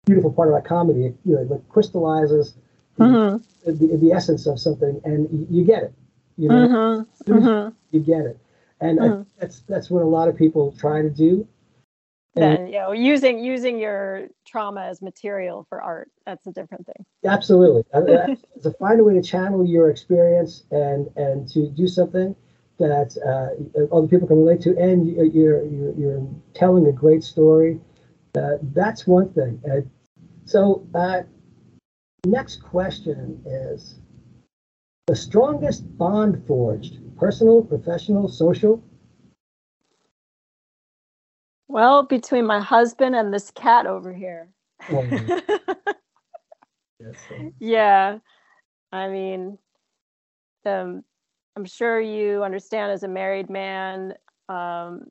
beautiful 0.05 0.31
part 0.31 0.49
about 0.49 0.63
comedy. 0.65 1.07
It, 1.07 1.15
you 1.25 1.35
know, 1.35 1.55
it 1.55 1.61
crystallizes 1.69 2.55
hmm 2.97 3.37
the, 3.65 3.97
the 3.97 4.11
essence 4.11 4.47
of 4.47 4.59
something, 4.59 5.01
and 5.03 5.47
you 5.49 5.63
get 5.63 5.83
it. 5.83 5.93
You 6.37 6.49
know, 6.49 6.65
hmm 6.69 7.03
as 7.13 7.19
soon 7.25 7.37
as 7.39 7.49
hmm 7.49 7.69
you 7.91 7.99
get 8.01 8.25
it, 8.25 8.39
and 8.81 8.99
I, 9.01 9.11
Mhm. 9.11 9.25
that's 9.39 9.61
that's 9.61 9.89
what 9.89 10.03
a 10.03 10.05
lot 10.07 10.27
of 10.29 10.35
people 10.35 10.73
try 10.77 11.01
to 11.01 11.09
do. 11.09 11.47
And 12.35 12.43
then 12.43 12.67
you 12.67 12.79
know 12.79 12.91
using 12.91 13.39
using 13.43 13.79
your 13.79 14.27
trauma 14.45 14.81
as 14.83 15.01
material 15.01 15.65
for 15.69 15.81
art 15.81 16.09
that's 16.25 16.47
a 16.47 16.51
different 16.51 16.85
thing 16.85 17.05
Absolutely. 17.23 17.83
Uh, 17.93 17.99
uh, 17.99 18.35
to 18.63 18.71
find 18.71 18.99
a 18.99 19.03
way 19.03 19.13
to 19.13 19.21
channel 19.21 19.65
your 19.65 19.89
experience 19.89 20.63
and 20.71 21.09
and 21.15 21.47
to 21.49 21.69
do 21.69 21.87
something 21.87 22.35
that 22.79 23.15
uh, 23.23 23.95
other 23.95 24.07
people 24.07 24.27
can 24.27 24.37
relate 24.37 24.59
to, 24.61 24.75
and 24.77 25.07
you- 25.07 25.29
you're 25.31 25.63
you're, 25.65 25.93
you're 25.93 26.27
telling 26.55 26.87
a 26.87 26.91
great 26.91 27.23
story. 27.23 27.79
Uh, 28.35 28.57
that's 28.73 29.05
one 29.05 29.29
thing. 29.33 29.61
Uh, 29.71 29.81
so, 30.45 30.83
uh, 30.95 31.21
next 32.25 32.63
question 32.63 33.39
is 33.45 33.99
the 35.05 35.15
strongest 35.15 35.95
bond 35.97 36.43
forged: 36.47 36.97
personal, 37.17 37.61
professional, 37.61 38.27
social. 38.27 38.81
Well 41.71 42.03
between 42.03 42.45
my 42.45 42.59
husband 42.59 43.15
and 43.15 43.33
this 43.33 43.51
cat 43.51 43.85
over 43.85 44.13
here. 44.13 44.49
Yeah 47.59 48.17
i 48.91 49.07
mean 49.07 49.57
um 50.65 51.03
i'm 51.55 51.65
sure 51.65 51.99
you 51.99 52.43
understand 52.43 52.91
as 52.91 53.03
a 53.03 53.07
married 53.07 53.49
man 53.49 54.13
um 54.49 55.05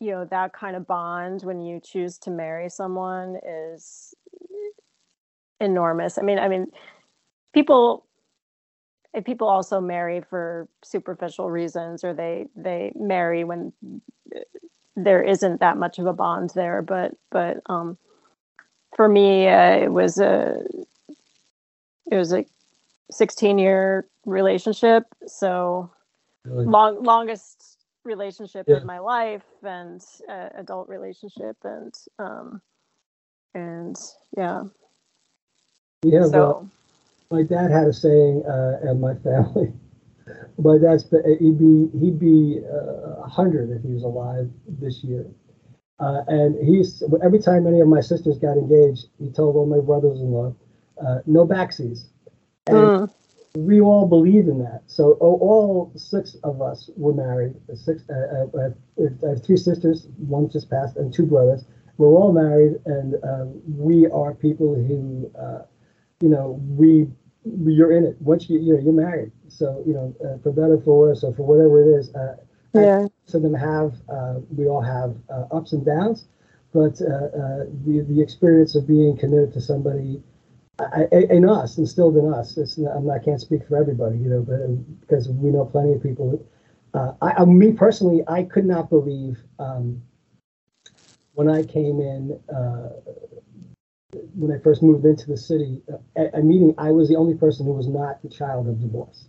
you 0.00 0.10
know 0.10 0.24
that 0.24 0.52
kind 0.52 0.76
of 0.76 0.86
bond 0.86 1.42
when 1.42 1.60
you 1.60 1.80
choose 1.80 2.18
to 2.18 2.30
marry 2.30 2.68
someone 2.68 3.38
is 3.46 4.14
enormous. 5.60 6.18
I 6.18 6.22
mean 6.22 6.38
i 6.38 6.48
mean 6.48 6.66
people 7.54 8.06
if 9.14 9.24
people 9.24 9.46
also 9.46 9.80
marry 9.80 10.22
for 10.22 10.68
superficial 10.82 11.50
reasons 11.50 12.02
or 12.02 12.14
they 12.14 12.46
they 12.56 12.92
marry 12.96 13.44
when 13.44 13.72
there 14.96 15.22
isn't 15.22 15.60
that 15.60 15.76
much 15.76 15.98
of 15.98 16.06
a 16.06 16.12
bond 16.12 16.50
there 16.54 16.82
but 16.82 17.12
but 17.30 17.58
um 17.66 17.96
for 18.94 19.08
me 19.08 19.48
uh, 19.48 19.76
it 19.76 19.92
was 19.92 20.18
a 20.18 20.62
it 22.10 22.16
was 22.16 22.32
a 22.32 22.44
16 23.10 23.58
year 23.58 24.06
relationship 24.26 25.04
so 25.26 25.90
really. 26.44 26.66
long 26.66 27.02
longest 27.02 27.78
relationship 28.04 28.66
Yeah. 28.68 28.78
in 28.78 28.86
my 28.86 28.98
life 28.98 29.44
and 29.62 30.02
uh, 30.28 30.48
adult 30.56 30.88
relationship 30.88 31.56
and 31.64 31.94
um 32.18 32.60
and 33.54 33.96
yeah 34.36 34.64
yeah 36.02 36.24
so 36.26 36.68
my 37.30 37.42
dad 37.42 37.70
had 37.70 37.86
a 37.86 37.92
saying 37.92 38.44
uh, 38.44 38.78
in 38.90 39.00
my 39.00 39.14
family. 39.14 39.72
My 40.58 40.78
that's 40.78 41.04
he'd 41.38 41.58
be 41.58 41.88
he'd 41.98 42.18
be 42.18 42.60
uh, 42.64 43.22
a 43.22 43.28
hundred 43.28 43.70
if 43.70 43.82
he 43.82 43.92
was 43.92 44.02
alive 44.02 44.50
this 44.66 45.02
year. 45.04 45.26
Uh, 46.00 46.22
and 46.26 46.56
he's 46.66 47.02
every 47.22 47.38
time 47.38 47.66
any 47.66 47.80
of 47.80 47.88
my 47.88 48.00
sisters 48.00 48.38
got 48.38 48.56
engaged, 48.56 49.06
he 49.18 49.30
told 49.30 49.54
all 49.56 49.66
my 49.66 49.78
brothers-in-law, 49.78 50.54
uh, 51.04 51.18
"No 51.26 51.46
backseas." 51.46 52.06
And 52.66 52.76
mm, 52.76 53.10
we 53.56 53.80
all 53.80 54.06
believe 54.06 54.48
in 54.48 54.58
that. 54.60 54.82
So 54.86 55.16
oh, 55.20 55.36
all 55.36 55.92
six 55.96 56.36
of 56.42 56.62
us 56.62 56.90
were 56.96 57.14
married. 57.14 57.54
Six, 57.74 58.02
uh, 58.08 58.46
I 58.58 59.28
have 59.28 59.44
three 59.44 59.56
sisters, 59.56 60.08
one 60.16 60.48
just 60.50 60.70
passed, 60.70 60.96
and 60.96 61.12
two 61.12 61.26
brothers. 61.26 61.64
We're 61.98 62.08
all 62.08 62.32
married, 62.32 62.80
and 62.86 63.14
uh, 63.22 63.46
we 63.66 64.06
are 64.08 64.34
people 64.34 64.74
who, 64.74 65.30
uh, 65.38 65.62
you 66.20 66.30
know, 66.30 66.58
we 66.66 67.08
you're 67.44 67.92
in 67.92 68.04
it. 68.04 68.16
Once 68.20 68.48
you 68.48 68.58
you 68.58 68.74
know 68.74 68.80
you're 68.80 68.92
married. 68.92 69.32
So 69.48 69.82
you 69.86 69.94
know, 69.94 70.14
uh, 70.24 70.38
for 70.42 70.52
better 70.52 70.80
for 70.80 70.98
worse, 70.98 71.24
or 71.24 71.34
for 71.34 71.46
whatever 71.46 71.82
it 71.82 71.98
is. 71.98 72.14
Uh, 72.14 72.36
yeah 72.74 73.06
so 73.26 73.38
them 73.38 73.54
have 73.54 73.94
uh, 74.08 74.34
we 74.54 74.66
all 74.66 74.80
have 74.80 75.14
uh, 75.30 75.44
ups 75.54 75.72
and 75.72 75.84
downs, 75.84 76.26
but 76.72 77.00
uh, 77.00 77.28
uh, 77.32 77.64
the 77.86 78.04
the 78.08 78.20
experience 78.20 78.74
of 78.74 78.86
being 78.86 79.16
committed 79.16 79.52
to 79.52 79.60
somebody 79.60 80.22
I, 80.78 81.06
I, 81.12 81.16
in 81.30 81.48
us, 81.48 81.78
instilled 81.78 82.16
in 82.16 82.32
us. 82.32 82.56
It's 82.56 82.78
not, 82.78 82.96
I'm 82.96 83.06
not, 83.06 83.20
I 83.20 83.24
can't 83.24 83.40
speak 83.40 83.66
for 83.68 83.76
everybody, 83.76 84.18
you 84.18 84.28
know, 84.28 84.42
but 84.42 85.00
because 85.00 85.28
we 85.28 85.50
know 85.50 85.64
plenty 85.64 85.92
of 85.94 86.02
people. 86.02 86.44
Uh, 86.94 87.12
I, 87.22 87.32
I, 87.42 87.44
me 87.44 87.72
personally, 87.72 88.22
I 88.28 88.42
could 88.42 88.66
not 88.66 88.90
believe 88.90 89.38
um, 89.58 90.02
when 91.34 91.48
I 91.48 91.62
came 91.62 92.00
in, 92.00 92.38
uh, 92.54 92.90
when 94.34 94.52
I 94.52 94.58
first 94.62 94.82
moved 94.82 95.04
into 95.04 95.26
the 95.26 95.36
city, 95.36 95.80
at 96.16 96.34
a 96.34 96.42
meeting, 96.42 96.74
I 96.78 96.90
was 96.90 97.08
the 97.08 97.16
only 97.16 97.34
person 97.34 97.66
who 97.66 97.72
was 97.72 97.88
not 97.88 98.22
the 98.22 98.28
child 98.28 98.68
of 98.68 98.80
divorce. 98.80 99.24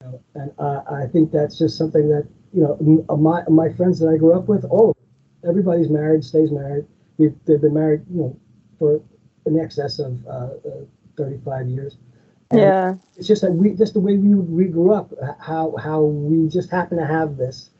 You 0.00 0.06
know, 0.06 0.20
and 0.34 0.52
uh, 0.58 0.82
I 0.90 1.06
think 1.06 1.30
that's 1.30 1.58
just 1.58 1.78
something 1.78 2.08
that, 2.08 2.28
you 2.52 2.62
know, 2.62 3.04
uh, 3.08 3.16
my, 3.16 3.42
my 3.48 3.72
friends 3.72 3.98
that 4.00 4.08
I 4.08 4.16
grew 4.16 4.34
up 4.34 4.48
with, 4.48 4.64
all 4.64 4.90
of 4.90 4.96
them, 4.96 5.50
everybody's 5.50 5.88
married, 5.88 6.24
stays 6.24 6.50
married. 6.50 6.86
We've, 7.18 7.34
they've 7.46 7.60
been 7.60 7.74
married, 7.74 8.02
you 8.10 8.20
know, 8.20 8.36
for 8.78 9.00
in 9.46 9.58
excess 9.60 10.00
of 10.00 10.26
uh, 10.26 10.50
uh, 10.68 10.84
35 11.16 11.68
years. 11.68 11.96
And 12.50 12.60
yeah 12.60 12.94
It's 13.16 13.28
just 13.28 13.42
that 13.42 13.52
we, 13.52 13.70
just 13.70 13.94
the 13.94 14.00
way 14.00 14.16
we, 14.16 14.34
we 14.34 14.64
grew 14.66 14.92
up, 14.92 15.12
how, 15.40 15.74
how 15.76 16.02
we 16.02 16.48
just 16.48 16.70
happen 16.70 16.98
to 16.98 17.06
have 17.06 17.36
this, 17.36 17.70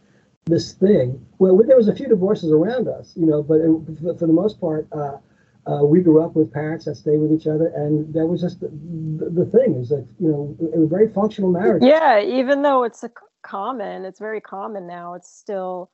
this 0.45 0.73
thing. 0.73 1.25
Well, 1.39 1.57
there 1.67 1.77
was 1.77 1.89
a 1.89 1.95
few 1.95 2.07
divorces 2.07 2.53
around 2.53 2.87
us, 2.87 3.13
you 3.17 3.27
know, 3.27 3.43
but 3.43 3.57
it, 3.57 4.01
for, 4.01 4.17
for 4.17 4.27
the 4.27 4.33
most 4.33 4.61
part, 4.61 4.87
uh, 4.93 5.19
uh, 5.67 5.85
we 5.85 6.01
grew 6.01 6.23
up 6.23 6.35
with 6.35 6.53
parents 6.53 6.85
that 6.85 6.95
stayed 6.97 7.19
with 7.19 7.33
each 7.33 7.47
other, 7.47 7.69
and 7.75 8.13
that 8.15 8.27
was 8.27 8.41
just 8.41 8.61
the, 8.61 8.69
the, 8.69 9.45
thing. 9.47 9.75
Is 9.75 9.89
that 9.89 10.07
you 10.21 10.29
know, 10.29 10.57
it 10.61 10.79
was 10.79 10.89
very 10.89 11.13
functional 11.13 11.51
marriage. 11.51 11.83
yeah 11.83 12.21
even 12.21 12.63
though 12.63 12.85
it's 12.85 13.03
a 13.03 13.11
common 13.47 14.05
it's 14.05 14.19
very 14.19 14.41
common 14.41 14.87
now 14.87 15.15
it's 15.15 15.31
still 15.31 15.91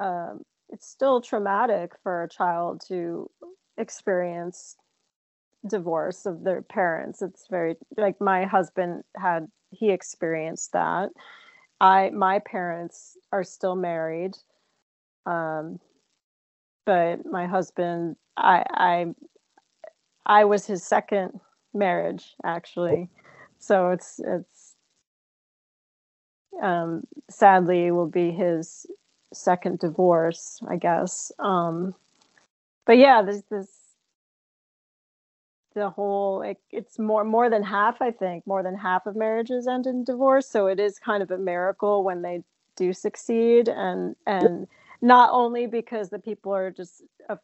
um, 0.00 0.42
it's 0.70 0.88
still 0.88 1.20
traumatic 1.20 1.92
for 2.02 2.22
a 2.22 2.28
child 2.28 2.82
to 2.88 3.30
experience 3.76 4.76
divorce 5.68 6.26
of 6.26 6.42
their 6.44 6.62
parents 6.62 7.22
it's 7.22 7.46
very 7.50 7.74
like 7.96 8.20
my 8.20 8.44
husband 8.44 9.02
had 9.16 9.46
he 9.70 9.90
experienced 9.90 10.72
that 10.72 11.10
i 11.80 12.08
my 12.10 12.38
parents 12.38 13.16
are 13.32 13.44
still 13.44 13.74
married 13.74 14.34
um 15.26 15.78
but 16.86 17.26
my 17.26 17.46
husband 17.46 18.16
i 18.38 18.64
i 18.70 19.06
i 20.26 20.44
was 20.44 20.66
his 20.66 20.82
second 20.82 21.40
marriage 21.74 22.34
actually 22.44 23.10
so 23.58 23.90
it's 23.90 24.20
it's 24.24 24.76
um, 26.62 27.02
sadly 27.30 27.90
will 27.90 28.08
be 28.08 28.30
his 28.30 28.86
second 29.32 29.78
divorce, 29.78 30.60
I 30.68 30.76
guess. 30.76 31.32
Um, 31.38 31.94
but 32.86 32.98
yeah, 32.98 33.22
this 33.22 33.42
this 33.50 33.68
the 35.74 35.90
whole 35.90 36.42
it, 36.42 36.58
it's 36.70 36.98
more 36.98 37.24
more 37.24 37.50
than 37.50 37.62
half, 37.62 38.00
I 38.00 38.10
think, 38.10 38.46
more 38.46 38.62
than 38.62 38.76
half 38.76 39.06
of 39.06 39.16
marriages 39.16 39.66
end 39.66 39.86
in 39.86 40.04
divorce. 40.04 40.48
So 40.48 40.66
it 40.66 40.80
is 40.80 40.98
kind 40.98 41.22
of 41.22 41.30
a 41.30 41.38
miracle 41.38 42.04
when 42.04 42.22
they 42.22 42.42
do 42.76 42.92
succeed, 42.92 43.68
and 43.68 44.16
and 44.26 44.66
not 45.02 45.30
only 45.32 45.66
because 45.66 46.10
the 46.10 46.18
people 46.18 46.54
are 46.54 46.70
just 46.70 47.02
af- 47.28 47.38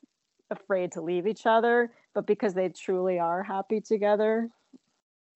afraid 0.50 0.92
to 0.92 1.00
leave 1.00 1.26
each 1.26 1.46
other, 1.46 1.92
but 2.14 2.26
because 2.26 2.54
they 2.54 2.68
truly 2.68 3.18
are 3.18 3.42
happy 3.42 3.80
together. 3.80 4.50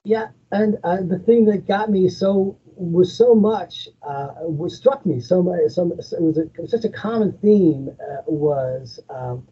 Yeah, 0.04 0.28
and 0.52 0.76
uh, 0.84 0.98
the 1.02 1.18
thing 1.18 1.46
that 1.46 1.66
got 1.66 1.90
me 1.90 2.08
so 2.08 2.56
was 2.76 3.16
so 3.16 3.34
much 3.34 3.88
uh, 4.06 4.28
was 4.42 4.76
struck 4.76 5.04
me 5.04 5.18
so 5.18 5.42
much. 5.42 5.58
So, 5.70 5.90
it, 5.90 6.22
was 6.22 6.38
a, 6.38 6.68
such 6.68 6.84
a 6.84 6.88
common 6.88 7.32
theme 7.42 7.90
uh, 8.00 8.22
was 8.26 9.00
um, 9.10 9.46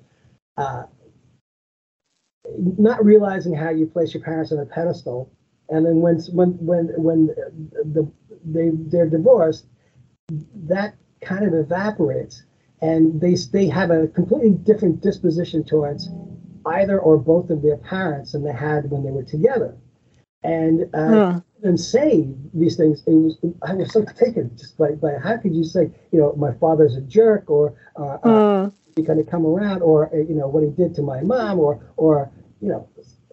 uh, 0.57 0.85
not 2.57 3.05
realizing 3.05 3.55
how 3.55 3.71
you 3.71 3.87
place 3.87 4.15
your 4.15 4.23
parents 4.23 4.53
on 4.53 4.59
a 4.59 4.67
pedestal, 4.67 5.29
and 5.71 5.85
then 5.85 6.01
when 6.01 6.21
when 6.33 6.51
when 6.65 6.89
when 7.03 7.27
the 7.27 8.09
they 8.45 8.71
they're 8.75 9.09
divorced, 9.09 9.67
that 10.69 10.95
kind 11.21 11.45
of 11.45 11.55
evaporates, 11.55 12.45
and 12.85 13.21
they 13.21 13.35
they 13.53 13.67
have 13.67 13.91
a 13.91 14.09
completely 14.09 14.51
different 14.51 15.01
disposition 15.01 15.65
towards 15.65 16.11
either 16.67 16.99
or 16.99 17.17
both 17.19 17.51
of 17.51 17.63
their 17.63 17.79
parents 17.79 18.33
than 18.33 18.43
they 18.45 18.53
had 18.53 18.91
when 18.91 19.03
they 19.05 19.11
were 19.11 19.25
together 19.25 19.77
and 20.45 20.95
uh, 20.95 21.33
hmm. 21.33 21.67
and 21.67 21.81
say 21.81 22.29
these 22.53 22.77
things. 22.77 23.03
It 23.07 23.11
was 23.11 23.37
I 23.67 23.75
was 23.75 23.93
so 23.93 24.05
taken 24.05 24.57
just 24.57 24.77
by, 24.79 24.93
by 24.93 25.15
how 25.23 25.39
could 25.39 25.55
you 25.55 25.65
say 25.65 25.91
you 26.13 26.21
know 26.21 26.35
my 26.37 26.53
father's 26.53 26.97
a 26.97 27.01
jerk 27.01 27.51
or 27.51 27.75
uh, 27.99 28.19
uh, 28.23 28.71
he 28.95 29.03
kind 29.03 29.19
of 29.19 29.27
come 29.29 29.47
around 29.47 29.83
or 29.83 30.15
uh, 30.15 30.19
you 30.19 30.35
know 30.35 30.47
what 30.47 30.63
he 30.63 30.71
did 30.71 30.95
to 30.97 31.03
my 31.03 31.23
mom 31.23 31.59
or 31.59 31.81
or 31.97 32.31
you 32.61 32.69
know 32.69 32.89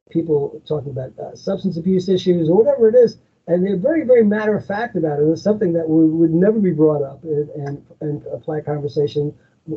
people 0.09 0.61
talking 0.67 0.91
about 0.91 1.11
uh, 1.19 1.35
substance 1.35 1.77
abuse 1.77 2.09
issues 2.09 2.49
or 2.49 2.57
whatever 2.57 2.89
it 2.89 2.95
is. 2.95 3.17
And 3.51 3.65
they're 3.65 3.77
very, 3.77 4.05
very 4.05 4.23
matter 4.23 4.55
of 4.55 4.65
fact 4.65 4.95
about 4.95 5.19
it. 5.19 5.23
It's 5.23 5.41
something 5.41 5.73
that 5.73 5.87
would, 5.87 6.07
would 6.07 6.33
never 6.33 6.59
be 6.59 6.71
brought 6.71 7.03
up 7.03 7.23
in, 7.23 7.49
in, 7.55 7.85
in 8.01 8.23
a 8.31 8.39
flat 8.39 8.65
conversation 8.65 9.33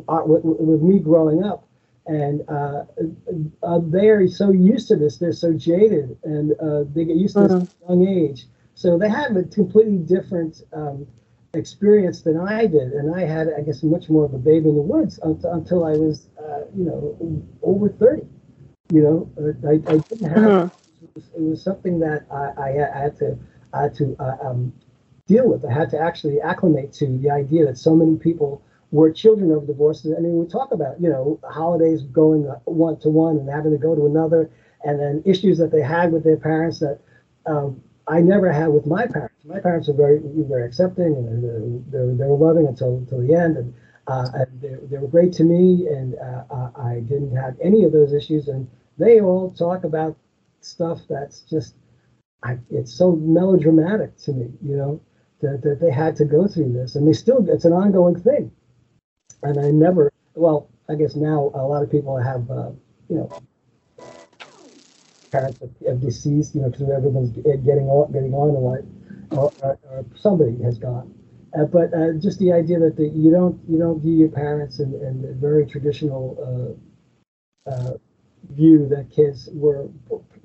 uh, 0.07 0.21
with, 0.25 0.43
with 0.43 0.81
me 0.81 0.99
growing 0.99 1.43
up 1.43 1.67
and 2.07 2.47
uh, 2.49 2.83
uh, 3.63 3.79
they're 3.83 4.27
so 4.27 4.51
used 4.51 4.87
to 4.89 4.95
this, 4.95 5.17
they're 5.17 5.33
so 5.33 5.53
jaded, 5.53 6.17
and 6.23 6.53
uh, 6.59 6.83
they 6.93 7.03
get 7.03 7.15
used 7.15 7.35
to 7.35 7.41
mm-hmm. 7.41 7.59
this 7.59 7.75
at 7.83 7.89
a 7.89 7.93
young 7.93 8.07
age. 8.07 8.45
So 8.75 8.97
they 8.97 9.09
have 9.09 9.35
a 9.35 9.43
completely 9.43 9.97
different 9.97 10.61
um, 10.73 11.07
experience 11.53 12.21
than 12.21 12.37
I 12.37 12.67
did, 12.67 12.93
and 12.93 13.15
I 13.15 13.21
had, 13.21 13.47
I 13.57 13.61
guess, 13.61 13.81
much 13.81 14.09
more 14.09 14.25
of 14.25 14.33
a 14.33 14.37
babe 14.37 14.65
in 14.65 14.75
the 14.75 14.81
woods 14.81 15.19
until, 15.23 15.51
until 15.53 15.85
I 15.85 15.91
was, 15.91 16.27
uh, 16.37 16.65
you 16.75 16.85
know, 16.85 17.43
over 17.63 17.89
thirty. 17.89 18.27
You 18.91 19.01
know, 19.01 19.63
I, 19.67 19.73
I 19.91 19.97
didn't 19.97 20.29
have. 20.29 20.37
Mm-hmm. 20.37 21.05
It, 21.05 21.09
was, 21.15 21.23
it, 21.35 21.41
was, 21.41 21.61
something 21.63 21.99
that 21.99 22.25
I, 22.31 22.61
I, 22.61 22.99
had 22.99 23.17
to, 23.19 23.37
I 23.75 23.83
had 23.83 23.95
to 23.95 24.15
uh, 24.19 24.37
um, 24.41 24.73
deal 25.27 25.49
with. 25.49 25.65
I 25.65 25.73
had 25.73 25.89
to 25.91 25.99
actually 25.99 26.39
acclimate 26.41 26.93
to 26.93 27.17
the 27.17 27.29
idea 27.29 27.65
that 27.65 27.77
so 27.77 27.95
many 27.95 28.15
people 28.17 28.61
were 28.91 29.11
children 29.11 29.51
of 29.51 29.67
divorces. 29.67 30.13
I 30.17 30.21
mean, 30.21 30.37
we 30.37 30.47
talk 30.47 30.71
about, 30.71 31.01
you 31.01 31.09
know, 31.09 31.39
holidays 31.43 32.03
going 32.03 32.43
one 32.65 32.97
to 32.99 33.09
one 33.09 33.37
and 33.37 33.49
having 33.49 33.71
to 33.71 33.77
go 33.77 33.95
to 33.95 34.05
another, 34.05 34.49
and 34.83 34.99
then 34.99 35.23
issues 35.25 35.57
that 35.57 35.71
they 35.71 35.81
had 35.81 36.11
with 36.13 36.23
their 36.23 36.37
parents 36.37 36.79
that 36.79 36.99
um, 37.45 37.81
I 38.07 38.21
never 38.21 38.51
had 38.51 38.67
with 38.67 38.85
my 38.85 39.07
parents. 39.07 39.35
My 39.43 39.59
parents 39.59 39.87
were 39.87 39.95
very, 39.95 40.21
very 40.23 40.65
accepting 40.65 41.15
and 41.15 41.43
they, 41.43 41.97
they, 41.97 42.17
they 42.17 42.25
were 42.25 42.37
loving 42.37 42.67
until, 42.67 42.97
until 42.97 43.21
the 43.25 43.33
end. 43.33 43.57
And, 43.57 43.73
uh, 44.07 44.27
and 44.33 44.61
they, 44.61 44.75
they, 44.89 44.97
were 44.97 45.07
great 45.07 45.33
to 45.33 45.43
me, 45.43 45.87
and 45.87 46.15
uh, 46.15 46.69
I 46.75 46.99
didn't 46.99 47.35
have 47.35 47.55
any 47.59 47.83
of 47.83 47.91
those 47.91 48.13
issues. 48.13 48.47
And 48.47 48.69
they 48.99 49.19
all 49.19 49.51
talk 49.51 49.83
about 49.83 50.15
stuff 50.61 51.01
that's 51.09 51.41
just, 51.41 51.73
I, 52.43 52.57
it's 52.69 52.93
so 52.93 53.15
melodramatic 53.15 54.17
to 54.19 54.33
me, 54.33 54.51
you 54.61 54.77
know, 54.77 55.01
that, 55.41 55.61
that 55.63 55.79
they 55.79 55.91
had 55.91 56.15
to 56.17 56.25
go 56.25 56.47
through 56.47 56.73
this. 56.73 56.95
And 56.95 57.07
they 57.07 57.13
still, 57.13 57.45
it's 57.49 57.65
an 57.65 57.73
ongoing 57.73 58.19
thing 58.19 58.51
and 59.45 59.59
I 59.59 59.71
never. 59.71 60.11
Well, 60.33 60.69
I 60.89 60.95
guess 60.95 61.15
now 61.15 61.51
a 61.53 61.63
lot 61.63 61.81
of 61.83 61.89
people 61.89 62.17
have, 62.17 62.49
uh, 62.51 62.71
you 63.09 63.15
know, 63.17 63.41
parents 65.31 65.61
have 65.87 66.01
deceased, 66.01 66.55
you 66.55 66.61
know, 66.61 66.69
because 66.69 66.89
everyone's 66.89 67.31
getting 67.31 67.87
on, 67.87 68.11
getting 68.11 68.33
on 68.33 68.55
in 68.55 68.61
life, 68.61 68.85
or, 69.31 69.53
or, 69.61 69.79
or 69.89 70.05
somebody 70.15 70.61
has 70.63 70.77
gone. 70.77 71.13
Uh, 71.57 71.63
but 71.65 71.93
uh, 71.93 72.11
just 72.19 72.39
the 72.39 72.51
idea 72.51 72.79
that 72.79 72.97
the, 72.97 73.07
you 73.07 73.31
don't 73.31 73.57
you 73.69 73.79
don't 73.79 74.01
view 74.01 74.13
your 74.13 74.29
parents 74.29 74.79
in, 74.79 74.93
in 74.95 75.39
very 75.39 75.65
traditional 75.65 76.77
uh, 77.67 77.69
uh, 77.71 77.93
view 78.49 78.87
that 78.89 79.09
kids 79.09 79.49
were 79.53 79.87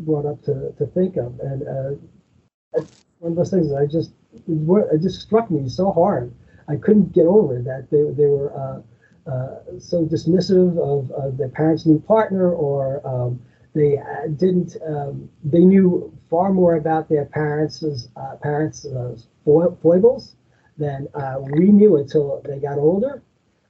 brought 0.01 0.27
up 0.27 0.43
to, 0.45 0.73
to 0.79 0.87
think 0.87 1.17
of, 1.17 1.39
and 1.41 1.63
uh, 1.63 2.83
one 3.19 3.33
of 3.33 3.37
those 3.37 3.51
things 3.51 3.73
I 3.73 3.87
just 3.87 4.13
it 4.49 5.03
just 5.03 5.21
struck 5.21 5.51
me 5.51 5.69
so 5.69 5.93
hard. 5.93 6.33
I 6.69 6.77
couldn't 6.77 7.13
get 7.13 7.27
over 7.27 7.59
it, 7.59 7.65
that 7.65 7.91
they 7.91 8.03
they 8.17 8.29
were 8.29 8.53
uh, 8.57 9.31
uh, 9.31 9.79
so 9.79 10.05
dismissive 10.07 10.79
of, 10.79 11.37
their 11.37 11.49
parents' 11.49 11.87
new 11.87 12.01
partner, 12.01 12.53
or 12.53 13.07
um, 13.07 13.41
they 13.75 13.99
didn't. 14.37 14.77
Um, 14.87 15.29
they 15.45 15.61
knew 15.61 16.13
far 16.29 16.53
more 16.53 16.77
about 16.77 17.09
their 17.09 17.27
parents' 17.27 18.09
uh, 18.17 18.37
parents' 18.43 18.87
uh, 18.87 19.17
foibles 19.45 20.37
than 20.79 21.09
uh, 21.15 21.37
we 21.41 21.67
knew 21.67 21.97
until 21.97 22.43
they 22.45 22.59
got 22.59 22.79
older. 22.79 23.23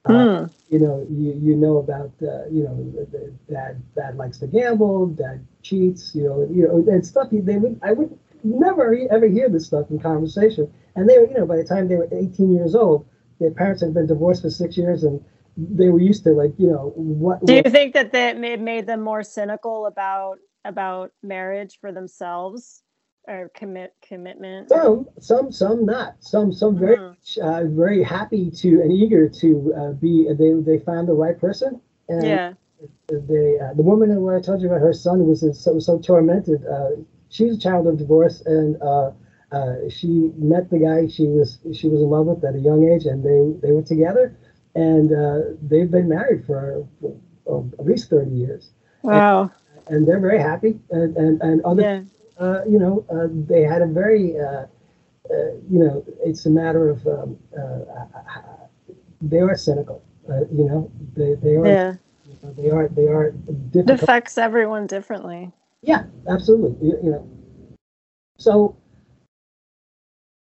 Mm. 0.06 0.50
You 0.68 0.78
know, 0.78 1.06
you, 1.10 1.38
you 1.42 1.56
know 1.56 1.78
about 1.78 2.12
you 2.20 2.64
know 2.64 3.06
dad 3.50 3.82
dad 3.94 4.16
likes 4.16 4.38
to 4.38 4.46
gamble, 4.46 5.06
dad 5.08 5.44
cheats, 5.62 6.14
you 6.14 6.24
know, 6.24 6.48
you 6.50 6.66
know, 6.66 6.92
and 6.92 7.06
stuff. 7.06 7.28
They 7.30 7.56
would 7.56 7.80
I 7.82 7.92
would 7.92 8.18
never 8.42 8.96
ever 9.10 9.26
hear 9.26 9.48
this 9.48 9.66
stuff 9.66 9.90
in 9.90 9.98
conversation. 9.98 10.72
And 10.96 11.08
they 11.08 11.18
were, 11.18 11.26
you 11.26 11.34
know, 11.34 11.46
by 11.46 11.56
the 11.56 11.64
time 11.64 11.88
they 11.88 11.96
were 11.96 12.08
18 12.10 12.52
years 12.52 12.74
old, 12.74 13.06
their 13.40 13.50
parents 13.50 13.82
had 13.82 13.94
been 13.94 14.06
divorced 14.06 14.42
for 14.42 14.50
six 14.50 14.76
years 14.76 15.04
and 15.04 15.22
they 15.56 15.88
were 15.88 16.00
used 16.00 16.24
to 16.24 16.30
like 16.30 16.52
you 16.58 16.68
know 16.68 16.92
what 16.94 17.44
do 17.44 17.54
you 17.54 17.62
what, 17.62 17.72
think 17.72 17.94
that 17.94 18.12
that 18.12 18.38
made 18.38 18.86
them 18.86 19.00
more 19.00 19.22
cynical 19.22 19.86
about 19.86 20.38
about 20.64 21.10
marriage 21.22 21.78
for 21.80 21.92
themselves 21.92 22.82
or 23.30 23.50
commit 23.54 23.94
commitment 24.02 24.68
some 24.68 25.08
some 25.20 25.52
some 25.52 25.86
not 25.86 26.16
some 26.20 26.52
some 26.52 26.78
very 26.78 26.96
mm-hmm. 26.96 27.42
uh, 27.42 27.64
very 27.64 28.02
happy 28.02 28.50
to 28.50 28.80
and 28.82 28.92
eager 28.92 29.28
to 29.28 29.72
uh, 29.76 29.92
be 29.92 30.28
they 30.38 30.52
they 30.52 30.78
found 30.84 31.08
the 31.08 31.12
right 31.12 31.38
person 31.40 31.80
and 32.08 32.26
yeah 32.26 32.52
they 33.08 33.58
uh, 33.58 33.72
the 33.74 33.82
woman 33.82 34.10
who 34.10 34.34
I 34.34 34.40
told 34.40 34.60
you 34.60 34.68
about 34.68 34.80
her 34.80 34.92
son 34.92 35.26
was 35.26 35.44
so 35.58 35.78
so 35.78 35.98
tormented 35.98 36.66
uh, 36.66 36.90
she 37.28 37.44
was 37.44 37.56
a 37.56 37.60
child 37.60 37.86
of 37.86 37.96
divorce 37.98 38.42
and 38.42 38.80
uh, 38.82 39.12
uh, 39.52 39.74
she 39.88 40.30
met 40.36 40.68
the 40.70 40.78
guy 40.78 41.06
she 41.08 41.26
was 41.26 41.58
she 41.72 41.88
was 41.88 42.02
in 42.02 42.10
love 42.10 42.26
with 42.26 42.44
at 42.44 42.54
a 42.54 42.58
young 42.58 42.88
age 42.88 43.06
and 43.06 43.24
they 43.24 43.66
they 43.66 43.72
were 43.72 43.82
together 43.82 44.36
and 44.74 45.12
uh, 45.12 45.56
they've 45.62 45.90
been 45.90 46.08
married 46.08 46.44
for 46.46 46.86
oh, 47.46 47.70
at 47.78 47.84
least 47.84 48.10
30 48.10 48.30
years. 48.30 48.70
Wow. 49.02 49.50
And, 49.86 49.96
and, 49.96 50.08
they're 50.08 50.20
very 50.20 50.38
happy. 50.38 50.78
And, 50.90 51.16
and, 51.16 51.42
and 51.42 51.62
other, 51.64 51.82
yeah. 51.82 52.02
Uh, 52.40 52.64
you 52.68 52.78
know, 52.78 53.04
uh, 53.10 53.28
they 53.30 53.62
had 53.62 53.82
a 53.82 53.86
very, 53.86 54.38
uh, 54.38 54.66
uh, 55.30 55.52
you 55.70 55.78
know, 55.78 56.04
it's 56.24 56.46
a 56.46 56.50
matter 56.50 56.88
of, 56.88 57.06
um, 57.06 57.38
uh, 57.56 57.84
they 59.20 59.40
are 59.40 59.56
cynical, 59.56 60.02
you 60.52 60.64
know, 60.64 60.90
they, 61.14 61.34
they 61.34 61.56
are, 61.56 61.66
yeah. 61.66 61.94
they 62.56 62.70
are, 62.70 62.88
they 62.88 63.06
are 63.06 63.30
difficult. 63.30 63.90
It 63.90 64.02
affects 64.02 64.38
everyone 64.38 64.86
differently. 64.86 65.52
Yeah, 65.82 66.04
absolutely. 66.28 66.88
you, 66.88 66.98
you 67.02 67.10
know, 67.10 67.28
so 68.38 68.76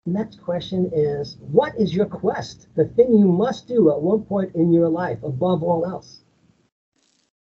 Next 0.07 0.41
question 0.41 0.89
is 0.93 1.37
What 1.41 1.77
is 1.77 1.93
your 1.93 2.07
quest? 2.07 2.67
The 2.75 2.85
thing 2.85 3.13
you 3.13 3.27
must 3.27 3.67
do 3.67 3.91
at 3.91 4.01
one 4.01 4.23
point 4.23 4.55
in 4.55 4.73
your 4.73 4.89
life 4.89 5.21
above 5.23 5.61
all 5.61 5.85
else? 5.85 6.21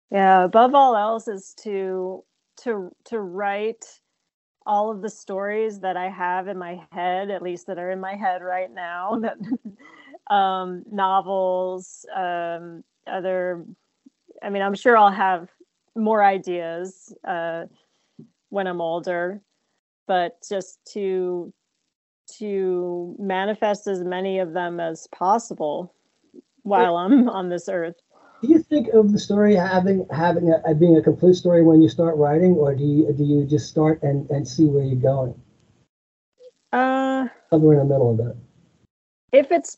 Yeah, 0.10 0.44
above 0.44 0.76
all 0.76 0.98
else 0.98 1.30
is 1.30 1.54
to 1.64 2.26
to 2.64 2.92
to 3.06 3.20
write 3.20 4.01
all 4.66 4.92
of 4.92 5.02
the 5.02 5.10
stories 5.10 5.80
that 5.80 5.98
I 5.98 6.10
have 6.10 6.48
in 6.48 6.58
my 6.58 6.82
head, 6.92 7.30
at 7.30 7.42
least 7.42 7.68
that 7.68 7.80
are 7.80 7.92
in 7.92 8.00
my 8.00 8.16
head 8.16 8.42
right 8.42 8.72
now, 8.72 9.20
that 9.22 9.38
um, 10.34 10.84
novels, 10.92 12.06
um, 12.16 12.84
other. 13.08 13.66
I 14.44 14.50
mean, 14.50 14.62
I'm 14.62 14.76
sure 14.76 14.98
I'll 14.98 15.12
have 15.12 15.50
more 15.96 16.24
ideas 16.24 17.14
uh, 17.28 17.66
when 18.50 18.68
I'm 18.68 18.82
older, 18.82 19.42
but 20.08 20.38
just 20.48 20.80
to 20.94 21.54
to 22.38 23.16
manifest 23.20 23.88
as 23.88 24.04
many 24.04 24.40
of 24.40 24.54
them 24.54 24.80
as 24.80 25.08
possible 25.08 25.94
while 26.64 26.96
I'm 26.96 27.28
on 27.30 27.50
this 27.50 27.68
earth. 27.68 27.96
Do 28.42 28.48
you 28.48 28.60
think 28.60 28.88
of 28.90 29.12
the 29.12 29.20
story 29.20 29.54
having 29.56 30.08
having 30.10 30.52
a, 30.52 30.74
being 30.74 30.98
a 30.98 31.02
complete 31.02 31.36
story 31.36 31.62
when 31.62 31.82
you 31.82 31.90
start 31.90 32.18
writing, 32.18 32.54
or 32.54 32.74
do 32.74 32.84
you 32.84 33.14
do 33.14 33.24
you 33.24 33.46
just 33.46 33.70
start 33.70 34.02
and 34.02 34.28
and 34.32 34.48
see 34.48 34.66
where 34.66 34.84
you're 34.84 34.96
going? 34.96 35.40
Uh, 36.74 37.28
somewhere 37.52 37.80
in 37.80 37.88
the 37.88 37.94
middle 37.94 38.12
of 38.12 38.18
that. 38.18 38.36
if 39.32 39.52
it's 39.52 39.78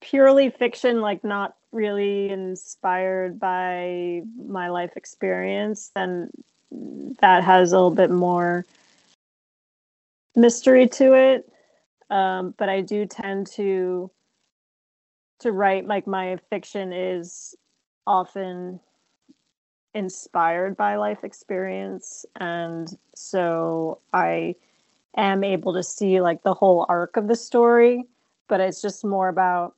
purely 0.00 0.48
fiction, 0.48 1.00
like 1.00 1.24
not 1.24 1.56
really 1.72 2.30
inspired 2.30 3.38
by 3.38 4.22
my 4.46 4.68
life 4.68 4.92
experience, 4.96 5.90
then 5.94 6.30
that 7.20 7.44
has 7.44 7.72
a 7.72 7.76
little 7.76 7.90
bit 7.90 8.10
more 8.10 8.64
mystery 10.34 10.86
to 10.86 11.14
it. 11.14 11.52
Um, 12.08 12.54
but 12.56 12.70
I 12.70 12.80
do 12.80 13.04
tend 13.04 13.48
to 13.48 14.10
to 15.40 15.52
write 15.52 15.86
like 15.86 16.06
my 16.06 16.38
fiction 16.50 16.92
is 16.92 17.54
often 18.06 18.80
inspired 19.94 20.76
by 20.76 20.96
life 20.96 21.24
experience. 21.24 22.24
And 22.36 22.88
so 23.14 24.00
i 24.12 24.54
am 25.16 25.42
able 25.42 25.72
to 25.74 25.82
see 25.82 26.20
like 26.20 26.42
the 26.42 26.54
whole 26.54 26.86
arc 26.88 27.16
of 27.16 27.26
the 27.26 27.34
story 27.34 28.04
but 28.48 28.60
it's 28.60 28.80
just 28.80 29.04
more 29.04 29.28
about 29.28 29.74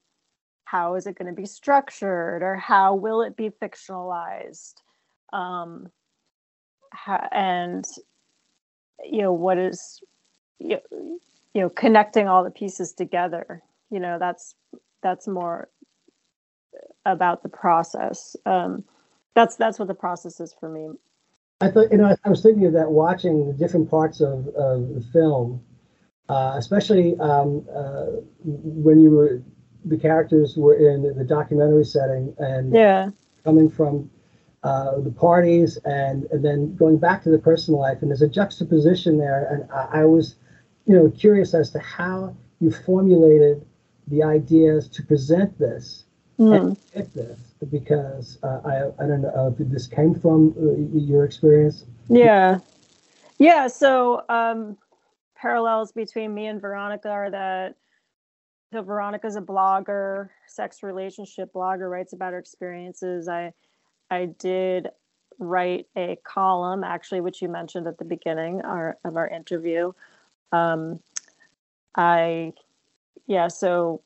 how 0.65 0.95
is 0.95 1.07
it 1.07 1.17
going 1.17 1.27
to 1.35 1.41
be 1.41 1.47
structured 1.47 2.43
or 2.43 2.55
how 2.55 2.95
will 2.95 3.23
it 3.23 3.37
be 3.37 3.51
fictionalized? 3.51 4.75
Um 5.33 5.91
and 7.33 7.87
you 9.05 9.23
know 9.23 9.33
what 9.33 9.59
is 9.59 10.01
you 10.59 10.79
know 11.55 11.71
connecting 11.71 12.29
all 12.29 12.45
the 12.45 12.51
pieces 12.51 12.93
together 12.93 13.63
you 13.91 14.01
know 14.01 14.19
that's 14.19 14.55
that's 15.03 15.27
more 15.27 15.69
about 17.05 17.43
the 17.43 17.49
process. 17.49 18.37
Um 18.47 18.85
that's 19.35 19.57
that's 19.57 19.79
what 19.79 19.89
the 19.89 19.95
process 19.95 20.41
is 20.41 20.55
for 20.59 20.69
me. 20.69 20.91
I 21.61 21.71
thought 21.71 21.93
you 21.93 21.99
know 21.99 22.17
i 22.25 22.29
was 22.29 22.43
thinking 22.43 22.65
of 22.67 22.73
that 22.73 22.91
watching 22.91 23.47
the 23.47 23.53
different 23.53 23.91
parts 23.91 24.23
of, 24.23 24.49
of 24.49 24.95
the 24.95 25.05
film 25.13 25.63
uh, 26.31 26.55
especially 26.57 27.19
um, 27.19 27.67
uh, 27.75 28.07
when 28.45 29.01
you 29.01 29.11
were 29.11 29.43
the 29.85 29.97
characters 29.97 30.57
were 30.57 30.77
in 30.77 31.03
the 31.17 31.25
documentary 31.25 31.85
setting 31.85 32.33
and 32.39 32.73
yeah. 32.73 33.11
coming 33.45 33.69
from 33.69 34.09
uh, 34.63 35.01
the 35.01 35.11
parties 35.11 35.77
and, 35.85 36.27
and 36.31 36.45
then 36.45 36.77
going 36.77 36.99
back 36.99 37.23
to 37.25 37.31
the 37.31 37.39
personal 37.39 37.81
life. 37.81 37.99
And 38.01 38.11
there's 38.11 38.23
a 38.23 38.29
juxtaposition 38.29 39.19
there. 39.19 39.45
And 39.51 39.73
I, 39.73 40.03
I 40.03 40.05
was 40.05 40.37
you 40.87 40.95
know 40.95 41.11
curious 41.11 41.53
as 41.53 41.71
to 41.71 41.81
how 41.81 42.37
you 42.61 42.71
formulated 42.71 43.67
the 44.11 44.23
ideas 44.23 44.89
to 44.89 45.03
present 45.03 45.59
this 45.59 46.05
mm. 46.39 46.77
and 46.95 47.13
this 47.13 47.39
because 47.71 48.39
uh, 48.43 48.61
I, 48.65 49.03
I 49.03 49.07
don't 49.07 49.23
know 49.23 49.55
if 49.59 49.69
this 49.69 49.87
came 49.87 50.15
from 50.15 50.55
uh, 50.59 50.99
your 50.99 51.25
experience 51.25 51.85
yeah 52.09 52.59
yeah 53.39 53.67
so 53.67 54.23
um, 54.29 54.77
parallels 55.37 55.93
between 55.93 56.35
me 56.35 56.47
and 56.47 56.61
veronica 56.61 57.09
are 57.09 57.31
that 57.31 57.77
so 58.73 58.83
Veronica's 58.83 59.35
a 59.35 59.41
blogger, 59.41 60.29
sex 60.47 60.85
relationship 60.85 61.53
blogger, 61.53 61.91
writes 61.91 62.13
about 62.13 62.33
her 62.33 62.39
experiences. 62.39 63.29
I 63.29 63.53
I 64.11 64.27
did 64.27 64.89
write 65.39 65.87
a 65.97 66.19
column, 66.23 66.85
actually, 66.85 67.21
which 67.21 67.41
you 67.43 67.49
mentioned 67.49 67.87
at 67.87 67.99
the 67.99 68.05
beginning 68.05 68.61
our, 68.63 68.99
of 69.05 69.17
our 69.17 69.27
interview. 69.29 69.93
Um, 70.53 71.01
I 71.97 72.53
yeah, 73.31 73.47
so 73.47 74.03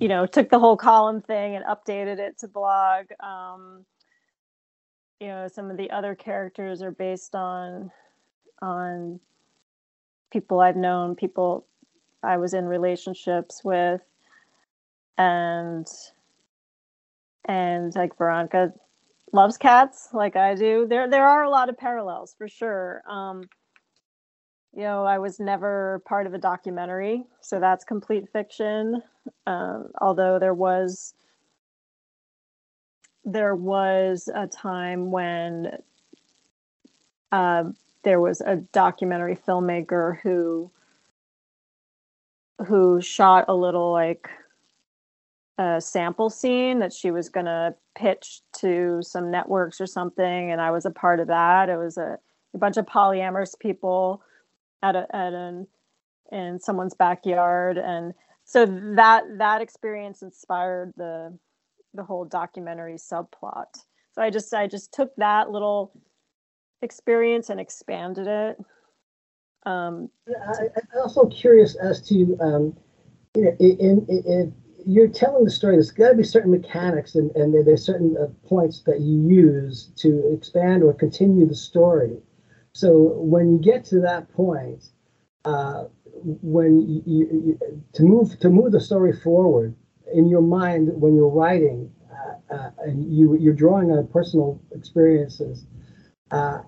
you 0.00 0.08
know, 0.08 0.24
took 0.24 0.48
the 0.48 0.58
whole 0.58 0.78
column 0.78 1.20
thing 1.20 1.56
and 1.56 1.64
updated 1.66 2.18
it 2.18 2.38
to 2.38 2.48
blog. 2.48 3.04
Um, 3.20 3.84
you 5.20 5.28
know, 5.28 5.46
some 5.46 5.70
of 5.70 5.76
the 5.76 5.90
other 5.90 6.14
characters 6.14 6.80
are 6.80 6.90
based 6.90 7.34
on 7.34 7.90
on 8.62 9.20
people 10.32 10.60
I've 10.60 10.74
known, 10.74 11.14
people 11.16 11.66
I 12.22 12.38
was 12.38 12.54
in 12.54 12.64
relationships 12.64 13.60
with 13.62 14.00
and 15.18 15.86
and 17.44 17.94
like 17.94 18.16
Veronica 18.16 18.72
loves 19.34 19.58
cats 19.58 20.08
like 20.14 20.34
I 20.34 20.54
do. 20.54 20.86
There 20.88 21.10
there 21.10 21.28
are 21.28 21.44
a 21.44 21.50
lot 21.50 21.68
of 21.68 21.76
parallels 21.76 22.34
for 22.38 22.48
sure. 22.48 23.02
Um 23.06 23.42
you 24.76 24.82
know, 24.82 25.04
I 25.04 25.18
was 25.18 25.38
never 25.38 26.02
part 26.04 26.26
of 26.26 26.34
a 26.34 26.38
documentary, 26.38 27.24
so 27.40 27.60
that's 27.60 27.84
complete 27.84 28.28
fiction. 28.32 29.02
Um, 29.46 29.88
although 30.00 30.38
there 30.38 30.54
was 30.54 31.14
there 33.24 33.54
was 33.54 34.28
a 34.34 34.46
time 34.46 35.10
when 35.10 35.78
uh, 37.32 37.64
there 38.02 38.20
was 38.20 38.40
a 38.40 38.56
documentary 38.56 39.36
filmmaker 39.36 40.18
who 40.20 40.70
who 42.66 43.00
shot 43.00 43.46
a 43.48 43.54
little 43.54 43.92
like 43.92 44.28
a 45.58 45.80
sample 45.80 46.30
scene 46.30 46.80
that 46.80 46.92
she 46.92 47.10
was 47.10 47.28
going 47.28 47.46
to 47.46 47.74
pitch 47.94 48.40
to 48.52 49.00
some 49.02 49.30
networks 49.30 49.80
or 49.80 49.86
something 49.86 50.50
and 50.50 50.60
i 50.60 50.70
was 50.70 50.84
a 50.84 50.90
part 50.90 51.20
of 51.20 51.28
that 51.28 51.68
it 51.68 51.76
was 51.76 51.96
a, 51.96 52.18
a 52.54 52.58
bunch 52.58 52.76
of 52.76 52.86
polyamorous 52.86 53.58
people 53.58 54.22
at 54.84 54.96
a 54.96 55.06
at 55.14 55.32
an 55.32 55.66
in 56.30 56.60
someone's 56.60 56.94
backyard. 56.94 57.78
And 57.78 58.12
so 58.44 58.66
that 58.96 59.24
that 59.38 59.62
experience 59.62 60.22
inspired 60.22 60.92
the 60.96 61.36
the 61.94 62.04
whole 62.04 62.24
documentary 62.24 62.96
subplot. 62.96 63.66
So 64.12 64.22
i 64.22 64.30
just 64.30 64.52
i 64.52 64.66
just 64.66 64.92
took 64.92 65.14
that 65.16 65.50
little 65.50 65.92
experience 66.82 67.50
and 67.50 67.58
expanded 67.58 68.26
it. 68.26 68.58
Um, 69.66 70.10
I, 70.28 70.64
am 70.64 71.02
also 71.02 71.24
curious 71.26 71.74
as 71.76 72.06
to, 72.08 72.36
um, 72.38 72.76
you 73.34 73.44
know, 73.44 73.56
in, 73.58 74.04
in, 74.10 74.22
in, 74.26 74.54
you're 74.84 75.08
telling 75.08 75.44
the 75.44 75.50
story, 75.50 75.76
there's 75.76 75.90
got 75.90 76.10
to 76.10 76.14
be 76.14 76.22
certain 76.22 76.50
mechanics 76.50 77.14
and, 77.14 77.34
and 77.34 77.66
there's 77.66 77.82
certain 77.82 78.14
uh, 78.20 78.26
points 78.46 78.82
that 78.82 79.00
you 79.00 79.26
use 79.26 79.90
to 79.96 80.30
expand 80.34 80.82
or 80.82 80.92
continue 80.92 81.46
the 81.46 81.54
story. 81.54 82.18
So 82.74 83.14
when 83.18 83.52
you 83.52 83.58
get 83.58 83.84
to 83.86 84.00
that 84.00 84.32
point, 84.34 84.90
uh, 85.44 85.84
when 86.42 86.80
you, 86.80 87.02
you, 87.06 87.58
to 87.92 88.02
move 88.02 88.38
to 88.40 88.50
move 88.50 88.72
the 88.72 88.80
story 88.80 89.12
forward 89.12 89.76
in 90.12 90.28
your 90.28 90.42
mind 90.42 90.90
when 91.00 91.14
you're 91.14 91.28
writing 91.28 91.90
uh, 92.10 92.54
uh, 92.54 92.70
and 92.78 93.12
you 93.14 93.36
you're 93.38 93.54
drawing 93.54 93.92
on 93.92 94.08
personal 94.08 94.60
experiences, 94.72 95.66
uh, 96.32 96.62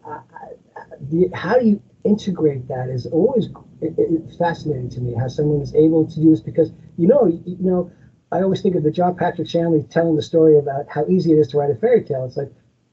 the, 1.10 1.28
how 1.34 1.58
do 1.58 1.66
you 1.66 1.82
integrate 2.04 2.68
that 2.68 2.88
is 2.88 3.06
always 3.06 3.46
it, 3.80 3.94
it, 3.98 4.30
fascinating 4.38 4.88
to 4.90 5.00
me 5.00 5.12
how 5.12 5.26
someone 5.26 5.60
is 5.60 5.74
able 5.74 6.06
to 6.06 6.20
do 6.20 6.30
this 6.30 6.40
because 6.40 6.70
you 6.96 7.08
know 7.08 7.26
you, 7.26 7.56
know 7.58 7.90
I 8.30 8.42
always 8.42 8.62
think 8.62 8.76
of 8.76 8.84
the 8.84 8.92
John 8.92 9.16
Patrick 9.16 9.48
Shanley 9.48 9.82
telling 9.90 10.14
the 10.14 10.22
story 10.22 10.56
about 10.56 10.86
how 10.88 11.04
easy 11.08 11.32
it 11.32 11.38
is 11.38 11.48
to 11.48 11.58
write 11.58 11.70
a 11.70 11.74
fairy 11.74 12.04
tale. 12.04 12.26
It's 12.26 12.36
like 12.36 12.52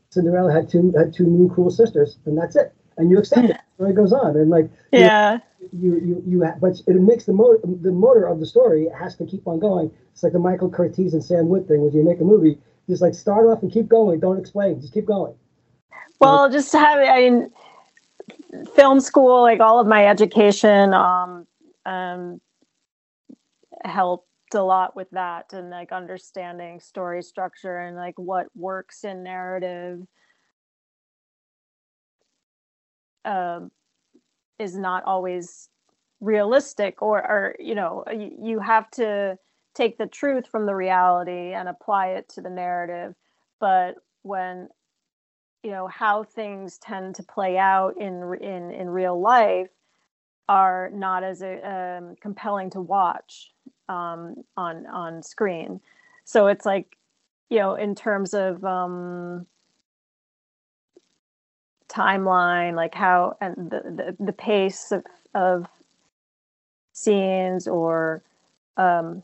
Cinderella 0.09 0.51
had 0.51 0.67
two 0.67 0.91
had 0.97 1.13
two 1.13 1.25
mean 1.25 1.49
cruel 1.49 1.69
sisters 1.69 2.17
and 2.25 2.35
that's 2.35 2.55
it 2.55 2.73
and 2.97 3.09
you 3.09 3.17
accept 3.17 3.49
it. 3.49 3.57
The 3.77 3.83
story 3.83 3.93
goes 3.93 4.13
on 4.13 4.35
and 4.37 4.49
like 4.49 4.69
yeah 4.91 5.39
you 5.71 5.95
you 5.99 6.23
you, 6.27 6.41
have, 6.41 6.59
but 6.59 6.81
it 6.87 7.01
makes 7.01 7.25
the 7.25 7.33
motor 7.33 7.59
the 7.63 7.91
motor 7.91 8.25
of 8.25 8.39
the 8.39 8.45
story 8.45 8.87
has 8.97 9.15
to 9.15 9.25
keep 9.25 9.47
on 9.47 9.59
going. 9.59 9.91
It's 10.11 10.23
like 10.23 10.33
the 10.33 10.39
Michael 10.39 10.69
Curtiz 10.69 11.13
and 11.13 11.23
Sam 11.23 11.47
Wood 11.47 11.67
thing 11.67 11.81
when 11.81 11.93
you 11.93 12.03
make 12.03 12.19
a 12.19 12.25
movie 12.25 12.57
just 12.89 13.01
like 13.01 13.13
start 13.13 13.47
off 13.47 13.63
and 13.63 13.71
keep 13.71 13.87
going 13.87 14.19
don't 14.19 14.37
explain 14.37 14.81
just 14.81 14.93
keep 14.93 15.05
going. 15.05 15.33
Well, 16.19 16.49
just 16.49 16.71
have 16.73 16.99
I 16.99 17.19
mean 17.19 17.51
film 18.75 18.99
school, 18.99 19.41
like 19.41 19.59
all 19.59 19.79
of 19.79 19.87
my 19.87 20.07
education, 20.07 20.93
um, 20.93 21.47
um, 21.85 22.41
helped 23.83 24.27
a 24.53 24.61
lot 24.61 24.95
with 24.95 25.09
that 25.11 25.51
and 25.53 25.69
like 25.69 25.91
understanding 25.91 26.79
story 26.79 27.23
structure 27.23 27.79
and 27.79 27.95
like 27.95 28.17
what 28.17 28.47
works 28.55 29.03
in 29.03 29.23
narrative 29.23 30.05
um, 33.25 33.71
is 34.59 34.75
not 34.77 35.03
always 35.05 35.69
realistic 36.21 37.01
or 37.01 37.19
or 37.19 37.55
you 37.59 37.75
know 37.75 38.03
you, 38.11 38.31
you 38.41 38.59
have 38.59 38.89
to 38.91 39.37
take 39.75 39.97
the 39.97 40.07
truth 40.07 40.47
from 40.47 40.65
the 40.65 40.75
reality 40.75 41.53
and 41.53 41.67
apply 41.67 42.07
it 42.07 42.29
to 42.29 42.41
the 42.41 42.49
narrative 42.49 43.13
but 43.59 43.95
when 44.21 44.69
you 45.63 45.71
know 45.71 45.87
how 45.87 46.23
things 46.23 46.77
tend 46.77 47.15
to 47.15 47.23
play 47.23 47.57
out 47.57 47.95
in 47.97 48.37
in 48.41 48.71
in 48.71 48.89
real 48.89 49.19
life 49.19 49.69
are 50.49 50.89
not 50.93 51.23
as 51.23 51.41
um, 51.41 52.15
compelling 52.21 52.69
to 52.71 52.81
watch 52.81 53.51
um, 53.89 54.35
on 54.57 54.85
on 54.87 55.23
screen. 55.23 55.79
So 56.25 56.47
it's 56.47 56.65
like 56.65 56.97
you 57.49 57.59
know 57.59 57.75
in 57.75 57.95
terms 57.95 58.33
of 58.33 58.63
um, 58.63 59.45
timeline, 61.93 62.75
like 62.75 62.95
how 62.95 63.37
and 63.41 63.55
the 63.69 64.15
the, 64.17 64.25
the 64.25 64.33
pace 64.33 64.91
of 64.91 65.03
of 65.33 65.67
scenes 66.93 67.67
or 67.67 68.23
um, 68.77 69.23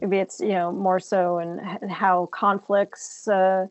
maybe 0.00 0.18
it's 0.18 0.40
you 0.40 0.48
know 0.48 0.72
more 0.72 1.00
so 1.00 1.38
and 1.38 1.90
how 1.90 2.26
conflicts 2.32 3.28
uh, 3.28 3.66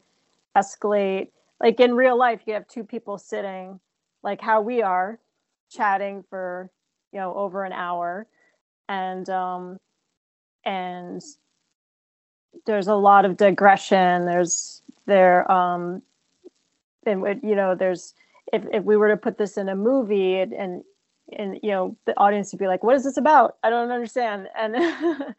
escalate 0.56 1.30
like 1.60 1.80
in 1.80 1.96
real 1.96 2.18
life 2.18 2.42
you 2.46 2.54
have 2.54 2.68
two 2.68 2.84
people 2.84 3.18
sitting 3.18 3.80
like 4.24 4.40
how 4.40 4.62
we 4.62 4.82
are 4.84 5.20
chatting 5.70 6.24
for 6.30 6.70
you 7.12 7.20
know 7.20 7.34
over 7.34 7.64
an 7.64 7.74
hour 7.74 8.28
and 8.88 9.30
um, 9.30 9.78
and 10.66 11.22
there's 12.66 12.88
a 12.88 12.96
lot 12.96 13.26
of 13.26 13.38
digression. 13.38 14.26
There's 14.26 14.82
there 15.06 15.50
um, 15.52 16.02
and 17.08 17.42
you 17.44 17.56
know 17.56 17.76
there's 17.76 18.14
if 18.54 18.64
if 18.72 18.84
we 18.84 18.98
were 18.98 19.10
to 19.10 19.18
put 19.18 19.38
this 19.38 19.58
in 19.58 19.70
a 19.70 19.76
movie 19.76 20.40
and, 20.40 20.54
and 20.54 20.84
and 21.38 21.60
you 21.62 21.72
know 21.72 21.98
the 22.06 22.18
audience 22.18 22.52
would 22.52 22.60
be 22.60 22.68
like 22.68 22.84
what 22.84 22.96
is 22.96 23.04
this 23.04 23.18
about? 23.18 23.58
I 23.64 23.70
don't 23.70 23.92
understand. 23.92 24.48
And 24.58 24.76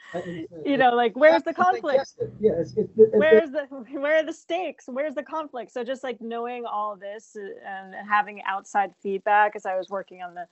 you 0.66 0.76
know 0.76 0.90
like 0.90 1.16
where's 1.16 1.42
the 1.42 1.54
conflict? 1.54 2.14
yeah 2.40 2.52
it's, 2.58 2.76
it's, 2.76 2.90
it's, 2.96 3.10
where's 3.14 3.50
the 3.50 3.66
where 3.92 4.16
are 4.16 4.24
the 4.24 4.32
stakes? 4.32 4.84
Where's 4.86 5.14
the 5.14 5.22
conflict? 5.22 5.72
So 5.72 5.84
just 5.84 6.02
like 6.02 6.20
knowing 6.20 6.66
all 6.66 6.96
this 6.96 7.36
uh, 7.36 7.66
and 7.66 7.94
having 8.08 8.42
outside 8.46 8.90
feedback 9.02 9.52
as 9.56 9.64
i 9.66 9.76
was 9.76 9.88
working 9.88 10.22
on 10.22 10.34
the 10.34 10.46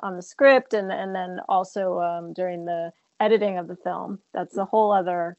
on 0.00 0.16
the 0.16 0.22
script 0.22 0.74
and 0.74 0.92
and 0.92 1.14
then 1.14 1.40
also 1.48 2.00
um, 2.00 2.32
during 2.32 2.64
the 2.64 2.92
editing 3.20 3.56
of 3.56 3.68
the 3.68 3.76
film 3.76 4.18
that's 4.34 4.56
a 4.56 4.64
whole 4.64 4.92
other 4.92 5.36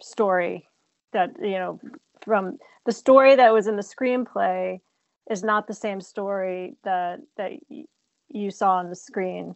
story 0.00 0.68
that 1.12 1.30
you 1.40 1.58
know 1.58 1.80
from 2.24 2.58
the 2.84 2.92
story 2.92 3.36
that 3.36 3.52
was 3.52 3.66
in 3.66 3.76
the 3.76 3.82
screenplay 3.82 4.80
is 5.30 5.42
not 5.42 5.66
the 5.66 5.74
same 5.74 6.00
story 6.00 6.76
that 6.84 7.20
that 7.36 7.52
you 8.28 8.50
saw 8.50 8.76
on 8.76 8.90
the 8.90 8.96
screen 8.96 9.54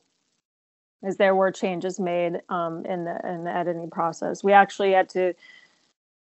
as 1.03 1.16
there 1.16 1.35
were 1.35 1.53
changes 1.53 2.01
made 2.01 2.40
um, 2.49 2.85
in 2.86 3.05
the 3.05 3.19
in 3.28 3.45
the 3.45 3.55
editing 3.55 3.90
process. 3.90 4.43
We 4.43 4.53
actually 4.53 4.93
had 4.93 5.09
to 5.11 5.35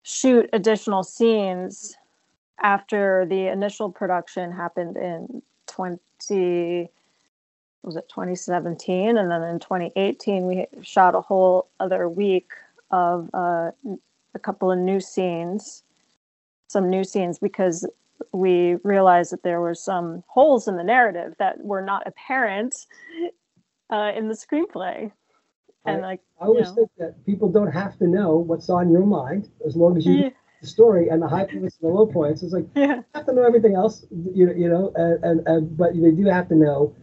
shoot 0.03 0.49
additional 0.53 1.03
scenes 1.03 1.97
after 2.63 3.27
the 3.27 3.49
initial 3.49 3.91
production 3.91 4.53
happened 4.53 4.97
in 4.97 5.43
20 5.67 6.89
was 7.83 7.97
it 7.97 8.09
2017 8.09 9.17
and 9.17 9.31
then 9.31 9.43
in 9.43 9.59
2018 9.61 10.47
we 10.47 10.67
shot 10.83 11.15
a 11.15 11.21
whole 11.21 11.69
other 11.79 12.09
week 12.09 12.51
of 12.91 13.29
uh, 13.35 13.71
a 14.35 14.39
couple 14.41 14.71
of 14.71 14.79
new 14.79 15.01
scenes 15.01 15.83
some 16.69 16.91
new 16.91 17.05
scenes 17.05 17.39
because 17.39 17.89
we 18.33 18.77
realized 18.83 19.33
that 19.33 19.43
there 19.43 19.61
were 19.61 19.75
some 19.75 20.23
holes 20.27 20.69
in 20.69 20.77
the 20.77 20.85
narrative 20.85 21.35
that 21.39 21.59
were 21.61 21.83
not 21.83 22.07
apparent 22.07 22.87
uh, 23.91 24.13
in 24.17 24.29
the 24.29 24.35
screenplay. 24.35 25.11
And 25.85 26.05
I, 26.05 26.09
like, 26.09 26.21
I 26.41 26.47
always 26.47 26.69
know. 26.69 26.75
think 26.75 26.91
that 26.99 27.25
people 27.25 27.49
don't 27.49 27.71
have 27.71 27.97
to 27.99 28.07
know 28.07 28.37
what's 28.37 28.69
on 28.69 28.91
your 28.91 29.07
mind 29.07 29.49
as 29.67 29.77
long 29.77 29.97
as 29.97 30.05
you 30.05 30.15
yeah. 30.15 30.29
the 30.61 30.67
story 30.67 31.09
and 31.09 31.23
the 31.23 31.29
high 31.29 31.45
points 31.45 31.79
and 31.81 31.91
the 31.91 31.95
low 31.95 32.07
points. 32.07 32.43
It's 32.43 32.53
like 32.53 32.67
yeah. 32.75 32.97
you 32.97 33.05
have 33.15 33.27
to 33.27 33.33
know 33.33 33.45
everything 33.45 33.75
else, 33.75 34.05
you 34.11 34.47
know, 34.47 34.53
you 34.53 34.69
know, 34.69 34.93
and, 34.97 35.25
and, 35.25 35.47
and 35.47 35.77
but 35.77 35.93
they 35.95 36.11
do 36.11 36.25
have 36.27 36.49
to 36.49 36.57
know 36.57 36.95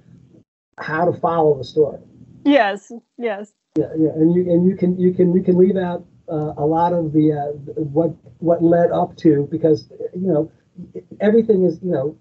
how 0.77 1.09
to 1.09 1.17
follow 1.19 1.57
the 1.57 1.63
story. 1.63 1.99
Yes, 2.43 2.91
yes. 3.17 3.53
Yeah, 3.75 3.85
yeah, 3.97 4.09
and 4.09 4.35
you 4.35 4.41
and 4.51 4.67
you 4.67 4.75
can 4.75 4.99
you 4.99 5.13
can 5.13 5.33
you 5.33 5.41
can 5.41 5.57
leave 5.57 5.77
out 5.77 6.05
uh, 6.29 6.53
a 6.57 6.65
lot 6.65 6.93
of 6.93 7.13
the 7.13 7.33
uh, 7.33 7.73
what 7.75 8.15
what 8.39 8.63
led 8.63 8.91
up 8.91 9.15
to 9.17 9.47
because 9.51 9.89
you 10.13 10.27
know 10.27 10.51
everything 11.19 11.63
is 11.63 11.79
you 11.81 11.91
know 11.91 12.17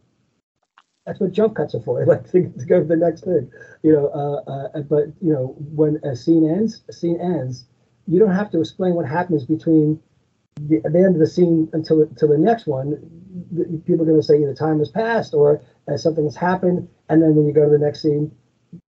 that's 1.06 1.18
what 1.18 1.32
jump 1.32 1.56
cuts 1.56 1.74
are 1.74 1.80
for. 1.80 2.04
like 2.06 2.30
to, 2.30 2.48
to 2.48 2.64
go 2.64 2.80
to 2.80 2.86
the 2.86 2.96
next 2.96 3.24
thing, 3.24 3.50
you 3.82 3.92
know. 3.92 4.08
Uh, 4.08 4.50
uh, 4.50 4.82
but 4.82 5.06
you 5.20 5.32
know, 5.32 5.54
when 5.58 5.96
a 6.04 6.16
scene 6.16 6.48
ends, 6.48 6.82
a 6.88 6.92
scene 6.92 7.20
ends. 7.20 7.66
You 8.08 8.18
don't 8.18 8.34
have 8.34 8.50
to 8.50 8.60
explain 8.60 8.94
what 8.94 9.06
happens 9.06 9.44
between 9.44 10.00
the, 10.60 10.80
the 10.80 10.98
end 10.98 11.14
of 11.14 11.20
the 11.20 11.26
scene 11.26 11.68
until 11.72 12.02
until 12.02 12.28
the 12.28 12.38
next 12.38 12.66
one. 12.66 12.96
People 13.86 14.02
are 14.02 14.06
going 14.06 14.20
to 14.20 14.22
say 14.22 14.42
either 14.42 14.54
time 14.54 14.78
has 14.80 14.88
passed 14.88 15.34
or 15.34 15.62
uh, 15.88 15.96
something 15.96 16.24
has 16.24 16.36
happened, 16.36 16.88
and 17.08 17.22
then 17.22 17.34
when 17.34 17.46
you 17.46 17.52
go 17.52 17.64
to 17.64 17.70
the 17.70 17.78
next 17.78 18.02
scene, 18.02 18.32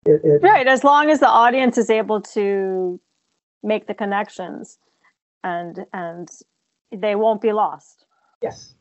it, 0.06 0.22
it, 0.24 0.44
right. 0.44 0.68
As 0.68 0.84
long 0.84 1.10
as 1.10 1.20
the 1.20 1.30
audience 1.30 1.78
is 1.78 1.90
able 1.90 2.22
to 2.22 3.00
make 3.64 3.88
the 3.88 3.94
connections, 3.94 4.80
and 5.46 5.86
and 5.94 6.28
they 6.92 7.16
won't 7.16 7.40
be 7.40 7.54
lost. 7.54 8.06
Yes. 8.42 8.74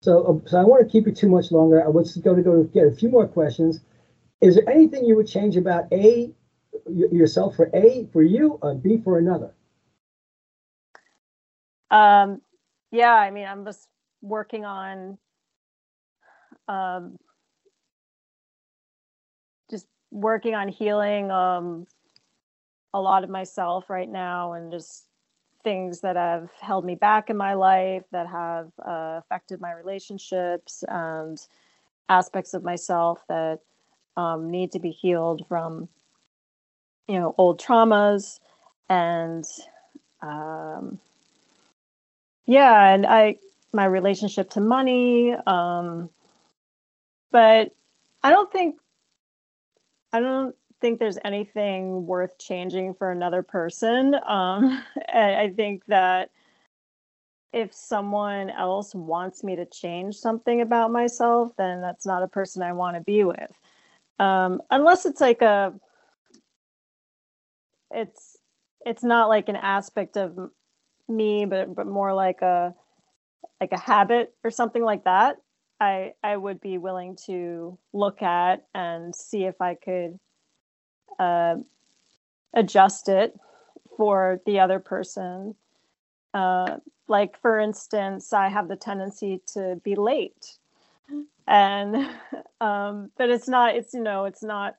So, 0.00 0.26
um, 0.26 0.42
so 0.46 0.58
I 0.58 0.64
want 0.64 0.86
to 0.86 0.90
keep 0.90 1.08
it 1.08 1.16
too 1.16 1.28
much 1.28 1.50
longer. 1.50 1.84
I 1.84 1.88
was 1.88 2.16
going 2.16 2.36
to 2.36 2.42
go 2.42 2.62
to 2.62 2.68
get 2.68 2.86
a 2.86 2.92
few 2.92 3.10
more 3.10 3.26
questions. 3.26 3.80
Is 4.40 4.54
there 4.54 4.68
anything 4.70 5.04
you 5.04 5.16
would 5.16 5.26
change 5.26 5.56
about 5.56 5.92
A, 5.92 6.32
yourself 6.88 7.56
for 7.56 7.68
A 7.74 8.08
for 8.12 8.22
you, 8.22 8.58
or 8.62 8.74
B 8.74 9.00
for 9.02 9.18
another? 9.18 9.52
Um, 11.90 12.40
yeah, 12.92 13.14
I 13.14 13.32
mean, 13.32 13.46
I'm 13.46 13.64
just 13.64 13.88
working 14.22 14.64
on 14.64 15.18
um, 16.68 17.16
just 19.68 19.86
working 20.12 20.54
on 20.54 20.68
healing 20.68 21.32
um, 21.32 21.86
a 22.94 23.00
lot 23.00 23.24
of 23.24 23.30
myself 23.30 23.90
right 23.90 24.08
now, 24.08 24.52
and 24.52 24.70
just 24.70 25.07
things 25.68 26.00
that 26.00 26.16
have 26.16 26.48
held 26.62 26.82
me 26.82 26.94
back 26.94 27.28
in 27.28 27.36
my 27.36 27.52
life 27.52 28.02
that 28.10 28.26
have 28.26 28.68
uh, 28.86 29.20
affected 29.20 29.60
my 29.60 29.70
relationships 29.72 30.82
and 30.88 31.38
aspects 32.08 32.54
of 32.54 32.64
myself 32.64 33.22
that 33.28 33.58
um, 34.16 34.50
need 34.50 34.72
to 34.72 34.78
be 34.78 34.90
healed 34.90 35.44
from 35.46 35.86
you 37.06 37.20
know 37.20 37.34
old 37.36 37.60
traumas 37.60 38.40
and 38.88 39.44
um, 40.22 40.98
yeah 42.46 42.94
and 42.94 43.04
i 43.04 43.36
my 43.74 43.84
relationship 43.84 44.48
to 44.48 44.60
money 44.62 45.34
um, 45.46 46.08
but 47.30 47.72
i 48.22 48.30
don't 48.30 48.50
think 48.50 48.76
i 50.14 50.18
don't 50.18 50.56
think 50.80 50.98
there's 50.98 51.18
anything 51.24 52.06
worth 52.06 52.38
changing 52.38 52.94
for 52.94 53.10
another 53.10 53.42
person. 53.42 54.14
Um, 54.26 54.82
I 55.12 55.52
think 55.54 55.84
that 55.86 56.30
if 57.52 57.72
someone 57.72 58.50
else 58.50 58.94
wants 58.94 59.42
me 59.42 59.56
to 59.56 59.64
change 59.64 60.16
something 60.16 60.60
about 60.60 60.92
myself, 60.92 61.52
then 61.56 61.80
that's 61.80 62.06
not 62.06 62.22
a 62.22 62.28
person 62.28 62.62
I 62.62 62.72
want 62.72 62.96
to 62.96 63.00
be 63.00 63.24
with. 63.24 63.50
Um, 64.18 64.60
unless 64.70 65.06
it's 65.06 65.20
like 65.20 65.42
a, 65.42 65.72
it's 67.90 68.36
it's 68.84 69.02
not 69.02 69.28
like 69.28 69.48
an 69.48 69.56
aspect 69.56 70.16
of 70.16 70.50
me, 71.08 71.46
but 71.46 71.74
but 71.74 71.86
more 71.86 72.12
like 72.12 72.42
a 72.42 72.74
like 73.60 73.72
a 73.72 73.78
habit 73.78 74.34
or 74.44 74.50
something 74.50 74.82
like 74.82 75.04
that. 75.04 75.36
I 75.80 76.12
I 76.22 76.36
would 76.36 76.60
be 76.60 76.76
willing 76.76 77.16
to 77.26 77.78
look 77.92 78.22
at 78.22 78.66
and 78.74 79.14
see 79.14 79.44
if 79.44 79.60
I 79.60 79.74
could 79.74 80.18
uh, 81.18 81.56
adjust 82.54 83.08
it 83.08 83.38
for 83.96 84.40
the 84.46 84.60
other 84.60 84.78
person. 84.78 85.54
Uh, 86.34 86.78
like, 87.08 87.40
for 87.40 87.58
instance, 87.58 88.32
I 88.32 88.48
have 88.48 88.68
the 88.68 88.76
tendency 88.76 89.40
to 89.54 89.80
be 89.82 89.94
late. 89.94 90.58
And, 91.46 91.96
um, 92.60 93.10
but 93.16 93.30
it's 93.30 93.48
not, 93.48 93.74
it's, 93.74 93.94
you 93.94 94.02
know, 94.02 94.26
it's 94.26 94.42
not, 94.42 94.76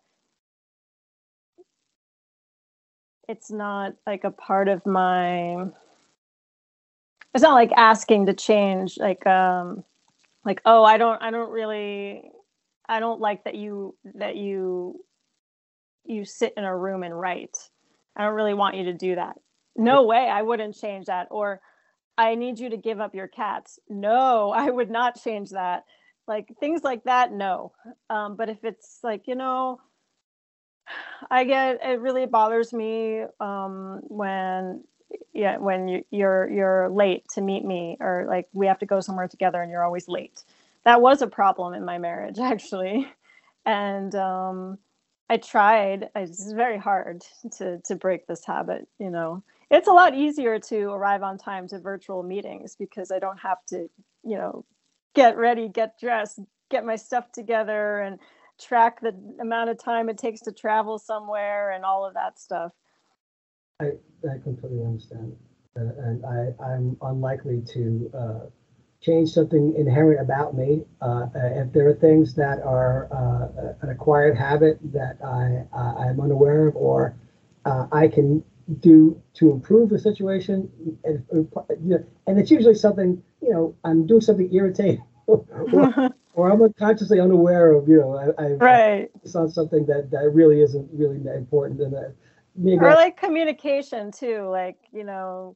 it's 3.28 3.52
not 3.52 3.94
like 4.07 4.24
a 4.24 4.32
part 4.32 4.68
of 4.68 4.86
my, 4.86 5.66
it's 7.34 7.44
not 7.44 7.53
like 7.53 7.72
asking 7.76 8.26
to 8.28 8.34
change, 8.34 8.98
like, 8.98 9.26
um, 9.28 9.84
like, 10.45 10.61
oh, 10.66 10.84
I 10.84 10.98
don't, 10.98 11.22
I 11.22 11.30
don't 11.32 11.52
really, 11.52 12.32
I 12.88 12.99
don't 12.99 13.20
like 13.20 13.44
that 13.44 13.56
you, 13.56 13.95
that 14.16 14.36
you 14.36 15.03
you 16.06 16.26
sit 16.26 16.54
in 16.58 16.64
a 16.64 16.76
room 16.76 17.04
and 17.04 17.20
write. 17.20 17.70
I 18.16 18.24
don't 18.24 18.36
really 18.36 18.54
want 18.54 18.76
you 18.76 18.86
to 18.86 18.94
do 18.94 19.16
that. 19.16 19.38
No 19.76 20.04
way, 20.04 20.30
I 20.30 20.42
wouldn't 20.42 20.80
change 20.80 21.06
that. 21.06 21.28
Or 21.32 21.62
I 22.18 22.36
need 22.36 22.60
you 22.60 22.70
to 22.70 22.78
give 22.78 23.00
up 23.00 23.16
your 23.16 23.28
cats. 23.28 23.80
No, 23.88 24.52
I 24.56 24.70
would 24.70 24.92
not 24.92 25.22
change 25.22 25.52
that. 25.52 25.86
Like 26.28 26.54
things 26.60 26.84
like 26.84 27.06
that, 27.06 27.32
no. 27.32 27.72
Um, 28.10 28.36
but 28.36 28.50
if 28.50 28.64
it's 28.64 29.00
like, 29.04 29.28
you 29.28 29.36
know, 29.36 29.80
I 31.32 31.44
get 31.44 31.80
it 31.84 32.00
really 32.00 32.26
bothers 32.26 32.74
me 32.74 33.24
um, 33.40 34.02
when 34.04 34.84
yeah 35.34 35.58
when 35.58 35.88
you, 35.88 36.06
you're 36.12 36.48
you're 36.50 36.90
late 36.90 37.28
to 37.30 37.42
meet 37.42 37.66
me 37.66 37.98
or 38.00 38.26
like 38.28 38.48
we 38.54 38.68
have 38.68 38.78
to 38.78 38.86
go 38.86 39.00
somewhere 39.00 39.28
together 39.28 39.62
and 39.62 39.72
you're 39.72 39.84
always 39.84 40.08
late. 40.08 40.44
That 40.86 41.02
was 41.02 41.22
a 41.22 41.28
problem 41.28 41.74
in 41.74 41.84
my 41.84 41.98
marriage 41.98 42.40
actually, 42.42 43.08
and 43.66 44.14
um, 44.16 44.78
I 45.30 45.38
tried. 45.38 46.10
It's 46.15 46.51
very 46.51 46.77
hard 46.77 47.23
to 47.57 47.80
to 47.85 47.95
break 47.95 48.26
this 48.27 48.43
habit. 48.45 48.88
You 48.97 49.11
know, 49.11 49.43
it's 49.69 49.88
a 49.88 49.91
lot 49.91 50.15
easier 50.15 50.60
to 50.60 50.85
arrive 50.89 51.22
on 51.22 51.38
time 51.38 51.68
to 51.69 51.80
virtual 51.80 52.23
meetings 52.23 52.76
because 52.76 53.11
I 53.11 53.19
don't 53.19 53.39
have 53.39 53.64
to, 53.68 53.89
you 54.23 54.38
know, 54.38 54.65
get 55.14 55.38
ready, 55.38 55.69
get 55.69 55.99
dressed, 55.99 56.39
get 56.72 56.84
my 56.84 56.95
stuff 56.95 57.31
together, 57.31 58.01
and 58.01 58.19
track 58.60 59.01
the 59.01 59.15
amount 59.39 59.69
of 59.69 59.77
time 59.77 60.10
it 60.10 60.18
takes 60.18 60.41
to 60.41 60.51
travel 60.51 60.97
somewhere 60.97 61.72
and 61.72 61.85
all 61.85 62.06
of 62.06 62.15
that 62.15 62.39
stuff. 62.39 62.72
I 63.80 63.91
I 64.27 64.39
completely 64.43 64.84
understand, 64.84 65.35
uh, 65.77 65.81
and 65.81 66.26
I 66.26 66.53
I'm 66.64 66.97
unlikely 67.03 67.61
to 67.73 68.11
uh, 68.18 68.39
change 69.02 69.30
something 69.30 69.74
inherent 69.76 70.20
about 70.20 70.56
me, 70.56 70.84
uh, 71.02 71.28
if 71.34 71.72
there 71.72 71.88
are 71.88 71.94
things 71.94 72.36
that 72.36 72.62
are 72.64 73.08
uh, 73.12 73.74
an 73.82 73.90
acquired 73.90 74.38
habit 74.38 74.78
that 74.92 75.18
I 75.24 75.64
I'm 75.76 76.20
unaware 76.20 76.68
of, 76.68 76.76
or 76.76 77.16
uh, 77.66 77.88
I 77.92 78.08
can 78.08 78.44
do 78.82 79.20
to 79.36 79.52
improve 79.52 79.90
the 79.90 80.00
situation, 80.00 80.70
and, 81.04 81.26
and 82.28 82.40
it's 82.40 82.52
usually 82.52 82.76
something 82.76 83.22
you 83.42 83.52
know 83.52 83.76
I'm 83.84 84.06
doing 84.06 84.22
something 84.22 84.54
irritating. 84.54 85.04
or, 85.30 85.46
or, 86.34 86.52
I'm 86.52 86.62
unconsciously 86.62 87.20
unaware 87.20 87.74
of, 87.74 87.88
you 87.88 88.00
know, 88.00 88.16
I, 88.16 88.44
I 88.44 88.48
right. 88.54 89.12
it's 89.24 89.36
on 89.36 89.52
something 89.52 89.86
that, 89.86 90.10
that 90.10 90.32
really 90.34 90.62
isn't 90.62 90.90
really 90.92 91.20
that 91.20 91.36
important. 91.36 91.80
And 91.82 91.94
that 91.94 92.16
maybe 92.56 92.80
or 92.80 92.90
I, 92.90 92.96
like 92.96 93.18
communication 93.18 94.12
too. 94.12 94.48
Like, 94.50 94.78
you 94.92 95.04
know, 95.04 95.56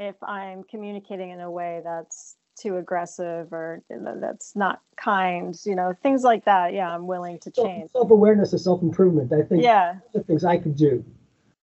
if 0.00 0.16
I'm 0.24 0.64
communicating 0.64 1.30
in 1.30 1.40
a 1.40 1.48
way 1.48 1.82
that's 1.84 2.36
too 2.62 2.76
aggressive 2.76 3.52
or 3.52 3.82
you 3.90 3.98
know, 3.98 4.18
that's 4.20 4.54
not 4.54 4.80
kind, 4.96 5.58
you 5.64 5.74
know, 5.74 5.92
things 6.02 6.22
like 6.22 6.44
that. 6.44 6.72
Yeah, 6.72 6.94
I'm 6.94 7.06
willing 7.06 7.38
to 7.40 7.50
change. 7.50 7.90
Self 7.90 8.10
awareness 8.10 8.52
is 8.52 8.64
self 8.64 8.82
improvement. 8.82 9.32
I 9.32 9.42
think 9.42 9.62
yeah, 9.62 9.96
the 10.12 10.22
things 10.22 10.44
I 10.44 10.58
could 10.58 10.76
do, 10.76 11.04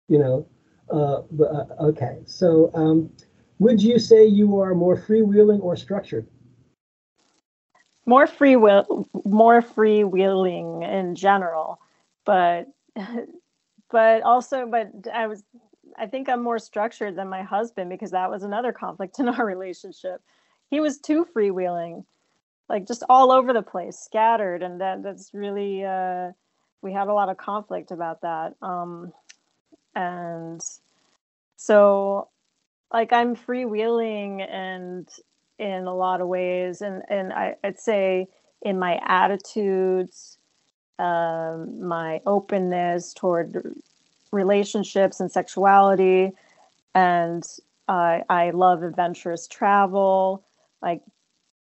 you 0.09 0.19
know. 0.19 0.47
Uh, 0.91 1.23
but, 1.31 1.45
uh, 1.45 1.66
okay, 1.81 2.19
so 2.25 2.70
um, 2.75 3.11
would 3.59 3.83
you 3.83 3.99
say 3.99 4.25
you 4.25 4.59
are 4.61 4.75
more 4.75 4.97
freewheeling 4.97 5.62
or 5.62 5.77
structured? 5.77 6.27
More 8.07 8.27
free 8.27 8.57
will, 8.57 9.07
more 9.25 9.61
freewheeling 9.61 10.83
in 10.83 11.15
general, 11.15 11.79
but 12.25 12.69
but 13.91 14.23
also, 14.23 14.66
but 14.66 14.91
I 15.12 15.27
was 15.27 15.45
I 15.99 16.07
think 16.07 16.29
I'm 16.29 16.43
more 16.43 16.59
structured 16.59 17.16
than 17.16 17.29
my 17.29 17.43
husband 17.43 17.91
because 17.91 18.11
that 18.12 18.31
was 18.31 18.43
another 18.43 18.73
conflict 18.73 19.19
in 19.19 19.29
our 19.29 19.47
relationship 19.55 20.23
he 20.70 20.81
was 20.81 20.99
too 20.99 21.27
freewheeling, 21.35 22.05
like 22.69 22.86
just 22.86 23.03
all 23.09 23.32
over 23.32 23.53
the 23.53 23.62
place, 23.62 23.99
scattered, 23.99 24.62
and 24.62 24.81
that 24.81 25.03
that's 25.03 25.32
really 25.32 25.85
uh, 25.85 26.32
we 26.82 26.93
had 26.93 27.09
a 27.09 27.15
lot 27.15 27.28
of 27.28 27.36
conflict 27.36 27.90
about 27.90 28.20
that. 28.23 28.55
Um, 28.62 29.12
and 29.95 30.62
so, 31.57 32.28
like 32.93 33.12
I'm 33.12 33.35
freewheeling 33.35 34.49
and 34.49 35.09
in 35.59 35.86
a 35.86 35.95
lot 35.95 36.20
of 36.20 36.28
ways, 36.28 36.82
and 36.82 37.03
and 37.09 37.32
I, 37.32 37.57
I'd 37.65 37.78
say 37.78 38.28
in 38.62 38.78
my 38.78 39.01
attitudes, 39.07 40.36
um, 40.99 41.86
my 41.86 42.20
openness 42.27 43.15
toward 43.15 43.74
relationships 44.32 45.20
and 45.20 45.32
sexuality, 45.32 46.32
and 46.95 47.47
uh, 47.89 48.19
I 48.28 48.51
love 48.51 48.82
adventurous 48.82 49.49
travel 49.49 50.45
like 50.83 51.03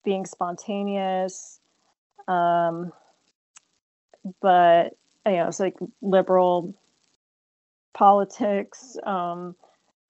being 0.03 0.25
spontaneous 0.25 1.59
um 2.27 2.91
but 4.41 4.93
you 5.25 5.33
know 5.33 5.47
it's 5.47 5.59
like 5.59 5.75
liberal 6.01 6.73
politics 7.93 8.97
um 9.03 9.55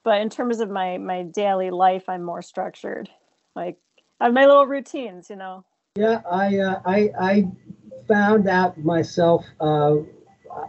but 0.04 0.20
in 0.20 0.28
terms 0.28 0.60
of 0.60 0.70
my 0.70 0.98
my 0.98 1.22
daily 1.22 1.70
life 1.70 2.08
i'm 2.08 2.22
more 2.22 2.42
structured. 2.42 3.08
Like 3.56 3.78
i 4.20 4.24
have 4.24 4.34
my 4.34 4.46
little 4.46 4.66
routines 4.66 5.30
you 5.30 5.36
know? 5.36 5.64
Yeah 5.96 6.20
i 6.30 6.58
uh, 6.58 6.80
i 6.84 7.10
i 7.18 7.44
found 8.06 8.48
out 8.48 8.78
myself 8.78 9.44
uh 9.60 9.96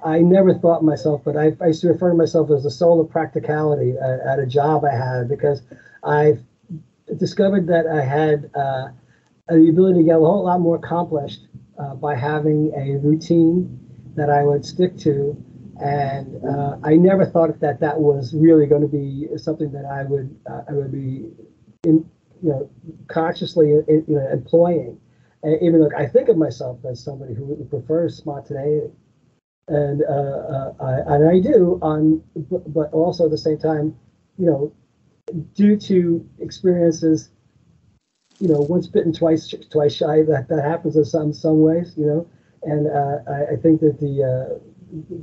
I 0.05 0.19
never 0.19 0.53
thought 0.53 0.83
myself, 0.83 1.21
but 1.25 1.35
I, 1.35 1.55
I 1.59 1.67
used 1.67 1.81
to 1.81 1.87
refer 1.87 2.09
to 2.09 2.15
myself 2.15 2.51
as 2.51 2.63
the 2.63 2.71
soul 2.71 3.01
of 3.01 3.09
practicality 3.09 3.95
at, 3.97 4.19
at 4.19 4.39
a 4.39 4.45
job 4.45 4.85
I 4.85 4.95
had 4.95 5.27
because 5.27 5.63
I 6.03 6.37
discovered 7.17 7.67
that 7.67 7.87
I 7.87 8.03
had 8.03 8.49
uh, 8.55 8.89
the 9.47 9.69
ability 9.69 9.99
to 9.99 10.05
get 10.05 10.15
a 10.15 10.19
whole 10.19 10.45
lot 10.45 10.59
more 10.59 10.75
accomplished 10.77 11.47
uh, 11.77 11.95
by 11.95 12.15
having 12.15 12.71
a 12.75 12.97
routine 12.97 13.79
that 14.15 14.29
I 14.29 14.43
would 14.43 14.65
stick 14.65 14.97
to. 14.99 15.35
And 15.79 16.43
uh, 16.45 16.77
I 16.83 16.95
never 16.95 17.25
thought 17.25 17.59
that 17.59 17.79
that 17.79 17.99
was 17.99 18.33
really 18.35 18.67
going 18.67 18.83
to 18.83 18.87
be 18.87 19.27
something 19.37 19.71
that 19.71 19.85
I 19.85 20.03
would 20.03 20.35
uh, 20.49 20.61
I 20.69 20.73
would 20.73 20.91
be 20.91 21.31
in 21.83 22.07
you 22.43 22.49
know 22.49 22.69
consciously 23.07 23.71
in, 23.71 24.05
you 24.07 24.15
know 24.15 24.27
employing. 24.31 24.99
And 25.43 25.59
even 25.61 25.81
though 25.81 25.89
I 25.97 26.05
think 26.05 26.29
of 26.29 26.37
myself 26.37 26.77
as 26.85 27.03
somebody 27.03 27.33
who 27.33 27.65
prefers 27.69 28.15
spontaneity, 28.15 28.91
and 29.67 30.03
uh, 30.03 30.11
uh, 30.11 30.73
I, 30.79 31.15
and 31.15 31.29
I 31.29 31.39
do 31.39 31.79
on, 31.81 32.21
but 32.67 32.93
also 32.93 33.25
at 33.25 33.31
the 33.31 33.37
same 33.37 33.57
time, 33.57 33.95
you 34.37 34.45
know, 34.45 34.73
due 35.53 35.77
to 35.77 36.27
experiences, 36.39 37.29
you 38.39 38.47
know, 38.47 38.59
once 38.59 38.87
bitten, 38.87 39.13
twice 39.13 39.53
twice 39.69 39.95
shy. 39.95 40.23
That 40.23 40.47
that 40.49 40.63
happens 40.63 40.95
in 40.95 41.05
some 41.05 41.33
some 41.33 41.61
ways, 41.61 41.93
you 41.97 42.05
know. 42.05 42.27
And 42.63 42.87
uh, 42.87 43.31
I, 43.31 43.53
I, 43.53 43.55
think 43.55 43.81
that 43.81 43.99
the 43.99 44.23
uh, 44.23 44.59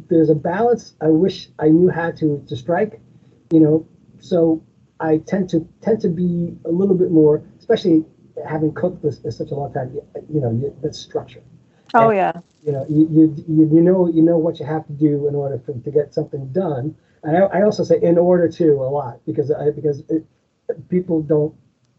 there's 0.08 0.30
a 0.30 0.34
balance. 0.34 0.94
I 1.00 1.08
wish 1.08 1.48
I 1.58 1.68
knew 1.68 1.88
how 1.88 2.10
to 2.12 2.44
to 2.48 2.56
strike, 2.56 3.00
you 3.52 3.60
know. 3.60 3.86
So 4.20 4.62
I 5.00 5.18
tend 5.18 5.48
to 5.50 5.66
tend 5.80 6.00
to 6.02 6.08
be 6.08 6.56
a 6.64 6.70
little 6.70 6.96
bit 6.96 7.10
more, 7.10 7.42
especially 7.58 8.04
having 8.48 8.72
cooked 8.72 9.02
this 9.02 9.18
for 9.18 9.30
such 9.30 9.50
a 9.50 9.54
long 9.54 9.72
time. 9.72 9.96
You 10.32 10.40
know, 10.40 10.74
that's 10.82 10.98
structure. 10.98 11.42
Oh 11.94 12.10
and, 12.10 12.16
yeah. 12.16 12.32
You 12.64 12.72
know, 12.72 12.86
you, 12.88 13.08
you 13.10 13.66
you 13.72 13.80
know 13.80 14.08
you 14.08 14.22
know 14.22 14.36
what 14.38 14.58
you 14.58 14.66
have 14.66 14.86
to 14.86 14.92
do 14.92 15.28
in 15.28 15.34
order 15.34 15.60
for, 15.64 15.72
to 15.72 15.90
get 15.90 16.14
something 16.14 16.52
done 16.52 16.94
and 17.22 17.36
I, 17.36 17.40
I 17.40 17.62
also 17.62 17.84
say 17.84 17.98
in 18.02 18.18
order 18.18 18.48
to 18.48 18.72
a 18.72 18.90
lot 18.90 19.20
because 19.26 19.50
I, 19.50 19.70
because 19.70 20.02
it, 20.08 20.24
people 20.88 21.22
don't 21.22 21.54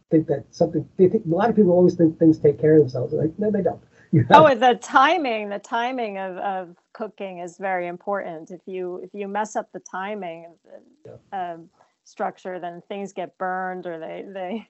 think 0.09 0.27
that 0.27 0.45
something 0.51 0.87
they 0.97 1.07
think 1.07 1.25
a 1.25 1.29
lot 1.29 1.49
of 1.49 1.55
people 1.55 1.71
always 1.71 1.95
think 1.95 2.17
things 2.17 2.37
take 2.39 2.59
care 2.59 2.75
of 2.75 2.79
themselves. 2.81 3.13
Like 3.13 3.37
no, 3.37 3.51
they 3.51 3.61
don't. 3.61 3.81
oh, 4.31 4.55
the 4.55 4.77
timing, 4.81 5.49
the 5.49 5.59
timing 5.59 6.17
of, 6.17 6.37
of 6.37 6.75
cooking 6.93 7.39
is 7.39 7.57
very 7.57 7.87
important. 7.87 8.49
If 8.49 8.61
you 8.65 9.01
if 9.03 9.11
you 9.13 9.27
mess 9.27 9.55
up 9.55 9.71
the 9.71 9.79
timing 9.79 10.45
of 10.45 10.71
the 11.03 11.19
yeah. 11.31 11.53
um, 11.53 11.69
structure, 12.05 12.59
then 12.59 12.81
things 12.87 13.13
get 13.13 13.37
burned 13.37 13.85
or 13.85 13.99
they 13.99 14.25
they 14.33 14.67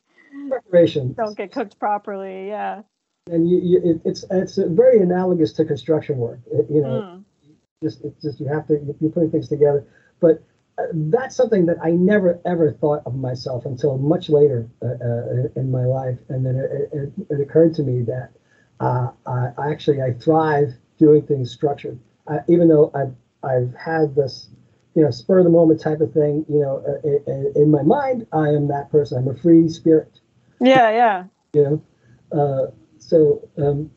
preparation 0.49 1.13
don't 1.17 1.37
get 1.37 1.51
cooked 1.51 1.79
properly. 1.79 2.47
Yeah. 2.47 2.81
And 3.27 3.49
you, 3.49 3.59
you 3.59 3.81
it, 3.83 4.01
it's 4.03 4.25
it's 4.29 4.57
very 4.57 4.99
analogous 4.99 5.53
to 5.53 5.65
construction 5.65 6.17
work. 6.17 6.39
It, 6.51 6.65
you 6.69 6.81
know, 6.81 7.01
mm. 7.01 7.23
just 7.81 8.03
it's 8.03 8.21
just 8.21 8.39
you 8.41 8.47
have 8.47 8.67
to 8.67 8.95
you're 8.99 9.11
putting 9.11 9.31
things 9.31 9.47
together. 9.47 9.85
But 10.19 10.43
uh, 10.77 10.83
that's 10.93 11.35
something 11.35 11.65
that 11.65 11.77
I 11.83 11.91
never 11.91 12.39
ever 12.45 12.71
thought 12.71 13.03
of 13.05 13.15
myself 13.15 13.65
until 13.65 13.97
much 13.97 14.29
later 14.29 14.69
uh, 14.81 14.85
uh, 14.85 15.59
in 15.59 15.71
my 15.71 15.85
life, 15.85 16.19
and 16.29 16.45
then 16.45 16.55
it, 16.55 16.89
it, 16.93 17.11
it 17.29 17.41
occurred 17.41 17.73
to 17.75 17.83
me 17.83 18.03
that 18.03 18.31
uh, 18.79 19.11
I 19.25 19.71
actually 19.71 20.01
I 20.01 20.13
thrive 20.13 20.73
doing 20.97 21.21
things 21.23 21.51
structured, 21.51 21.99
uh, 22.27 22.39
even 22.47 22.67
though 22.67 22.91
I've 22.93 23.13
I've 23.43 23.73
had 23.75 24.15
this 24.15 24.49
you 24.95 25.03
know 25.03 25.11
spur 25.11 25.39
of 25.39 25.45
the 25.45 25.51
moment 25.51 25.81
type 25.81 26.01
of 26.01 26.13
thing. 26.13 26.45
You 26.49 26.59
know, 26.59 26.99
in, 27.03 27.53
in 27.55 27.71
my 27.71 27.83
mind, 27.83 28.27
I 28.31 28.49
am 28.49 28.67
that 28.69 28.91
person. 28.91 29.17
I'm 29.17 29.27
a 29.27 29.37
free 29.37 29.67
spirit. 29.69 30.19
Yeah, 30.61 30.91
yeah. 30.91 31.23
You 31.53 31.81
know, 32.31 32.39
uh, 32.39 32.71
so 32.99 33.47
um, 33.57 33.91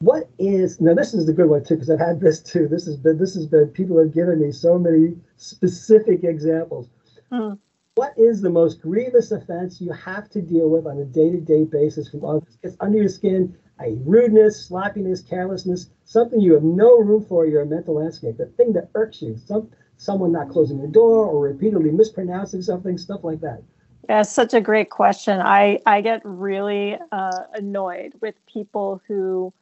what 0.00 0.30
is 0.38 0.80
now 0.80 0.94
this 0.94 1.12
is 1.12 1.26
the 1.26 1.32
good 1.32 1.48
one 1.48 1.64
too 1.64 1.74
because 1.74 1.90
i've 1.90 1.98
had 1.98 2.20
this 2.20 2.40
too. 2.40 2.68
This 2.68 2.86
has 2.86 2.96
been 2.96 3.18
this 3.18 3.34
has 3.34 3.46
been 3.46 3.68
people 3.68 3.98
have 3.98 4.14
given 4.14 4.40
me 4.40 4.52
so 4.52 4.78
many 4.78 5.16
specific 5.36 6.22
examples. 6.22 6.88
Mm. 7.32 7.58
what 7.96 8.14
is 8.16 8.40
the 8.40 8.48
most 8.48 8.80
grievous 8.80 9.32
offense 9.32 9.80
you 9.80 9.92
have 9.92 10.30
to 10.30 10.40
deal 10.40 10.70
with 10.70 10.86
on 10.86 10.98
a 10.98 11.04
day-to-day 11.04 11.64
basis 11.64 12.08
from 12.08 12.46
it's 12.62 12.76
under 12.80 12.98
your 12.98 13.08
skin 13.08 13.54
a 13.80 13.96
rudeness 14.04 14.64
sloppiness 14.66 15.20
carelessness 15.20 15.90
something 16.04 16.40
you 16.40 16.54
have 16.54 16.62
no 16.62 16.98
room 16.98 17.22
for 17.22 17.44
in 17.44 17.52
your 17.52 17.66
mental 17.66 17.96
landscape 17.96 18.38
the 18.38 18.46
thing 18.46 18.72
that 18.72 18.88
irks 18.94 19.20
you 19.20 19.36
some 19.36 19.68
someone 19.98 20.32
not 20.32 20.48
closing 20.48 20.80
the 20.80 20.88
door 20.88 21.26
or 21.26 21.40
repeatedly 21.40 21.90
mispronouncing 21.90 22.62
something 22.62 22.96
stuff 22.96 23.24
like 23.24 23.40
that? 23.40 23.60
That's 24.06 24.30
such 24.30 24.54
a 24.54 24.60
great 24.60 24.90
question. 24.90 25.40
I 25.40 25.80
i 25.84 26.00
get 26.00 26.22
really 26.24 26.96
uh, 27.12 27.42
annoyed 27.54 28.14
with 28.20 28.34
people 28.46 29.02
who 29.06 29.52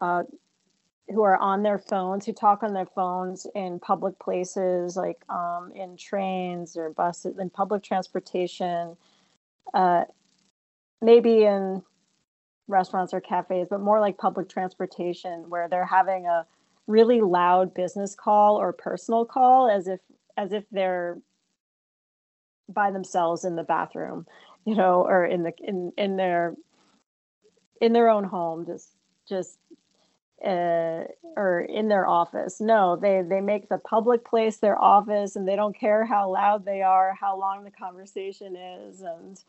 uh, 0.00 0.22
who 1.08 1.22
are 1.22 1.36
on 1.36 1.62
their 1.62 1.78
phones, 1.78 2.26
who 2.26 2.32
talk 2.32 2.62
on 2.62 2.74
their 2.74 2.86
phones 2.86 3.46
in 3.54 3.78
public 3.80 4.18
places, 4.18 4.96
like 4.96 5.22
um, 5.30 5.72
in 5.74 5.96
trains 5.96 6.76
or 6.76 6.90
buses, 6.90 7.38
in 7.38 7.48
public 7.48 7.82
transportation, 7.82 8.96
uh, 9.72 10.04
maybe 11.00 11.44
in 11.44 11.82
restaurants 12.66 13.14
or 13.14 13.20
cafes, 13.20 13.66
but 13.70 13.80
more 13.80 14.00
like 14.00 14.18
public 14.18 14.48
transportation, 14.48 15.48
where 15.48 15.68
they're 15.68 15.86
having 15.86 16.26
a 16.26 16.46
really 16.86 17.20
loud 17.20 17.72
business 17.72 18.14
call 18.14 18.56
or 18.56 18.72
personal 18.72 19.24
call, 19.24 19.70
as 19.70 19.88
if 19.88 20.00
as 20.36 20.52
if 20.52 20.64
they're 20.70 21.18
by 22.68 22.90
themselves 22.90 23.44
in 23.44 23.56
the 23.56 23.64
bathroom, 23.64 24.26
you 24.66 24.74
know, 24.74 25.02
or 25.06 25.24
in 25.24 25.42
the 25.42 25.52
in 25.62 25.92
in 25.96 26.16
their 26.16 26.54
in 27.80 27.94
their 27.94 28.10
own 28.10 28.24
home, 28.24 28.66
just 28.66 28.90
just 29.26 29.58
uh, 30.44 31.04
or 31.36 31.60
in 31.68 31.88
their 31.88 32.06
office. 32.06 32.60
No, 32.60 32.96
they 32.96 33.22
they 33.22 33.40
make 33.40 33.68
the 33.68 33.78
public 33.78 34.24
place 34.24 34.58
their 34.58 34.80
office, 34.80 35.36
and 35.36 35.46
they 35.46 35.56
don't 35.56 35.78
care 35.78 36.04
how 36.04 36.32
loud 36.32 36.64
they 36.64 36.82
are, 36.82 37.16
how 37.18 37.38
long 37.38 37.64
the 37.64 37.70
conversation 37.70 38.56
is, 38.56 39.00
and 39.00 39.42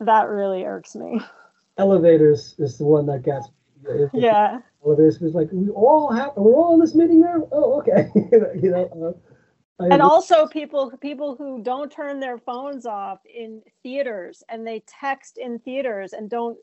that 0.00 0.28
really 0.28 0.64
irks 0.64 0.94
me. 0.94 1.20
elevators 1.78 2.54
is 2.58 2.78
the 2.78 2.84
one 2.84 3.06
that 3.06 3.22
gets. 3.22 3.48
Yeah. 4.12 4.60
Elevators 4.84 5.20
was 5.20 5.34
like 5.34 5.48
we 5.52 5.68
all 5.70 6.10
have 6.12 6.32
we're 6.36 6.54
all 6.54 6.74
in 6.74 6.80
this 6.80 6.94
meeting 6.94 7.20
now. 7.20 7.48
Oh, 7.52 7.78
okay. 7.80 8.10
you 8.60 8.70
know. 8.70 9.16
Uh, 9.78 9.88
and 9.90 10.00
also 10.00 10.46
people 10.46 10.90
people 11.00 11.36
who 11.36 11.62
don't 11.62 11.92
turn 11.92 12.18
their 12.18 12.38
phones 12.38 12.86
off 12.86 13.20
in 13.26 13.62
theaters 13.82 14.42
and 14.48 14.66
they 14.66 14.82
text 14.86 15.38
in 15.38 15.58
theaters 15.58 16.14
and 16.14 16.30
don't 16.30 16.56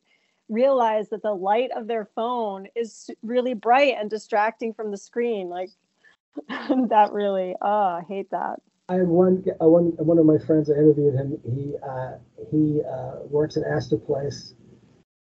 realize 0.50 1.10
that 1.10 1.22
the 1.22 1.34
light 1.34 1.72
of 1.76 1.88
their 1.88 2.06
phone 2.16 2.68
is 2.76 3.10
really 3.22 3.54
bright 3.54 3.96
and 4.00 4.10
distracting 4.10 4.74
from 4.74 4.92
the 4.92 4.98
screen 4.98 5.50
like 5.50 5.70
that 6.50 7.10
really 7.12 7.56
oh 7.62 7.68
i 7.68 8.04
hate 8.08 8.30
that 8.32 8.60
I 8.90 8.96
had 8.96 9.08
one 9.08 9.46
uh, 9.62 9.68
one 9.68 9.94
one 9.98 10.18
of 10.18 10.26
my 10.26 10.38
friends. 10.38 10.70
I 10.70 10.74
interviewed 10.74 11.14
him. 11.14 11.40
He 11.46 11.74
uh, 11.82 12.18
he 12.52 12.82
uh, 12.84 13.24
works 13.30 13.56
at 13.56 13.64
Astor 13.64 13.98
Place, 13.98 14.56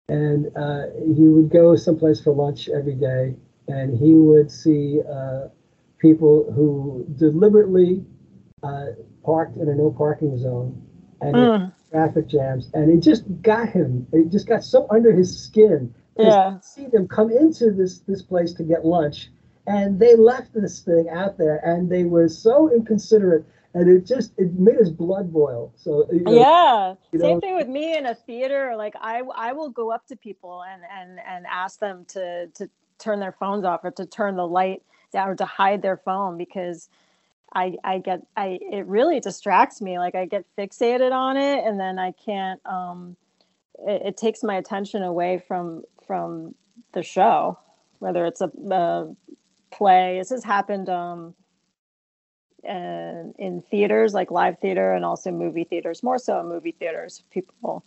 and 0.09 0.49
uh, 0.57 0.87
he 1.15 1.29
would 1.29 1.49
go 1.49 1.77
someplace 1.77 2.21
for 2.21 2.35
lunch 2.35 2.69
every 2.69 2.97
day, 2.97 3.37
and 3.69 3.97
he 3.97 4.15
would 4.15 4.51
see 4.51 5.01
uh, 5.09 5.47
people 5.99 6.53
who 6.53 7.07
deliberately 7.17 8.05
uh, 8.65 8.87
parked 9.25 9.57
in 9.57 9.69
a 9.69 9.75
no 9.75 9.95
parking 9.97 10.37
zone 10.37 10.83
and 11.21 11.35
mm. 11.35 11.73
Traffic 11.93 12.27
jams, 12.27 12.71
and 12.75 12.91
it 12.91 13.01
just 13.01 13.25
got 13.43 13.69
him. 13.69 14.07
It 14.13 14.31
just 14.31 14.49
got 14.49 14.65
so 14.65 14.87
under 14.91 15.13
his 15.13 15.45
skin. 15.45 15.95
Yeah. 16.19 16.59
See 16.61 16.87
them 16.87 17.07
come 17.07 17.31
into 17.31 17.71
this 17.71 18.01
this 18.01 18.23
place 18.23 18.53
to 18.55 18.65
get 18.65 18.85
lunch 18.85 19.29
and 19.67 19.99
they 19.99 20.17
left 20.17 20.53
this 20.53 20.81
thing 20.81 21.09
out 21.11 21.39
there 21.39 21.57
and 21.65 21.91
they 21.91 22.05
were 22.05 22.29
so 22.29 22.71
inconsiderate 22.73 23.45
and 23.75 23.89
it 23.89 24.07
just 24.07 24.33
it 24.37 24.53
made 24.55 24.77
his 24.77 24.91
blood 24.91 25.33
boil 25.33 25.73
so 25.77 26.07
you 26.13 26.21
know, 26.21 26.33
yeah 26.33 26.95
you 27.13 27.19
know, 27.19 27.25
same 27.25 27.41
thing 27.41 27.57
with 27.57 27.69
me 27.69 27.97
in 27.97 28.07
a 28.07 28.15
theater 28.15 28.75
like 28.77 28.95
i 29.01 29.23
i 29.37 29.53
will 29.53 29.71
go 29.71 29.93
up 29.93 30.07
to 30.07 30.17
people 30.17 30.65
and 30.65 30.83
and 30.91 31.21
and 31.27 31.47
ask 31.47 31.79
them 31.79 32.05
to 32.07 32.47
to 32.49 32.69
turn 32.99 33.21
their 33.21 33.33
phones 33.33 33.65
off 33.65 33.81
or 33.85 33.91
to 33.91 34.05
turn 34.05 34.37
the 34.37 34.47
light 34.47 34.83
down 35.13 35.29
or 35.29 35.35
to 35.35 35.45
hide 35.45 35.83
their 35.83 35.97
phone 35.97 36.37
because 36.37 36.89
i 37.55 37.75
i 37.85 37.99
get 37.99 38.23
i 38.37 38.59
it 38.61 38.87
really 38.87 39.21
distracts 39.21 39.81
me 39.83 39.99
like 39.99 40.15
i 40.15 40.27
get 40.27 40.45
fixated 40.59 41.13
on 41.13 41.37
it 41.37 41.65
and 41.67 41.81
then 41.81 41.99
i 41.99 42.13
can't 42.13 42.61
um 42.67 43.17
it, 43.87 44.03
it 44.07 44.17
takes 44.17 44.43
my 44.43 44.57
attention 44.57 45.03
away 45.03 45.43
from 45.49 45.83
from 46.07 46.55
the 46.93 47.03
show 47.03 47.59
whether 48.01 48.27
it's 48.27 48.41
a, 48.41 48.51
a 48.73 49.09
play. 49.73 50.19
This 50.19 50.31
has 50.31 50.45
happened 50.45 50.89
um, 50.89 51.35
in 53.39 53.63
theaters, 53.71 54.15
like 54.15 54.31
live 54.31 54.59
theater, 54.61 54.95
and 54.95 55.05
also 55.05 55.33
movie 55.33 55.65
theaters. 55.65 56.03
More 56.03 56.19
so 56.19 56.41
in 56.41 56.49
movie 56.49 56.73
theaters, 56.79 57.25
people 57.31 57.85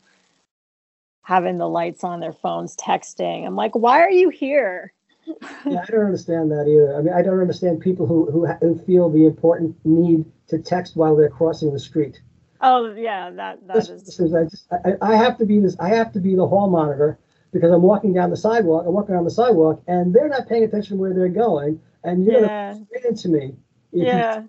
having 1.24 1.60
the 1.60 1.70
lights 1.70 2.04
on 2.04 2.22
their 2.22 2.34
phones, 2.34 2.76
texting. 2.78 3.48
I'm 3.48 3.56
like, 3.58 3.76
why 3.76 4.02
are 4.02 4.12
you 4.12 4.30
here? 4.30 4.94
Yeah, 5.26 5.84
I 5.88 5.92
don't 5.92 6.06
understand 6.06 6.52
that 6.52 6.68
either. 6.68 6.96
I 6.98 7.02
mean, 7.02 7.14
I 7.14 7.22
don't 7.22 7.40
understand 7.40 7.82
people 7.82 8.06
who 8.06 8.30
who, 8.32 8.46
who 8.46 8.78
feel 8.86 9.10
the 9.10 9.26
important 9.26 9.76
need 9.84 10.26
to 10.48 10.60
text 10.60 10.96
while 10.96 11.16
they're 11.16 11.30
crossing 11.30 11.74
the 11.74 11.80
street. 11.80 12.22
Oh 12.62 12.94
yeah, 12.94 13.30
that 13.32 13.66
that 13.68 13.76
this, 13.76 13.90
is. 13.90 14.04
This 14.04 14.20
is 14.20 14.34
I, 14.34 14.44
just, 14.44 14.68
I, 14.72 14.94
I 15.02 15.16
have 15.16 15.38
to 15.40 15.46
be 15.46 15.60
this. 15.60 15.76
I 15.80 15.90
have 15.90 16.12
to 16.14 16.20
be 16.20 16.36
the 16.36 16.48
hall 16.48 16.70
monitor 16.70 17.20
because 17.52 17.72
I'm 17.72 17.82
walking 17.82 18.14
down 18.14 18.30
the 18.30 18.38
sidewalk. 18.38 18.86
I'm 18.88 18.94
walking 18.94 19.16
down 19.16 19.24
the 19.24 19.32
sidewalk, 19.32 19.82
and 19.88 20.14
they're 20.14 20.30
not 20.30 20.48
paying 20.48 20.64
attention 20.64 20.98
where 20.98 21.14
they're 21.14 21.30
going, 21.30 21.80
and 22.04 22.26
you're 22.26 22.42
yeah. 22.42 22.74
gonna 22.74 22.86
straight 22.86 23.06
into 23.06 23.30
me. 23.30 23.56
yeah. 23.92 24.44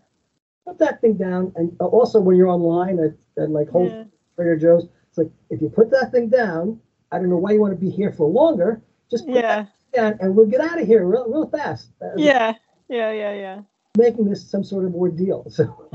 Put 0.67 0.79
that 0.79 1.01
thing 1.01 1.15
down, 1.15 1.53
and 1.55 1.77
also 1.81 2.19
when 2.19 2.37
you're 2.37 2.49
online 2.49 2.99
at, 2.99 3.15
at 3.41 3.51
like 3.51 3.69
Whole 3.69 3.89
yeah. 3.89 4.05
Trader 4.35 4.57
Joe's, 4.57 4.89
it's 5.09 5.19
like 5.19 5.31
if 5.49 5.63
you 5.63 5.69
put 5.69 5.91
that 5.93 6.11
thing 6.11 6.29
down, 6.29 6.81
I 7.13 7.19
don't 7.19 7.31
know 7.31 7.37
why 7.37 7.53
you 7.53 7.61
want 7.61 7.73
to 7.73 7.81
be 7.81 7.91
here 7.91 8.13
for 8.13 8.29
longer. 8.29 8.83
Just 9.09 9.27
put 9.27 9.37
yeah. 9.37 9.67
Down, 9.93 10.19
and 10.21 10.35
we'll 10.37 10.47
get 10.47 10.61
out 10.61 10.81
of 10.81 10.87
here 10.87 11.07
real, 11.07 11.31
real 11.31 11.49
fast. 11.49 11.91
Yeah, 12.17 12.55
yeah, 12.89 13.13
yeah, 13.13 13.35
yeah. 13.35 13.61
Making 13.97 14.29
this 14.29 14.49
some 14.49 14.65
sort 14.65 14.85
of 14.85 14.95
ordeal. 14.95 15.47
So. 15.51 15.89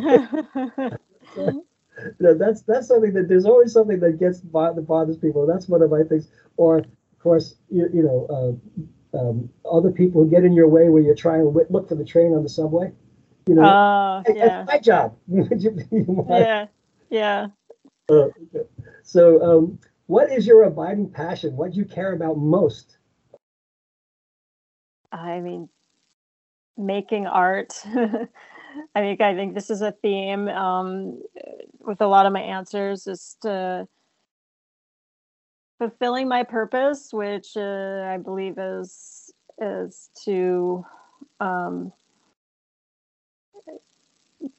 so 1.35 1.63
you 2.05 2.15
know, 2.19 2.33
that's 2.33 2.61
that's 2.63 2.87
something 2.87 3.13
that 3.13 3.27
there's 3.27 3.45
always 3.45 3.73
something 3.73 3.99
that 3.99 4.19
gets 4.19 4.41
that 4.41 4.85
bothers 4.87 5.17
people. 5.17 5.45
That's 5.45 5.67
one 5.67 5.81
of 5.81 5.91
my 5.91 6.03
things. 6.03 6.27
Or 6.57 6.79
of 6.79 6.85
course, 7.19 7.55
you, 7.69 7.89
you 7.93 8.03
know, 8.03 8.57
uh, 9.13 9.17
um, 9.17 9.49
other 9.69 9.91
people 9.91 10.25
get 10.25 10.43
in 10.43 10.53
your 10.53 10.67
way 10.67 10.89
when 10.89 11.03
you're 11.03 11.15
trying 11.15 11.41
to 11.41 11.67
look 11.69 11.89
for 11.89 11.95
the 11.95 12.05
train 12.05 12.33
on 12.33 12.43
the 12.43 12.49
subway. 12.49 12.91
You 13.47 13.55
know, 13.55 13.63
uh, 13.63 14.23
yeah. 14.27 14.47
that's 14.47 14.67
my 14.67 14.79
job. 14.79 15.15
yeah, 16.29 16.67
yeah. 17.09 17.47
Uh, 18.09 18.27
so, 19.03 19.41
um, 19.41 19.79
what 20.07 20.31
is 20.31 20.45
your 20.45 20.63
abiding 20.63 21.09
passion? 21.09 21.55
What 21.55 21.71
do 21.71 21.79
you 21.79 21.85
care 21.85 22.13
about 22.13 22.37
most? 22.37 22.97
I 25.11 25.39
mean, 25.39 25.69
making 26.77 27.27
art. 27.27 27.73
I 28.95 28.99
think 28.99 29.21
I 29.21 29.35
think 29.35 29.53
this 29.53 29.69
is 29.69 29.81
a 29.81 29.91
theme 29.91 30.47
um, 30.47 31.21
with 31.79 32.01
a 32.01 32.07
lot 32.07 32.25
of 32.25 32.33
my 32.33 32.41
answers. 32.41 33.07
Is 33.07 33.35
to 33.41 33.87
fulfilling 35.77 36.27
my 36.27 36.43
purpose, 36.43 37.09
which 37.11 37.57
uh, 37.57 38.05
I 38.07 38.17
believe 38.17 38.57
is 38.57 39.33
is 39.59 40.09
to 40.23 40.85
um, 41.39 41.91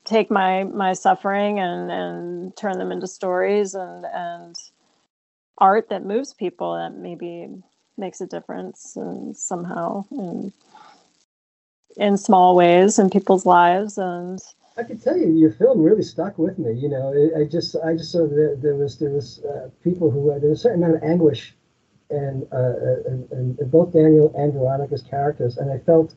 take 0.05 0.31
my 0.31 0.65
my 0.65 0.93
suffering 0.93 1.59
and 1.59 1.91
and 1.91 2.57
turn 2.57 2.79
them 2.79 2.93
into 2.93 3.07
stories 3.07 3.75
and 3.75 4.05
and 4.05 4.57
art 5.59 5.89
that 5.91 6.05
moves 6.05 6.35
people 6.35 6.75
that 6.75 6.95
maybe 6.95 7.49
makes 7.97 8.21
a 8.21 8.27
difference 8.27 8.97
and 8.97 9.37
somehow 9.37 10.05
in 10.11 10.53
in 11.97 12.17
small 12.17 12.57
ways 12.57 12.99
in 12.99 13.11
people's 13.11 13.45
lives 13.45 13.99
and 13.99 14.41
I 14.77 14.85
can 14.85 14.99
tell 14.99 15.17
you, 15.17 15.31
your 15.33 15.53
film 15.53 15.83
really 15.83 16.03
stuck 16.03 16.39
with 16.39 16.59
me. 16.59 16.73
You 16.73 16.89
know, 16.89 17.13
I 17.39 17.45
just, 17.45 17.77
I 17.85 17.93
just 17.95 18.11
saw 18.11 18.27
that 18.27 18.61
there 18.63 18.75
was, 18.75 18.99
there 18.99 19.11
was 19.11 19.45
uh, 19.45 19.69
people 19.85 20.11
who 20.11 20.31
uh, 20.31 20.39
there 20.39 20.49
was 20.49 20.61
a 20.61 20.63
certain 20.63 20.83
amount 20.83 20.97
of 20.97 21.03
anguish, 21.03 21.55
and, 22.09 22.47
uh, 22.53 22.75
and, 23.07 23.31
and 23.33 23.71
both 23.71 23.93
Daniel 23.93 24.33
and 24.37 24.53
Veronica's 24.53 25.03
characters, 25.03 25.59
and 25.59 25.71
I 25.71 25.79
felt 25.79 26.15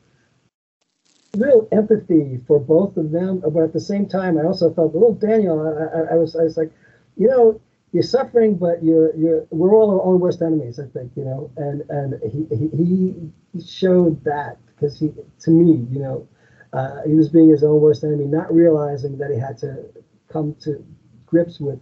real 1.35 1.67
empathy 1.71 2.39
for 2.47 2.59
both 2.59 2.95
of 2.95 3.11
them. 3.11 3.41
But 3.41 3.63
at 3.63 3.73
the 3.73 3.79
same 3.81 4.07
time, 4.07 4.37
I 4.37 4.43
also 4.43 4.73
felt 4.73 4.93
a 4.93 4.97
little 4.97 5.15
Daniel. 5.15 5.59
I, 5.59 6.13
I, 6.13 6.13
I 6.13 6.15
was, 6.15 6.35
I 6.35 6.43
was 6.43 6.55
like, 6.55 6.71
you 7.17 7.27
know, 7.27 7.59
you're 7.95 8.03
suffering, 8.03 8.55
but 8.55 8.83
you're, 8.83 9.15
you're, 9.15 9.47
we're 9.51 9.73
all 9.73 9.89
our 9.89 10.05
own 10.05 10.19
worst 10.19 10.41
enemies. 10.41 10.79
I 10.79 10.87
think, 10.87 11.13
you 11.15 11.23
know, 11.23 11.49
and 11.55 11.81
and 11.89 12.21
he 12.29 12.45
he, 12.53 13.31
he 13.53 13.65
showed 13.65 14.21
that 14.25 14.57
because 14.67 14.99
he, 14.99 15.13
to 15.39 15.49
me, 15.49 15.87
you 15.89 15.99
know 15.99 16.27
uh, 16.73 17.03
he 17.05 17.13
was 17.13 17.29
being 17.29 17.49
his 17.49 17.63
own 17.63 17.79
worst 17.79 18.03
enemy, 18.03 18.25
not 18.25 18.53
realizing 18.53 19.17
that 19.17 19.31
he 19.31 19.39
had 19.39 19.57
to 19.59 19.85
come 20.27 20.53
to 20.59 20.85
grips 21.25 21.61
with 21.61 21.79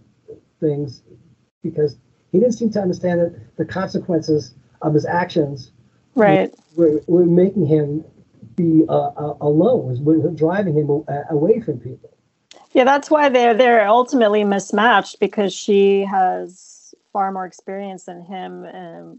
things 0.60 1.02
because 1.64 1.96
he 2.30 2.38
didn't 2.38 2.54
seem 2.54 2.70
to 2.70 2.80
understand 2.80 3.20
that 3.20 3.56
the 3.56 3.64
consequences 3.64 4.54
of 4.82 4.94
his 4.94 5.04
actions 5.04 5.72
right 6.14 6.54
were, 6.76 7.00
were 7.08 7.26
making 7.26 7.66
him 7.66 8.04
be 8.54 8.84
uh, 8.88 9.08
uh, 9.08 9.36
alone 9.40 9.84
was, 9.84 9.98
was 9.98 10.32
driving 10.36 10.74
him 10.74 10.88
away 11.30 11.60
from 11.60 11.80
people 11.80 12.13
yeah 12.74 12.84
that's 12.84 13.10
why 13.10 13.28
they're 13.28 13.54
they're 13.54 13.88
ultimately 13.88 14.44
mismatched 14.44 15.18
because 15.20 15.54
she 15.54 16.02
has 16.02 16.94
far 17.12 17.32
more 17.32 17.46
experience 17.46 18.04
than 18.04 18.20
him 18.20 18.64
and 18.64 19.18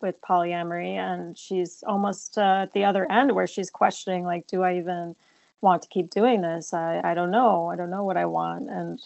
with 0.00 0.20
polyamory 0.20 0.94
and 0.94 1.36
she's 1.36 1.82
almost 1.86 2.38
uh, 2.38 2.60
at 2.62 2.72
the 2.72 2.84
other 2.84 3.10
end 3.10 3.32
where 3.32 3.46
she's 3.46 3.70
questioning 3.70 4.24
like 4.24 4.46
do 4.46 4.62
i 4.62 4.76
even 4.76 5.16
want 5.60 5.82
to 5.82 5.88
keep 5.88 6.10
doing 6.10 6.40
this? 6.40 6.72
I, 6.72 7.00
I 7.02 7.14
don't 7.14 7.30
know. 7.30 7.66
I 7.66 7.76
don't 7.76 7.90
know 7.90 8.04
what 8.04 8.16
i 8.16 8.24
want. 8.24 8.68
And 8.70 9.00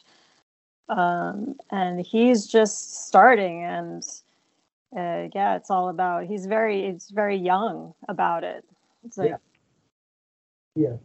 um, 0.89 1.57
and 1.71 2.05
he's 2.05 2.47
just 2.47 3.07
starting 3.07 3.65
and 3.65 4.03
uh, 4.95 5.29
yeah 5.35 5.57
it's 5.57 5.71
all 5.71 5.89
about 5.89 6.25
he's 6.25 6.45
very 6.45 6.85
it's 6.85 7.09
very 7.11 7.37
young 7.37 7.95
about 8.09 8.45
it. 8.45 8.65
It's 9.05 9.17
like 9.17 9.31
yeah. 9.31 9.37
Yeah 10.75 10.97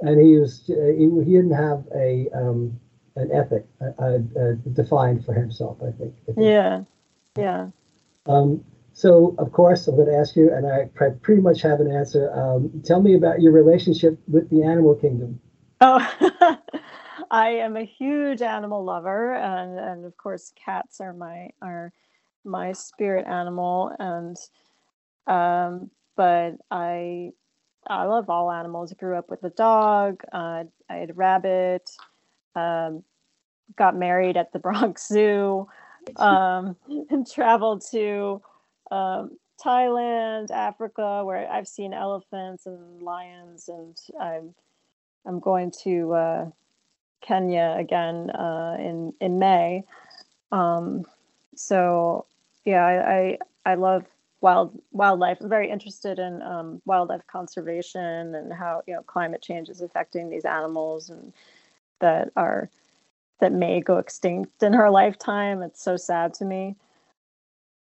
and 0.00 0.20
he 0.20 0.38
was 0.38 0.64
he, 0.66 1.10
he 1.24 1.32
didn't 1.32 1.52
have 1.52 1.84
a 1.94 2.28
um 2.34 2.78
an 3.16 3.30
ethic 3.32 3.66
uh, 3.80 4.02
uh, 4.04 4.52
defined 4.72 5.24
for 5.24 5.34
himself 5.34 5.78
i 5.82 5.90
think, 5.92 6.14
I 6.28 6.32
think. 6.32 6.38
yeah 6.38 6.82
yeah 7.36 7.68
um 8.26 8.64
so, 8.98 9.36
of 9.38 9.52
course, 9.52 9.86
I'm 9.86 9.94
going 9.94 10.08
to 10.08 10.16
ask 10.16 10.34
you, 10.34 10.52
and 10.52 10.66
I 10.66 10.86
pretty 11.22 11.40
much 11.40 11.62
have 11.62 11.78
an 11.78 11.88
answer. 11.88 12.32
Um, 12.32 12.82
tell 12.84 13.00
me 13.00 13.14
about 13.14 13.40
your 13.40 13.52
relationship 13.52 14.18
with 14.26 14.50
the 14.50 14.64
animal 14.64 14.96
kingdom. 14.96 15.38
Oh, 15.80 16.00
I 17.30 17.50
am 17.50 17.76
a 17.76 17.84
huge 17.84 18.42
animal 18.42 18.84
lover, 18.84 19.36
and, 19.36 19.78
and 19.78 20.04
of 20.04 20.16
course, 20.16 20.52
cats 20.56 21.00
are 21.00 21.12
my 21.12 21.50
are 21.62 21.92
my 22.44 22.72
spirit 22.72 23.28
animal. 23.28 23.92
And 24.00 24.36
um, 25.28 25.92
but 26.16 26.54
I 26.72 27.30
I 27.88 28.04
love 28.04 28.28
all 28.28 28.50
animals. 28.50 28.92
I 28.92 28.96
grew 28.96 29.16
up 29.16 29.30
with 29.30 29.42
a 29.44 29.50
dog. 29.50 30.22
Uh, 30.32 30.64
I 30.88 30.94
had 30.94 31.10
a 31.10 31.14
rabbit. 31.14 31.90
Um, 32.54 33.02
got 33.76 33.96
married 33.96 34.36
at 34.36 34.52
the 34.52 34.58
Bronx 34.66 35.08
Zoo. 35.08 35.68
um, 36.16 36.76
and 37.10 37.30
traveled 37.30 37.82
to 37.90 38.42
um, 38.90 39.38
Thailand, 39.64 40.50
Africa, 40.50 41.24
where 41.24 41.50
I've 41.50 41.68
seen 41.68 41.92
elephants 41.92 42.66
and 42.66 43.02
lions, 43.02 43.68
and 43.68 43.96
I'm 44.20 44.54
I'm 45.26 45.40
going 45.40 45.72
to 45.82 46.12
uh, 46.14 46.50
Kenya 47.20 47.74
again 47.78 48.30
uh, 48.30 48.76
in 48.78 49.12
in 49.20 49.38
May. 49.38 49.84
Um, 50.52 51.04
so 51.54 52.24
yeah, 52.64 52.84
I, 52.84 53.12
I, 53.12 53.38
I 53.72 53.74
love 53.74 54.04
wild 54.40 54.78
wildlife. 54.92 55.38
I'm 55.40 55.48
very 55.48 55.70
interested 55.70 56.18
in 56.18 56.42
um, 56.42 56.82
wildlife 56.84 57.26
conservation 57.26 58.34
and 58.34 58.52
how 58.52 58.82
you 58.86 58.94
know 58.94 59.02
climate 59.02 59.42
change 59.42 59.68
is 59.68 59.80
affecting 59.80 60.28
these 60.28 60.44
animals 60.44 61.10
and 61.10 61.32
that 62.00 62.30
are 62.36 62.70
that 63.40 63.52
may 63.52 63.80
go 63.80 63.98
extinct 63.98 64.62
in 64.62 64.72
her 64.72 64.90
lifetime. 64.90 65.62
It's 65.62 65.82
so 65.82 65.96
sad 65.96 66.34
to 66.34 66.44
me. 66.44 66.76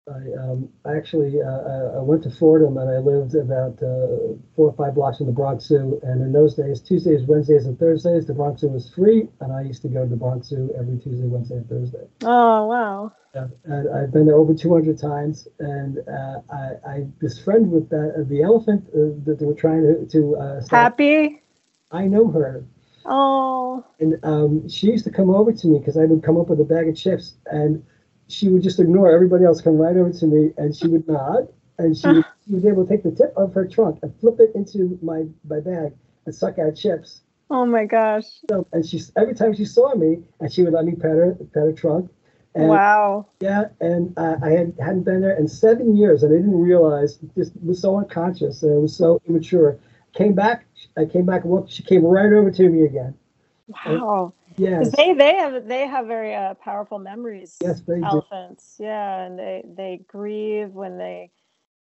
I 0.09 0.33
um, 0.39 0.67
actually 0.87 1.39
uh, 1.43 1.99
I 1.99 2.01
went 2.01 2.23
to 2.23 2.31
Fordham 2.31 2.77
and 2.79 2.89
I 2.89 2.97
lived 2.97 3.35
about 3.35 3.73
uh, 3.83 4.33
four 4.55 4.69
or 4.69 4.73
five 4.73 4.95
blocks 4.95 5.17
from 5.17 5.27
the 5.27 5.31
Bronx 5.31 5.65
Zoo. 5.65 5.99
And 6.01 6.23
in 6.23 6.31
those 6.31 6.55
days, 6.55 6.81
Tuesdays, 6.81 7.21
Wednesdays, 7.27 7.67
and 7.67 7.77
Thursdays, 7.77 8.25
the 8.25 8.33
Bronx 8.33 8.61
Zoo 8.61 8.69
was 8.69 8.89
free, 8.89 9.27
and 9.41 9.53
I 9.53 9.61
used 9.61 9.83
to 9.83 9.89
go 9.89 10.03
to 10.03 10.09
the 10.09 10.15
Bronx 10.15 10.47
Zoo 10.47 10.73
every 10.75 10.97
Tuesday, 10.97 11.27
Wednesday, 11.27 11.57
and 11.57 11.69
Thursday. 11.69 12.07
Oh 12.23 12.65
wow! 12.65 13.11
Yeah, 13.35 13.47
and 13.65 13.89
I've 13.93 14.11
been 14.11 14.25
there 14.25 14.37
over 14.37 14.55
200 14.55 14.97
times, 14.97 15.47
and 15.59 15.99
uh, 16.09 16.41
I, 16.49 16.89
I 16.89 17.07
this 17.19 17.37
friend 17.37 17.71
with 17.71 17.89
the, 17.89 18.25
the 18.27 18.41
elephant 18.41 18.87
uh, 18.89 19.13
that 19.25 19.37
they 19.39 19.45
were 19.45 19.53
trying 19.53 19.83
to 19.83 20.07
to 20.07 20.35
uh, 20.35 20.61
stop, 20.61 20.93
happy. 20.93 21.43
I 21.91 22.07
know 22.07 22.27
her. 22.31 22.65
Oh. 23.05 23.85
And 23.99 24.17
um, 24.23 24.67
she 24.67 24.87
used 24.87 25.03
to 25.05 25.11
come 25.11 25.29
over 25.29 25.51
to 25.51 25.67
me 25.67 25.79
because 25.79 25.97
I 25.97 26.05
would 26.05 26.23
come 26.23 26.37
up 26.37 26.47
with 26.47 26.59
a 26.59 26.63
bag 26.63 26.87
of 26.87 26.95
chips 26.95 27.35
and 27.47 27.83
she 28.31 28.49
would 28.49 28.63
just 28.63 28.79
ignore 28.79 29.11
everybody 29.11 29.45
else, 29.45 29.61
come 29.61 29.77
right 29.77 29.95
over 29.95 30.11
to 30.11 30.25
me, 30.25 30.51
and 30.57 30.75
she 30.75 30.87
would 30.87 31.07
nod, 31.07 31.47
and 31.77 31.97
she, 31.97 32.07
would, 32.07 32.25
she 32.45 32.53
was 32.53 32.65
able 32.65 32.85
to 32.85 32.89
take 32.89 33.03
the 33.03 33.11
tip 33.11 33.33
of 33.35 33.53
her 33.53 33.67
trunk 33.67 33.99
and 34.01 34.13
flip 34.19 34.39
it 34.39 34.51
into 34.55 34.97
my 35.01 35.25
my 35.47 35.59
bag 35.59 35.93
and 36.25 36.35
suck 36.35 36.59
out 36.59 36.75
chips. 36.75 37.21
Oh 37.49 37.65
my 37.65 37.85
gosh! 37.85 38.25
So, 38.49 38.67
and 38.71 38.85
she 38.85 39.01
every 39.15 39.35
time 39.35 39.53
she 39.53 39.65
saw 39.65 39.95
me, 39.95 40.23
and 40.39 40.51
she 40.51 40.63
would 40.63 40.73
let 40.73 40.85
me 40.85 40.93
pet 40.93 41.11
her 41.11 41.37
pet 41.53 41.63
her 41.63 41.73
trunk. 41.73 42.09
And, 42.53 42.67
wow. 42.67 43.27
Yeah, 43.39 43.65
and 43.79 44.13
uh, 44.17 44.35
I 44.43 44.49
had 44.49 44.73
hadn't 44.79 45.03
been 45.03 45.21
there 45.21 45.37
in 45.37 45.47
seven 45.47 45.95
years, 45.95 46.23
and 46.23 46.33
I 46.33 46.37
didn't 46.37 46.59
realize. 46.59 47.17
Just 47.35 47.53
was 47.63 47.81
so 47.81 47.97
unconscious, 47.97 48.63
and 48.63 48.71
it 48.73 48.79
was 48.79 48.95
so 48.95 49.21
immature. 49.27 49.79
Came 50.13 50.33
back. 50.33 50.65
I 50.97 51.05
came 51.05 51.25
back. 51.25 51.43
Well, 51.45 51.65
she 51.67 51.83
came 51.83 52.03
right 52.03 52.31
over 52.31 52.51
to 52.51 52.69
me 52.69 52.85
again. 52.85 53.15
Wow. 53.67 54.33
Yes. 54.57 54.91
They 54.97 55.13
they 55.13 55.35
have 55.35 55.67
they 55.67 55.87
have 55.87 56.07
very 56.07 56.35
uh, 56.35 56.55
powerful 56.55 56.99
memories. 56.99 57.57
Yes, 57.63 57.81
they 57.81 58.01
elephants. 58.03 58.75
Do. 58.79 58.85
Yeah, 58.85 59.23
and 59.23 59.39
they 59.39 59.63
they 59.75 60.01
grieve 60.07 60.71
when 60.71 60.97
they 60.97 61.31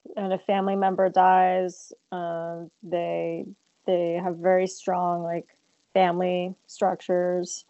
when 0.05 0.33
a 0.33 0.39
family 0.39 0.77
member 0.77 1.09
dies. 1.11 1.93
Um, 2.13 2.71
they 2.83 3.47
they 3.87 4.21
have 4.23 4.37
very 4.39 4.67
strong 4.69 5.23
like 5.23 5.47
family 5.95 6.55
structures, 6.67 7.65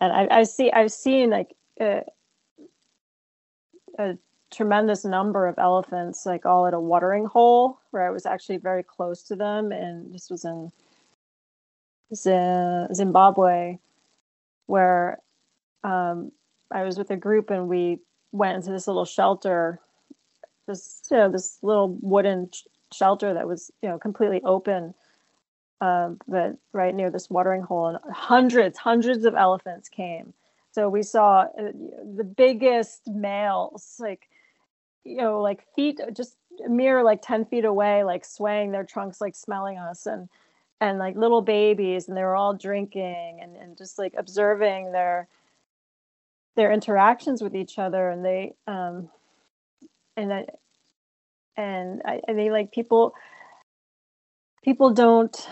and 0.00 0.12
I 0.12 0.40
I 0.40 0.44
see 0.44 0.72
I've 0.72 0.92
seen 0.92 1.30
like 1.30 1.54
a, 1.80 2.02
a 3.98 4.18
tremendous 4.52 5.04
number 5.04 5.46
of 5.48 5.58
elephants 5.58 6.26
like 6.26 6.46
all 6.46 6.66
at 6.66 6.74
a 6.74 6.80
watering 6.80 7.26
hole 7.26 7.80
where 7.92 8.06
I 8.06 8.10
was 8.10 8.26
actually 8.26 8.58
very 8.58 8.82
close 8.84 9.22
to 9.24 9.36
them, 9.36 9.72
and 9.72 10.14
this 10.14 10.30
was 10.30 10.44
in 10.44 10.72
Zimbabwe 12.94 13.78
where 14.68 15.18
um, 15.82 16.30
I 16.70 16.84
was 16.84 16.98
with 16.98 17.10
a 17.10 17.16
group 17.16 17.50
and 17.50 17.68
we 17.68 17.98
went 18.32 18.56
into 18.56 18.70
this 18.70 18.86
little 18.86 19.06
shelter, 19.06 19.80
this 20.66 21.02
you 21.10 21.16
know 21.16 21.30
this 21.30 21.58
little 21.62 21.98
wooden 22.00 22.50
sh- 22.52 22.62
shelter 22.92 23.34
that 23.34 23.48
was 23.48 23.70
you 23.82 23.88
know 23.88 23.98
completely 23.98 24.42
open, 24.44 24.94
uh, 25.80 26.10
but 26.28 26.56
right 26.72 26.94
near 26.94 27.10
this 27.10 27.30
watering 27.30 27.62
hole, 27.62 27.86
and 27.88 27.98
hundreds 28.14 28.78
hundreds 28.78 29.24
of 29.24 29.34
elephants 29.34 29.88
came. 29.88 30.34
So 30.72 30.88
we 30.88 31.02
saw 31.02 31.46
uh, 31.58 31.72
the 32.16 32.24
biggest 32.24 33.08
males, 33.08 33.96
like 33.98 34.28
you 35.04 35.16
know, 35.16 35.40
like 35.40 35.64
feet 35.74 36.00
just 36.14 36.36
a 36.64 36.68
mere 36.68 37.02
like 37.02 37.22
ten 37.22 37.46
feet 37.46 37.64
away, 37.64 38.04
like 38.04 38.26
swaying 38.26 38.72
their 38.72 38.84
trunks, 38.84 39.20
like 39.20 39.34
smelling 39.34 39.78
us, 39.78 40.04
and 40.04 40.28
and 40.80 40.98
like 40.98 41.16
little 41.16 41.42
babies 41.42 42.08
and 42.08 42.16
they 42.16 42.22
were 42.22 42.36
all 42.36 42.54
drinking 42.54 43.40
and, 43.42 43.56
and 43.56 43.76
just 43.76 43.98
like 43.98 44.14
observing 44.16 44.92
their 44.92 45.28
their 46.56 46.72
interactions 46.72 47.42
with 47.42 47.54
each 47.56 47.78
other 47.78 48.10
and 48.10 48.24
they 48.24 48.54
um 48.66 49.08
and 50.16 50.32
I, 50.32 50.46
and 51.56 52.02
I, 52.04 52.20
I 52.28 52.32
think 52.34 52.52
like 52.52 52.72
people 52.72 53.14
people 54.64 54.92
don't 54.92 55.48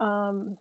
um 0.00 0.58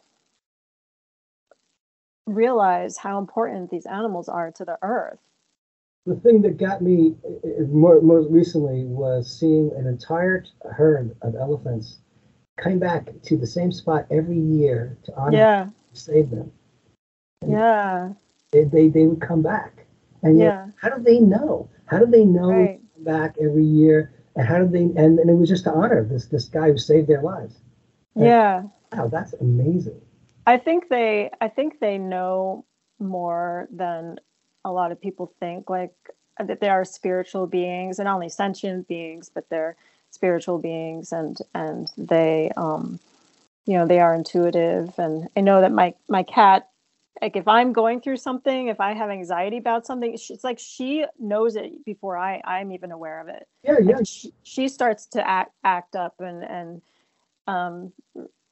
realize 2.26 2.98
how 2.98 3.20
important 3.20 3.70
these 3.70 3.86
animals 3.86 4.30
are 4.30 4.52
to 4.52 4.66
the 4.66 4.78
earth. 4.82 5.20
The 6.06 6.16
thing 6.16 6.42
that 6.44 6.58
got 6.58 6.82
me 6.82 7.16
more 7.70 8.02
most 8.02 8.32
recently 8.32 8.86
was 8.86 9.30
seeing 9.40 9.72
an 9.78 9.88
entire 9.88 10.46
herd 10.72 11.16
of 11.22 11.36
elephants 11.36 12.00
coming 12.58 12.80
back 12.80 13.10
to 13.24 13.38
the 13.38 13.48
same 13.48 13.72
spot 13.72 14.06
every 14.12 14.40
year 14.40 14.98
to 15.04 15.16
honor 15.16 15.38
yeah. 15.38 15.68
save 15.94 16.30
them. 16.30 16.52
And 17.42 17.52
yeah. 17.52 18.14
They, 18.52 18.64
they, 18.64 18.90
they 18.90 19.06
would 19.06 19.22
come 19.22 19.42
back. 19.42 19.86
And 20.24 20.40
yeah. 20.40 20.66
Yet, 20.66 20.74
how 20.82 20.90
do 20.90 21.04
they 21.04 21.20
know? 21.20 21.70
How 21.86 22.00
do 22.00 22.06
they 22.06 22.26
know 22.26 22.50
right. 22.50 22.82
come 22.96 23.04
back 23.04 23.36
every 23.42 23.64
year? 23.64 24.12
And 24.36 24.48
how 24.48 24.60
do 24.60 24.68
they 24.68 24.84
and, 25.02 25.20
and 25.20 25.30
it 25.30 25.34
was 25.34 25.50
just 25.50 25.64
to 25.64 25.72
honor 25.72 26.04
this 26.04 26.26
this 26.26 26.46
guy 26.46 26.72
who 26.72 26.78
saved 26.78 27.08
their 27.08 27.22
lives. 27.22 27.56
And, 28.16 28.26
yeah. 28.26 28.64
Wow, 28.92 29.08
that's 29.08 29.34
amazing. 29.34 30.02
I 30.46 30.58
think 30.58 30.90
they 30.90 31.30
I 31.42 31.48
think 31.48 31.80
they 31.80 31.98
know 31.98 32.66
more 33.00 33.68
than 33.72 34.20
a 34.66 34.72
lot 34.72 34.92
of 34.92 35.00
people 35.00 35.34
think 35.40 35.70
like 35.70 35.94
that 36.40 36.60
they 36.60 36.70
are 36.70 36.86
spiritual 36.86 37.48
beings 37.48 38.00
and 38.00 38.08
only 38.08 38.30
sentient 38.30 38.88
beings 38.88 39.30
but 39.34 39.50
they're 39.50 39.76
spiritual 40.12 40.60
beings 40.60 41.12
and 41.12 41.38
and 41.54 41.90
they 41.98 42.52
um 42.58 43.00
you 43.66 43.78
know 43.78 43.86
they 43.86 44.00
are 44.00 44.16
intuitive. 44.16 44.98
And 44.98 45.28
i 45.36 45.42
know 45.42 45.62
that 45.62 45.72
my 45.72 45.94
my 46.10 46.24
cat 46.24 46.70
like 47.22 47.36
if 47.36 47.48
i'm 47.48 47.74
going 47.74 48.00
through 48.00 48.18
something 48.18 48.68
if 48.68 48.80
i 48.80 48.94
have 48.94 49.10
anxiety 49.10 49.58
about 49.58 49.86
something 49.86 50.14
it's 50.14 50.44
like 50.44 50.60
she 50.60 51.04
knows 51.20 51.56
it 51.56 51.84
before 51.84 52.16
i 52.18 52.42
i'm 52.46 52.72
even 52.72 52.92
aware 52.92 53.20
of 53.20 53.28
it. 53.28 53.48
Yeah 53.64 53.78
yeah. 53.82 53.98
She, 54.04 54.34
she, 54.44 54.68
starts 54.68 55.08
to 55.08 55.28
act 55.28 55.52
act 55.64 55.96
up 55.96 56.16
and 56.20 56.44
and 56.44 56.82
um 57.48 57.94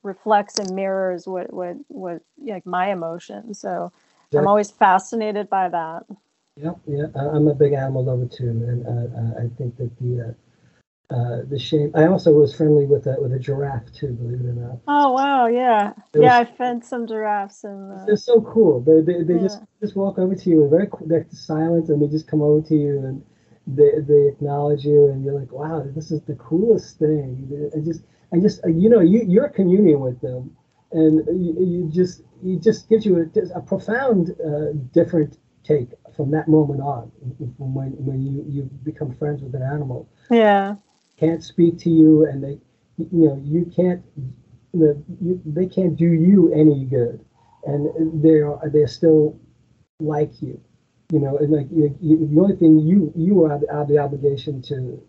reflects 0.04 0.60
and 0.60 0.76
mirrors 0.76 1.28
what 1.28 1.52
what 1.54 1.76
what 1.88 2.22
like 2.38 2.66
my 2.66 2.92
emotions. 2.92 3.60
So 3.60 3.92
i'm 4.36 4.48
always 4.48 4.72
fascinated 4.72 5.50
by 5.50 5.70
that. 5.70 6.04
Yeah 6.58 6.74
yeah 6.88 7.08
i'm 7.16 7.48
a 7.48 7.54
big 7.54 7.74
animal 7.74 8.04
lover 8.04 8.26
too 8.26 8.50
and 8.50 8.88
uh, 8.88 9.42
i 9.42 9.48
think 9.58 9.76
that 9.78 9.92
the 10.00 10.30
uh, 10.30 10.34
uh, 11.12 11.42
the 11.48 11.60
shame. 11.60 11.92
I 11.94 12.08
also 12.08 12.32
was 12.34 12.56
friendly 12.56 12.86
with 12.86 13.06
a 13.06 13.16
with 13.20 13.32
a 13.34 13.40
giraffe 13.40 13.92
too, 13.94 14.14
believe 14.14 14.42
it 14.42 14.50
or 14.50 14.54
not. 14.54 14.80
Oh 14.88 15.12
wow, 15.12 15.46
yeah, 15.46 15.94
yeah. 16.16 16.40
I 16.40 16.46
fed 16.46 16.84
some 16.84 17.06
giraffes 17.06 17.64
and. 17.64 17.92
Uh, 17.92 18.06
they're 18.06 18.16
so 18.16 18.42
cool. 18.42 18.82
They 18.82 19.02
they, 19.02 19.24
they 19.24 19.36
yeah. 19.36 19.42
just 19.42 19.62
just 19.80 19.96
walk 19.96 20.18
over 20.18 20.34
to 20.34 20.50
you 20.50 20.62
and 20.62 20.72
very 20.72 20.90
they're 21.06 21.28
silent 21.32 21.90
and 21.90 22.02
they 22.02 22.08
just 22.08 22.28
come 22.28 22.42
over 22.42 22.68
to 22.68 22.76
you 22.76 22.98
and 23.00 23.24
they 23.68 23.92
they 24.00 24.28
acknowledge 24.28 24.84
you 24.84 25.08
and 25.08 25.24
you're 25.24 25.40
like, 25.40 25.52
wow, 25.52 25.86
this 25.96 26.10
is 26.10 26.22
the 26.24 26.36
coolest 26.36 26.98
thing. 26.98 27.70
And 27.74 27.86
just 27.86 28.02
and 28.32 28.42
just 28.42 28.64
uh, 28.66 28.70
you 28.70 28.90
know 28.90 29.00
you 29.00 29.24
you're 29.28 29.50
communing 29.50 30.00
with 30.00 30.20
them 30.22 30.56
and 30.92 31.20
you, 31.28 31.56
you 31.60 31.90
just 31.94 32.24
it 32.44 32.64
just 32.64 32.90
gives 32.90 33.06
you 33.06 33.18
a, 33.20 33.58
a 33.58 33.62
profound 33.62 34.36
uh, 34.44 34.72
different 34.92 35.38
take 35.64 35.90
from 36.16 36.32
that 36.32 36.48
moment 36.48 36.82
on 36.82 37.12
when 37.58 37.92
when 38.04 38.24
you 38.24 38.44
you 38.50 38.64
become 38.84 39.14
friends 39.14 39.44
with 39.44 39.54
an 39.54 39.62
animal. 39.62 40.10
Yeah 40.32 40.76
can't 41.20 41.44
speak 41.44 41.78
to 41.80 41.90
you 41.90 42.26
and 42.26 42.44
they 42.44 42.60
you 42.98 43.28
know 43.28 43.42
you 43.44 43.72
can't 43.76 44.04
the, 44.76 45.02
you, 45.22 45.42
they 45.46 45.68
can't 45.68 45.96
do 45.96 46.06
you 46.06 46.54
any 46.54 46.86
good. 46.86 47.24
And 47.64 48.22
they're 48.24 48.56
they're 48.72 48.88
still 48.88 49.40
like 50.00 50.42
you 50.42 50.60
you 51.12 51.20
know 51.20 51.38
and 51.38 51.52
like 51.52 51.68
you, 51.72 51.96
you, 52.02 52.28
the 52.28 52.40
only 52.42 52.56
thing 52.56 52.80
you 52.80 53.12
you 53.16 53.46
have, 53.46 53.64
have 53.72 53.88
the 53.88 53.98
obligation 53.98 54.62
to 54.64 55.02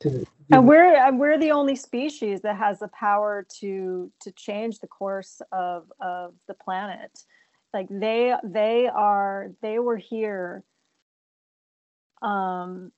to 0.00 0.26
and 0.50 0.66
we're 0.66 1.12
we're 1.16 1.38
the 1.38 1.52
only 1.52 1.76
species 1.76 2.40
that 2.42 2.56
has 2.56 2.80
the 2.80 2.88
power 2.88 3.46
to 3.60 4.10
to 4.20 4.32
change 4.32 4.80
the 4.80 4.88
course 4.88 5.40
of 5.52 5.90
of 6.00 6.34
the 6.48 6.54
planet. 6.54 7.16
Like 7.72 7.86
they 7.90 8.34
they 8.42 8.88
are 8.88 9.52
they 9.62 9.78
were 9.78 9.96
here 9.96 10.64
um 12.22 12.92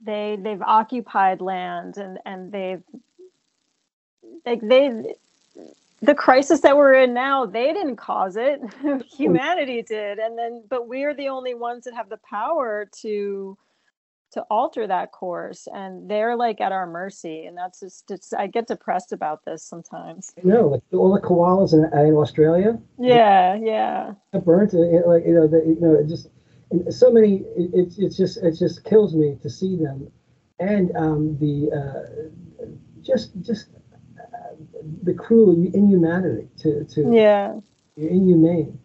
they 0.00 0.38
they've 0.40 0.62
occupied 0.62 1.40
land 1.40 1.96
and 1.96 2.18
and 2.24 2.52
they've 2.52 2.82
like 4.44 4.60
they 4.60 5.14
the 6.04 6.14
crisis 6.14 6.60
that 6.60 6.76
we're 6.76 6.94
in 6.94 7.14
now, 7.14 7.46
they 7.46 7.72
didn't 7.72 7.96
cause 7.96 8.36
it. 8.36 8.60
Humanity 9.16 9.82
did. 9.82 10.18
And 10.18 10.38
then 10.38 10.62
but 10.68 10.88
we're 10.88 11.14
the 11.14 11.28
only 11.28 11.54
ones 11.54 11.84
that 11.84 11.94
have 11.94 12.08
the 12.08 12.18
power 12.18 12.88
to 13.02 13.56
to 14.32 14.42
alter 14.50 14.86
that 14.86 15.12
course. 15.12 15.68
And 15.72 16.10
they're 16.10 16.36
like 16.36 16.60
at 16.60 16.72
our 16.72 16.86
mercy. 16.86 17.46
And 17.46 17.56
that's 17.56 17.80
just 17.80 18.10
it's, 18.10 18.32
i 18.32 18.46
get 18.46 18.66
depressed 18.66 19.12
about 19.12 19.44
this 19.44 19.62
sometimes. 19.62 20.32
No 20.42 20.68
like 20.68 20.82
all 20.92 21.12
the 21.14 21.20
koalas 21.20 21.72
in, 21.72 21.84
in 21.98 22.14
australia. 22.14 22.78
Yeah 22.98 23.54
yeah. 23.54 24.12
Burnt 24.32 24.74
it, 24.74 25.06
like 25.06 25.24
you 25.24 25.34
know 25.34 25.46
the, 25.46 25.64
you 25.66 25.80
know 25.80 25.94
it 25.94 26.08
just 26.08 26.28
so 26.90 27.10
many 27.10 27.36
it, 27.56 27.70
it's 27.72 27.98
it's 27.98 28.16
just 28.16 28.36
it 28.38 28.52
just 28.52 28.84
kills 28.84 29.14
me 29.14 29.36
to 29.42 29.50
see 29.50 29.76
them. 29.76 30.10
And 30.60 30.94
um 30.96 31.36
the 31.38 31.70
uh 31.72 32.62
just 33.02 33.32
just 33.42 33.68
the 35.02 35.14
cruel 35.14 35.52
inhumanity 35.52 36.48
to 36.58 36.84
to 36.84 37.10
yeah. 37.12 37.54
inhumane. 37.96 38.78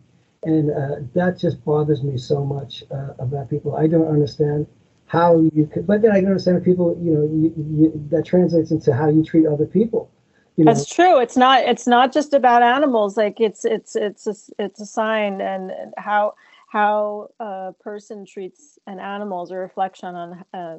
And 0.43 0.71
uh, 0.71 0.95
that 1.15 1.37
just 1.37 1.65
bothers 1.65 2.01
me 2.01 2.17
so 2.17 2.45
much 2.45 2.85
uh, 2.91 3.09
about 3.19 3.49
people. 3.49 3.75
I 3.75 3.87
don't 3.87 4.07
understand 4.07 4.67
how 5.07 5.41
you 5.55 5.65
could 5.65 5.87
but 5.87 6.03
then 6.03 6.11
i 6.11 6.19
can 6.19 6.27
understand 6.27 6.63
people 6.63 6.95
you 7.01 7.11
know 7.11 7.23
you, 7.23 7.51
you, 7.57 8.07
that 8.11 8.23
translates 8.23 8.69
into 8.69 8.93
how 8.93 9.09
you 9.09 9.23
treat 9.23 9.47
other 9.47 9.65
people 9.65 10.11
you 10.59 10.65
know? 10.65 10.73
that's 10.73 10.93
true. 10.93 11.21
It's 11.21 11.37
not 11.37 11.63
it's 11.63 11.87
not 11.87 12.11
just 12.11 12.33
about 12.33 12.63
animals. 12.63 13.15
Like 13.15 13.39
it's 13.39 13.63
it's 13.63 13.95
it's 13.95 14.27
a, 14.27 14.35
it's 14.61 14.81
a 14.81 14.85
sign 14.85 15.39
and 15.39 15.71
how 15.95 16.33
how 16.69 17.29
a 17.39 17.73
person 17.79 18.25
treats 18.25 18.77
an 18.87 18.99
animal 18.99 19.43
is 19.43 19.51
a 19.51 19.57
reflection 19.57 20.15
on 20.15 20.45
uh, 20.53 20.77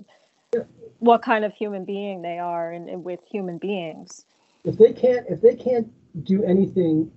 what 0.99 1.23
kind 1.23 1.45
of 1.45 1.53
human 1.53 1.85
being 1.85 2.23
they 2.23 2.39
are 2.39 2.73
and, 2.73 2.89
and 2.89 3.05
with 3.05 3.21
human 3.31 3.59
beings. 3.59 4.25
If 4.65 4.79
they 4.79 4.93
can't 4.93 5.27
if 5.29 5.41
they 5.41 5.57
can't 5.57 5.91
do 6.25 6.45
anything 6.45 7.11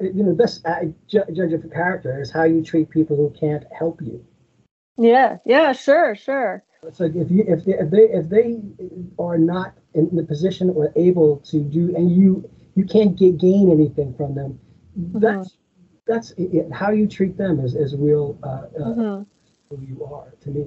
you 0.00 0.22
know 0.22 0.30
the 0.30 0.36
best 0.36 0.64
uh, 0.64 0.84
judge 1.08 1.52
of 1.52 1.64
a 1.64 1.68
character 1.68 2.20
is 2.20 2.30
how 2.30 2.44
you 2.44 2.62
treat 2.62 2.88
people 2.88 3.16
who 3.16 3.30
can't 3.38 3.64
help 3.76 4.00
you. 4.00 4.24
Yeah 4.96 5.38
yeah 5.44 5.72
sure 5.72 6.14
sure. 6.14 6.62
It's 6.84 7.00
like 7.00 7.16
if 7.16 7.30
you 7.30 7.44
if 7.48 7.64
they 7.64 7.72
if 7.72 7.90
they 7.90 8.02
if 8.02 8.28
they 8.28 8.60
are 9.18 9.38
not 9.38 9.74
in 9.94 10.14
the 10.14 10.22
position 10.22 10.70
or 10.70 10.92
able 10.94 11.38
to 11.50 11.60
do 11.60 11.94
and 11.96 12.14
you 12.14 12.48
you 12.76 12.84
can't 12.84 13.18
get 13.18 13.38
gain 13.38 13.70
anything 13.70 14.14
from 14.14 14.34
them 14.34 14.58
mm-hmm. 14.98 15.18
that's 15.18 15.56
that's 16.06 16.32
it, 16.36 16.70
how 16.72 16.90
you 16.90 17.06
treat 17.06 17.36
them 17.36 17.60
is 17.60 17.74
is 17.74 17.94
real 17.96 18.38
uh, 18.42 18.46
uh, 18.46 18.68
mm-hmm. 18.78 19.22
who 19.68 19.82
you 19.82 20.04
are 20.04 20.32
to 20.40 20.50
me 20.50 20.66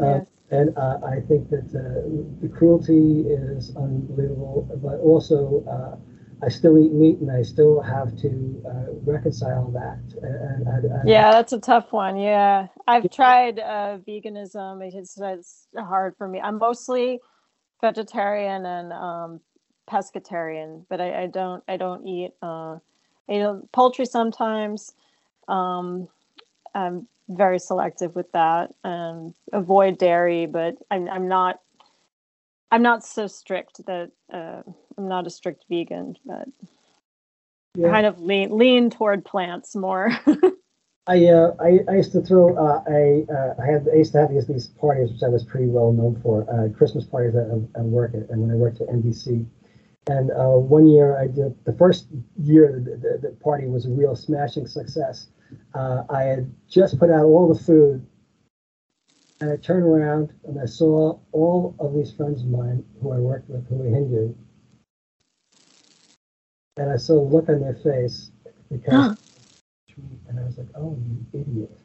uh, 0.00 0.18
yes. 0.18 0.26
And 0.50 0.76
uh, 0.78 0.98
I 1.04 1.20
think 1.26 1.50
that 1.50 1.66
uh, 1.74 2.40
the 2.40 2.48
cruelty 2.48 3.22
is 3.22 3.74
unbelievable, 3.74 4.68
but 4.80 5.00
also 5.00 5.64
uh, 5.66 5.96
I 6.44 6.48
still 6.48 6.78
eat 6.78 6.92
meat 6.92 7.18
and 7.18 7.32
I 7.32 7.42
still 7.42 7.80
have 7.80 8.16
to 8.18 8.62
uh, 8.64 8.92
reconcile 9.04 9.70
that. 9.72 9.98
And, 10.22 10.66
and, 10.68 10.84
and, 10.84 11.08
yeah, 11.08 11.32
that's 11.32 11.52
a 11.52 11.58
tough 11.58 11.92
one. 11.92 12.16
Yeah, 12.16 12.68
I've 12.86 13.10
tried 13.10 13.58
uh, 13.58 13.98
veganism. 14.06 14.86
It's, 14.92 15.18
it's 15.20 15.66
hard 15.76 16.14
for 16.16 16.28
me. 16.28 16.40
I'm 16.40 16.58
mostly 16.58 17.18
vegetarian 17.80 18.66
and 18.66 18.92
um, 18.92 19.40
pescatarian, 19.90 20.84
but 20.88 21.00
I, 21.00 21.24
I, 21.24 21.26
don't 21.26 21.64
I 21.66 21.76
don't 21.76 22.06
eat 22.06 22.32
uh, 22.40 22.76
I 23.28 23.34
eat 23.34 23.72
poultry 23.72 24.06
sometimes. 24.06 24.94
Um, 25.48 26.08
I'm 26.74 27.08
very 27.28 27.58
selective 27.58 28.14
with 28.14 28.30
that 28.32 28.72
and 28.84 29.34
avoid 29.52 29.98
dairy, 29.98 30.46
but 30.46 30.76
I'm 30.90 31.08
I'm 31.08 31.28
not 31.28 31.60
I'm 32.70 32.82
not 32.82 33.04
so 33.04 33.26
strict 33.26 33.84
that 33.86 34.10
uh, 34.32 34.62
I'm 34.96 35.08
not 35.08 35.26
a 35.26 35.30
strict 35.30 35.64
vegan, 35.68 36.16
but 36.24 36.48
yeah. 37.74 37.90
kind 37.90 38.06
of 38.06 38.20
lean 38.20 38.56
lean 38.56 38.90
toward 38.90 39.24
plants 39.24 39.74
more. 39.74 40.10
I, 41.08 41.26
uh, 41.26 41.54
I 41.60 41.80
I 41.88 41.96
used 41.96 42.12
to 42.12 42.20
throw 42.20 42.56
uh, 42.56 42.82
I 42.88 43.32
uh, 43.32 43.54
I 43.62 43.66
had 43.66 43.88
I 43.92 43.96
used 43.96 44.12
to 44.12 44.18
have 44.18 44.30
these 44.30 44.46
these 44.46 44.66
parties 44.66 45.12
which 45.12 45.22
I 45.22 45.28
was 45.28 45.44
pretty 45.44 45.66
well 45.66 45.92
known 45.92 46.20
for 46.22 46.42
uh, 46.50 46.68
Christmas 46.76 47.04
parties 47.04 47.34
at, 47.36 47.46
at 47.80 47.84
work 47.84 48.14
at, 48.14 48.28
and 48.30 48.42
when 48.42 48.50
I 48.50 48.54
worked 48.54 48.80
at 48.80 48.88
NBC. 48.88 49.46
And 50.08 50.30
uh, 50.30 50.58
one 50.58 50.86
year 50.86 51.18
I 51.18 51.26
did 51.26 51.56
the 51.64 51.72
first 51.72 52.06
year 52.40 52.80
the, 52.84 52.96
the, 52.96 53.28
the 53.28 53.36
party 53.36 53.66
was 53.66 53.86
a 53.86 53.90
real 53.90 54.14
smashing 54.14 54.66
success 54.66 55.28
uh, 55.74 56.04
I 56.08 56.22
had 56.22 56.52
just 56.68 56.98
put 56.98 57.10
out 57.10 57.24
all 57.24 57.52
the 57.52 57.58
food, 57.58 58.06
and 59.40 59.50
I 59.50 59.56
turned 59.56 59.84
around 59.84 60.32
and 60.44 60.58
I 60.60 60.64
saw 60.64 61.18
all 61.32 61.74
of 61.78 61.94
these 61.94 62.12
friends 62.12 62.42
of 62.42 62.48
mine 62.48 62.84
who 63.00 63.12
I 63.12 63.18
worked 63.18 63.48
with 63.48 63.68
who 63.68 63.76
were 63.76 63.84
Hindu, 63.88 64.34
and 66.76 66.90
I 66.90 66.96
saw 66.96 67.20
a 67.20 67.26
look 67.26 67.48
on 67.48 67.60
their 67.60 67.74
face 67.74 68.30
because, 68.70 68.92
huh. 68.92 69.14
and 70.28 70.40
I 70.40 70.44
was 70.44 70.58
like, 70.58 70.68
"Oh, 70.74 70.96
you 71.32 71.40
idiot!" 71.40 71.78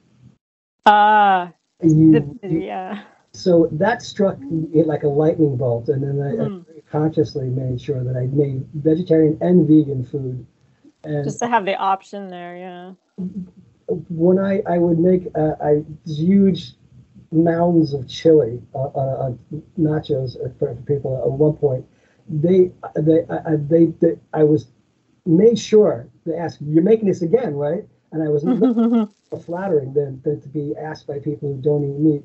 Ah, 0.86 1.52
uh, 1.84 2.20
yeah. 2.44 3.04
So 3.34 3.70
that 3.72 4.02
struck 4.02 4.40
me 4.40 4.84
like 4.84 5.04
a 5.04 5.08
lightning 5.08 5.58
bolt, 5.58 5.90
and 5.90 6.04
then 6.04 6.22
I, 6.22 6.32
mm. 6.32 6.66
Consciously 6.92 7.48
made 7.48 7.80
sure 7.80 8.04
that 8.04 8.18
I 8.18 8.26
made 8.28 8.68
vegetarian 8.74 9.38
and 9.42 9.68
vegan 9.68 10.04
food. 10.04 10.46
And 11.04 11.24
just 11.24 11.40
to 11.40 11.48
have 11.48 11.66
the 11.66 11.76
option 11.76 12.30
there, 12.30 12.58
yeah 12.58 12.94
when 14.10 14.40
I, 14.40 14.62
I 14.68 14.78
would 14.78 15.00
make 15.00 15.28
uh, 15.36 15.54
I, 15.62 15.84
huge 16.06 16.74
mounds 17.32 17.94
of 17.94 18.08
chili 18.08 18.62
uh, 18.76 18.88
uh, 18.88 19.32
nachos 19.80 20.34
for, 20.58 20.76
for, 20.76 20.82
people 20.84 21.22
at 21.24 21.32
one 21.32 21.54
point, 21.54 21.86
they 22.28 22.72
they 22.96 23.26
I, 23.30 23.56
they, 23.58 23.86
they 24.00 24.18
I 24.34 24.44
was 24.44 24.68
made 25.26 25.60
sure 25.60 26.08
to 26.26 26.38
ask, 26.38 26.60
"You're 26.62 26.84
making 26.84 27.08
this 27.08 27.22
again, 27.22 27.56
right?" 27.56 27.86
And 28.12 28.22
I 28.24 28.28
was 28.28 28.44
flattering 29.46 29.94
than, 29.94 30.22
than 30.24 30.42
to 30.42 30.50
be 30.50 30.74
asked 30.78 31.08
by 31.08 31.20
people 31.20 31.54
who 31.54 31.62
don't 31.62 31.84
eat 31.84 31.98
meat 31.98 32.24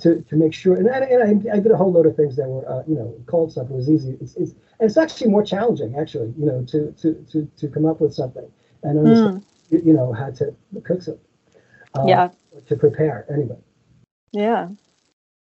to, 0.00 0.22
to 0.22 0.36
make 0.36 0.52
sure. 0.52 0.76
And, 0.76 0.88
I, 0.88 0.98
and 0.98 1.48
I, 1.48 1.56
I 1.56 1.60
did 1.60 1.72
a 1.72 1.76
whole 1.76 1.92
load 1.92 2.06
of 2.06 2.16
things 2.16 2.36
that 2.36 2.48
were, 2.48 2.68
uh, 2.68 2.82
you 2.86 2.94
know, 2.94 3.48
stuff. 3.48 3.70
It 3.70 3.74
was 3.74 3.88
easy. 3.88 4.16
It's, 4.20 4.36
it's, 4.36 4.52
and 4.52 4.88
it's 4.88 4.96
actually 4.96 5.30
more 5.30 5.42
challenging, 5.42 5.96
actually, 5.98 6.34
you 6.38 6.46
know, 6.46 6.64
to 6.66 6.92
to 6.92 7.26
to, 7.32 7.50
to 7.56 7.68
come 7.68 7.86
up 7.86 8.00
with 8.00 8.12
something 8.12 8.48
and 8.82 8.98
understand. 8.98 9.40
Mm 9.40 9.46
you 9.70 9.92
know 9.92 10.12
how 10.12 10.30
to 10.30 10.54
cook 10.84 11.02
something. 11.02 11.22
Uh, 11.94 12.04
yeah. 12.06 12.28
To 12.68 12.76
prepare 12.76 13.26
anyway. 13.32 13.58
Yeah. 14.32 14.68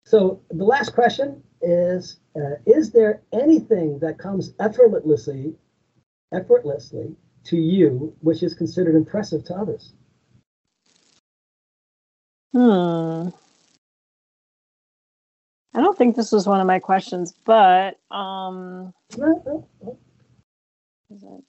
So 0.06 0.41
the 0.49 0.64
last 0.64 0.94
question 0.94 1.44
is: 1.61 2.19
uh, 2.36 2.56
Is 2.65 2.91
there 2.91 3.22
anything 3.34 3.99
that 3.99 4.18
comes 4.18 4.53
effortlessly, 4.60 5.56
effortlessly 6.34 7.15
to 7.45 7.57
you, 7.57 8.15
which 8.22 8.44
is 8.44 8.53
considered 8.53 8.95
impressive 8.95 9.44
to 9.45 9.56
others? 9.56 9.94
Hmm. 12.53 13.30
I 15.73 15.81
don't 15.81 15.98
think 15.98 16.15
this 16.15 16.31
was 16.31 16.48
one 16.48 16.60
of 16.60 16.68
my 16.68 16.80
questions, 16.80 17.34
but 17.45 17.98
um, 18.11 18.93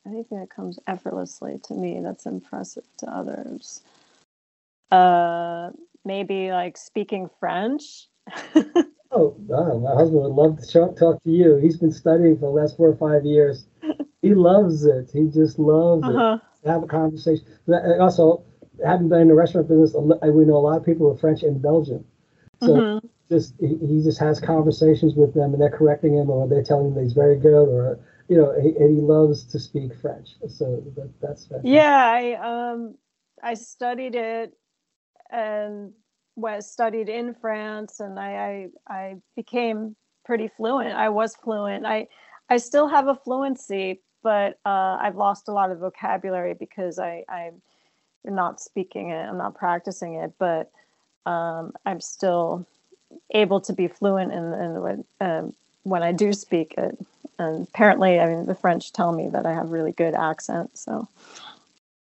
anything 0.07 0.39
that 0.39 0.51
comes 0.55 0.79
effortlessly 0.87 1.61
to 1.65 1.75
me 1.75 2.01
that's 2.01 2.27
impressive 2.27 2.85
to 2.99 3.11
others? 3.11 3.83
Uh, 4.93 5.71
maybe 6.05 6.51
like 6.53 6.77
speaking 6.77 7.29
French. 7.41 8.07
oh, 9.11 9.35
wow. 9.39 9.79
my 9.79 9.95
husband 9.95 10.23
would 10.23 10.33
love 10.33 10.61
to 10.61 10.95
talk, 10.97 11.23
to 11.23 11.31
you. 11.31 11.57
He's 11.57 11.77
been 11.77 11.93
studying 11.93 12.37
for 12.37 12.53
the 12.53 12.61
last 12.61 12.77
four 12.77 12.89
or 12.89 12.97
five 12.97 13.25
years. 13.25 13.67
He 14.21 14.35
loves 14.35 14.85
it. 14.85 15.11
He 15.13 15.27
just 15.27 15.59
loves 15.59 16.05
uh-huh. 16.05 16.39
it. 16.63 16.69
Have 16.69 16.85
a 16.85 16.87
conversation. 16.87 17.45
Also, 17.99 18.45
having 18.87 19.09
been 19.09 19.23
in 19.23 19.29
the 19.29 19.35
restaurant 19.35 19.69
business, 19.69 19.95
we 19.97 20.45
know 20.45 20.57
a 20.57 20.59
lot 20.59 20.77
of 20.77 20.85
people 20.85 21.09
who 21.09 21.15
are 21.15 21.19
French 21.19 21.43
and 21.43 21.61
Belgian. 21.61 22.05
So 22.61 22.69
mm-hmm. 22.69 23.07
Just 23.33 23.55
he, 23.59 24.03
just 24.03 24.21
has 24.21 24.41
conversations 24.41 25.15
with 25.15 25.35
them, 25.35 25.53
and 25.53 25.61
they're 25.63 25.71
correcting 25.71 26.15
him, 26.15 26.31
or 26.31 26.47
they're 26.49 26.63
telling 26.63 26.95
him 26.95 27.03
he's 27.03 27.15
very 27.15 27.39
good, 27.39 27.69
or 27.69 27.99
you 28.29 28.37
know, 28.37 28.55
he, 28.61 28.69
and 28.77 28.97
he 28.97 29.03
loves 29.03 29.45
to 29.45 29.59
speak 29.59 29.95
French. 30.01 30.37
So 30.49 30.83
that, 30.97 31.11
that's 31.21 31.47
fantastic. 31.47 31.73
Yeah, 31.73 32.11
I 32.13 32.73
um, 32.73 32.95
I 33.43 33.55
studied 33.55 34.15
it 34.15 34.53
and 35.31 35.93
was 36.37 36.71
studied 36.71 37.09
in 37.09 37.35
France, 37.35 38.01
and 38.01 38.19
I, 38.19 38.69
I 38.89 38.95
I 38.95 39.17
became 39.37 39.97
pretty 40.25 40.49
fluent. 40.49 40.95
I 40.95 41.09
was 41.09 41.35
fluent. 41.37 41.87
I 41.87 42.09
I 42.49 42.59
still 42.59 42.89
have 42.89 43.09
a 43.09 43.15
fluency, 43.15 44.03
but 44.23 44.59
uh, 44.65 44.99
I've 45.01 45.17
lost 45.17 45.49
a 45.49 45.53
lot 45.53 45.71
of 45.71 45.79
vocabulary 45.79 46.55
because 46.55 46.99
I 46.99 47.25
I'm 47.29 47.63
not 48.25 48.61
speaking 48.61 49.11
it. 49.11 49.29
I'm 49.29 49.39
not 49.39 49.55
practicing 49.55 50.15
it, 50.15 50.33
but 50.39 50.71
um, 51.27 51.73
I'm 51.87 52.01
still 52.01 52.67
able 53.31 53.61
to 53.63 53.73
be 53.73 53.89
fluent 53.89 54.33
in, 54.33 54.53
in 54.53 55.05
um, 55.21 55.55
when 55.85 56.03
I 56.03 56.13
do 56.13 56.33
speak 56.33 56.75
it 56.77 56.99
and 57.43 57.67
apparently, 57.69 58.21
I 58.21 58.27
mean, 58.27 58.47
the 58.47 58.55
French 58.55 58.93
tell 58.93 59.13
me 59.13 59.29
that 59.29 59.47
I 59.47 59.53
have 59.53 59.71
really 59.71 59.93
good 59.93 60.15
accent. 60.15 60.77
So 60.79 61.09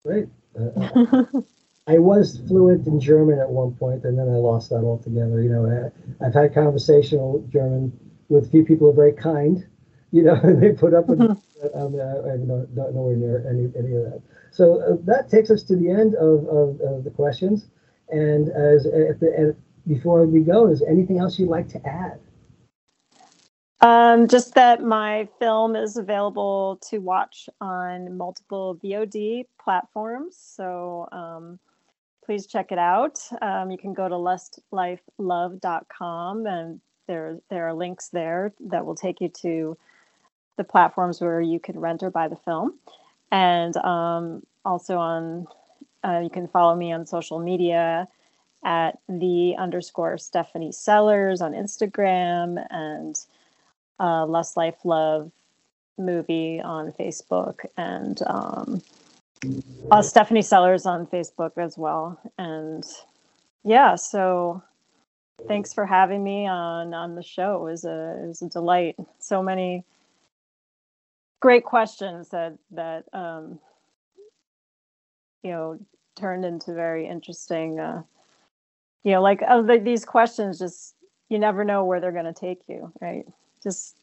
great. 0.05 0.27
Uh, 0.59 1.25
I 1.89 1.99
was 1.99 2.41
fluent 2.49 2.87
in 2.87 3.01
German 3.01 3.39
at 3.39 3.49
one 3.49 3.75
point, 3.75 4.05
and 4.05 4.19
then 4.19 4.29
I 4.29 4.37
lost 4.37 4.71
that 4.71 4.83
altogether. 4.83 5.41
You 5.41 5.51
know, 5.51 5.93
I, 6.21 6.25
have 6.25 6.35
had 6.35 6.55
conversational 6.55 7.47
German 7.49 7.93
with 8.29 8.47
a 8.47 8.49
few 8.49 8.65
people 8.65 8.87
who 8.87 8.93
are 8.93 8.97
very 8.97 9.13
kind. 9.13 9.65
you 10.11 10.23
know, 10.23 10.41
they 10.61 10.73
put 10.73 10.95
up 10.95 11.07
with. 11.07 11.21
Mm-hmm. 11.21 11.43
I, 11.75 11.89
mean, 11.89 12.01
I, 12.01 12.33
I 12.33 12.37
not, 12.37 12.71
not 12.75 12.95
nowhere 12.95 13.17
near 13.17 13.47
any 13.49 13.73
any 13.77 13.97
of 13.97 14.05
that. 14.05 14.23
So 14.51 14.81
uh, 14.81 14.97
that 15.05 15.31
takes 15.31 15.51
us 15.51 15.63
to 15.65 15.77
the 15.77 15.91
end 15.91 16.15
of, 16.15 16.47
of, 16.49 16.81
of 16.81 17.05
the 17.05 17.11
questions. 17.11 17.67
And 18.09 18.49
as 18.51 18.87
at 18.87 19.21
the 19.21 19.57
before 19.87 20.27
we 20.27 20.41
go, 20.41 20.69
is 20.69 20.83
anything 20.83 21.19
else 21.19 21.39
you'd 21.39 21.49
like 21.49 21.69
to 21.69 21.87
add? 21.87 22.19
Um, 23.81 24.27
just 24.27 24.55
that 24.55 24.83
my 24.83 25.29
film 25.39 25.77
is 25.77 25.97
available 25.97 26.81
to 26.89 26.99
watch 26.99 27.49
on 27.61 28.17
multiple 28.17 28.81
VOD 28.83 29.45
platforms. 29.63 30.37
So 30.41 31.09
um, 31.13 31.61
please 32.25 32.47
check 32.47 32.73
it 32.73 32.79
out. 32.79 33.21
Um, 33.43 33.71
you 33.71 33.79
can 33.79 33.93
go 33.93 34.09
to 34.09 34.15
lustlifelove.com 34.15 36.47
and 36.47 36.81
there, 37.07 37.39
there 37.51 37.69
are 37.69 37.75
links 37.75 38.09
there 38.09 38.53
that 38.69 38.85
will 38.85 38.97
take 38.97 39.21
you 39.21 39.29
to 39.43 39.77
the 40.57 40.65
platforms 40.65 41.21
where 41.21 41.41
you 41.41 41.61
can 41.61 41.79
rent 41.79 42.03
or 42.03 42.11
buy 42.11 42.29
the 42.29 42.37
film. 42.37 42.79
And 43.31 43.77
um, 43.77 44.43
also 44.65 44.97
on, 44.97 45.47
uh, 46.03 46.21
you 46.21 46.31
can 46.31 46.49
follow 46.49 46.75
me 46.75 46.93
on 46.93 47.07
social 47.07 47.39
media 47.39 48.09
at 48.67 48.99
the 49.09 49.55
underscore 49.57 50.19
Stephanie 50.19 50.73
Sellars 50.73 51.41
on 51.41 51.53
Instagram 51.53 52.67
and 52.69 53.17
uh, 54.01 54.27
Lust 54.27 54.57
Life 54.57 54.85
Love 54.85 55.31
movie 55.97 56.61
on 56.61 56.93
Facebook 56.93 57.65
and 57.77 58.21
um, 58.27 58.83
uh, 59.91 60.03
Stephanie 60.03 60.43
Sellars 60.43 60.85
on 60.85 61.07
Facebook 61.07 61.53
as 61.57 61.79
well. 61.79 62.21
And 62.39 62.85
yeah, 63.63 63.95
so 63.95 64.63
thanks 65.47 65.73
for 65.73 65.87
having 65.87 66.25
me 66.25 66.49
on 66.49 66.93
on 66.93 67.15
the 67.15 67.23
show. 67.23 67.67
It 67.67 67.71
was 67.71 67.85
a 67.85 68.21
it 68.23 68.27
was 68.27 68.43
a 68.43 68.49
delight. 68.49 68.97
So 69.21 69.45
many 69.45 69.85
great 71.41 71.65
questions 71.65 72.31
that 72.31 72.59
that 72.73 73.05
um, 73.13 73.61
you 75.45 75.53
know 75.53 75.79
turned 76.17 76.45
into 76.45 76.75
very 76.75 77.07
interesting. 77.07 77.79
Uh, 77.79 78.03
you 79.07 79.13
know, 79.13 79.23
like 79.23 79.41
oh, 79.49 79.63
the, 79.63 79.79
these 79.79 80.05
questions 80.05 80.59
just 80.59 80.97
you 81.29 81.39
never 81.39 81.63
know 81.63 81.85
where 81.85 82.01
they're 82.01 82.11
going 82.11 82.25
to 82.25 82.33
take 82.33 82.59
you, 82.69 82.93
right? 83.01 83.25
just 83.63 83.97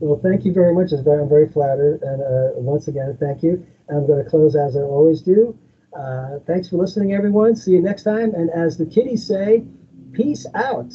well, 0.00 0.20
thank 0.22 0.44
you 0.44 0.52
very 0.52 0.74
much. 0.74 0.92
I'm 0.92 1.28
very 1.28 1.48
flattered. 1.48 2.02
And 2.02 2.22
uh, 2.22 2.60
once 2.60 2.88
again, 2.88 3.16
thank 3.20 3.42
you. 3.42 3.66
and 3.88 3.98
I'm 3.98 4.06
going 4.06 4.22
to 4.24 4.30
close 4.30 4.56
as 4.56 4.76
I 4.76 4.80
always 4.80 5.20
do. 5.20 5.58
Uh, 5.92 6.38
thanks 6.46 6.68
for 6.68 6.76
listening, 6.76 7.12
everyone. 7.12 7.56
See 7.56 7.72
you 7.72 7.82
next 7.82 8.04
time. 8.04 8.34
And 8.34 8.48
as 8.50 8.78
the 8.78 8.86
kiddies 8.86 9.26
say, 9.26 9.64
peace 10.12 10.46
out. 10.54 10.92